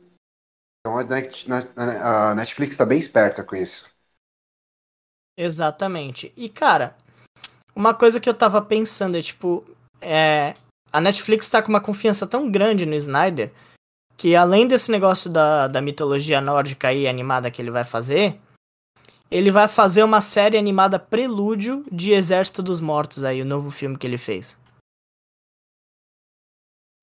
Então 0.80 0.98
a 0.98 2.36
Netflix 2.36 2.76
tá 2.76 2.86
bem 2.86 3.00
esperta 3.00 3.44
com 3.44 3.56
isso. 3.56 3.90
exatamente. 5.38 6.34
E 6.36 6.50
cara, 6.50 6.96
uma 7.76 7.94
coisa 7.94 8.20
que 8.20 8.30
eu 8.30 8.34
tava 8.34 8.62
pensando 8.62 9.18
é 9.18 9.22
tipo, 9.22 9.64
é, 10.02 10.54
a 10.92 11.00
Netflix 11.00 11.50
tá 11.50 11.62
com 11.62 11.70
uma 11.70 11.82
confiança 11.82 12.28
tão 12.28 12.52
grande 12.52 12.86
no 12.86 12.96
Snyder 12.96 13.52
que 14.18 14.36
além 14.36 14.68
desse 14.68 14.92
negócio 14.92 15.30
da, 15.30 15.68
da 15.68 15.82
mitologia 15.82 16.40
nórdica 16.40 16.90
aí 16.90 17.08
animada 17.08 17.50
que 17.50 17.62
ele 17.62 17.72
vai 17.72 17.84
fazer, 17.84 18.40
ele 19.34 19.50
vai 19.50 19.68
fazer 19.68 20.04
uma 20.04 20.22
série 20.22 20.58
animada 20.58 21.00
prelúdio 21.00 21.84
de 21.92 22.12
Exército 22.12 22.62
dos 22.62 22.80
Mortos 22.80 23.24
aí, 23.24 23.42
o 23.42 23.46
novo 23.46 23.72
filme 23.72 23.98
que 23.98 24.06
ele 24.06 24.18
fez. 24.18 24.62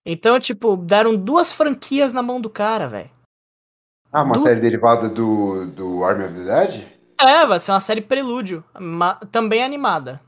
Então, 0.06 0.38
tipo, 0.38 0.76
deram 0.76 1.16
duas 1.16 1.52
franquias 1.52 2.12
na 2.12 2.22
mão 2.22 2.40
do 2.40 2.48
cara, 2.48 2.88
velho. 2.88 3.10
Ah, 4.12 4.22
uma 4.22 4.34
Do- 4.34 4.40
série 4.40 4.60
derivada 4.60 5.08
do, 5.08 5.66
do 5.72 6.04
Army 6.04 6.24
of 6.24 6.34
the 6.34 6.44
Dead? 6.44 7.00
É, 7.20 7.44
vai 7.46 7.58
ser 7.58 7.72
uma 7.72 7.80
série 7.80 8.00
prelúdio, 8.00 8.64
também 9.30 9.62
animada. 9.62 10.22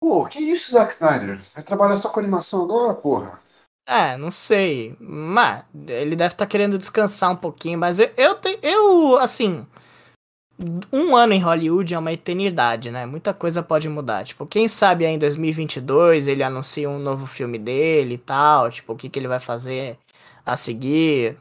Pô, 0.00 0.26
que 0.26 0.38
isso, 0.38 0.72
Zack 0.72 0.92
Snyder? 0.92 1.38
Vai 1.54 1.62
trabalhar 1.62 1.96
só 1.96 2.10
com 2.10 2.20
animação 2.20 2.64
agora, 2.64 2.94
porra? 2.94 3.40
É, 3.86 4.16
não 4.16 4.30
sei. 4.30 4.96
Mas 5.00 5.64
ele 5.88 6.16
deve 6.16 6.34
estar 6.34 6.46
querendo 6.46 6.78
descansar 6.78 7.30
um 7.30 7.36
pouquinho, 7.36 7.78
mas 7.78 7.98
eu, 8.00 8.10
eu, 8.16 8.34
te- 8.40 8.58
eu, 8.62 9.16
assim. 9.18 9.64
Um 10.92 11.14
ano 11.14 11.32
em 11.34 11.40
Hollywood 11.40 11.94
é 11.94 11.98
uma 11.98 12.12
eternidade, 12.12 12.90
né? 12.90 13.04
Muita 13.06 13.34
coisa 13.34 13.62
pode 13.62 13.88
mudar. 13.88 14.24
Tipo, 14.24 14.46
quem 14.46 14.66
sabe 14.68 15.04
aí 15.04 15.12
em 15.14 15.18
2022 15.18 16.26
ele 16.28 16.42
anuncia 16.42 16.88
um 16.88 16.98
novo 16.98 17.26
filme 17.26 17.58
dele 17.58 18.14
e 18.14 18.18
tal. 18.18 18.70
Tipo, 18.70 18.92
o 18.94 18.96
que, 18.96 19.08
que 19.08 19.18
ele 19.18 19.28
vai 19.28 19.38
fazer 19.40 19.98
a 20.44 20.56
seguir. 20.56 21.36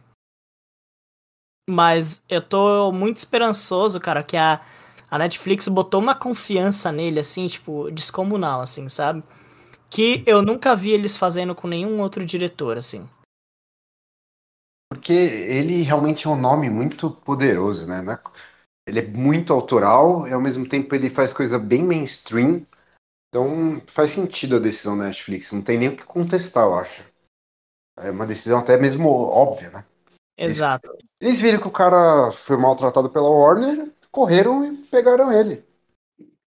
Mas 1.70 2.24
eu 2.30 2.42
tô 2.42 2.92
muito 2.92 3.18
esperançoso, 3.18 4.00
cara, 4.00 4.24
que 4.24 4.38
a, 4.38 4.62
a 5.10 5.18
Netflix 5.18 5.68
botou 5.68 6.00
uma 6.00 6.14
confiança 6.14 6.92
nele, 6.92 7.20
assim, 7.20 7.48
tipo, 7.48 7.90
descomunal, 7.92 8.62
assim, 8.62 8.88
sabe? 8.88 9.24
Que 9.90 10.24
eu 10.26 10.42
nunca 10.42 10.76
vi 10.76 10.92
eles 10.92 11.18
fazendo 11.18 11.56
com 11.56 11.68
nenhum 11.68 12.02
outro 12.02 12.26
diretor, 12.26 12.78
assim. 12.78 13.08
Porque 14.92 15.14
ele 15.14 15.82
realmente 15.82 16.28
é 16.28 16.30
um 16.30 16.40
nome 16.40 16.70
muito 16.70 17.10
poderoso, 17.10 17.88
né? 17.88 18.00
É- 18.00 18.46
Ele 18.88 19.00
é 19.00 19.08
muito 19.08 19.52
autoral 19.52 20.28
e 20.28 20.34
ao 20.34 20.40
mesmo 20.40 20.68
tempo 20.68 20.94
ele 20.94 21.10
faz 21.10 21.34
coisa 21.34 21.58
bem 21.58 21.84
mainstream. 21.84 22.66
Então 23.30 23.82
faz 23.88 24.12
sentido 24.12 24.58
a 24.58 24.60
decisão 24.60 24.96
da 24.98 25.06
Netflix. 25.06 25.52
Não 25.52 25.62
tem 25.62 25.78
nem 25.80 25.90
o 25.90 25.98
que 25.98 26.04
contestar, 26.06 26.66
eu 26.66 26.76
acho. 26.76 27.04
É 27.98 28.12
uma 28.12 28.28
decisão 28.28 28.60
até 28.60 28.78
mesmo 28.78 29.10
óbvia, 29.10 29.72
né? 29.72 29.86
Exato. 30.38 30.96
Eles 31.20 31.42
viram 31.42 31.60
que 31.60 31.68
o 31.68 31.72
cara 31.72 32.32
foi 32.32 32.58
maltratado 32.58 33.10
pela 33.10 33.30
Warner, 33.30 33.92
correram 34.12 34.64
e 34.64 34.78
pegaram 34.78 35.32
ele. 35.32 35.66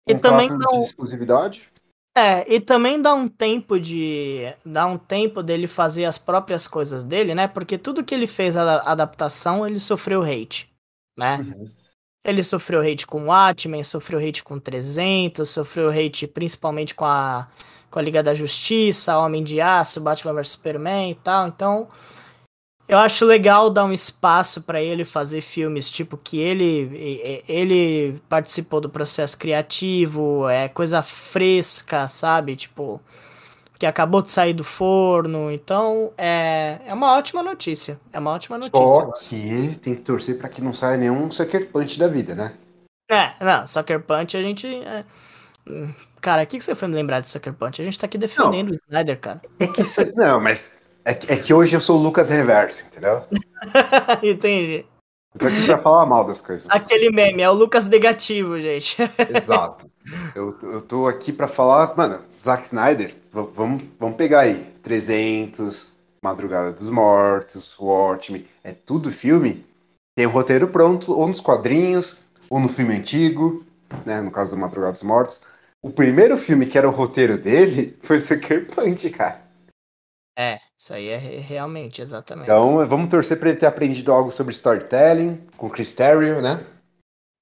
E 0.07 0.17
também 0.17 0.49
Contrato 0.49 0.73
não- 0.73 0.83
de 0.83 0.89
exclusividade. 0.89 1.71
É, 2.15 2.45
e 2.53 2.59
também 2.59 3.01
dá 3.01 3.13
um 3.13 3.27
tempo 3.27 3.79
de. 3.79 4.53
dá 4.63 4.85
um 4.85 4.97
tempo 4.99 5.41
dele 5.41 5.65
fazer 5.65 6.05
as 6.05 6.17
próprias 6.17 6.67
coisas 6.67 7.03
dele, 7.03 7.33
né? 7.33 7.47
Porque 7.47 7.75
tudo 7.77 8.03
que 8.03 8.13
ele 8.13 8.27
fez 8.27 8.55
a 8.55 8.81
adaptação, 8.81 9.65
ele 9.65 9.79
sofreu 9.79 10.21
hate, 10.21 10.71
né? 11.17 11.37
Uhum. 11.37 11.71
Ele 12.23 12.43
sofreu 12.43 12.81
hate 12.81 13.07
com 13.07 13.25
Watchmen, 13.27 13.83
sofreu 13.83 14.19
hate 14.19 14.43
com 14.43 14.59
300, 14.59 15.49
sofreu 15.49 15.89
hate 15.89 16.27
principalmente 16.27 16.93
com 16.93 17.03
a, 17.03 17.49
com 17.89 17.99
a 17.99 18.01
Liga 18.01 18.21
da 18.21 18.33
Justiça, 18.33 19.17
Homem 19.17 19.43
de 19.43 19.59
Aço, 19.59 19.99
Batman 19.99 20.33
vs 20.33 20.49
Superman 20.49 21.11
e 21.11 21.15
tal. 21.15 21.47
Então, 21.47 21.89
eu 22.87 22.97
acho 22.97 23.25
legal 23.25 23.69
dar 23.69 23.85
um 23.85 23.93
espaço 23.93 24.61
pra 24.61 24.81
ele 24.81 25.03
fazer 25.05 25.41
filmes, 25.41 25.89
tipo, 25.89 26.17
que 26.17 26.37
ele, 26.37 27.41
ele 27.47 28.21
participou 28.29 28.81
do 28.81 28.89
processo 28.89 29.37
criativo, 29.37 30.47
é 30.49 30.67
coisa 30.67 31.01
fresca, 31.01 32.07
sabe? 32.07 32.55
Tipo, 32.55 33.01
que 33.79 33.85
acabou 33.85 34.21
de 34.21 34.31
sair 34.31 34.53
do 34.53 34.63
forno. 34.63 35.51
Então, 35.51 36.13
é, 36.17 36.79
é 36.85 36.93
uma 36.93 37.17
ótima 37.17 37.41
notícia. 37.41 37.99
É 38.11 38.19
uma 38.19 38.31
ótima 38.31 38.57
notícia. 38.57 38.79
Só 38.79 39.11
que 39.27 39.77
tem 39.79 39.95
que 39.95 40.01
torcer 40.01 40.37
pra 40.37 40.49
que 40.49 40.61
não 40.61 40.73
saia 40.73 40.97
nenhum 40.97 41.29
Sucker 41.31 41.69
Punch 41.69 41.97
da 41.97 42.07
vida, 42.07 42.35
né? 42.35 42.53
É, 43.09 43.33
não, 43.43 43.67
Sucker 43.67 43.99
Punch 44.01 44.37
a 44.37 44.41
gente. 44.41 44.67
é, 44.67 45.03
hum, 45.67 45.93
Cara, 46.21 46.43
o 46.43 46.47
que, 46.47 46.57
que 46.57 46.63
você 46.63 46.73
foi 46.75 46.87
me 46.87 46.95
lembrar 46.95 47.19
de 47.19 47.29
Sucker 47.29 47.53
Punch? 47.53 47.81
A 47.81 47.85
gente 47.85 47.99
tá 47.99 48.05
aqui 48.05 48.17
defendendo 48.17 48.69
o 48.71 48.77
Snyder, 48.87 49.19
cara. 49.19 49.41
É 49.59 49.67
que 49.67 49.81
isso- 49.81 50.01
não, 50.15 50.39
mas 50.39 50.79
é 51.05 51.13
que, 51.13 51.31
é 51.31 51.37
que 51.37 51.53
hoje 51.53 51.75
eu 51.75 51.81
sou 51.81 51.99
o 51.99 52.03
Lucas 52.03 52.29
Reverso, 52.29 52.87
entendeu? 52.87 53.23
Entendi. 54.23 54.85
Eu 55.33 55.39
tô 55.39 55.47
aqui 55.47 55.65
pra 55.65 55.77
falar 55.77 56.05
mal 56.05 56.23
das 56.25 56.41
coisas. 56.41 56.69
Aquele 56.69 57.09
meme, 57.09 57.41
é 57.41 57.49
o 57.49 57.53
Lucas 57.53 57.87
negativo, 57.87 58.59
gente. 58.59 58.97
Exato. 59.35 59.89
Eu, 60.35 60.57
eu 60.61 60.81
tô 60.81 61.07
aqui 61.07 61.33
pra 61.33 61.47
falar, 61.47 61.95
mano, 61.97 62.21
Zack 62.39 62.65
Snyder, 62.65 63.13
vamos, 63.31 63.83
vamos 63.97 64.15
pegar 64.15 64.41
aí 64.41 64.65
300, 64.83 65.93
Madrugada 66.21 66.71
dos 66.71 66.89
Mortos, 66.89 67.75
Watchmen, 67.79 68.45
é 68.63 68.73
tudo 68.73 69.11
filme, 69.11 69.65
tem 70.15 70.25
o 70.25 70.29
roteiro 70.29 70.67
pronto, 70.67 71.11
ou 71.11 71.27
nos 71.27 71.41
quadrinhos, 71.41 72.23
ou 72.49 72.59
no 72.59 72.69
filme 72.69 72.95
antigo, 72.95 73.65
né, 74.05 74.21
no 74.21 74.31
caso 74.31 74.55
do 74.55 74.61
Madrugada 74.61 74.93
dos 74.93 75.03
Mortos. 75.03 75.41
O 75.81 75.89
primeiro 75.89 76.37
filme 76.37 76.65
que 76.65 76.77
era 76.77 76.87
o 76.87 76.91
roteiro 76.91 77.37
dele 77.37 77.97
foi 78.03 78.19
Sucker 78.19 78.67
Punch, 78.67 79.09
cara. 79.09 79.41
É, 80.37 80.59
isso 80.83 80.93
aí 80.93 81.07
é 81.07 81.17
re- 81.17 81.39
realmente, 81.39 82.01
exatamente. 82.01 82.43
Então, 82.43 82.85
vamos 82.89 83.07
torcer 83.07 83.39
pra 83.39 83.47
ele 83.47 83.57
ter 83.57 83.67
aprendido 83.67 84.11
algo 84.11 84.29
sobre 84.29 84.51
storytelling, 84.51 85.37
com 85.55 85.69
Chris 85.69 85.93
Terrio, 85.93 86.41
né? 86.41 86.61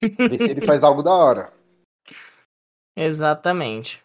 Ver 0.00 0.38
se 0.38 0.52
ele 0.52 0.64
faz 0.64 0.84
algo 0.84 1.02
da 1.02 1.12
hora. 1.12 1.52
Exatamente. 2.96 4.00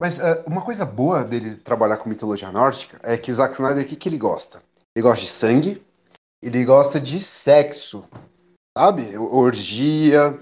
Mas 0.00 0.18
eh, 0.18 0.42
uma 0.46 0.64
coisa 0.64 0.86
boa 0.86 1.22
dele 1.22 1.58
trabalhar 1.58 1.98
com 1.98 2.08
mitologia 2.08 2.50
nórdica 2.50 2.98
é 3.02 3.18
que 3.18 3.30
Zack 3.30 3.52
Snyder, 3.52 3.84
o 3.84 3.86
que, 3.86 3.94
que 3.94 4.08
ele 4.08 4.16
gosta? 4.16 4.62
Ele 4.96 5.02
gosta 5.02 5.22
de 5.22 5.30
sangue, 5.30 5.82
ele 6.42 6.64
gosta 6.64 6.98
de 6.98 7.20
sexo, 7.20 8.08
sabe? 8.74 9.18
Orgia, 9.18 10.40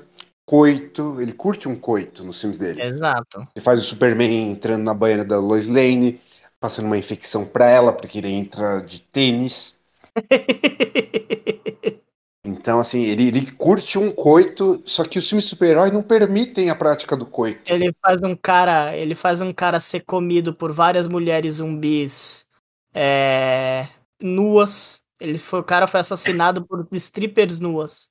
coito, 0.49 1.21
ele 1.21 1.33
curte 1.33 1.67
um 1.67 1.75
coito 1.75 2.23
nos 2.23 2.41
filmes 2.41 2.61
dele. 2.61 2.81
Exato. 2.81 3.41
Ele 3.57 3.65
faz 3.65 3.81
o 3.81 3.83
Superman 3.83 4.53
entrando 4.53 4.85
na 4.85 4.95
banheira 4.95 5.25
da 5.25 5.41
Lois 5.41 5.67
Lane, 5.67 6.21
passando 6.67 6.87
uma 6.87 6.99
infecção 6.99 7.47
pra 7.47 7.69
ela, 7.69 7.93
porque 7.93 8.19
ele 8.19 8.29
entra 8.29 8.81
de 8.81 9.01
tênis. 9.01 9.77
Então, 12.49 12.79
assim, 12.79 13.03
ele, 13.03 13.27
ele 13.27 13.51
curte 13.53 13.99
um 13.99 14.11
coito, 14.11 14.81
só 14.87 15.03
que 15.05 15.19
os 15.19 15.29
filmes 15.29 15.45
de 15.45 15.51
super-herói 15.51 15.91
não 15.91 16.01
permitem 16.01 16.71
a 16.71 16.77
prática 16.77 17.17
do 17.17 17.27
coito. 17.27 17.73
ele 17.73 17.93
faz 18.01 18.23
um 18.23 18.37
cara, 18.37 18.97
ele 18.97 19.17
faz 19.17 19.41
um 19.41 19.53
cara 19.53 19.81
ser 19.81 20.01
comido 20.01 20.55
por 20.55 20.71
várias 20.71 21.09
mulheres 21.09 21.55
zumbis 21.55 22.49
é, 22.95 23.89
nuas. 24.23 25.03
Ele 25.21 25.39
foi, 25.39 25.59
o 25.59 25.65
cara 25.65 25.89
foi 25.89 25.99
assassinado 25.99 26.65
por 26.65 26.87
strippers 26.93 27.59
nuas. 27.59 28.11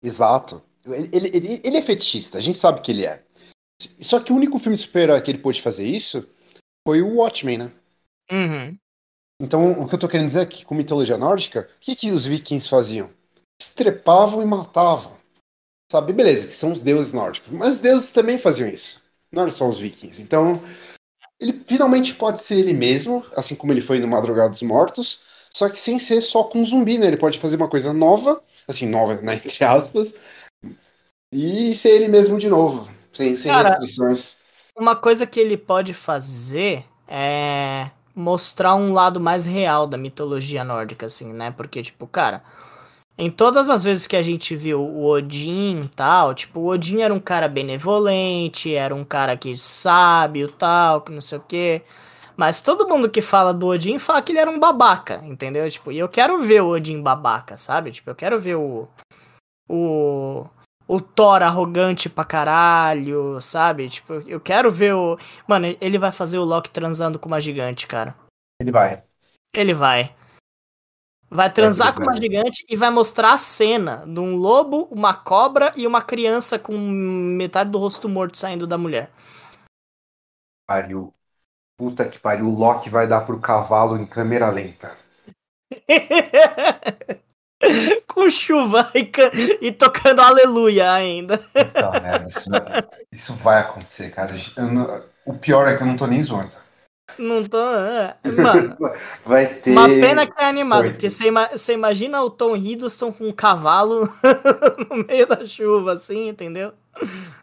Exato. 0.00 0.62
Ele, 0.86 1.10
ele, 1.12 1.60
ele, 1.64 1.76
é 1.76 1.82
fetichista, 1.82 2.38
a 2.38 2.40
gente 2.40 2.60
sabe 2.60 2.80
que 2.80 2.92
ele 2.92 3.04
é. 3.04 3.24
Só 3.98 4.20
que 4.20 4.32
o 4.32 4.36
único 4.36 4.58
filme 4.60 4.78
super-herói 4.78 5.20
que 5.20 5.32
ele 5.32 5.38
pôde 5.38 5.60
fazer 5.60 5.84
isso 5.84 6.24
foi 6.86 7.02
o 7.02 7.16
Watchmen, 7.16 7.58
né? 7.58 7.72
Uhum. 8.30 8.76
Então, 9.40 9.72
o 9.72 9.88
que 9.88 9.94
eu 9.94 9.98
tô 9.98 10.08
querendo 10.08 10.28
dizer 10.28 10.40
é 10.40 10.46
que 10.46 10.64
com 10.64 10.74
mitologia 10.74 11.18
nórdica, 11.18 11.68
o 11.76 11.80
que, 11.80 11.96
que 11.96 12.10
os 12.10 12.24
vikings 12.24 12.68
faziam? 12.68 13.10
Estrepavam 13.60 14.42
e 14.42 14.46
matavam. 14.46 15.16
Sabe? 15.90 16.12
Beleza, 16.12 16.46
que 16.46 16.54
são 16.54 16.72
os 16.72 16.80
deuses 16.80 17.12
nórdicos. 17.12 17.50
Mas 17.52 17.74
os 17.74 17.80
deuses 17.80 18.10
também 18.10 18.38
faziam 18.38 18.68
isso. 18.68 19.02
Não 19.30 19.42
eram 19.42 19.52
só 19.52 19.68
os 19.68 19.78
vikings. 19.78 20.22
Então, 20.22 20.60
ele 21.40 21.62
finalmente 21.66 22.14
pode 22.14 22.40
ser 22.40 22.58
ele 22.58 22.72
mesmo, 22.72 23.24
assim 23.36 23.54
como 23.54 23.72
ele 23.72 23.80
foi 23.80 23.98
no 23.98 24.06
Madrugada 24.06 24.50
dos 24.50 24.62
Mortos, 24.62 25.20
só 25.50 25.68
que 25.68 25.78
sem 25.78 25.98
ser 25.98 26.20
só 26.22 26.44
com 26.44 26.64
zumbi, 26.64 26.98
né? 26.98 27.06
Ele 27.06 27.16
pode 27.16 27.38
fazer 27.38 27.56
uma 27.56 27.68
coisa 27.68 27.92
nova, 27.92 28.42
assim, 28.66 28.86
nova, 28.88 29.14
né, 29.16 29.34
entre 29.44 29.64
aspas, 29.64 30.14
e 31.32 31.74
ser 31.74 31.90
ele 31.90 32.08
mesmo 32.08 32.38
de 32.38 32.48
novo, 32.48 32.88
sem, 33.12 33.36
sem 33.36 33.52
Cara, 33.52 33.70
restrições. 33.70 34.36
Uma 34.76 34.96
coisa 34.96 35.26
que 35.26 35.38
ele 35.38 35.56
pode 35.56 35.94
fazer 35.94 36.84
é 37.06 37.90
mostrar 38.14 38.74
um 38.74 38.92
lado 38.92 39.20
mais 39.20 39.46
real 39.46 39.86
da 39.86 39.96
mitologia 39.96 40.64
nórdica, 40.64 41.06
assim, 41.06 41.32
né? 41.32 41.50
Porque, 41.50 41.82
tipo, 41.82 42.06
cara, 42.06 42.42
Em 43.16 43.30
todas 43.30 43.70
as 43.70 43.84
vezes 43.84 44.06
que 44.08 44.16
a 44.16 44.22
gente 44.22 44.56
viu 44.56 44.80
o 44.82 45.06
Odin 45.06 45.82
e 45.82 45.88
tal, 45.88 46.34
tipo, 46.34 46.60
o 46.60 46.66
Odin 46.66 47.00
era 47.02 47.14
um 47.14 47.20
cara 47.20 47.46
benevolente, 47.46 48.74
era 48.74 48.92
um 48.94 49.04
cara 49.04 49.36
que 49.36 49.56
sábio 49.56 50.50
tal, 50.50 51.00
que 51.02 51.12
não 51.12 51.20
sei 51.20 51.38
o 51.38 51.40
quê. 51.42 51.82
Mas 52.36 52.60
todo 52.60 52.88
mundo 52.88 53.08
que 53.08 53.22
fala 53.22 53.54
do 53.54 53.68
Odin 53.68 53.98
fala 54.00 54.20
que 54.22 54.32
ele 54.32 54.40
era 54.40 54.50
um 54.50 54.58
babaca, 54.58 55.20
entendeu? 55.24 55.68
Tipo, 55.70 55.92
e 55.92 55.98
eu 55.98 56.08
quero 56.08 56.40
ver 56.40 56.62
o 56.62 56.70
Odin 56.70 57.00
babaca, 57.02 57.56
sabe? 57.56 57.92
Tipo, 57.92 58.10
eu 58.10 58.14
quero 58.16 58.40
ver 58.40 58.56
o. 58.56 58.88
O. 59.68 60.46
O 60.86 61.00
Thor 61.00 61.42
arrogante 61.42 62.10
pra 62.10 62.24
caralho, 62.24 63.40
sabe? 63.40 63.88
Tipo, 63.88 64.14
eu 64.26 64.38
quero 64.38 64.70
ver 64.70 64.94
o. 64.94 65.18
Mano, 65.46 65.74
ele 65.80 65.98
vai 65.98 66.12
fazer 66.12 66.38
o 66.38 66.44
Loki 66.44 66.70
transando 66.70 67.18
com 67.18 67.26
uma 67.26 67.40
gigante, 67.40 67.86
cara. 67.86 68.14
Ele 68.60 68.70
vai. 68.70 69.02
Ele 69.54 69.72
vai. 69.72 70.14
Vai 71.30 71.50
transar 71.52 71.94
com 71.94 72.02
uma 72.02 72.14
gigante 72.14 72.64
e 72.68 72.76
vai 72.76 72.90
mostrar 72.90 73.32
a 73.32 73.38
cena 73.38 74.04
de 74.06 74.20
um 74.20 74.36
lobo, 74.36 74.86
uma 74.90 75.14
cobra 75.14 75.72
e 75.74 75.86
uma 75.86 76.02
criança 76.02 76.58
com 76.58 76.76
metade 76.78 77.70
do 77.70 77.78
rosto 77.78 78.08
morto 78.08 78.38
saindo 78.38 78.66
da 78.66 78.78
mulher. 78.78 79.10
Pariu. 80.66 81.12
Puta 81.76 82.08
que 82.08 82.18
pariu. 82.18 82.46
O 82.46 82.54
Loki 82.54 82.88
vai 82.88 83.08
dar 83.08 83.22
pro 83.22 83.40
cavalo 83.40 83.96
em 83.96 84.06
câmera 84.06 84.50
lenta. 84.50 84.96
com 88.06 88.30
chuva 88.30 88.90
e, 88.94 89.10
e, 89.60 89.72
tocando 89.72 90.20
aleluia 90.20 90.92
ainda. 90.92 91.40
Então, 91.54 91.92
é, 91.94 92.26
isso, 92.28 92.50
isso, 93.12 93.34
vai 93.34 93.60
acontecer, 93.60 94.10
cara. 94.10 94.32
Não, 94.56 95.02
o 95.26 95.34
pior 95.34 95.68
é 95.68 95.76
que 95.76 95.82
eu 95.82 95.86
não 95.86 95.96
tô 95.96 96.06
nem 96.06 96.22
zoando. 96.22 96.64
Não 97.18 97.44
tô. 97.44 97.58
É, 97.58 98.16
mano. 98.36 98.76
Vai 99.24 99.46
ter. 99.46 99.70
Uma 99.70 99.88
pena 99.88 100.26
que 100.26 100.42
é 100.42 100.46
animado, 100.46 100.90
porque 100.90 101.10
você, 101.10 101.30
você 101.30 101.74
imagina 101.74 102.22
o 102.22 102.30
Tom 102.30 102.56
Hiddleston 102.56 103.12
com 103.12 103.28
um 103.28 103.32
cavalo 103.32 104.08
no 104.90 105.04
meio 105.04 105.26
da 105.26 105.44
chuva, 105.44 105.92
assim, 105.92 106.28
entendeu? 106.28 106.72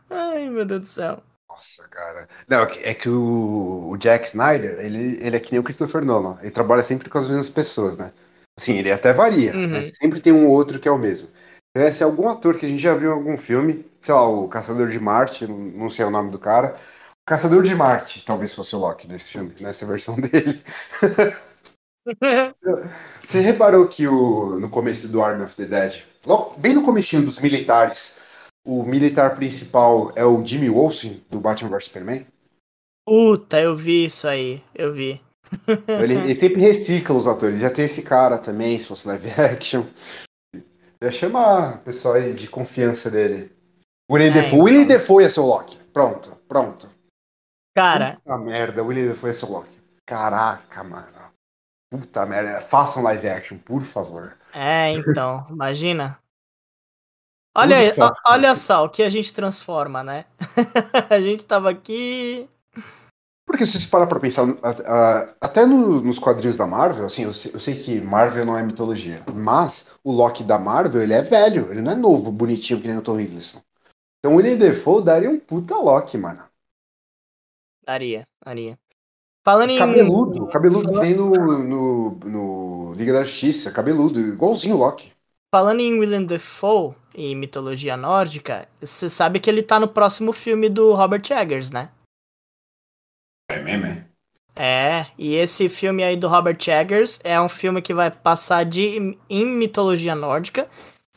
Ai, 0.09 0.49
meu 0.49 0.65
Deus 0.65 0.81
do 0.81 0.87
céu. 0.87 1.23
Nossa, 1.47 1.87
cara. 1.87 2.27
Não, 2.49 2.63
é 2.63 2.93
que 2.93 3.07
o, 3.07 3.89
o 3.91 3.97
Jack 3.97 4.27
Snyder, 4.27 4.79
ele, 4.79 5.19
ele 5.21 5.35
é 5.35 5.39
que 5.39 5.51
nem 5.51 5.59
o 5.59 5.63
Christopher 5.63 6.03
Nolan. 6.03 6.37
Ele 6.41 6.51
trabalha 6.51 6.81
sempre 6.81 7.09
com 7.09 7.17
as 7.17 7.27
mesmas 7.27 7.49
pessoas, 7.49 7.97
né? 7.97 8.11
Sim, 8.59 8.77
ele 8.77 8.91
até 8.91 9.13
varia, 9.13 9.55
uhum. 9.55 9.69
mas 9.69 9.91
sempre 9.95 10.21
tem 10.21 10.33
um 10.33 10.47
outro 10.47 10.79
que 10.79 10.87
é 10.87 10.91
o 10.91 10.97
mesmo. 10.97 11.27
Se 11.27 11.77
tivesse 11.77 12.03
algum 12.03 12.27
ator 12.27 12.57
que 12.57 12.65
a 12.65 12.69
gente 12.69 12.81
já 12.81 12.93
viu 12.93 13.11
em 13.11 13.13
algum 13.13 13.37
filme, 13.37 13.85
sei 14.01 14.13
lá, 14.13 14.27
o 14.27 14.47
Caçador 14.47 14.89
de 14.89 14.99
Marte, 14.99 15.47
não 15.47 15.89
sei 15.89 16.05
o 16.05 16.11
nome 16.11 16.29
do 16.29 16.37
cara, 16.37 16.75
Caçador 17.25 17.63
de 17.63 17.73
Marte, 17.73 18.25
talvez 18.25 18.53
fosse 18.53 18.75
o 18.75 18.79
Loki 18.79 19.07
nesse 19.07 19.29
filme, 19.29 19.53
nessa 19.59 19.85
versão 19.85 20.15
dele. 20.19 20.61
Você 23.23 23.39
reparou 23.39 23.87
que 23.87 24.07
o, 24.07 24.59
no 24.59 24.69
começo 24.69 25.07
do 25.07 25.21
Army 25.21 25.43
of 25.43 25.55
the 25.55 25.65
Dead, 25.65 26.03
logo, 26.25 26.59
bem 26.59 26.73
no 26.73 26.83
comecinho 26.83 27.23
dos 27.23 27.39
militares, 27.39 28.49
o 28.65 28.83
militar 28.83 29.35
principal 29.35 30.11
é 30.15 30.25
o 30.25 30.43
Jimmy 30.43 30.69
Olsen, 30.69 31.23
do 31.29 31.39
Batman 31.39 31.69
vs 31.69 31.85
Superman? 31.85 32.25
Puta, 33.07 33.59
eu 33.59 33.75
vi 33.75 34.05
isso 34.05 34.27
aí, 34.27 34.63
eu 34.75 34.93
vi. 34.93 35.21
Ele, 35.87 36.15
ele, 36.15 36.35
sempre 36.35 36.61
recicla 36.61 37.15
os 37.15 37.27
atores. 37.27 37.61
Ia 37.61 37.73
ter 37.73 37.83
esse 37.83 38.03
cara 38.03 38.37
também, 38.37 38.77
se 38.77 38.87
fosse 38.87 39.07
live 39.07 39.29
action. 39.41 39.83
Ia 41.01 41.11
chamar 41.11 41.75
o 41.75 41.79
pessoal 41.79 42.21
de 42.21 42.47
confiança 42.47 43.09
dele. 43.09 43.51
William 44.09 44.29
é, 44.29 44.33
Defoe. 44.33 44.47
Então. 44.47 44.65
William 44.65 44.87
Defoe 44.87 45.29
ser 45.29 45.39
o 45.39 45.45
Loki. 45.45 45.77
Pronto, 45.93 46.35
pronto. 46.47 46.89
Cara. 47.75 48.15
Puta 48.15 48.37
merda, 48.37 48.83
William 48.83 49.07
Defoe 49.07 49.33
ser 49.33 49.45
o 49.45 49.51
Loki. 49.51 49.81
Caraca, 50.05 50.83
mano. 50.83 51.31
Puta 51.89 52.25
merda. 52.25 52.61
Façam 52.61 53.03
live 53.03 53.29
action, 53.29 53.57
por 53.57 53.81
favor. 53.81 54.37
É, 54.53 54.91
então. 54.91 55.45
Imagina. 55.51 56.19
Olha, 57.53 57.77
olha 58.25 58.55
só 58.55 58.85
o 58.85 58.89
que 58.89 59.03
a 59.03 59.09
gente 59.09 59.33
transforma, 59.33 60.01
né? 60.01 60.25
a 61.09 61.19
gente 61.19 61.43
tava 61.43 61.69
aqui 61.69 62.49
porque 63.45 63.65
se 63.65 63.79
você 63.79 63.87
parar 63.87 64.07
pra 64.07 64.19
pensar, 64.19 64.45
até 65.39 65.65
no, 65.65 66.01
nos 66.01 66.19
quadrinhos 66.19 66.57
da 66.57 66.65
Marvel, 66.65 67.05
assim, 67.05 67.23
eu 67.23 67.33
sei, 67.33 67.75
que 67.75 67.99
Marvel 67.99 68.45
não 68.45 68.57
é 68.57 68.63
mitologia, 68.63 69.23
mas 69.33 69.99
o 70.03 70.11
Loki 70.11 70.43
da 70.43 70.57
Marvel, 70.57 71.01
ele 71.01 71.13
é 71.13 71.21
velho, 71.21 71.71
ele 71.71 71.81
não 71.81 71.91
é 71.91 71.95
novo, 71.95 72.31
bonitinho, 72.31 72.79
que 72.79 72.87
nem 72.87 72.97
o 72.97 73.01
Tom 73.01 73.19
Hiddleston. 73.19 73.61
Então 74.19 74.33
o 74.33 74.37
William 74.37 74.57
Defoe 74.57 75.03
daria 75.03 75.29
um 75.29 75.39
puta 75.39 75.75
Loki, 75.75 76.17
mano. 76.17 76.43
Daria, 77.85 78.25
daria. 78.45 78.77
Falando 79.43 79.75
cabeludo, 79.75 80.35
em... 80.35 80.47
Cabeludo, 80.49 80.81
cabeludo 80.83 81.01
nem 81.01 81.15
no, 81.15 81.31
no, 81.63 82.11
no 82.23 82.93
Liga 82.93 83.11
da 83.11 83.23
Justiça, 83.23 83.71
cabeludo, 83.71 84.19
igualzinho 84.19 84.75
o 84.75 84.79
Loki. 84.79 85.11
Falando 85.53 85.79
em 85.81 85.99
William 85.99 86.23
Defoe 86.23 86.95
e 87.13 87.35
mitologia 87.35 87.97
nórdica, 87.97 88.69
você 88.79 89.09
sabe 89.09 89.39
que 89.39 89.49
ele 89.49 89.63
tá 89.63 89.79
no 89.79 89.87
próximo 89.87 90.31
filme 90.31 90.69
do 90.69 90.93
Robert 90.93 91.23
Eggers, 91.29 91.71
né? 91.71 91.89
É 93.51 93.61
mesmo? 93.61 94.11
É, 94.55 95.07
e 95.17 95.33
esse 95.35 95.69
filme 95.69 96.03
aí 96.03 96.17
do 96.17 96.27
Robert 96.27 96.57
Eggers 96.67 97.19
é 97.23 97.39
um 97.39 97.49
filme 97.49 97.81
que 97.81 97.93
vai 97.93 98.11
passar 98.11 98.63
de 98.65 99.17
em 99.29 99.45
mitologia 99.45 100.13
nórdica. 100.13 100.69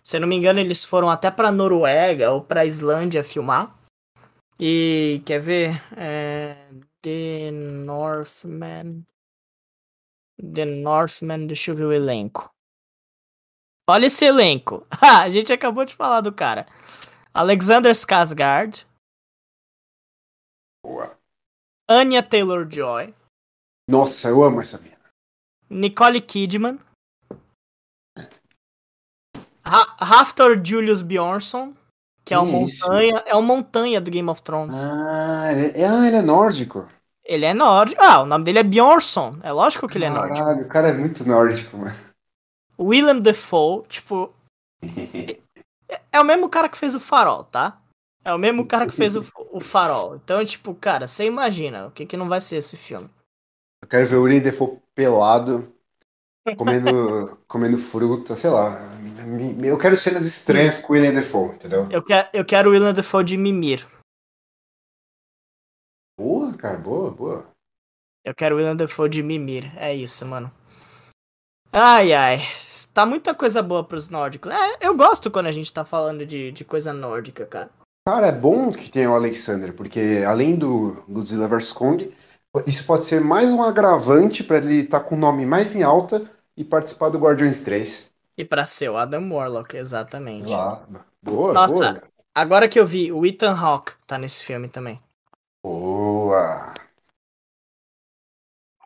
Se 0.03 0.17
eu 0.17 0.21
não 0.21 0.29
me 0.29 0.37
engano, 0.37 0.61
eles 0.61 0.85
foram 0.85 1.11
até 1.11 1.31
pra 1.31 1.51
Noruega 1.51 2.31
ou 2.31 2.43
pra 2.43 2.65
Islândia 2.65 3.25
filmar. 3.25 3.77
E 4.59 5.21
quer 5.27 5.41
ver? 5.41 5.83
É, 5.97 6.57
The 7.03 7.51
Northman. 7.51 9.05
The 10.39 10.65
Northman, 10.65 11.47
deixa 11.47 11.71
eu 11.71 11.77
ver 11.77 11.85
o 11.85 11.93
elenco. 11.93 12.51
Olha 13.89 14.07
esse 14.07 14.25
elenco. 14.25 14.87
Ah, 15.03 15.23
a 15.23 15.31
gente 15.31 15.53
acabou 15.53 15.85
de 15.85 15.95
falar 15.95 16.21
do 16.21 16.33
cara. 16.33 16.67
Alexander 17.33 17.93
Skarsgård. 17.93 18.87
Boa. 20.83 21.19
Anya 21.89 22.23
Taylor-Joy. 22.23 23.15
Nossa, 23.89 24.29
eu 24.29 24.43
amo 24.43 24.61
essa 24.61 24.79
mina. 24.79 24.97
Nicole 25.69 26.21
Kidman. 26.21 26.79
Ra 29.67 29.97
Raftor 29.99 30.61
Julius 30.63 31.03
Bjornsson, 31.03 31.73
que, 32.25 32.27
que 32.27 32.35
é 32.35 32.39
o 32.39 32.45
montanha, 32.45 33.23
é 33.27 33.35
o 33.35 33.43
montanha 33.43 34.01
do 34.01 34.11
Game 34.11 34.29
of 34.29 34.43
Thrones. 34.43 34.77
Ah, 34.77 35.53
ele, 35.53 35.79
é, 35.79 35.87
ah, 35.87 36.07
ele 36.07 36.17
é 36.17 36.23
nórdico. 36.23 36.87
Ele 37.25 37.47
é 37.47 37.55
nórdico. 37.55 38.03
Ah, 38.03 38.23
o 38.23 38.27
nome 38.27 38.45
dele 38.45 38.59
é 38.59 38.63
Bjornsson. 38.63 39.39
É 39.43 39.53
lógico 39.53 39.89
que 39.89 39.97
ele 39.97 40.05
é 40.05 40.11
nórdico. 40.11 40.39
Caralho, 40.39 40.65
o 40.65 40.69
cara 40.69 40.89
é 40.89 40.93
muito 40.93 41.27
nórdico, 41.27 41.79
mano. 41.79 41.97
William 42.79 43.19
Defoe, 43.19 43.87
tipo. 43.89 44.35
é 46.13 46.21
o 46.21 46.25
mesmo 46.25 46.49
cara 46.49 46.69
que 46.69 46.79
fez 46.79 46.95
o 46.95 47.01
Farol, 47.01 47.45
tá? 47.45 47.79
É 48.25 48.33
o 48.33 48.39
mesmo 48.39 48.67
cara 48.67 48.87
que 48.87 48.93
fez 48.93 49.15
o, 49.15 49.25
o 49.53 49.61
Farol. 49.61 50.17
Então, 50.17 50.45
tipo, 50.45 50.75
cara, 50.75 51.07
você 51.07 51.27
imagina 51.27 51.87
o 51.87 51.91
que, 51.91 52.07
que 52.07 52.17
não 52.17 52.29
vai 52.29 52.41
ser 52.41 52.57
esse 52.57 52.77
filme. 52.77 53.11
Eu 53.83 53.89
quero 53.89 54.07
ver 54.07 54.17
o 54.17 54.23
William 54.23 54.41
Defoe 54.41 54.81
pelado, 54.95 55.71
comendo, 56.57 57.37
comendo 57.47 57.77
fruta, 57.77 58.35
sei 58.35 58.49
lá. 58.49 58.79
Eu 59.63 59.79
quero 59.79 59.97
cenas 59.97 60.27
estranhas 60.27 60.81
com 60.81 60.93
o 60.93 60.97
William 60.97 61.13
Defoe, 61.13 61.55
entendeu? 61.55 61.87
Eu 61.91 62.03
quero, 62.03 62.29
eu 62.33 62.45
quero 62.45 62.71
o 62.71 62.73
William 62.73 62.95
Defoe 62.95 63.23
de 63.23 63.37
Mimir. 63.37 63.87
Boa, 66.19 66.55
cara, 66.55 66.79
boa, 66.79 67.11
boa. 67.11 67.51
Eu 68.25 68.35
quero 68.35 68.55
o 68.55 68.59
William 68.59 68.75
Defoe 68.75 69.09
de 69.09 69.23
Mimir. 69.23 69.71
É 69.77 69.95
isso, 69.95 70.25
mano. 70.25 70.51
Ai, 71.71 72.13
ai. 72.13 72.39
Tá 72.95 73.05
muita 73.05 73.35
coisa 73.35 73.61
boa 73.61 73.85
pros 73.85 74.09
nórdicos. 74.09 74.51
É, 74.51 74.79
eu 74.81 74.97
gosto 74.97 75.31
quando 75.31 75.49
a 75.49 75.53
gente 75.53 75.73
tá 75.73 75.85
falando 75.85 76.25
de, 76.25 76.53
de 76.53 76.65
coisa 76.65 76.93
nórdica, 76.93 77.45
cara. 77.45 77.71
Cara, 78.07 78.27
é 78.27 78.33
bom 78.33 78.71
que 78.71 78.91
tenha 78.91 79.11
o 79.11 79.15
Alexander, 79.15 79.73
porque 79.73 80.23
além 80.27 80.57
do 80.57 81.03
Godzilla 81.09 81.49
vs 81.49 81.73
Kong, 81.73 82.15
isso 82.67 82.85
pode 82.85 83.05
ser 83.05 83.23
mais 83.23 83.51
um 83.51 83.63
agravante 83.63 84.45
para 84.45 84.59
ele 84.59 84.81
estar 84.81 85.01
tá 85.01 85.07
com 85.07 85.15
o 85.15 85.19
nome 85.19 85.47
mais 85.47 85.75
em 85.75 85.83
alta 85.83 86.23
e 86.55 86.63
participar 86.63 87.09
do 87.09 87.19
Guardiões 87.19 87.63
3. 87.63 88.13
E 88.37 88.45
para 88.45 88.67
ser 88.67 88.91
o 88.91 88.99
Adam 88.99 89.33
Warlock, 89.33 89.75
exatamente. 89.75 90.51
Lá. 90.51 90.87
Boa, 91.23 91.55
Nossa, 91.55 91.93
boa. 91.93 92.03
agora 92.35 92.69
que 92.69 92.79
eu 92.79 92.87
vi, 92.87 93.11
o 93.11 93.25
Ethan 93.25 93.57
Hawke 93.57 93.93
tá 94.07 94.19
nesse 94.19 94.45
filme 94.45 94.69
também. 94.69 95.01
Boa. 95.63 96.75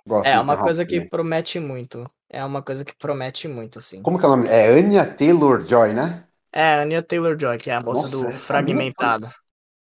Gosto 0.07 0.29
é 0.29 0.39
uma 0.39 0.57
coisa 0.57 0.85
que 0.85 0.95
também. 0.95 1.09
promete 1.09 1.59
muito. 1.59 2.09
É 2.31 2.45
uma 2.45 2.63
coisa 2.63 2.85
que 2.85 2.95
promete 2.95 3.49
muito, 3.49 3.81
assim. 3.81 4.01
Como 4.01 4.17
que 4.17 4.25
é 4.25 4.29
o 4.29 4.31
nome? 4.31 4.49
É 4.49 4.69
Anya 4.69 5.05
Taylor-Joy, 5.05 5.93
né? 5.93 6.28
É, 6.53 6.81
Anya 6.81 7.03
Taylor-Joy, 7.03 7.59
que 7.59 7.71
é 7.71 7.75
a 7.75 7.81
moça 7.81 8.03
Nossa, 8.03 8.27
do 8.27 8.33
Fragmentado. 8.39 9.29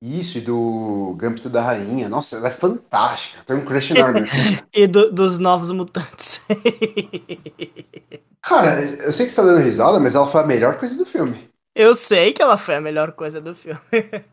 Isso, 0.02 0.38
e 0.38 0.42
do 0.42 1.16
Gambito 1.18 1.50
da 1.50 1.62
Rainha. 1.62 2.10
Nossa, 2.10 2.36
ela 2.36 2.50
é 2.50 2.52
fantástica. 2.52 3.42
Tem 3.46 3.56
um 3.56 3.64
crush 3.64 3.92
enorme. 3.92 4.20
Assim. 4.20 4.60
e 4.74 4.86
do, 4.86 5.10
dos 5.12 5.40
Novos 5.40 5.72
Mutantes. 5.72 6.42
Cara, 8.44 8.82
eu 8.82 9.14
sei 9.14 9.26
que 9.26 9.32
você 9.32 9.42
tá 9.42 9.48
dando 9.48 9.64
risada, 9.64 10.02
mas 10.02 10.16
ela 10.16 10.28
foi 10.28 10.42
a 10.42 10.46
melhor 10.46 10.78
coisa 10.78 10.98
do 10.98 11.06
filme. 11.06 11.50
Eu 11.74 11.96
sei 11.96 12.34
que 12.34 12.42
ela 12.42 12.58
foi 12.58 12.76
a 12.76 12.82
melhor 12.82 13.14
coisa 13.14 13.40
do 13.40 13.56
filme. 13.56 13.80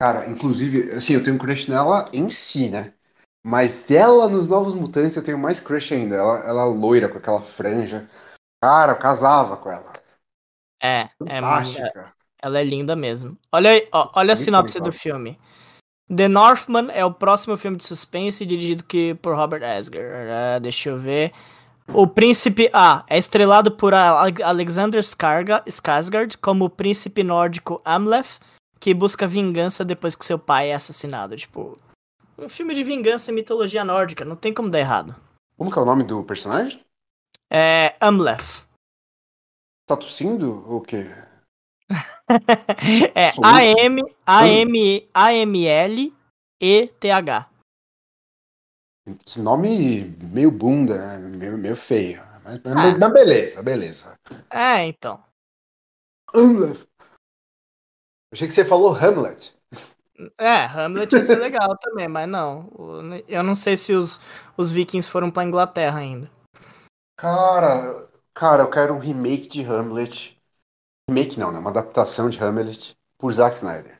Cara, 0.00 0.30
inclusive, 0.30 0.90
assim, 0.92 1.14
eu 1.14 1.22
tenho 1.22 1.36
um 1.36 1.38
crush 1.38 1.68
nela 1.68 2.08
em 2.12 2.30
si, 2.30 2.70
né? 2.70 2.94
Mas 3.44 3.90
ela 3.90 4.28
nos 4.28 4.48
Novos 4.48 4.72
Mutantes 4.72 5.16
eu 5.16 5.22
tenho 5.22 5.38
mais 5.38 5.60
crush 5.60 5.92
ainda. 5.92 6.16
Ela, 6.16 6.38
ela 6.46 6.64
loira 6.64 7.08
com 7.08 7.18
aquela 7.18 7.42
franja. 7.42 8.08
Cara, 8.62 8.92
eu 8.92 8.98
casava 8.98 9.58
com 9.58 9.70
ela. 9.70 9.92
É, 10.82 11.08
é, 11.26 11.40
Fantástica. 11.40 12.12
ela 12.40 12.58
é 12.60 12.64
linda 12.64 12.96
mesmo. 12.96 13.38
Olha, 13.52 13.70
aí, 13.70 13.88
ó, 13.92 14.10
olha 14.16 14.32
a 14.32 14.36
Muito 14.36 14.38
sinopse 14.38 14.80
do 14.80 14.90
filme. 14.92 15.38
The 16.14 16.28
Northman 16.28 16.88
é 16.92 17.04
o 17.04 17.12
próximo 17.12 17.56
filme 17.56 17.76
de 17.76 17.84
suspense 17.84 18.44
dirigido 18.44 18.84
que 18.84 19.14
por 19.14 19.36
Robert 19.36 19.62
Asger. 19.62 20.12
Ah, 20.28 20.58
deixa 20.58 20.90
eu 20.90 20.98
ver. 20.98 21.32
O 21.94 22.06
príncipe. 22.06 22.68
Ah, 22.72 23.04
é 23.08 23.16
estrelado 23.16 23.70
por 23.70 23.94
Ale- 23.94 24.42
Alexander 24.42 25.00
Skarsgård 25.00 26.36
como 26.38 26.64
o 26.66 26.70
príncipe 26.70 27.22
nórdico 27.22 27.80
Amleth, 27.84 28.38
que 28.80 28.92
busca 28.92 29.26
vingança 29.26 29.84
depois 29.84 30.14
que 30.16 30.24
seu 30.24 30.38
pai 30.38 30.70
é 30.70 30.74
assassinado. 30.74 31.36
Tipo, 31.36 31.76
um 32.38 32.48
filme 32.48 32.74
de 32.74 32.82
vingança 32.84 33.30
e 33.30 33.34
mitologia 33.34 33.84
nórdica, 33.84 34.24
não 34.24 34.36
tem 34.36 34.52
como 34.52 34.68
dar 34.68 34.80
errado. 34.80 35.14
Como 35.56 35.70
que 35.70 35.78
é 35.78 35.82
o 35.82 35.86
nome 35.86 36.02
do 36.02 36.22
personagem? 36.24 36.80
É 37.50 37.94
Amleth. 38.00 38.66
Tá 39.92 39.96
tossindo 39.98 40.66
ou 40.70 40.78
o 40.78 40.80
quê? 40.80 41.04
é 43.14 43.30
A-M, 43.44 44.00
A-M, 44.24 45.08
A-M-L 45.12 46.14
E-T-H. 46.58 47.50
Que 49.26 49.38
nome 49.38 50.04
meio 50.32 50.50
bunda, 50.50 50.96
né? 50.96 51.28
meio, 51.36 51.58
meio 51.58 51.76
feio. 51.76 52.22
Mas, 52.42 52.56
Ah. 52.64 52.98
mas 52.98 53.12
beleza, 53.12 53.62
beleza. 53.62 54.18
É, 54.48 54.86
então. 54.86 55.22
Hamlet. 56.34 56.88
Achei 58.32 58.48
que 58.48 58.54
você 58.54 58.64
falou 58.64 58.96
Hamlet. 58.96 59.54
É, 60.38 60.64
Hamlet 60.64 61.14
ia 61.14 61.22
ser 61.22 61.36
legal 61.36 61.76
também, 61.76 62.08
mas 62.08 62.26
não. 62.26 62.70
Eu 63.28 63.42
não 63.42 63.54
sei 63.54 63.76
se 63.76 63.92
os, 63.92 64.18
os 64.56 64.72
vikings 64.72 65.10
foram 65.10 65.30
pra 65.30 65.44
Inglaterra 65.44 65.98
ainda. 65.98 66.30
Cara, 67.18 68.08
cara, 68.34 68.62
eu 68.62 68.70
quero 68.70 68.94
um 68.94 68.98
remake 68.98 69.48
de 69.48 69.64
Hamlet. 69.64 70.38
Remake 71.08 71.38
não, 71.38 71.50
né? 71.52 71.58
Uma 71.58 71.70
adaptação 71.70 72.28
de 72.30 72.38
Hamlet 72.42 72.96
por 73.18 73.32
Zack 73.32 73.56
Snyder. 73.56 73.98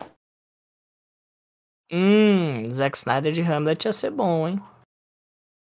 Hum, 1.91 2.71
Zack 2.71 2.97
Snyder 2.97 3.33
de 3.33 3.43
Hamlet 3.43 3.87
ia 3.87 3.93
ser 3.93 4.11
bom, 4.11 4.49
hein? 4.49 4.59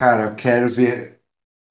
Cara, 0.00 0.24
eu 0.24 0.36
quero 0.36 0.68
ver 0.68 1.20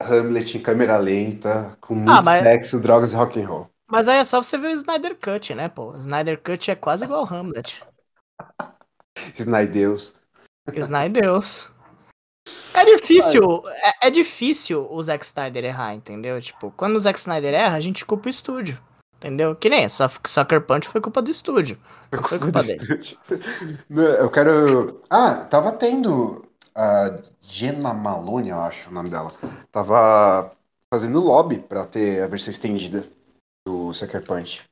Hamlet 0.02 0.56
em 0.58 0.62
câmera 0.62 0.98
lenta, 0.98 1.76
com 1.80 1.94
muito 1.94 2.10
Ah, 2.10 2.22
mas- 2.22 2.42
sexo, 2.42 2.80
drogas 2.80 3.12
e 3.12 3.16
rock 3.16 3.40
and 3.40 3.48
roll. 3.48 3.70
Mas 3.88 4.08
aí 4.08 4.18
é 4.18 4.24
só 4.24 4.42
você 4.42 4.58
ver 4.58 4.68
o 4.68 4.72
Snyder 4.72 5.16
Cut, 5.16 5.54
né, 5.54 5.68
pô? 5.68 5.92
O 5.92 5.98
Snyder 5.98 6.42
Cut 6.42 6.70
é 6.70 6.74
quase 6.74 7.04
igual 7.04 7.20
ao 7.20 7.32
Hamlet. 7.32 7.84
Snydeus. 9.38 10.14
Snydeus. 10.74 11.70
É 12.74 12.84
difícil, 12.84 13.62
é, 13.68 14.08
é 14.08 14.10
difícil 14.10 14.86
o 14.90 15.02
Zack 15.02 15.24
Snyder 15.24 15.64
errar, 15.64 15.94
entendeu? 15.94 16.40
Tipo, 16.40 16.72
quando 16.76 16.96
o 16.96 16.98
Zack 17.00 17.18
Snyder 17.18 17.54
erra, 17.54 17.76
a 17.76 17.80
gente 17.80 18.04
culpa 18.04 18.28
o 18.28 18.30
estúdio. 18.30 18.78
Entendeu? 19.16 19.56
Que 19.56 19.70
nem 19.70 19.88
Suck- 19.88 20.28
Sucker 20.28 20.60
Punch 20.60 20.88
foi 20.88 21.00
culpa 21.00 21.22
do 21.22 21.30
estúdio. 21.30 21.78
Não 22.12 22.22
foi 22.22 22.38
culpa 22.38 22.62
dele. 22.62 23.16
Não, 23.88 24.02
Eu 24.02 24.30
quero. 24.30 25.00
Ah, 25.08 25.36
tava 25.36 25.72
tendo 25.72 26.46
a 26.74 27.18
Jenna 27.40 27.94
Malone, 27.94 28.50
eu 28.50 28.60
acho 28.60 28.90
o 28.90 28.92
nome 28.92 29.08
dela. 29.08 29.32
Tava 29.72 30.52
fazendo 30.92 31.18
lobby 31.20 31.58
pra 31.58 31.86
ter 31.86 32.22
a 32.22 32.28
versão 32.28 32.50
estendida 32.50 33.06
do 33.66 33.92
Sucker 33.94 34.22
Punch. 34.22 34.64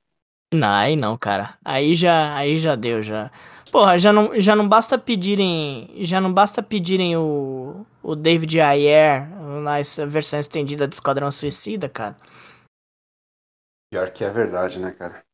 Não, 0.53 0.69
aí 0.69 0.95
não, 0.95 1.17
cara. 1.17 1.59
Aí 1.65 1.95
já, 1.95 2.37
aí 2.37 2.59
já 2.59 2.77
deu, 2.77 3.03
já. 3.03 3.31
Porra, 3.75 3.99
já 3.99 4.13
não, 4.13 4.41
já 4.41 4.55
não 4.55 4.69
basta 4.69 4.97
pedirem, 4.97 5.91
já 6.05 6.21
não 6.21 6.33
basta 6.33 6.63
pedirem 6.63 7.17
o, 7.17 7.85
o 8.05 8.15
David 8.15 8.61
Ayer 8.61 9.29
na 9.65 9.79
versão 10.07 10.39
estendida 10.39 10.87
do 10.87 10.93
Esquadrão 10.93 11.29
Suicida, 11.33 11.89
cara. 11.89 12.17
Pior 13.93 14.09
que 14.13 14.23
é 14.23 14.31
verdade, 14.31 14.79
né, 14.79 14.93
cara? 14.93 15.25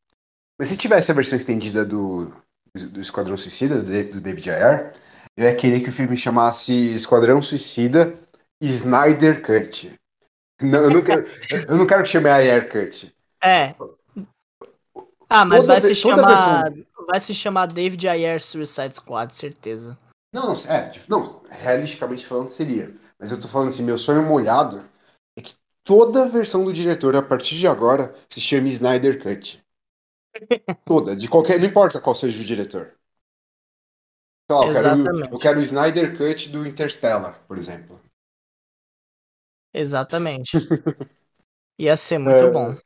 Mas 0.57 0.69
se 0.69 0.77
tivesse 0.77 1.11
a 1.11 1.13
versão 1.13 1.37
estendida 1.37 1.85
do, 1.85 2.33
do 2.73 2.99
Esquadrão 2.99 3.37
Suicida, 3.37 3.79
do, 3.79 4.19
David 4.19 4.49
Ayer, 4.49 4.91
eu 5.37 5.45
ia 5.45 5.55
querer 5.55 5.81
que 5.81 5.89
o 5.89 5.93
filme 5.93 6.17
chamasse 6.17 6.95
Esquadrão 6.95 7.43
Suicida 7.43 8.17
Snyder 8.59 9.43
Cut. 9.43 9.93
Não, 10.59 10.79
eu, 10.79 10.89
não 10.89 11.03
quero, 11.03 11.27
eu 11.69 11.77
não 11.77 11.85
quero 11.85 12.01
que 12.01 12.09
chame 12.09 12.27
Ayer 12.27 12.67
Cut. 12.67 13.15
É. 13.43 13.75
Ah, 15.29 15.45
mas 15.45 15.61
Toda 15.61 15.73
vai 15.73 15.81
se 15.81 15.95
chamar, 15.95 16.65
vai 17.05 17.19
se 17.19 17.33
chamar 17.33 17.67
David 17.67 18.07
Ayer 18.07 18.41
Suicide 18.41 18.95
Squad, 18.95 19.35
certeza. 19.35 19.97
Não, 20.33 20.53
é, 20.53 20.91
não, 21.09 21.41
realisticamente 21.49 22.25
falando 22.25 22.49
seria. 22.49 22.93
Mas 23.19 23.31
eu 23.31 23.39
tô 23.39 23.47
falando 23.47 23.67
assim, 23.67 23.83
meu 23.83 23.97
sonho 23.97 24.23
molhado 24.23 24.83
é 25.37 25.41
que 25.41 25.53
toda 25.83 26.23
a 26.23 26.27
versão 26.27 26.63
do 26.63 26.71
diretor, 26.71 27.15
a 27.15 27.21
partir 27.21 27.57
de 27.57 27.67
agora, 27.67 28.13
se 28.29 28.39
chame 28.39 28.69
Snyder 28.69 29.21
Cut. 29.21 29.61
Toda, 30.85 31.15
de 31.15 31.29
qualquer. 31.29 31.59
Não 31.59 31.67
importa 31.67 31.99
qual 31.99 32.15
seja 32.15 32.41
o 32.41 32.45
diretor. 32.45 32.93
Sei 34.49 34.57
lá, 34.57 34.65
eu 34.65 34.73
quero, 34.73 34.77
Exatamente. 34.79 35.33
eu 35.33 35.39
quero 35.39 35.59
o 35.59 35.61
Snyder 35.61 36.17
Cut 36.17 36.49
do 36.49 36.65
Interstellar, 36.65 37.39
por 37.47 37.57
exemplo. 37.57 37.99
Exatamente. 39.73 40.57
Ia 41.77 41.97
ser 41.97 42.19
muito 42.19 42.45
É. 42.45 42.49
bom. 42.49 42.77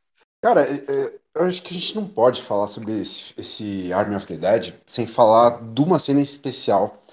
Cara, 0.41 0.61
é, 0.61 0.75
é, 0.75 1.19
eu 1.35 1.43
acho 1.43 1.61
que 1.61 1.75
a 1.75 1.77
gente 1.77 1.95
não 1.95 2.07
pode 2.07 2.41
falar 2.41 2.67
sobre 2.67 2.93
esse, 2.93 3.33
esse 3.37 3.91
Army 3.91 4.15
of 4.15 4.25
the 4.25 4.37
Dead 4.37 4.73
sem 4.87 5.05
falar 5.05 5.61
de 5.61 5.81
uma 5.81 5.99
cena 5.99 6.21
especial. 6.21 7.03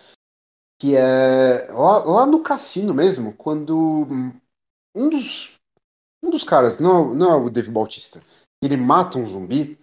Que 0.81 0.97
é 0.97 1.69
lá, 1.71 1.99
lá 2.05 2.27
no 2.27 2.43
cassino 2.43 2.95
mesmo, 2.95 3.33
quando 3.35 4.07
um 4.95 5.09
dos, 5.09 5.55
um 6.23 6.31
dos 6.31 6.45
caras, 6.45 6.79
não, 6.79 7.15
não 7.15 7.33
é 7.33 7.37
o 7.37 7.51
Dave 7.51 7.71
Bautista, 7.71 8.23
ele 8.63 8.77
mata 8.77 9.19
um 9.19 9.27
zumbi 9.27 9.79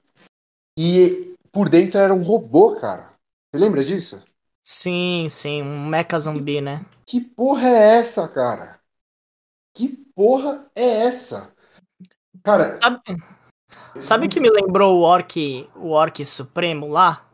e 0.77 1.35
por 1.51 1.69
dentro 1.69 1.99
era 1.99 2.13
um 2.13 2.23
robô, 2.23 2.75
cara. 2.75 3.13
Você 3.51 3.61
lembra 3.61 3.83
disso? 3.83 4.23
Sim, 4.63 5.27
sim, 5.29 5.61
um 5.61 5.85
mecha 5.87 6.19
zumbi, 6.19 6.61
né? 6.61 6.85
Que 7.05 7.19
porra 7.21 7.67
é 7.67 7.97
essa, 7.97 8.27
cara? 8.27 8.79
Que 9.73 9.87
porra 10.13 10.69
é 10.75 11.05
essa? 11.05 11.53
Cara, 12.43 12.77
Sabe, 12.77 13.01
sabe 13.95 14.27
que 14.27 14.39
me 14.39 14.49
lembrou 14.49 14.97
o 14.97 15.01
Orc, 15.01 15.69
o 15.75 15.91
Orc 15.91 16.25
Supremo 16.25 16.87
lá? 16.87 17.25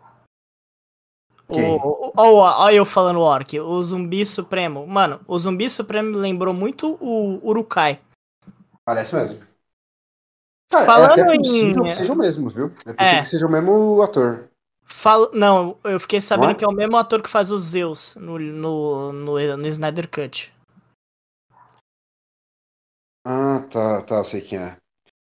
Quem? 1.51 1.75
O, 1.75 2.11
ó, 2.17 2.63
ó, 2.65 2.69
eu 2.71 2.85
falando 2.85 3.19
Orc, 3.21 3.59
o 3.59 3.83
Zumbi 3.83 4.25
Supremo. 4.25 4.87
Mano, 4.87 5.21
o 5.27 5.37
Zumbi 5.37 5.69
Supremo 5.69 6.11
me 6.11 6.17
lembrou 6.17 6.53
muito 6.53 6.97
o 6.99 7.39
Urukai. 7.47 8.01
Parece 8.83 9.15
mesmo. 9.15 9.45
Cara, 10.71 10.85
Falando 10.85 11.19
é 11.19 11.21
até 11.21 11.35
em- 11.35 11.37
possível 11.41 11.83
que 11.83 11.91
seja 11.93 12.13
o 12.13 12.17
mesmo, 12.17 12.49
viu? 12.49 12.65
É 12.85 12.93
possível 12.93 13.19
É. 13.19 13.21
que 13.21 13.27
seja 13.27 13.45
o 13.45 13.51
mesmo 13.51 14.01
ator. 14.01 14.49
Fala, 14.87 15.29
não, 15.33 15.77
eu 15.83 15.99
fiquei 15.99 16.19
sabendo 16.21 16.51
é? 16.51 16.55
que 16.55 16.65
é 16.65 16.67
o 16.67 16.71
mesmo 16.71 16.97
ator 16.97 17.21
que 17.21 17.29
faz 17.29 17.51
o 17.51 17.57
Zeus 17.57 18.15
no, 18.15 18.37
no, 18.39 19.13
no, 19.13 19.57
no 19.57 19.67
Snyder 19.67 20.09
Cut. 20.09 20.53
Ah, 23.25 23.61
tá, 23.71 24.01
tá, 24.03 24.15
eu 24.17 24.23
sei 24.23 24.41
quem 24.41 24.59
é. 24.59 24.77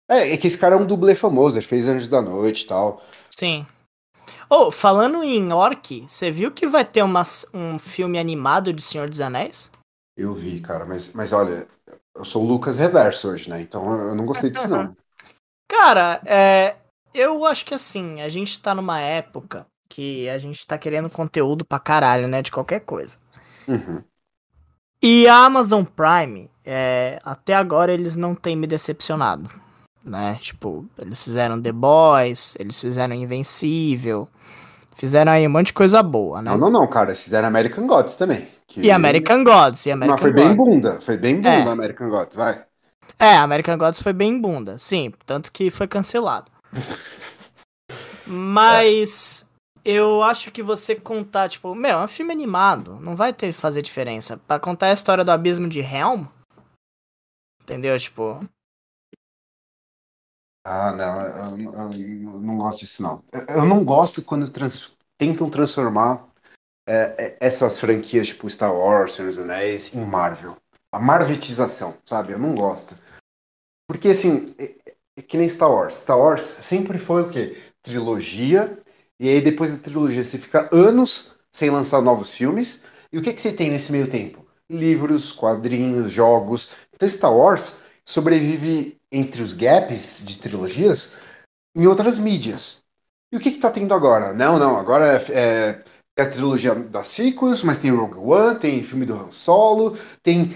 É, 0.09 0.33
é 0.33 0.37
que 0.37 0.47
esse 0.47 0.57
cara 0.57 0.75
é 0.75 0.77
um 0.77 0.85
dublê 0.85 1.15
famoso, 1.15 1.57
ele 1.57 1.65
fez 1.65 1.87
Anjos 1.87 2.09
da 2.09 2.21
Noite 2.21 2.63
e 2.63 2.67
tal. 2.67 3.01
Sim. 3.29 3.65
Oh, 4.49 4.69
falando 4.69 5.23
em 5.23 5.51
Orc, 5.51 6.05
você 6.07 6.29
viu 6.29 6.51
que 6.51 6.67
vai 6.67 6.85
ter 6.85 7.01
uma, 7.01 7.23
um 7.53 7.79
filme 7.79 8.19
animado 8.19 8.71
de 8.71 8.81
Senhor 8.81 9.09
dos 9.09 9.21
Anéis? 9.21 9.71
Eu 10.15 10.33
vi, 10.33 10.59
cara, 10.59 10.85
mas, 10.85 11.13
mas 11.13 11.33
olha, 11.33 11.67
eu 12.15 12.23
sou 12.23 12.43
o 12.43 12.47
Lucas 12.47 12.77
Reverso 12.77 13.29
hoje, 13.29 13.49
né? 13.49 13.61
Então 13.61 14.09
eu 14.09 14.15
não 14.15 14.25
gostei 14.25 14.51
disso, 14.51 14.67
não. 14.67 14.95
Cara, 15.67 16.21
é, 16.25 16.75
eu 17.13 17.45
acho 17.45 17.65
que 17.65 17.73
assim, 17.73 18.21
a 18.21 18.29
gente 18.29 18.61
tá 18.61 18.75
numa 18.75 18.99
época 18.99 19.65
que 19.89 20.29
a 20.29 20.37
gente 20.37 20.65
tá 20.67 20.77
querendo 20.77 21.09
conteúdo 21.09 21.65
pra 21.65 21.79
caralho, 21.79 22.27
né? 22.27 22.41
De 22.41 22.51
qualquer 22.51 22.81
coisa. 22.81 23.17
Uhum. 23.67 24.03
E 25.01 25.27
a 25.27 25.45
Amazon 25.45 25.83
Prime, 25.83 26.49
é, 26.63 27.19
até 27.23 27.55
agora 27.55 27.91
eles 27.91 28.15
não 28.15 28.35
têm 28.35 28.55
me 28.55 28.67
decepcionado, 28.67 29.49
né? 30.03 30.37
Tipo, 30.41 30.85
eles 30.97 31.23
fizeram 31.23 31.61
The 31.61 31.71
Boys, 31.71 32.55
eles 32.59 32.79
fizeram 32.79 33.13
Invencível, 33.15 34.27
fizeram 34.95 35.31
aí 35.31 35.47
um 35.47 35.51
monte 35.51 35.67
de 35.67 35.73
coisa 35.73 36.03
boa, 36.03 36.41
né? 36.41 36.51
Não, 36.51 36.57
não, 36.57 36.69
não, 36.71 36.87
cara, 36.89 37.07
eles 37.09 37.23
fizeram 37.23 37.47
American 37.47 37.87
Gods 37.87 38.15
também. 38.15 38.47
que- 38.67 38.81
E 38.81 38.91
American 38.91 39.43
Gods, 39.43 39.85
e 39.85 39.89
Mas 39.89 39.97
American 39.97 40.17
foi 40.19 40.33
bem 40.33 40.55
Gods. 40.55 40.57
bunda, 40.57 41.01
foi 41.01 41.17
bem 41.17 41.35
bunda 41.37 41.49
É. 41.49 41.69
American 41.69 42.09
Gods, 42.09 42.35
vai. 42.35 42.65
É, 43.19 43.35
American 43.37 43.77
Gods 43.77 44.01
foi 44.01 44.13
bem 44.13 44.39
bunda, 44.39 44.77
sim, 44.77 45.13
tanto 45.25 45.51
que 45.51 45.69
foi 45.69 45.87
cancelado. 45.87 46.51
Mas 48.27 49.49
eu 49.85 50.23
acho 50.23 50.49
que 50.51 50.63
você 50.63 50.95
contar, 50.95 51.49
tipo, 51.49 51.75
meu, 51.75 51.99
é 51.99 52.03
um 52.03 52.07
filme 52.07 52.31
animado, 52.31 52.97
não 53.01 53.15
vai 53.15 53.33
ter 53.33 53.51
fazer 53.53 53.81
diferença. 53.81 54.37
Pra 54.47 54.59
contar 54.59 54.87
a 54.87 54.93
história 54.93 55.23
do 55.23 55.31
abismo 55.31 55.67
de 55.67 55.81
Helm, 55.81 56.25
entendeu? 57.61 57.97
Tipo, 57.99 58.39
Ah, 60.63 60.91
não, 60.93 61.21
eu, 61.57 61.73
eu- 61.73 62.33
eu 62.33 62.39
não 62.39 62.57
gosto 62.57 62.79
disso, 62.79 63.03
não. 63.03 63.21
Eu, 63.49 63.65
não 63.65 63.83
gosto 63.83 64.21
quando 64.23 64.49
trans- 64.49 64.95
tentam 65.17 65.49
transformar 65.49 66.27
é, 66.87 67.15
é, 67.19 67.37
essas 67.41 67.79
franquias, 67.79 68.27
tipo 68.29 68.49
Star 68.49 68.73
Wars, 68.73 69.15
Senhor 69.15 69.29
dos 69.29 69.39
Anéis, 69.39 69.93
em 69.93 70.05
Marvel. 70.05 70.57
A 70.91 70.99
marvetização, 70.99 71.95
sabe? 72.05 72.33
Eu 72.33 72.39
não 72.39 72.55
gosto. 72.55 72.95
Porque, 73.87 74.09
assim, 74.09 74.55
é- 74.59 75.21
que 75.21 75.37
nem 75.37 75.49
Star 75.49 75.71
Wars. 75.71 75.95
Star 75.95 76.17
Wars 76.19 76.43
sempre 76.43 76.97
foi 76.97 77.23
o 77.23 77.29
quê? 77.29 77.57
Trilogia, 77.83 78.77
e 79.19 79.29
aí 79.29 79.41
depois 79.41 79.71
da 79.71 79.77
trilogia 79.79 80.23
você 80.23 80.37
fica 80.37 80.69
anos 80.73 81.31
sem 81.51 81.69
lançar 81.69 82.01
novos 82.01 82.33
filmes. 82.33 82.81
E 83.11 83.17
o 83.17 83.21
que, 83.21 83.33
que 83.33 83.41
você 83.41 83.53
tem 83.53 83.69
nesse 83.69 83.91
meio 83.91 84.07
tempo? 84.09 84.45
Livros, 84.69 85.31
quadrinhos, 85.31 86.11
jogos. 86.11 86.71
Então 86.93 87.09
Star 87.09 87.35
Wars 87.35 87.77
sobrevive 88.05 88.99
entre 89.13 89.43
os 89.43 89.53
gaps 89.53 90.23
de 90.25 90.39
trilogias 90.39 91.13
em 91.75 91.85
outras 91.85 92.17
mídias. 92.17 92.79
E 93.31 93.37
o 93.37 93.39
que 93.39 93.49
está 93.49 93.69
tendo 93.69 93.93
agora? 93.93 94.33
Não, 94.33 94.57
não, 94.57 94.75
agora 94.75 95.05
é, 95.05 95.31
é, 95.31 95.83
é, 96.17 96.21
a 96.23 96.29
trilogia 96.29 96.73
das 96.73 97.07
sequels, 97.07 97.61
mas 97.63 97.79
tem 97.79 97.91
Rogue 97.91 98.17
One, 98.17 98.59
tem 98.59 98.83
filme 98.83 99.05
do 99.05 99.15
Han 99.15 99.31
Solo, 99.31 99.97
tem 100.23 100.55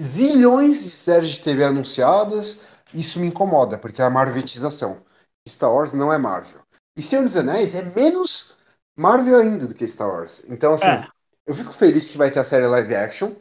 zilhões 0.00 0.82
de 0.82 0.90
séries 0.90 1.30
de 1.30 1.40
TV 1.40 1.64
anunciadas. 1.64 2.68
Isso 2.92 3.20
me 3.20 3.28
incomoda, 3.28 3.78
porque 3.78 4.02
é 4.02 4.04
a 4.04 4.10
marvetização. 4.10 5.00
Star 5.48 5.72
Wars 5.72 5.92
não 5.92 6.12
é 6.12 6.18
Marvel. 6.18 6.60
E 6.96 7.02
Senhor 7.02 7.24
dos 7.24 7.36
Anéis 7.36 7.74
é 7.74 7.82
menos 7.94 8.56
Marvel 8.98 9.38
ainda 9.38 9.66
do 9.66 9.74
que 9.74 9.86
Star 9.86 10.08
Wars. 10.08 10.42
Então, 10.48 10.74
assim, 10.74 10.88
é. 10.88 11.08
eu 11.46 11.54
fico 11.54 11.72
feliz 11.72 12.08
que 12.08 12.18
vai 12.18 12.30
ter 12.30 12.40
a 12.40 12.44
série 12.44 12.66
live 12.66 12.94
action, 12.94 13.32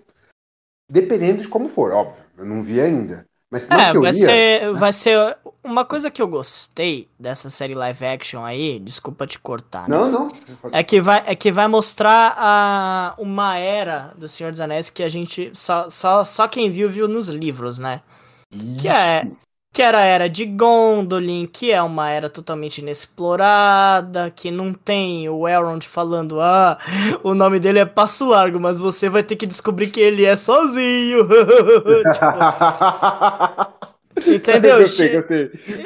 dependendo 0.90 1.42
de 1.42 1.48
como 1.48 1.68
for, 1.68 1.92
óbvio. 1.92 2.24
Eu 2.38 2.46
não 2.46 2.64
vi 2.64 2.80
ainda. 2.80 3.26
Mas 3.52 3.68
na 3.68 3.82
é, 3.82 3.92
teoria... 3.92 4.12
vai 4.12 4.14
ser, 4.14 4.62
né? 4.62 4.80
vai 4.80 4.94
ser 4.94 5.38
uma 5.62 5.84
coisa 5.84 6.10
que 6.10 6.22
eu 6.22 6.28
gostei 6.28 7.10
dessa 7.20 7.50
série 7.50 7.76
live 7.76 8.06
action 8.06 8.46
aí, 8.46 8.80
desculpa 8.80 9.28
te 9.28 9.38
cortar. 9.38 9.90
Né? 9.90 9.98
Não, 9.98 10.10
não. 10.10 10.28
É 10.72 10.82
que 10.82 11.02
vai, 11.02 11.22
é 11.26 11.36
que 11.36 11.52
vai 11.52 11.68
mostrar 11.68 12.34
a, 12.38 13.14
uma 13.18 13.58
era 13.58 14.14
do 14.16 14.28
Senhor 14.28 14.52
dos 14.52 14.62
Anéis 14.62 14.90
que 14.90 15.04
a 15.04 15.10
gente 15.10 15.52
só, 15.54 15.90
só, 15.90 16.24
só 16.24 16.48
quem 16.48 16.72
viu 16.72 16.90
viu 16.90 17.10
nos 17.10 17.28
livros, 17.28 17.78
né? 17.78 18.02
Isso. 18.50 18.78
Que 18.78 18.88
é 18.88 19.28
que 19.74 19.82
era 19.82 20.00
a 20.00 20.04
era 20.06 20.30
de 20.30 20.46
Gondolin, 20.46 21.46
que 21.46 21.72
é 21.72 21.82
uma 21.82 22.10
era 22.10 22.30
totalmente 22.30 22.80
inexplorada, 22.80 24.30
que 24.30 24.52
não 24.52 24.74
tem 24.74 25.30
o 25.30 25.48
Elrond 25.48 25.86
falando, 25.88 26.42
ah, 26.42 26.78
o 27.24 27.34
nome 27.34 27.58
dele 27.58 27.80
é 27.80 27.86
Passo 27.86 28.28
Largo, 28.28 28.60
mas 28.60 28.78
você 28.78 29.08
vai 29.08 29.24
ter 29.24 29.38
que 29.38 29.48
descobrir 29.48 29.88
que 29.88 30.02
ele 30.02 30.26
é 30.26 30.36
sozinho. 30.36 31.26
tipo, 34.14 34.30
entendeu? 34.30 34.86
Che 34.86 35.24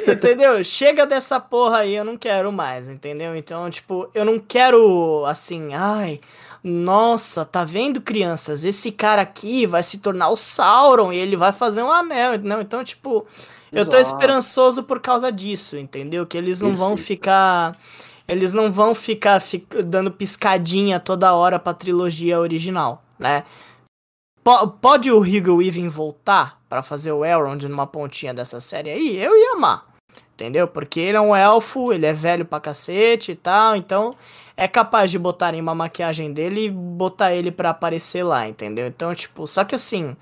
entendeu? 0.08 0.64
Chega 0.64 1.06
dessa 1.06 1.38
porra 1.38 1.78
aí, 1.78 1.94
eu 1.94 2.04
não 2.04 2.16
quero 2.16 2.52
mais, 2.52 2.88
entendeu? 2.88 3.36
Então, 3.36 3.70
tipo, 3.70 4.10
eu 4.12 4.24
não 4.24 4.38
quero, 4.40 5.24
assim, 5.26 5.74
ai... 5.74 6.20
Nossa, 6.68 7.44
tá 7.44 7.62
vendo, 7.62 8.00
crianças? 8.00 8.64
Esse 8.64 8.90
cara 8.90 9.22
aqui 9.22 9.66
vai 9.66 9.84
se 9.84 9.98
tornar 9.98 10.30
o 10.30 10.36
Sauron 10.36 11.12
e 11.12 11.16
ele 11.16 11.36
vai 11.36 11.52
fazer 11.52 11.80
um 11.80 11.92
anel, 11.92 12.34
entendeu? 12.34 12.60
Então, 12.60 12.82
tipo, 12.82 13.24
eu 13.72 13.88
tô 13.88 13.96
esperançoso 13.96 14.82
por 14.82 15.00
causa 15.00 15.30
disso, 15.30 15.76
entendeu? 15.76 16.26
Que 16.26 16.36
eles 16.36 16.60
não 16.60 16.76
vão 16.76 16.96
ficar. 16.96 17.76
Eles 18.28 18.52
não 18.52 18.72
vão 18.72 18.94
ficar 18.94 19.40
dando 19.84 20.10
piscadinha 20.10 20.98
toda 20.98 21.32
hora 21.32 21.58
pra 21.58 21.72
trilogia 21.72 22.40
original, 22.40 23.04
né? 23.18 23.44
P 24.42 24.50
pode 24.80 25.10
o 25.10 25.18
Hugo 25.18 25.56
Weaving 25.56 25.88
voltar 25.88 26.60
para 26.68 26.82
fazer 26.82 27.12
o 27.12 27.24
Elrond 27.24 27.64
numa 27.68 27.86
pontinha 27.86 28.34
dessa 28.34 28.60
série 28.60 28.90
aí? 28.90 29.16
Eu 29.16 29.36
ia 29.36 29.52
amar. 29.52 29.86
Entendeu? 30.34 30.68
Porque 30.68 31.00
ele 31.00 31.16
é 31.16 31.20
um 31.20 31.34
elfo, 31.34 31.92
ele 31.92 32.04
é 32.04 32.12
velho 32.12 32.44
pra 32.44 32.60
cacete 32.60 33.32
e 33.32 33.34
tal, 33.34 33.74
então 33.74 34.14
é 34.56 34.68
capaz 34.68 35.10
de 35.10 35.18
botarem 35.18 35.60
uma 35.60 35.74
maquiagem 35.74 36.32
dele 36.32 36.66
e 36.66 36.70
botar 36.70 37.32
ele 37.32 37.50
pra 37.50 37.70
aparecer 37.70 38.22
lá, 38.22 38.46
entendeu? 38.46 38.86
Então, 38.86 39.14
tipo, 39.14 39.46
só 39.46 39.64
que 39.64 39.74
assim, 39.74 40.16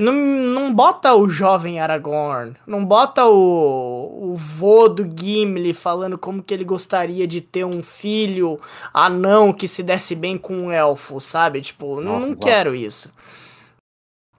não, 0.00 0.14
não 0.14 0.74
bota 0.74 1.14
o 1.14 1.28
jovem 1.28 1.78
Aragorn, 1.78 2.56
não 2.66 2.84
bota 2.84 3.26
o, 3.26 4.32
o 4.32 4.34
vô 4.34 4.88
do 4.88 5.04
Gimli 5.04 5.74
falando 5.74 6.16
como 6.16 6.42
que 6.42 6.54
ele 6.54 6.64
gostaria 6.64 7.26
de 7.26 7.42
ter 7.42 7.66
um 7.66 7.82
filho 7.82 8.58
anão 8.94 9.52
que 9.52 9.68
se 9.68 9.82
desse 9.82 10.14
bem 10.14 10.38
com 10.38 10.54
um 10.54 10.72
elfo, 10.72 11.20
sabe? 11.20 11.60
Tipo, 11.60 12.00
Nossa, 12.00 12.30
não, 12.30 12.36
quero 12.36 12.74
isso. 12.74 13.12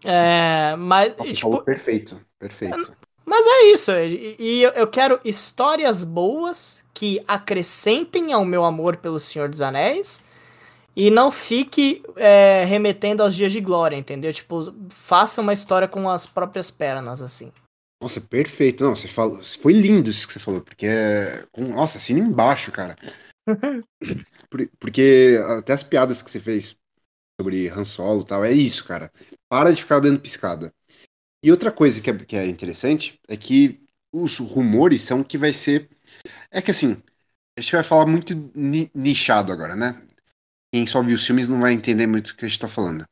É, 0.04 0.76
mas. 0.78 1.16
Nossa, 1.16 1.32
tipo, 1.32 1.62
perfeito, 1.62 2.20
perfeito. 2.40 2.98
Mas 3.24 3.46
é 3.46 3.64
isso, 3.66 3.92
e 3.92 4.64
eu 4.64 4.88
quero 4.88 5.20
histórias 5.24 6.04
boas 6.04 6.84
que 6.92 7.24
acrescentem 7.28 8.34
ao 8.34 8.44
meu 8.44 8.66
amor 8.66 8.98
pelo 8.98 9.20
Senhor 9.20 9.48
dos 9.48 9.62
Anéis 9.62 10.24
e 10.96 11.10
não 11.10 11.32
fique 11.32 12.04
é, 12.16 12.66
remetendo 12.66 13.24
aos 13.24 13.36
dias 13.36 13.52
de 13.52 13.62
glória, 13.62 13.96
entendeu? 13.96 14.34
Tipo, 14.34 14.74
faça 14.90 15.42
uma 15.42 15.54
história 15.54 15.88
com 15.88 16.10
as 16.10 16.28
próprias 16.28 16.70
pernas, 16.70 17.22
assim. 17.22 17.52
Nossa, 18.02 18.20
perfeito. 18.20 18.84
Não, 18.84 18.96
você 18.96 19.08
falou. 19.08 19.42
Foi 19.42 19.74
lindo 19.74 20.10
isso 20.10 20.28
que 20.28 20.34
você 20.34 20.40
falou, 20.40 20.62
porque 20.62 20.88
é. 20.88 21.46
Nossa, 21.58 21.98
assina 21.98 22.20
embaixo, 22.20 22.72
cara. 22.72 22.96
porque 24.80 25.40
até 25.60 25.74
as 25.74 25.84
piadas 25.84 26.22
que 26.22 26.30
você 26.30 26.40
fez 26.40 26.76
sobre 27.40 27.70
Han 27.70 27.84
Solo 27.84 28.22
e 28.22 28.26
tal, 28.26 28.44
é 28.44 28.52
isso, 28.52 28.84
cara. 28.86 29.12
Para 29.48 29.72
de 29.72 29.82
ficar 29.82 30.00
dando 30.00 30.20
piscada. 30.20 30.74
E 31.44 31.52
outra 31.52 31.72
coisa 31.72 32.02
que 32.02 32.10
é, 32.10 32.14
que 32.18 32.36
é 32.36 32.46
interessante 32.46 33.20
é 33.28 33.38
que 33.38 33.82
os 34.12 34.40
rumores 34.40 35.02
são 35.04 35.24
que 35.24 35.38
vai 35.38 35.54
ser. 35.54 35.90
É 36.52 36.62
que 36.62 36.72
assim, 36.72 37.02
a 37.58 37.62
gente 37.62 37.74
vai 37.74 37.84
falar 37.84 38.08
muito 38.08 38.34
nichado 38.94 39.52
agora, 39.52 39.76
né? 39.76 40.02
Quem 40.72 40.88
só 40.88 41.02
viu 41.02 41.16
os 41.16 41.26
filmes 41.26 41.50
não 41.50 41.60
vai 41.60 41.74
entender 41.74 42.08
muito 42.08 42.30
o 42.30 42.36
que 42.36 42.46
a 42.46 42.48
gente 42.48 42.58
está 42.58 42.68
falando. 42.68 43.06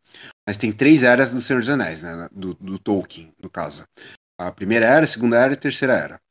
Mas 0.47 0.57
tem 0.57 0.71
três 0.71 1.03
eras 1.03 1.33
do 1.33 1.41
Senhor 1.41 1.59
dos 1.59 1.69
Anéis, 1.69 2.01
né? 2.01 2.27
Do, 2.31 2.53
do, 2.55 2.79
Tolkien, 2.79 3.33
no 3.41 3.49
caso. 3.49 3.83
A 4.37 4.51
primeira 4.51 4.85
era, 4.85 5.03
a 5.03 5.07
segunda 5.07 5.37
era 5.37 5.51
e 5.51 5.53
a 5.53 5.59
terceira 5.59 5.93
era. 5.93 6.21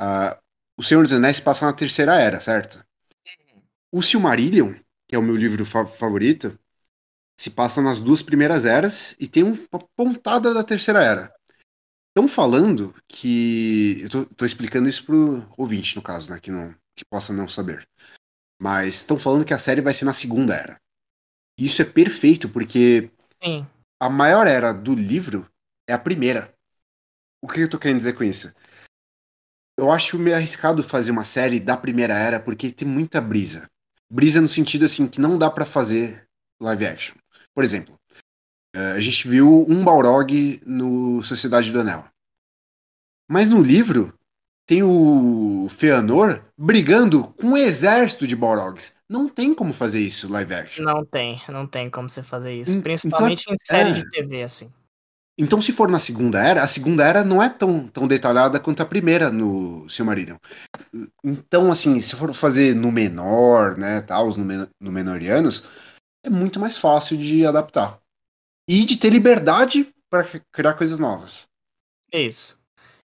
Uh, 0.00 0.40
o 0.78 0.82
Senhor 0.82 1.02
dos 1.02 1.12
Anéis 1.12 1.38
passa 1.38 1.66
na 1.66 1.72
terceira 1.72 2.16
era, 2.16 2.40
certo? 2.40 2.82
O 3.92 4.02
Silmarillion, 4.02 4.74
que 5.06 5.14
é 5.14 5.18
o 5.18 5.22
meu 5.22 5.36
livro 5.36 5.64
fa 5.66 5.84
favorito, 5.84 6.58
se 7.38 7.50
passa 7.50 7.82
nas 7.82 8.00
duas 8.00 8.22
primeiras 8.22 8.64
eras 8.64 9.14
e 9.20 9.28
tem 9.28 9.42
uma 9.42 9.78
pontada 9.96 10.54
da 10.54 10.64
terceira 10.64 11.02
era. 11.02 11.34
Estão 12.08 12.26
falando 12.26 12.94
que. 13.06 14.00
Eu 14.02 14.08
tô, 14.08 14.26
tô, 14.26 14.44
explicando 14.44 14.88
isso 14.88 15.04
pro 15.04 15.46
ouvinte, 15.56 15.94
no 15.94 16.02
caso, 16.02 16.32
né? 16.32 16.40
Que, 16.40 16.50
não, 16.50 16.74
que 16.96 17.04
possa 17.04 17.32
não 17.32 17.48
saber. 17.48 17.88
Mas 18.60 18.96
estão 18.96 19.18
falando 19.18 19.44
que 19.44 19.54
a 19.54 19.58
série 19.58 19.80
vai 19.80 19.94
ser 19.94 20.04
na 20.04 20.12
segunda 20.12 20.54
era. 20.54 20.80
Isso 21.58 21.82
é 21.82 21.84
perfeito, 21.84 22.48
porque 22.48 23.10
Sim. 23.42 23.66
a 24.00 24.08
maior 24.08 24.46
era 24.46 24.72
do 24.72 24.94
livro 24.94 25.48
é 25.88 25.92
a 25.92 25.98
primeira. 25.98 26.52
O 27.42 27.48
que 27.48 27.60
eu 27.60 27.70
tô 27.70 27.78
querendo 27.78 27.98
dizer 27.98 28.14
com 28.14 28.24
isso? 28.24 28.52
Eu 29.76 29.92
acho 29.92 30.18
meio 30.18 30.36
arriscado 30.36 30.82
fazer 30.82 31.12
uma 31.12 31.24
série 31.24 31.60
da 31.60 31.76
primeira 31.76 32.14
era, 32.14 32.40
porque 32.40 32.72
tem 32.72 32.86
muita 32.86 33.20
brisa. 33.20 33.70
Brisa 34.10 34.40
no 34.40 34.48
sentido 34.48 34.84
assim 34.84 35.06
que 35.06 35.20
não 35.20 35.38
dá 35.38 35.50
para 35.50 35.64
fazer 35.64 36.26
live 36.60 36.86
action. 36.86 37.16
Por 37.54 37.62
exemplo, 37.62 37.98
eh, 38.74 38.92
a 38.92 39.00
gente 39.00 39.28
viu 39.28 39.64
um 39.68 39.84
Balrog 39.84 40.60
no 40.66 41.22
Sociedade 41.22 41.70
do 41.70 41.80
Anel. 41.80 42.08
Mas 43.30 43.48
no 43.50 43.62
livro, 43.62 44.17
tem 44.68 44.82
o 44.82 45.66
Feanor 45.70 46.44
brigando 46.54 47.28
com 47.40 47.48
um 47.48 47.56
exército 47.56 48.26
de 48.26 48.36
Balrogs. 48.36 48.92
Não 49.08 49.26
tem 49.26 49.54
como 49.54 49.72
fazer 49.72 50.00
isso 50.00 50.30
live 50.30 50.52
action. 50.52 50.84
Não 50.84 51.06
tem, 51.06 51.40
não 51.48 51.66
tem 51.66 51.88
como 51.88 52.10
você 52.10 52.22
fazer 52.22 52.52
isso. 52.52 52.72
Então, 52.72 52.82
Principalmente 52.82 53.44
então, 53.44 53.54
em 53.54 53.58
série 53.64 53.90
é. 53.90 53.92
de 53.94 54.10
TV, 54.10 54.42
assim. 54.42 54.70
Então, 55.38 55.62
se 55.62 55.72
for 55.72 55.90
na 55.90 55.98
Segunda 55.98 56.38
Era, 56.42 56.62
a 56.62 56.68
Segunda 56.68 57.02
Era 57.02 57.24
não 57.24 57.42
é 57.42 57.48
tão, 57.48 57.88
tão 57.88 58.06
detalhada 58.06 58.60
quanto 58.60 58.82
a 58.82 58.86
primeira 58.86 59.32
no 59.32 59.88
Silmarillion. 59.88 60.36
Então, 61.24 61.72
assim, 61.72 61.98
se 61.98 62.14
for 62.14 62.34
fazer 62.34 62.74
no 62.74 62.92
menor, 62.92 63.78
né, 63.78 64.02
tal, 64.02 64.26
os 64.26 64.36
menorianos, 64.78 65.64
é 66.22 66.28
muito 66.28 66.60
mais 66.60 66.76
fácil 66.76 67.16
de 67.16 67.46
adaptar. 67.46 67.98
E 68.68 68.84
de 68.84 68.98
ter 68.98 69.08
liberdade 69.08 69.88
para 70.10 70.28
criar 70.52 70.74
coisas 70.74 70.98
novas. 70.98 71.48
Isso. 72.12 72.57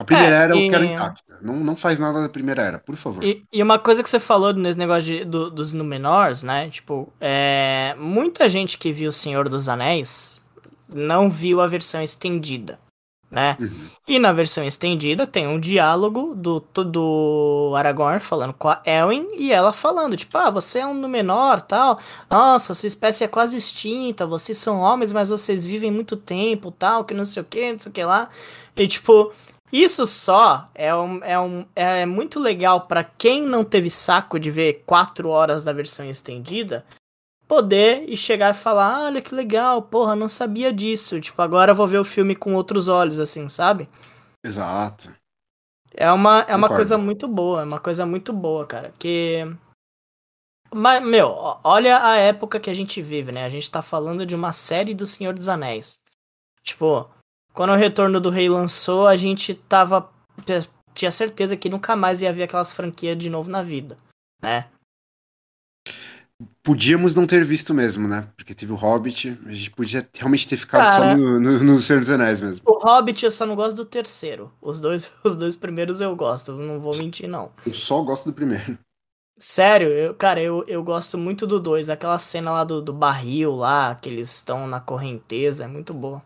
A 0.03 0.05
primeira 0.05 0.35
é, 0.35 0.39
era 0.39 0.57
e... 0.57 0.65
eu 0.65 0.71
quero 0.71 0.85
intacta. 0.85 1.39
Não, 1.41 1.57
não 1.57 1.75
faz 1.75 1.99
nada 1.99 2.21
da 2.21 2.29
primeira 2.29 2.63
era, 2.63 2.79
por 2.79 2.95
favor. 2.97 3.23
E, 3.25 3.45
e 3.53 3.63
uma 3.63 3.79
coisa 3.79 4.03
que 4.03 4.11
você 4.11 4.21
falou 4.21 4.53
nesse 4.53 4.79
negócio 4.79 5.03
de, 5.03 5.25
do, 5.25 5.51
dos 5.51 5.73
Númenors, 5.73 6.43
né? 6.43 6.69
Tipo, 6.71 7.13
é, 7.21 7.95
muita 7.99 8.49
gente 8.49 8.79
que 8.79 8.93
viu 8.93 9.11
O 9.11 9.13
Senhor 9.13 9.49
dos 9.49 9.69
Anéis 9.69 10.41
não 10.89 11.29
viu 11.29 11.61
a 11.61 11.67
versão 11.67 12.03
estendida, 12.03 12.79
né? 13.31 13.57
Uhum. 13.59 13.87
E 14.07 14.19
na 14.19 14.33
versão 14.33 14.63
estendida 14.65 15.27
tem 15.27 15.47
um 15.47 15.59
diálogo 15.59 16.35
do, 16.35 16.61
do 16.61 17.73
Aragorn 17.77 18.21
falando 18.21 18.53
com 18.53 18.69
a 18.69 18.81
Elwin 18.85 19.27
e 19.37 19.51
ela 19.51 19.73
falando, 19.73 20.17
tipo, 20.17 20.37
ah, 20.37 20.51
você 20.51 20.81
é 20.81 20.87
um 20.87 20.95
Númenor, 20.95 21.63
tal. 21.63 21.99
Nossa, 22.31 22.75
sua 22.75 22.87
espécie 22.87 23.25
é 23.25 23.29
quase 23.29 23.57
extinta, 23.57 24.27
vocês 24.27 24.59
são 24.59 24.81
homens, 24.81 25.13
mas 25.13 25.31
vocês 25.31 25.65
vivem 25.67 25.91
muito 25.91 26.17
tempo, 26.17 26.71
tal, 26.71 27.05
que 27.05 27.15
não 27.15 27.25
sei 27.25 27.43
o 27.43 27.47
que, 27.47 27.73
não 27.73 27.79
sei 27.79 27.91
o 27.91 27.93
que 27.95 28.05
lá. 28.05 28.29
E, 28.77 28.87
tipo, 28.87 29.33
isso 29.73 30.07
só 30.07 30.69
é, 30.75 30.95
um, 30.95 31.25
é, 31.25 31.41
um, 31.41 31.67
é 31.75 32.05
muito 32.05 32.39
legal 32.39 32.83
para 32.83 33.03
quem 33.03 33.41
não 33.47 33.65
teve 33.65 33.89
saco 33.89 34.39
de 34.39 34.51
ver 34.51 34.83
quatro 34.85 35.31
horas 35.31 35.65
da 35.65 35.73
versão 35.73 36.05
estendida, 36.05 36.85
poder 37.49 38.05
e 38.07 38.17
chegar 38.17 38.51
e 38.51 38.59
falar, 38.59 39.07
olha 39.07 39.23
que 39.23 39.35
legal, 39.35 39.81
porra, 39.81 40.15
não 40.15 40.29
sabia 40.29 40.73
disso. 40.73 41.19
Tipo, 41.21 41.41
agora 41.41 41.73
eu 41.73 41.75
vou 41.75 41.87
ver 41.87 41.99
o 41.99 42.05
filme 42.05 42.37
com 42.37 42.55
outros 42.55 42.87
olhos, 42.87 43.19
assim, 43.19 43.49
sabe? 43.49 43.89
Exato. 44.45 45.15
É 45.95 46.11
uma, 46.13 46.41
é 46.41 46.55
uma 46.55 46.69
Concordo. 46.69 46.75
coisa 46.77 46.99
muito 46.99 47.27
boa, 47.27 47.63
é 47.63 47.65
uma 47.65 47.81
coisa 47.81 48.05
muito 48.05 48.33
boa, 48.33 48.67
cara. 48.67 48.93
Que. 48.99 49.45
Mas, 50.75 51.03
meu, 51.03 51.29
olha 51.63 52.03
a 52.03 52.17
época 52.17 52.59
que 52.59 52.71
a 52.71 52.75
gente 52.75 53.03
vive, 53.03 53.33
né? 53.33 53.45
A 53.45 53.51
gente 53.51 53.71
tá 53.71 53.83
falando 53.83 54.25
de 54.25 54.35
uma 54.35 54.53
série 54.53 54.95
do 54.95 55.05
Senhor 55.05 55.35
dos 55.35 55.49
Anéis. 55.49 56.03
Tipo, 56.63 57.11
quando 57.53 57.71
o 57.71 57.77
Retorno 57.77 58.21
do 58.21 58.31
Rei 58.31 58.49
lançou, 58.49 59.07
a 59.07 59.17
gente 59.17 59.55
tava. 59.55 60.11
Tinha 60.95 61.11
certeza 61.11 61.57
que 61.57 61.69
nunca 61.69 61.97
mais 61.97 62.23
ia 62.23 62.33
ver 62.33 62.45
aquelas 62.45 62.73
franquias 62.73 63.17
de 63.17 63.31
novo 63.31 63.51
na 63.51 63.63
vida, 63.63 63.97
né? 64.43 64.67
Podíamos 66.63 67.15
não 67.15 67.27
ter 67.27 67.45
visto 67.45 67.73
mesmo, 67.73 68.09
né? 68.09 68.29
Porque 68.37 68.55
teve 68.55 68.73
o 68.73 68.77
Hobbit, 68.77 69.39
a 69.47 69.53
gente 69.53 69.71
podia 69.71 70.09
realmente 70.15 70.49
ter 70.49 70.57
ficado 70.57 70.87
Cara. 70.87 71.13
só 71.13 71.17
no, 71.17 71.41
no, 71.41 71.59
no 71.63 71.79
Senhor 71.79 72.01
dos 72.01 72.11
Anéis 72.11 72.41
mesmo. 72.41 72.65
O 72.67 72.79
Hobbit 72.79 73.25
eu 73.25 73.31
só 73.31 73.47
não 73.47 73.55
gosto 73.55 73.77
do 73.77 73.85
terceiro. 73.85 74.53
Os 74.61 74.81
dois, 74.81 75.11
os 75.25 75.37
dois 75.37 75.57
primeiros 75.57 76.01
eu 76.01 76.15
gosto, 76.17 76.53
não 76.53 76.81
vou 76.81 76.97
mentir, 76.97 77.29
não. 77.29 77.53
Eu 77.67 77.75
só 77.75 78.03
gosto 78.03 78.31
do 78.31 78.35
primeiro. 78.35 78.79
Sério, 79.39 79.89
eu, 79.89 80.15
cara, 80.15 80.41
eu, 80.41 80.65
eu 80.69 80.83
gosto 80.85 81.19
muito 81.19 81.47
do 81.47 81.59
2. 81.59 81.91
Aquela 81.91 82.19
cena 82.19 82.53
lá 82.53 82.65
do, 82.65 82.81
do 82.81 82.93
barril 82.93 83.57
lá, 83.57 83.95
que 83.95 84.09
eles 84.09 84.33
estão 84.37 84.67
na 84.69 84.81
correnteza, 84.81 85.65
é 85.65 85.67
muito 85.67 85.93
boa. 85.93 86.23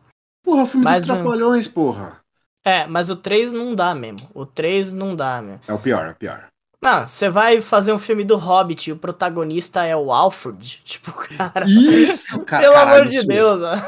Porra, 0.46 0.62
o 0.62 0.66
filme 0.66 0.84
Mas, 0.84 1.00
dos 1.00 1.10
Trapalhões, 1.10 1.66
porra. 1.66 2.20
É, 2.64 2.86
mas 2.86 3.10
o 3.10 3.16
3 3.16 3.50
não 3.50 3.74
dá 3.74 3.92
mesmo. 3.96 4.28
O 4.32 4.46
3 4.46 4.92
não 4.92 5.14
dá 5.16 5.42
mesmo. 5.42 5.60
É 5.66 5.72
o 5.72 5.78
pior, 5.78 6.06
é 6.06 6.12
o 6.12 6.14
pior. 6.14 6.46
Não, 6.80 7.04
você 7.04 7.28
vai 7.28 7.60
fazer 7.60 7.92
um 7.92 7.98
filme 7.98 8.22
do 8.22 8.36
Hobbit 8.36 8.88
e 8.88 8.92
o 8.92 8.96
protagonista 8.96 9.84
é 9.84 9.96
o 9.96 10.12
Alfred. 10.12 10.80
Tipo, 10.86 11.12
cara. 11.12 11.66
Isso, 11.66 12.38
cara. 12.46 12.62
pelo 12.62 12.74
caralho, 12.74 12.96
amor 12.96 13.08
de 13.08 13.16
isso 13.16 13.26
Deus, 13.26 13.60
mesmo. 13.60 13.84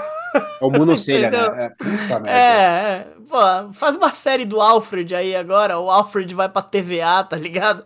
É 0.60 0.64
o 0.64 0.70
monocelha, 0.70 1.30
né? 1.30 1.64
É, 1.64 1.68
puta 1.70 2.20
merda. 2.20 2.30
É, 2.30 2.96
é. 2.96 3.06
Pô, 3.28 3.72
faz 3.72 3.96
uma 3.96 4.10
série 4.10 4.44
do 4.44 4.60
Alfred 4.60 5.14
aí 5.14 5.36
agora. 5.36 5.78
O 5.78 5.88
Alfred 5.90 6.34
vai 6.34 6.48
pra 6.48 6.60
TVA, 6.60 7.22
tá 7.22 7.36
ligado? 7.36 7.84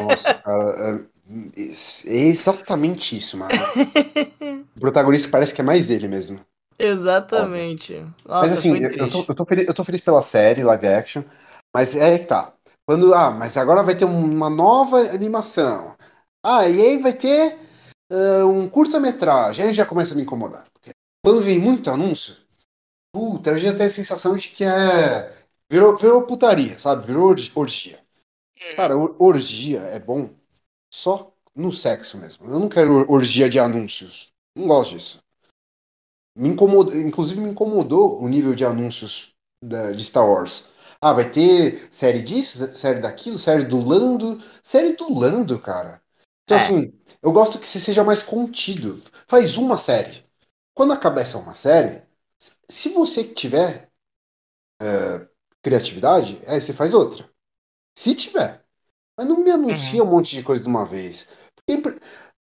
Nossa, 0.00 0.34
cara. 0.34 1.04
É, 1.26 1.60
é 1.60 2.28
exatamente 2.28 3.14
isso, 3.16 3.36
mano. 3.36 3.52
O 4.74 4.80
protagonista 4.80 5.28
parece 5.28 5.52
que 5.52 5.60
é 5.60 5.64
mais 5.64 5.90
ele 5.90 6.06
mesmo. 6.06 6.40
Exatamente. 6.78 7.94
Nossa, 8.26 8.42
mas 8.42 8.52
assim, 8.52 8.76
eu, 8.84 9.08
tô, 9.08 9.24
eu, 9.28 9.34
tô 9.34 9.44
feliz, 9.44 9.64
eu 9.66 9.74
tô 9.74 9.84
feliz 9.84 10.00
pela 10.00 10.22
série, 10.22 10.62
live 10.62 10.86
action, 10.86 11.22
mas 11.74 11.94
é 11.94 12.04
aí 12.04 12.18
que 12.20 12.26
tá. 12.26 12.52
Quando, 12.86 13.12
ah, 13.14 13.30
mas 13.30 13.56
agora 13.56 13.82
vai 13.82 13.96
ter 13.96 14.04
uma 14.04 14.48
nova 14.48 14.98
animação. 15.00 15.96
Ah, 16.44 16.66
e 16.68 16.80
aí 16.80 16.98
vai 16.98 17.12
ter 17.12 17.58
ah, 18.12 18.46
um 18.46 18.68
curta-metragem. 18.68 19.66
Aí 19.66 19.72
já 19.72 19.84
começa 19.84 20.14
a 20.14 20.16
me 20.16 20.22
incomodar. 20.22 20.66
Porque 20.72 20.90
quando 21.24 21.42
vem 21.42 21.58
muito 21.58 21.90
anúncio, 21.90 22.36
puta, 23.12 23.50
eu 23.50 23.58
já 23.58 23.74
tenho 23.74 23.88
a 23.88 23.92
sensação 23.92 24.36
de 24.36 24.48
que 24.50 24.64
é. 24.64 25.32
Virou, 25.70 25.96
virou 25.98 26.26
putaria, 26.26 26.78
sabe? 26.78 27.06
Virou 27.06 27.28
orgi- 27.28 27.52
orgia. 27.54 28.00
Cara, 28.76 28.96
or- 28.96 29.16
orgia 29.18 29.80
é 29.80 29.98
bom 29.98 30.30
só 30.92 31.32
no 31.54 31.72
sexo 31.72 32.18
mesmo. 32.18 32.46
Eu 32.46 32.58
não 32.58 32.68
quero 32.68 32.92
or- 32.92 33.10
orgia 33.10 33.48
de 33.48 33.58
anúncios. 33.58 34.28
Não 34.56 34.66
gosto 34.66 34.96
disso. 34.96 35.20
Me 36.38 36.48
incomodou, 36.50 36.96
inclusive 36.96 37.40
me 37.40 37.50
incomodou 37.50 38.22
o 38.22 38.28
nível 38.28 38.54
de 38.54 38.64
anúncios 38.64 39.34
da- 39.62 39.90
de 39.90 40.04
Star 40.04 40.24
Wars. 40.28 40.68
Ah, 41.00 41.12
vai 41.12 41.28
ter 41.28 41.86
série 41.90 42.22
disso, 42.22 42.72
série 42.74 43.00
daquilo, 43.00 43.38
série 43.38 43.64
do 43.64 43.80
Lando, 43.80 44.40
série 44.62 44.92
do 44.92 45.12
Lando, 45.12 45.58
cara. 45.58 46.00
Então, 46.44 46.56
É. 46.56 46.60
assim, 46.60 46.92
eu 47.20 47.32
gosto 47.32 47.58
que 47.58 47.66
você 47.66 47.80
seja 47.80 48.04
mais 48.04 48.22
contido. 48.22 49.02
Faz 49.26 49.56
uma 49.56 49.76
série. 49.76 50.24
Quando 50.74 50.92
acabar 50.92 51.22
essa 51.22 51.38
uma 51.38 51.54
série, 51.54 52.02
se- 52.68 52.88
você 52.90 53.24
tiver 53.24 53.88
é, 54.80 55.26
criatividade, 55.60 56.40
aí 56.46 56.60
você 56.60 56.72
faz 56.72 56.94
outra. 56.94 57.28
Se 57.96 58.14
tiver. 58.14 58.64
Mas 59.16 59.26
não 59.26 59.42
me 59.42 59.50
anuncia 59.50 60.04
um 60.04 60.06
monte 60.06 60.36
de 60.36 60.42
coisa 60.44 60.62
de 60.62 60.68
uma 60.68 60.86
vez. 60.86 61.26
Porque 61.66 61.82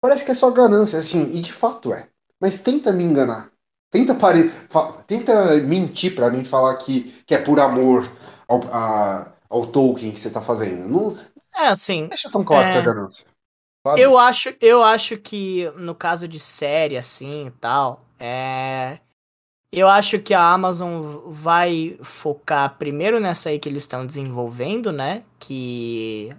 parece 0.02 0.26
que 0.26 0.32
é 0.32 0.34
só 0.34 0.52
ganância, 0.52 1.00
assim, 1.00 1.32
e 1.32 1.40
de 1.40 1.54
fato 1.54 1.94
é. 1.94 2.10
Mas 2.42 2.60
tenta 2.60 2.92
me 2.92 3.04
enganar. 3.06 3.55
Tenta, 3.96 4.14
pare... 4.14 4.52
tenta 5.08 5.56
mentir 5.62 6.14
pra 6.14 6.30
mim 6.30 6.44
falar 6.44 6.76
que, 6.76 7.04
que 7.26 7.34
é 7.34 7.38
por 7.38 7.62
amor 7.62 8.04
ao, 8.46 8.60
a- 8.70 9.32
ao 9.50 9.66
Tolkien 9.66 10.12
que 10.12 10.20
você 10.20 10.30
tá 10.30 10.42
fazendo. 10.42 10.90
Não 10.90 11.16
É 11.56 11.68
assim, 11.70 12.08
deixa 12.08 12.30
tão 12.30 12.44
claro 12.44 12.70
que 12.70 12.78
é 12.78 12.82
É. 12.82 12.84
ganância. 12.84 13.26
Sabe? 13.88 14.02
Eu 14.02 14.18
acho, 14.20 14.54
eu 14.60 14.84
acho 14.84 15.18
que 15.18 15.72
no 15.78 15.96
caso 15.96 16.28
de 16.28 16.40
série 16.40 16.98
assim 16.98 17.48
e 17.48 17.52
tal, 17.52 18.04
é 18.20 19.00
eu 19.72 19.88
acho 19.88 20.20
que 20.20 20.34
a 20.34 20.42
Amazon 20.42 21.32
vai 21.32 21.98
focar 22.04 22.78
primeiro 22.78 23.20
nessa 23.20 23.50
aí 23.50 23.60
que 23.60 23.70
eles 23.70 23.84
estão 23.84 24.06
desenvolvendo, 24.06 24.92
né? 24.92 25.24
Que 25.40 26.36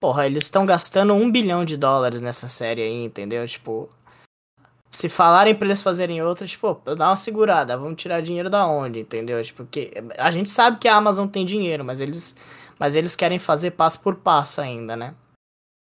porra, 0.00 0.26
eles 0.26 0.44
estão 0.44 0.64
gastando 0.64 1.12
um 1.14 1.30
bilhão 1.30 1.64
de 1.64 1.76
dólares 1.76 2.20
nessa 2.20 2.46
série 2.48 2.82
aí, 2.82 3.04
entendeu? 3.04 3.46
Tipo, 3.46 3.88
se 4.98 5.08
falarem 5.08 5.54
pra 5.54 5.68
eles 5.68 5.80
fazerem 5.80 6.20
outra, 6.20 6.44
tipo, 6.44 6.74
dá 6.96 7.10
uma 7.10 7.16
segurada, 7.16 7.78
vamos 7.78 8.02
tirar 8.02 8.20
dinheiro 8.20 8.50
da 8.50 8.66
onde, 8.66 8.98
entendeu? 8.98 9.40
Tipo, 9.44 9.62
porque 9.62 9.92
a 10.18 10.28
gente 10.32 10.50
sabe 10.50 10.80
que 10.80 10.88
a 10.88 10.96
Amazon 10.96 11.28
tem 11.28 11.46
dinheiro, 11.46 11.84
mas 11.84 12.00
eles 12.00 12.34
mas 12.76 12.96
eles 12.96 13.14
querem 13.14 13.38
fazer 13.38 13.72
passo 13.72 14.00
por 14.00 14.16
passo 14.16 14.60
ainda, 14.60 14.96
né? 14.96 15.14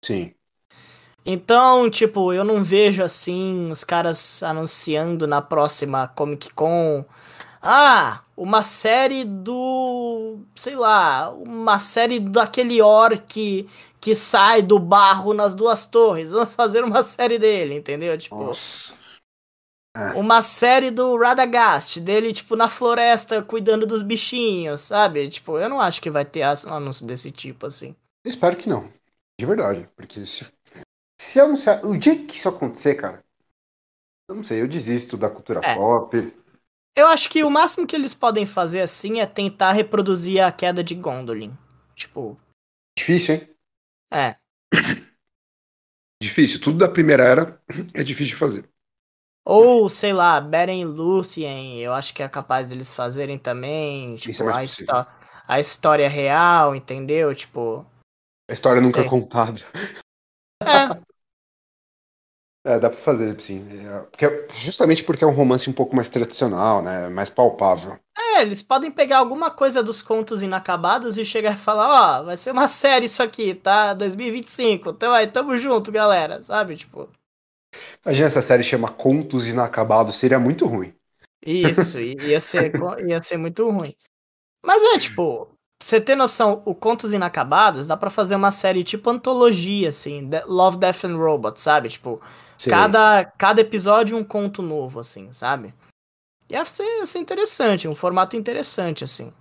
Sim. 0.03 0.33
Então, 1.25 1.89
tipo, 1.89 2.33
eu 2.33 2.43
não 2.43 2.61
vejo 2.61 3.01
assim 3.01 3.71
os 3.71 3.85
caras 3.85 4.43
anunciando 4.43 5.25
na 5.25 5.41
próxima 5.41 6.09
Comic 6.09 6.53
Con. 6.53 7.05
Ah, 7.61 8.23
uma 8.35 8.61
série 8.61 9.23
do. 9.23 10.39
sei 10.53 10.75
lá, 10.75 11.29
uma 11.29 11.79
série 11.79 12.19
daquele 12.19 12.81
orc 12.81 13.69
que 14.07 14.15
sai 14.15 14.61
do 14.61 14.79
barro 14.79 15.33
nas 15.33 15.53
duas 15.53 15.85
torres. 15.85 16.31
Vamos 16.31 16.53
fazer 16.55 16.81
uma 16.81 17.03
série 17.03 17.37
dele, 17.37 17.75
entendeu? 17.75 18.17
Tipo, 18.17 18.41
Nossa. 18.41 18.93
uma 20.15 20.41
série 20.41 20.89
do 20.91 21.17
Radagast, 21.17 21.99
dele, 21.99 22.31
tipo, 22.31 22.55
na 22.55 22.69
floresta 22.69 23.43
cuidando 23.43 23.85
dos 23.85 24.01
bichinhos, 24.01 24.79
sabe? 24.79 25.27
Tipo, 25.29 25.59
eu 25.59 25.67
não 25.67 25.81
acho 25.81 26.01
que 26.01 26.09
vai 26.09 26.23
ter 26.23 26.45
um 26.65 26.73
anúncio 26.73 27.05
desse 27.05 27.33
tipo, 27.33 27.65
assim. 27.65 27.93
Eu 28.23 28.29
espero 28.29 28.55
que 28.55 28.69
não. 28.69 28.89
De 29.37 29.45
verdade. 29.45 29.85
Porque 29.93 30.25
se, 30.25 30.49
se 31.19 31.41
anunciar. 31.41 31.85
O 31.85 31.97
dia 31.97 32.15
que 32.15 32.37
isso 32.37 32.47
acontecer, 32.47 32.95
cara. 32.95 33.21
Eu 34.29 34.37
não 34.37 34.43
sei, 34.43 34.61
eu 34.61 34.69
desisto 34.69 35.17
da 35.17 35.29
cultura 35.29 35.59
É. 35.65 35.75
pop. 35.75 36.33
Eu 36.95 37.07
acho 37.07 37.29
que 37.29 37.43
o 37.43 37.49
máximo 37.49 37.85
que 37.85 37.95
eles 37.95 38.13
podem 38.13 38.45
fazer 38.45 38.79
assim 38.79 39.19
é 39.19 39.25
tentar 39.25 39.73
reproduzir 39.73 40.41
a 40.41 40.49
queda 40.49 40.81
de 40.81 40.95
Gondolin. 40.95 41.53
Tipo, 41.93 42.37
Difícil, 42.97 43.35
hein? 43.35 43.56
É. 44.11 44.35
Difícil. 46.21 46.59
Tudo 46.59 46.79
da 46.79 46.89
primeira 46.89 47.23
era 47.23 47.61
é 47.93 48.03
difícil 48.03 48.33
de 48.33 48.39
fazer. 48.39 48.69
Ou, 49.45 49.87
sei 49.87 50.11
lá, 50.11 50.41
Beren 50.41 50.83
Luthien, 50.83 51.79
eu 51.79 51.93
acho 51.93 52.13
que 52.13 52.21
é 52.21 52.27
capaz 52.27 52.67
deles 52.67 52.93
fazerem 52.93 53.37
também. 53.37 54.15
É 54.15 54.17
Tipo, 54.17 54.45
mais 54.45 54.57
a, 54.57 54.63
histó 54.63 55.07
a 55.47 55.59
história 55.59 56.09
real, 56.09 56.75
entendeu? 56.75 57.33
Tipo. 57.33 57.85
A 58.49 58.53
história 58.53 58.81
nunca 58.81 58.99
Sei. 58.99 59.09
contada. 59.09 59.61
É, 60.61 61.01
É, 62.67 62.77
dá 62.77 62.89
pra 62.89 62.97
fazer, 62.99 63.39
sim. 63.39 63.65
É, 63.71 63.99
porque- 64.11 64.47
justamente 64.53 65.01
porque 65.01 65.23
é 65.23 65.27
um 65.27 65.31
romance 65.31 65.69
um 65.69 65.73
pouco 65.73 65.95
mais 65.95 66.09
tradicional, 66.09 66.81
né? 66.81 67.07
Mais 67.07 67.29
palpável. 67.29 67.97
é, 68.17 68.41
eles 68.41 68.61
podem 68.61 68.91
pegar 68.91 69.19
alguma 69.19 69.49
coisa 69.49 69.81
dos 69.81 70.01
contos 70.01 70.41
inacabados 70.41 71.17
e 71.17 71.23
chegar 71.23 71.53
e 71.53 71.57
falar, 71.57 72.19
ó, 72.19 72.23
vai 72.23 72.35
ser 72.35 72.51
uma 72.51 72.67
série 72.67 73.05
isso 73.05 73.23
aqui, 73.23 73.55
tá? 73.55 73.93
2025. 73.93 74.89
Então 74.89 75.13
aí, 75.13 75.27
tamo 75.27 75.57
junto, 75.57 75.93
galera. 75.93 76.43
Sabe? 76.43 76.75
Tipo. 76.75 77.09
Imagina 78.05 78.27
essa 78.27 78.41
série 78.41 78.63
chama 78.63 78.91
Contos 78.91 79.47
Inacabados, 79.47 80.17
seria 80.17 80.39
muito 80.39 80.65
ruim. 80.65 80.93
Isso, 81.45 81.99
ia 82.01 82.39
ser, 82.41 82.73
ia 83.07 83.21
ser 83.21 83.37
muito 83.37 83.69
ruim. 83.69 83.95
Mas 84.65 84.83
é, 84.83 84.99
tipo, 84.99 85.47
você 85.81 86.01
ter 86.01 86.15
noção, 86.15 86.61
o 86.65 86.75
Contos 86.75 87.13
Inacabados 87.13 87.87
dá 87.87 87.95
pra 87.95 88.09
fazer 88.09 88.35
uma 88.35 88.51
série 88.51 88.83
tipo 88.83 89.09
antologia, 89.09 89.89
assim, 89.89 90.29
Love, 90.45 90.77
Death 90.77 91.05
and 91.05 91.17
Robots, 91.17 91.63
sabe? 91.63 91.87
Tipo, 91.89 92.21
Cada, 92.65 93.25
cada 93.25 93.61
episódio 93.61 94.17
um 94.17 94.23
conto 94.23 94.61
novo, 94.61 94.99
assim, 94.99 95.31
sabe? 95.31 95.73
Ia 96.49 96.63
ser, 96.65 96.83
ia 96.83 97.05
ser 97.05 97.19
interessante, 97.19 97.87
um 97.87 97.95
formato 97.95 98.35
interessante, 98.35 99.03
assim. 99.03 99.33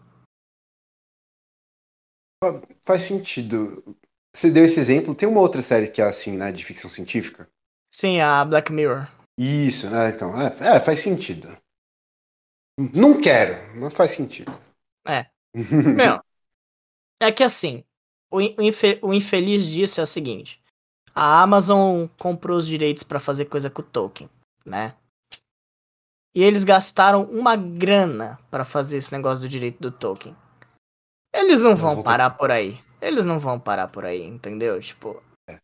Faz 2.85 3.03
sentido. 3.03 3.97
Você 4.35 4.51
deu 4.51 4.65
esse 4.65 4.79
exemplo. 4.79 5.15
Tem 5.15 5.29
uma 5.29 5.41
outra 5.41 5.63
série 5.63 5.89
que 5.89 6.03
é 6.03 6.05
assim, 6.05 6.37
né? 6.37 6.53
De 6.53 6.65
ficção 6.65 6.91
científica. 6.91 7.49
Sim, 7.91 8.21
a 8.21 8.45
Black 8.45 8.71
Mirror. 8.71 9.09
Isso, 9.39 9.87
é, 9.87 10.11
então. 10.11 10.33
É, 10.41 10.77
é, 10.77 10.81
faz 10.81 10.99
sentido. 10.99 11.49
Não 12.95 13.21
quero, 13.21 13.55
mas 13.79 13.95
faz 13.95 14.11
sentido. 14.11 14.53
É. 15.07 15.27
Meu, 15.55 16.21
é 17.21 17.33
que 17.33 17.43
assim, 17.43 17.83
o 18.31 19.13
infeliz 19.15 19.67
disso 19.67 20.01
é 20.01 20.05
o 20.05 20.07
seguinte: 20.07 20.63
a 21.17 21.41
Amazon 21.41 22.07
comprou 22.19 22.59
os 22.59 22.67
direitos 22.67 23.03
pra 23.03 23.19
fazer 23.19 23.47
coisa 23.47 23.71
com 23.71 23.81
o 23.81 23.85
Tolkien, 23.85 24.29
né? 24.67 24.95
E 26.35 26.43
eles 26.43 26.63
gastaram 26.63 27.23
uma 27.23 27.57
grana 27.57 28.39
pra 28.51 28.67
fazer 28.67 28.99
esse 28.99 29.11
negócio 29.11 29.41
do 29.41 29.49
direito 29.49 29.81
do 29.81 29.91
Tolkien. 29.91 30.37
Eles 31.35 31.63
não 31.63 31.75
vão, 31.75 31.95
vão 31.95 32.05
parar 32.05 32.29
ter... 32.29 32.37
por 32.37 32.51
aí. 32.51 32.79
Eles 33.01 33.25
não 33.25 33.41
vão 33.41 33.59
parar 33.59 33.89
por 33.89 34.05
aí, 34.05 34.23
entendeu? 34.23 34.79
Tipo. 34.79 35.23
É. 35.49 35.59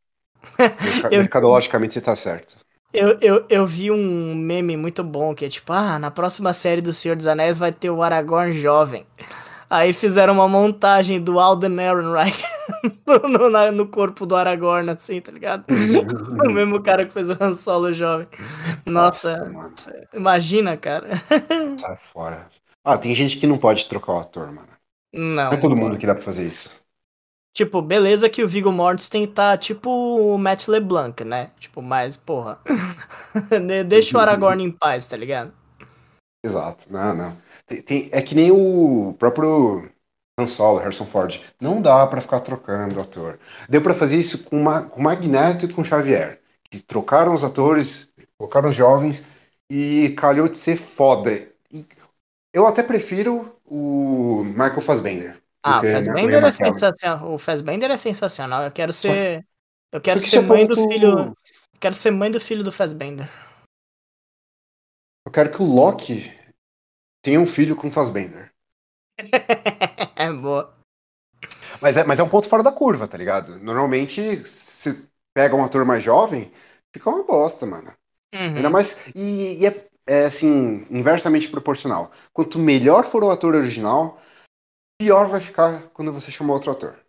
Mercadologicamente 1.14 1.92
você 1.92 2.00
tá 2.00 2.16
certo. 2.16 2.56
Eu, 2.90 3.18
eu, 3.20 3.46
eu 3.50 3.66
vi 3.66 3.90
um 3.90 4.34
meme 4.34 4.74
muito 4.74 5.04
bom 5.04 5.34
que 5.34 5.44
é 5.44 5.48
tipo, 5.50 5.70
ah, 5.72 5.98
na 5.98 6.10
próxima 6.10 6.54
série 6.54 6.80
do 6.80 6.94
Senhor 6.94 7.16
dos 7.16 7.26
Anéis 7.26 7.58
vai 7.58 7.72
ter 7.72 7.90
o 7.90 8.02
Aragorn 8.02 8.54
jovem. 8.54 9.06
Aí 9.72 9.94
fizeram 9.94 10.34
uma 10.34 10.46
montagem 10.46 11.18
do 11.18 11.40
Alden 11.40 11.80
Ehrenreich 11.80 12.44
no, 13.06 13.48
no, 13.48 13.72
no, 13.72 13.88
corpo 13.88 14.26
do 14.26 14.36
Aragorn, 14.36 14.90
assim, 14.90 15.18
tá 15.18 15.32
ligado? 15.32 15.64
o 16.46 16.52
mesmo 16.52 16.82
cara 16.82 17.06
que 17.06 17.10
fez 17.10 17.30
o 17.30 17.36
Han 17.40 17.54
Solo 17.54 17.90
jovem. 17.90 18.28
Nossa, 18.84 19.48
Nossa 19.48 20.06
imagina, 20.12 20.76
cara. 20.76 21.08
Sai 21.80 21.96
fora. 22.12 22.50
Ah, 22.84 22.98
tem 22.98 23.14
gente 23.14 23.38
que 23.38 23.46
não 23.46 23.56
pode 23.56 23.86
trocar 23.86 24.12
o 24.12 24.18
ator, 24.18 24.52
mano. 24.52 24.68
Não. 25.10 25.44
Não 25.44 25.52
é 25.54 25.56
todo 25.56 25.74
mundo 25.74 25.96
que 25.96 26.06
dá 26.06 26.14
pra 26.14 26.22
fazer 26.22 26.46
isso. 26.46 26.82
Tipo, 27.56 27.80
beleza 27.80 28.28
que 28.28 28.44
o 28.44 28.48
Viggo 28.48 28.70
Mortensen 28.70 29.26
tá 29.26 29.56
tipo 29.56 29.88
o 29.88 30.36
Matt 30.36 30.68
LeBlanc, 30.68 31.24
né? 31.24 31.50
Tipo, 31.58 31.80
mas, 31.80 32.14
porra. 32.18 32.60
Deixa 33.88 34.18
o 34.18 34.20
Aragorn 34.20 34.62
em 34.62 34.70
paz, 34.70 35.06
tá 35.06 35.16
ligado? 35.16 35.50
Exato, 36.44 36.92
não, 36.92 37.14
não. 37.14 37.38
Tem, 37.72 37.80
tem, 37.80 38.08
é 38.12 38.20
que 38.20 38.34
nem 38.34 38.50
o 38.50 39.14
próprio 39.18 39.88
Han 40.38 40.46
Solo, 40.46 40.78
Harrison 40.78 41.06
Ford. 41.06 41.40
Não 41.60 41.80
dá 41.80 42.06
para 42.06 42.20
ficar 42.20 42.40
trocando 42.40 43.00
ator. 43.00 43.38
Deu 43.68 43.80
para 43.80 43.94
fazer 43.94 44.18
isso 44.18 44.44
com, 44.44 44.60
uma, 44.60 44.82
com 44.82 45.00
Magneto 45.00 45.64
e 45.64 45.72
com 45.72 45.82
Xavier. 45.82 46.40
Que 46.70 46.80
trocaram 46.80 47.32
os 47.32 47.42
atores, 47.42 48.08
colocaram 48.36 48.68
os 48.68 48.76
jovens 48.76 49.24
e 49.70 50.10
calhou 50.10 50.48
de 50.48 50.58
ser 50.58 50.76
foda. 50.76 51.48
Eu 52.52 52.66
até 52.66 52.82
prefiro 52.82 53.56
o 53.64 54.42
Michael 54.44 54.80
Fassbender. 54.82 55.42
Ah, 55.62 55.78
o 55.78 55.80
Fassbender, 55.80 56.44
é 56.44 56.50
sensacional. 56.50 57.32
o 57.32 57.38
Fassbender 57.38 57.90
é 57.90 57.96
sensacional. 57.96 58.64
Eu 58.64 58.70
quero 58.70 58.92
ser. 58.92 59.46
Eu 59.90 60.00
quero 60.00 60.20
ser 60.20 60.40
mãe 60.40 60.66
do 60.66 60.76
filho. 60.88 61.18
Eu 61.18 61.36
quero 61.80 61.94
ser 61.94 62.10
mãe 62.10 62.30
do 62.30 62.40
filho 62.40 62.64
do 62.64 62.72
Fassbender. 62.72 63.30
Eu 65.24 65.32
quero 65.32 65.50
que 65.50 65.62
o 65.62 65.64
Loki 65.64 66.32
tenha 67.22 67.40
um 67.40 67.46
filho 67.46 67.76
com 67.76 67.88
o 67.88 67.90
Fassbender. 67.90 68.52
é 70.16 70.32
boa. 70.32 70.76
Mas 71.80 71.96
é, 71.96 72.04
mas 72.04 72.20
é 72.20 72.22
um 72.22 72.28
ponto 72.28 72.48
fora 72.48 72.62
da 72.62 72.72
curva, 72.72 73.06
tá 73.06 73.16
ligado? 73.16 73.58
Normalmente, 73.60 74.44
se 74.46 75.08
pega 75.34 75.56
um 75.56 75.64
ator 75.64 75.84
mais 75.84 76.02
jovem, 76.02 76.50
fica 76.92 77.08
uma 77.08 77.24
bosta, 77.24 77.64
mano. 77.66 77.92
Uhum. 78.34 78.56
Ainda 78.56 78.70
mais. 78.70 78.96
E, 79.14 79.62
e 79.62 79.66
é, 79.66 79.88
é, 80.06 80.24
assim, 80.24 80.86
inversamente 80.90 81.48
proporcional. 81.48 82.10
Quanto 82.32 82.58
melhor 82.58 83.04
for 83.04 83.24
o 83.24 83.30
ator 83.30 83.54
original, 83.54 84.18
pior 85.00 85.26
vai 85.26 85.40
ficar 85.40 85.82
quando 85.92 86.12
você 86.12 86.30
chamar 86.30 86.54
outro 86.54 86.72
ator. 86.72 87.01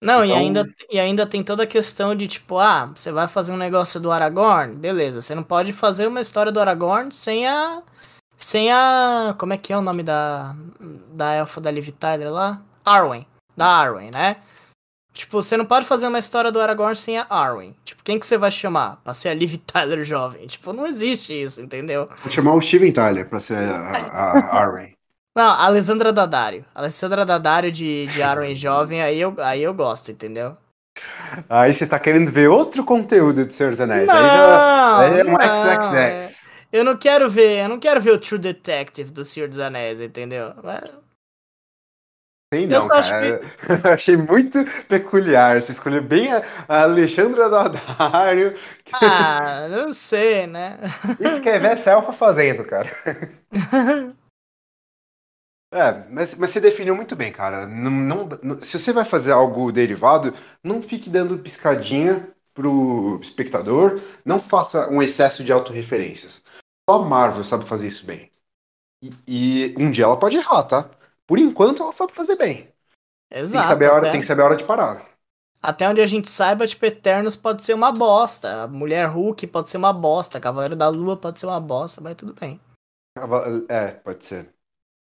Não, 0.00 0.24
então... 0.24 0.36
e, 0.36 0.38
ainda, 0.38 0.74
e 0.90 1.00
ainda 1.00 1.26
tem 1.26 1.42
toda 1.42 1.64
a 1.64 1.66
questão 1.66 2.14
de 2.14 2.28
tipo, 2.28 2.58
ah, 2.58 2.86
você 2.94 3.10
vai 3.10 3.26
fazer 3.26 3.52
um 3.52 3.56
negócio 3.56 3.98
do 3.98 4.12
Aragorn, 4.12 4.76
beleza, 4.76 5.20
você 5.20 5.34
não 5.34 5.42
pode 5.42 5.72
fazer 5.72 6.06
uma 6.06 6.20
história 6.20 6.52
do 6.52 6.60
Aragorn 6.60 7.12
sem 7.12 7.46
a. 7.46 7.82
Sem 8.36 8.70
a. 8.72 9.34
Como 9.36 9.52
é 9.52 9.56
que 9.56 9.72
é 9.72 9.76
o 9.76 9.82
nome 9.82 10.04
da. 10.04 10.54
Da 11.12 11.32
elfa 11.32 11.60
da 11.60 11.70
Liv 11.70 11.88
Tyler 11.90 12.32
lá? 12.32 12.62
Arwen. 12.84 13.26
Da 13.56 13.66
Arwen, 13.66 14.10
né? 14.12 14.36
Tipo, 15.12 15.42
você 15.42 15.56
não 15.56 15.64
pode 15.64 15.84
fazer 15.84 16.06
uma 16.06 16.20
história 16.20 16.52
do 16.52 16.60
Aragorn 16.60 16.94
sem 16.94 17.18
a 17.18 17.26
Arwen. 17.28 17.74
Tipo, 17.84 18.04
quem 18.04 18.20
que 18.20 18.26
você 18.26 18.38
vai 18.38 18.52
chamar 18.52 19.00
pra 19.02 19.12
ser 19.12 19.30
a 19.30 19.34
Liv 19.34 19.56
Tyler 19.66 20.04
jovem? 20.04 20.46
Tipo, 20.46 20.72
não 20.72 20.86
existe 20.86 21.32
isso, 21.32 21.60
entendeu? 21.60 22.08
Vou 22.22 22.32
chamar 22.32 22.54
o 22.54 22.60
Steven 22.60 22.92
Tyler 22.92 23.28
pra 23.28 23.40
ser 23.40 23.56
a, 23.56 24.12
a 24.12 24.56
Arwen. 24.56 24.92
Não, 25.38 25.50
Alessandra 25.50 26.12
Daddario. 26.12 26.64
Alessandra 26.74 27.24
Daddario 27.24 27.70
de, 27.70 28.02
de 28.02 28.20
Arwen 28.24 28.56
Jovem, 28.56 29.00
aí 29.00 29.20
eu, 29.20 29.36
aí 29.38 29.62
eu 29.62 29.72
gosto, 29.72 30.10
entendeu? 30.10 30.56
Aí 31.48 31.72
você 31.72 31.86
tá 31.86 31.96
querendo 31.96 32.32
ver 32.32 32.48
outro 32.48 32.84
conteúdo 32.84 33.46
do 33.46 33.52
Senhor 33.52 33.70
dos 33.70 33.80
Anéis. 33.80 34.08
Não, 34.08 34.16
aí 34.16 34.28
já 34.28 34.98
aí 34.98 35.20
é 35.20 35.24
um 35.24 35.30
não, 35.30 35.96
é. 35.96 36.22
Eu 36.72 36.82
não 36.82 36.96
quero 36.96 37.30
ver, 37.30 37.62
eu 37.62 37.68
não 37.68 37.78
quero 37.78 38.00
ver 38.00 38.10
o 38.10 38.18
True 38.18 38.40
Detective 38.40 39.12
do 39.12 39.24
Senhor 39.24 39.48
dos 39.48 39.60
Anéis, 39.60 40.00
entendeu? 40.00 40.52
Sim, 42.52 42.66
não, 42.66 42.88
cara. 42.88 43.38
Que... 43.38 43.72
achei 43.88 44.16
muito 44.16 44.64
peculiar. 44.88 45.60
Você 45.60 45.70
escolheu 45.70 46.02
bem 46.02 46.32
a, 46.32 46.42
Alexandra 46.66 47.48
Daddario. 47.48 48.54
Ah, 49.00 49.68
não 49.70 49.92
sei, 49.92 50.48
né? 50.48 50.80
Isso 51.20 51.40
que 51.42 51.48
é 51.48 51.76
Selfa 51.76 52.12
fazendo, 52.12 52.64
cara. 52.64 52.88
É, 55.70 55.92
mas, 56.08 56.34
mas 56.34 56.50
você 56.50 56.60
definiu 56.60 56.96
muito 56.96 57.14
bem, 57.14 57.30
cara. 57.30 57.66
Não, 57.66 57.90
não, 58.42 58.60
se 58.60 58.78
você 58.78 58.92
vai 58.92 59.04
fazer 59.04 59.32
algo 59.32 59.70
derivado, 59.70 60.32
não 60.62 60.82
fique 60.82 61.10
dando 61.10 61.38
piscadinha 61.38 62.32
pro 62.54 63.18
espectador, 63.20 64.00
não 64.24 64.40
faça 64.40 64.88
um 64.90 65.02
excesso 65.02 65.44
de 65.44 65.52
autorreferências. 65.52 66.42
Só 66.88 66.96
a 66.96 67.04
Marvel 67.04 67.44
sabe 67.44 67.64
fazer 67.66 67.86
isso 67.86 68.06
bem. 68.06 68.32
E, 69.02 69.12
e, 69.28 69.74
um 69.78 69.90
dia 69.90 70.04
ela 70.04 70.18
pode 70.18 70.36
errar, 70.36 70.64
tá? 70.64 70.90
Por 71.26 71.38
enquanto 71.38 71.82
ela 71.82 71.92
sabe 71.92 72.12
fazer 72.12 72.36
bem. 72.36 72.72
Exato. 73.30 73.52
Tem 73.52 73.60
que 73.60 73.68
saber 73.68 73.90
a 73.90 73.94
hora, 73.94 74.10
tem 74.10 74.20
que 74.20 74.26
saber 74.26 74.42
a 74.42 74.44
hora 74.46 74.56
de 74.56 74.64
parar. 74.64 75.06
Até 75.60 75.88
onde 75.88 76.00
a 76.00 76.06
gente 76.06 76.30
saiba, 76.30 76.66
tipo, 76.66 76.86
Eternos 76.86 77.36
pode 77.36 77.64
ser 77.64 77.74
uma 77.74 77.92
bosta. 77.92 78.66
Mulher 78.68 79.06
Hulk 79.06 79.46
pode 79.48 79.70
ser 79.70 79.76
uma 79.76 79.92
bosta. 79.92 80.40
Cavaleiro 80.40 80.76
da 80.76 80.88
Lua 80.88 81.16
pode 81.16 81.38
ser 81.38 81.46
uma 81.46 81.60
bosta, 81.60 82.00
mas 82.00 82.16
tudo 82.16 82.32
bem. 82.32 82.60
É, 83.68 83.90
pode 83.92 84.24
ser. 84.24 84.54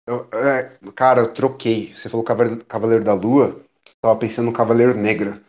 Eu, 0.09 0.27
é, 0.33 0.75
cara, 0.95 1.21
eu 1.21 1.31
troquei. 1.31 1.93
Você 1.93 2.09
falou 2.09 2.25
Cavaleiro, 2.25 2.65
Cavaleiro 2.65 3.03
da 3.03 3.13
Lua, 3.13 3.61
tava 4.01 4.17
pensando 4.17 4.47
no 4.47 4.53
Cavaleiro 4.53 4.95
Negro. 4.95 5.39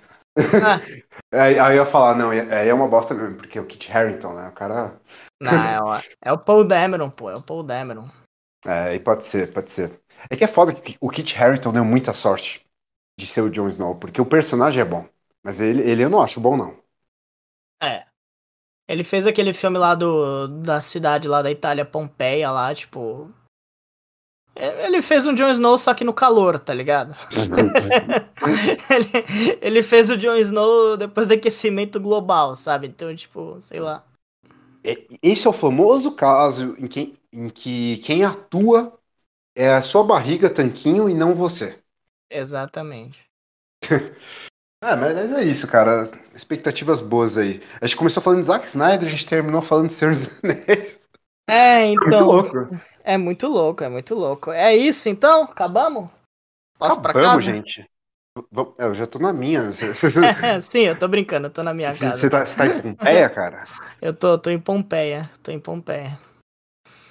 Ah. 0.62 0.76
aí, 1.32 1.58
aí, 1.58 1.76
eu 1.76 1.82
ia 1.82 1.86
falar, 1.86 2.14
não, 2.14 2.28
aí 2.28 2.68
é 2.68 2.74
uma 2.74 2.86
bosta 2.86 3.14
mesmo, 3.14 3.38
porque 3.38 3.56
é 3.56 3.60
o 3.62 3.66
Kit 3.66 3.90
Harington, 3.90 4.34
né? 4.34 4.48
O 4.48 4.52
cara. 4.52 5.00
Não, 5.40 5.52
é, 5.52 5.80
o, 5.80 6.02
é 6.26 6.32
o 6.32 6.38
Paul 6.38 6.64
Dameron, 6.64 7.08
pô, 7.08 7.30
é 7.30 7.36
o 7.36 7.42
Paul 7.42 7.62
Dameron. 7.62 8.10
É, 8.66 8.90
aí 8.90 9.00
pode 9.00 9.24
ser, 9.24 9.50
pode 9.50 9.70
ser. 9.70 9.98
É 10.30 10.36
que 10.36 10.44
é 10.44 10.46
foda 10.46 10.74
que 10.74 10.98
o 11.00 11.08
Kit 11.08 11.42
Harington 11.42 11.72
deu 11.72 11.84
muita 11.84 12.12
sorte 12.12 12.62
de 13.18 13.26
ser 13.26 13.40
o 13.40 13.50
Jon 13.50 13.68
Snow, 13.68 13.94
porque 13.94 14.20
o 14.20 14.26
personagem 14.26 14.82
é 14.82 14.84
bom. 14.84 15.08
Mas 15.42 15.58
ele, 15.58 15.82
ele 15.88 16.04
eu 16.04 16.10
não 16.10 16.20
acho 16.20 16.38
bom, 16.38 16.54
não. 16.54 16.78
É. 17.82 18.04
Ele 18.86 19.02
fez 19.02 19.26
aquele 19.26 19.54
filme 19.54 19.78
lá 19.78 19.94
do, 19.94 20.48
da 20.48 20.82
cidade 20.82 21.26
lá 21.26 21.40
da 21.40 21.50
Itália, 21.50 21.86
Pompeia, 21.86 22.50
lá, 22.50 22.74
tipo. 22.74 23.32
Ele 24.54 25.00
fez 25.00 25.24
um 25.26 25.34
Jon 25.34 25.50
Snow 25.50 25.78
só 25.78 25.94
que 25.94 26.04
no 26.04 26.12
calor, 26.12 26.58
tá 26.58 26.74
ligado? 26.74 27.14
ele, 28.90 29.58
ele 29.60 29.82
fez 29.82 30.10
o 30.10 30.16
Jon 30.16 30.36
Snow 30.36 30.96
depois 30.96 31.28
do 31.28 31.34
aquecimento 31.34 32.00
global, 32.00 32.56
sabe? 32.56 32.86
Então, 32.88 33.14
tipo, 33.14 33.58
sei 33.60 33.80
lá. 33.80 34.04
É, 34.84 34.96
esse 35.22 35.46
é 35.46 35.50
o 35.50 35.54
famoso 35.54 36.12
caso 36.12 36.74
em 36.78 36.86
que, 36.86 37.16
em 37.32 37.48
que 37.48 37.98
quem 37.98 38.24
atua 38.24 38.98
é 39.56 39.72
a 39.72 39.82
sua 39.82 40.04
barriga 40.04 40.50
tanquinho 40.50 41.08
e 41.08 41.14
não 41.14 41.34
você. 41.34 41.78
Exatamente. 42.30 43.20
é, 43.88 44.96
mas 44.96 45.32
é 45.32 45.44
isso, 45.44 45.66
cara. 45.68 46.10
Expectativas 46.34 47.00
boas 47.00 47.38
aí. 47.38 47.62
A 47.80 47.86
gente 47.86 47.96
começou 47.96 48.22
falando 48.22 48.40
de 48.40 48.46
Zack 48.46 48.66
Snyder, 48.66 49.06
a 49.06 49.10
gente 49.10 49.26
terminou 49.26 49.62
falando 49.62 49.88
de 49.88 49.94
Senhor 49.94 50.12
dos 50.12 50.38
Anéis. 50.42 50.98
É, 51.48 51.86
então. 51.86 52.40
É 52.40 52.89
muito 53.16 53.46
louco, 53.46 53.82
é 53.82 53.88
muito 53.88 54.14
louco. 54.14 54.50
É 54.50 54.74
isso 54.74 55.08
então? 55.08 55.44
Acabamos? 55.44 56.08
Posso 56.78 56.98
Acabamos, 56.98 57.02
pra 57.02 57.22
casa? 57.22 57.42
gente. 57.42 57.90
É, 58.78 58.84
eu 58.84 58.94
já 58.94 59.06
tô 59.06 59.18
na 59.18 59.32
minha. 59.32 59.70
Sim, 60.62 60.80
eu 60.80 60.98
tô 60.98 61.08
brincando, 61.08 61.46
eu 61.46 61.50
tô 61.50 61.62
na 61.62 61.74
minha 61.74 61.94
casa. 61.94 62.16
Você 62.16 62.30
tá, 62.30 62.44
tá, 62.44 62.66
em 62.66 62.80
Pompeia, 62.80 63.28
cara? 63.28 63.64
eu 64.00 64.14
tô, 64.14 64.38
tô 64.38 64.50
em 64.50 64.58
Pompeia, 64.58 65.30
tô 65.42 65.50
em 65.50 65.60
Pompeia. 65.60 66.18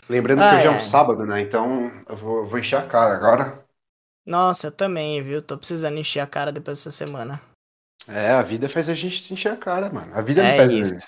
Lembrando 0.09 0.41
ah, 0.41 0.49
que 0.49 0.55
hoje 0.55 0.67
é. 0.67 0.67
é 0.67 0.71
um 0.71 0.81
sábado, 0.81 1.25
né? 1.25 1.41
Então 1.41 1.91
eu 2.07 2.15
vou, 2.15 2.45
vou 2.45 2.57
encher 2.57 2.77
a 2.77 2.87
cara 2.87 3.13
agora. 3.13 3.63
Nossa, 4.25 4.67
eu 4.67 4.71
também, 4.71 5.21
viu? 5.21 5.41
Tô 5.41 5.57
precisando 5.57 5.97
encher 5.97 6.19
a 6.19 6.27
cara 6.27 6.51
depois 6.51 6.79
dessa 6.79 6.91
semana. 6.91 7.39
É, 8.07 8.31
a 8.31 8.41
vida 8.41 8.67
faz 8.67 8.89
a 8.89 8.95
gente 8.95 9.31
encher 9.31 9.51
a 9.51 9.57
cara, 9.57 9.91
mano. 9.91 10.11
A 10.13 10.21
vida 10.21 10.41
é 10.41 10.49
não 10.49 10.57
faz 10.57 10.71
isso. 10.71 11.07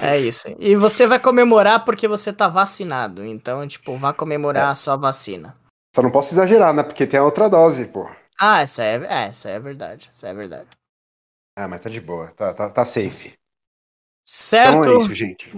É 0.00 0.18
isso. 0.18 0.54
E 0.58 0.76
você 0.76 1.06
vai 1.06 1.18
comemorar 1.18 1.84
porque 1.84 2.06
você 2.06 2.32
tá 2.32 2.48
vacinado. 2.48 3.24
Então, 3.24 3.66
tipo, 3.66 3.96
vá 3.98 4.12
comemorar 4.12 4.68
é. 4.68 4.70
a 4.70 4.74
sua 4.74 4.96
vacina. 4.96 5.54
Só 5.94 6.02
não 6.02 6.10
posso 6.10 6.32
exagerar, 6.32 6.72
né? 6.72 6.82
Porque 6.82 7.06
tem 7.06 7.18
a 7.18 7.24
outra 7.24 7.48
dose, 7.48 7.88
pô. 7.88 8.08
Ah, 8.38 8.60
essa 8.60 8.84
é, 8.84 8.96
é, 9.04 9.28
essa 9.28 9.50
é 9.50 9.58
verdade. 9.58 10.08
Essa 10.10 10.28
é 10.28 10.34
verdade. 10.34 10.68
Ah, 11.56 11.66
mas 11.66 11.80
tá 11.80 11.90
de 11.90 12.00
boa. 12.00 12.28
Tá, 12.28 12.54
tá, 12.54 12.70
tá 12.70 12.84
safe. 12.84 13.34
Certo. 14.24 14.78
Então 14.78 14.94
é 14.94 14.98
isso, 14.98 15.14
gente. 15.14 15.50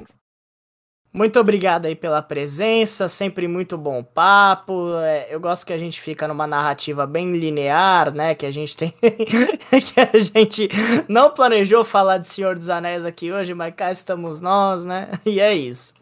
Muito 1.13 1.39
obrigado 1.39 1.85
aí 1.85 1.95
pela 1.95 2.23
presença, 2.23 3.07
sempre 3.07 3.47
muito 3.47 3.77
bom 3.77 4.03
papo. 4.03 4.97
É, 4.97 5.27
eu 5.31 5.39
gosto 5.39 5.67
que 5.67 5.73
a 5.73 5.79
gente 5.79 6.01
fica 6.01 6.27
numa 6.27 6.47
narrativa 6.47 7.07
bem 7.07 7.37
linear, 7.37 8.15
né? 8.15 8.35
Que 8.35 8.47
a 8.47 8.51
gente 8.51 8.75
tem. 8.75 8.95
que 8.99 10.01
a 10.01 10.19
gente 10.19 10.71
não 11.09 11.31
planejou 11.31 11.85
falar 11.85 12.17
de 12.17 12.29
Senhor 12.29 12.57
dos 12.57 12.71
Anéis 12.71 13.05
aqui 13.05 13.31
hoje, 13.31 13.53
mas 13.53 13.75
cá 13.75 13.93
estamos 13.93 14.41
nós, 14.41 14.85
né? 14.85 15.11
E 15.27 15.39
é 15.39 15.55
isso. 15.55 15.95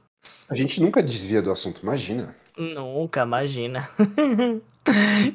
A 0.48 0.54
gente 0.54 0.80
nunca 0.80 1.02
desvia 1.02 1.42
do 1.42 1.50
assunto, 1.50 1.80
imagina. 1.82 2.34
Nunca, 2.56 3.22
imagina. 3.22 3.88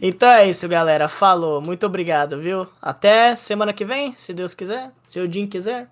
Então 0.02 0.27
é 0.27 0.49
isso, 0.49 0.68
galera. 0.68 1.07
Falou. 1.07 1.61
Muito 1.61 1.85
obrigado, 1.85 2.39
viu? 2.39 2.68
Até 2.81 3.35
semana 3.35 3.72
que 3.73 3.85
vem, 3.85 4.14
se 4.18 4.34
Deus 4.34 4.56
quiser. 4.56 4.91
Se 5.07 5.19
o 5.19 5.31
Jim 5.31 5.45
quiser. 5.47 5.88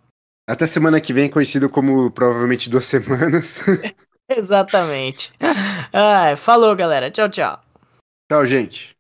Até 0.47 0.65
semana 0.65 0.99
que 0.99 1.13
vem, 1.13 1.29
conhecido 1.29 1.69
como 1.69 2.11
provavelmente 2.11 2.69
duas 2.69 2.85
semanas. 2.85 3.63
Exatamente. 4.29 5.31
Ah, 5.93 6.35
falou, 6.35 6.75
galera. 6.75 7.09
Tchau, 7.09 7.29
tchau. 7.29 7.61
Tchau, 8.29 8.45
gente. 8.45 8.92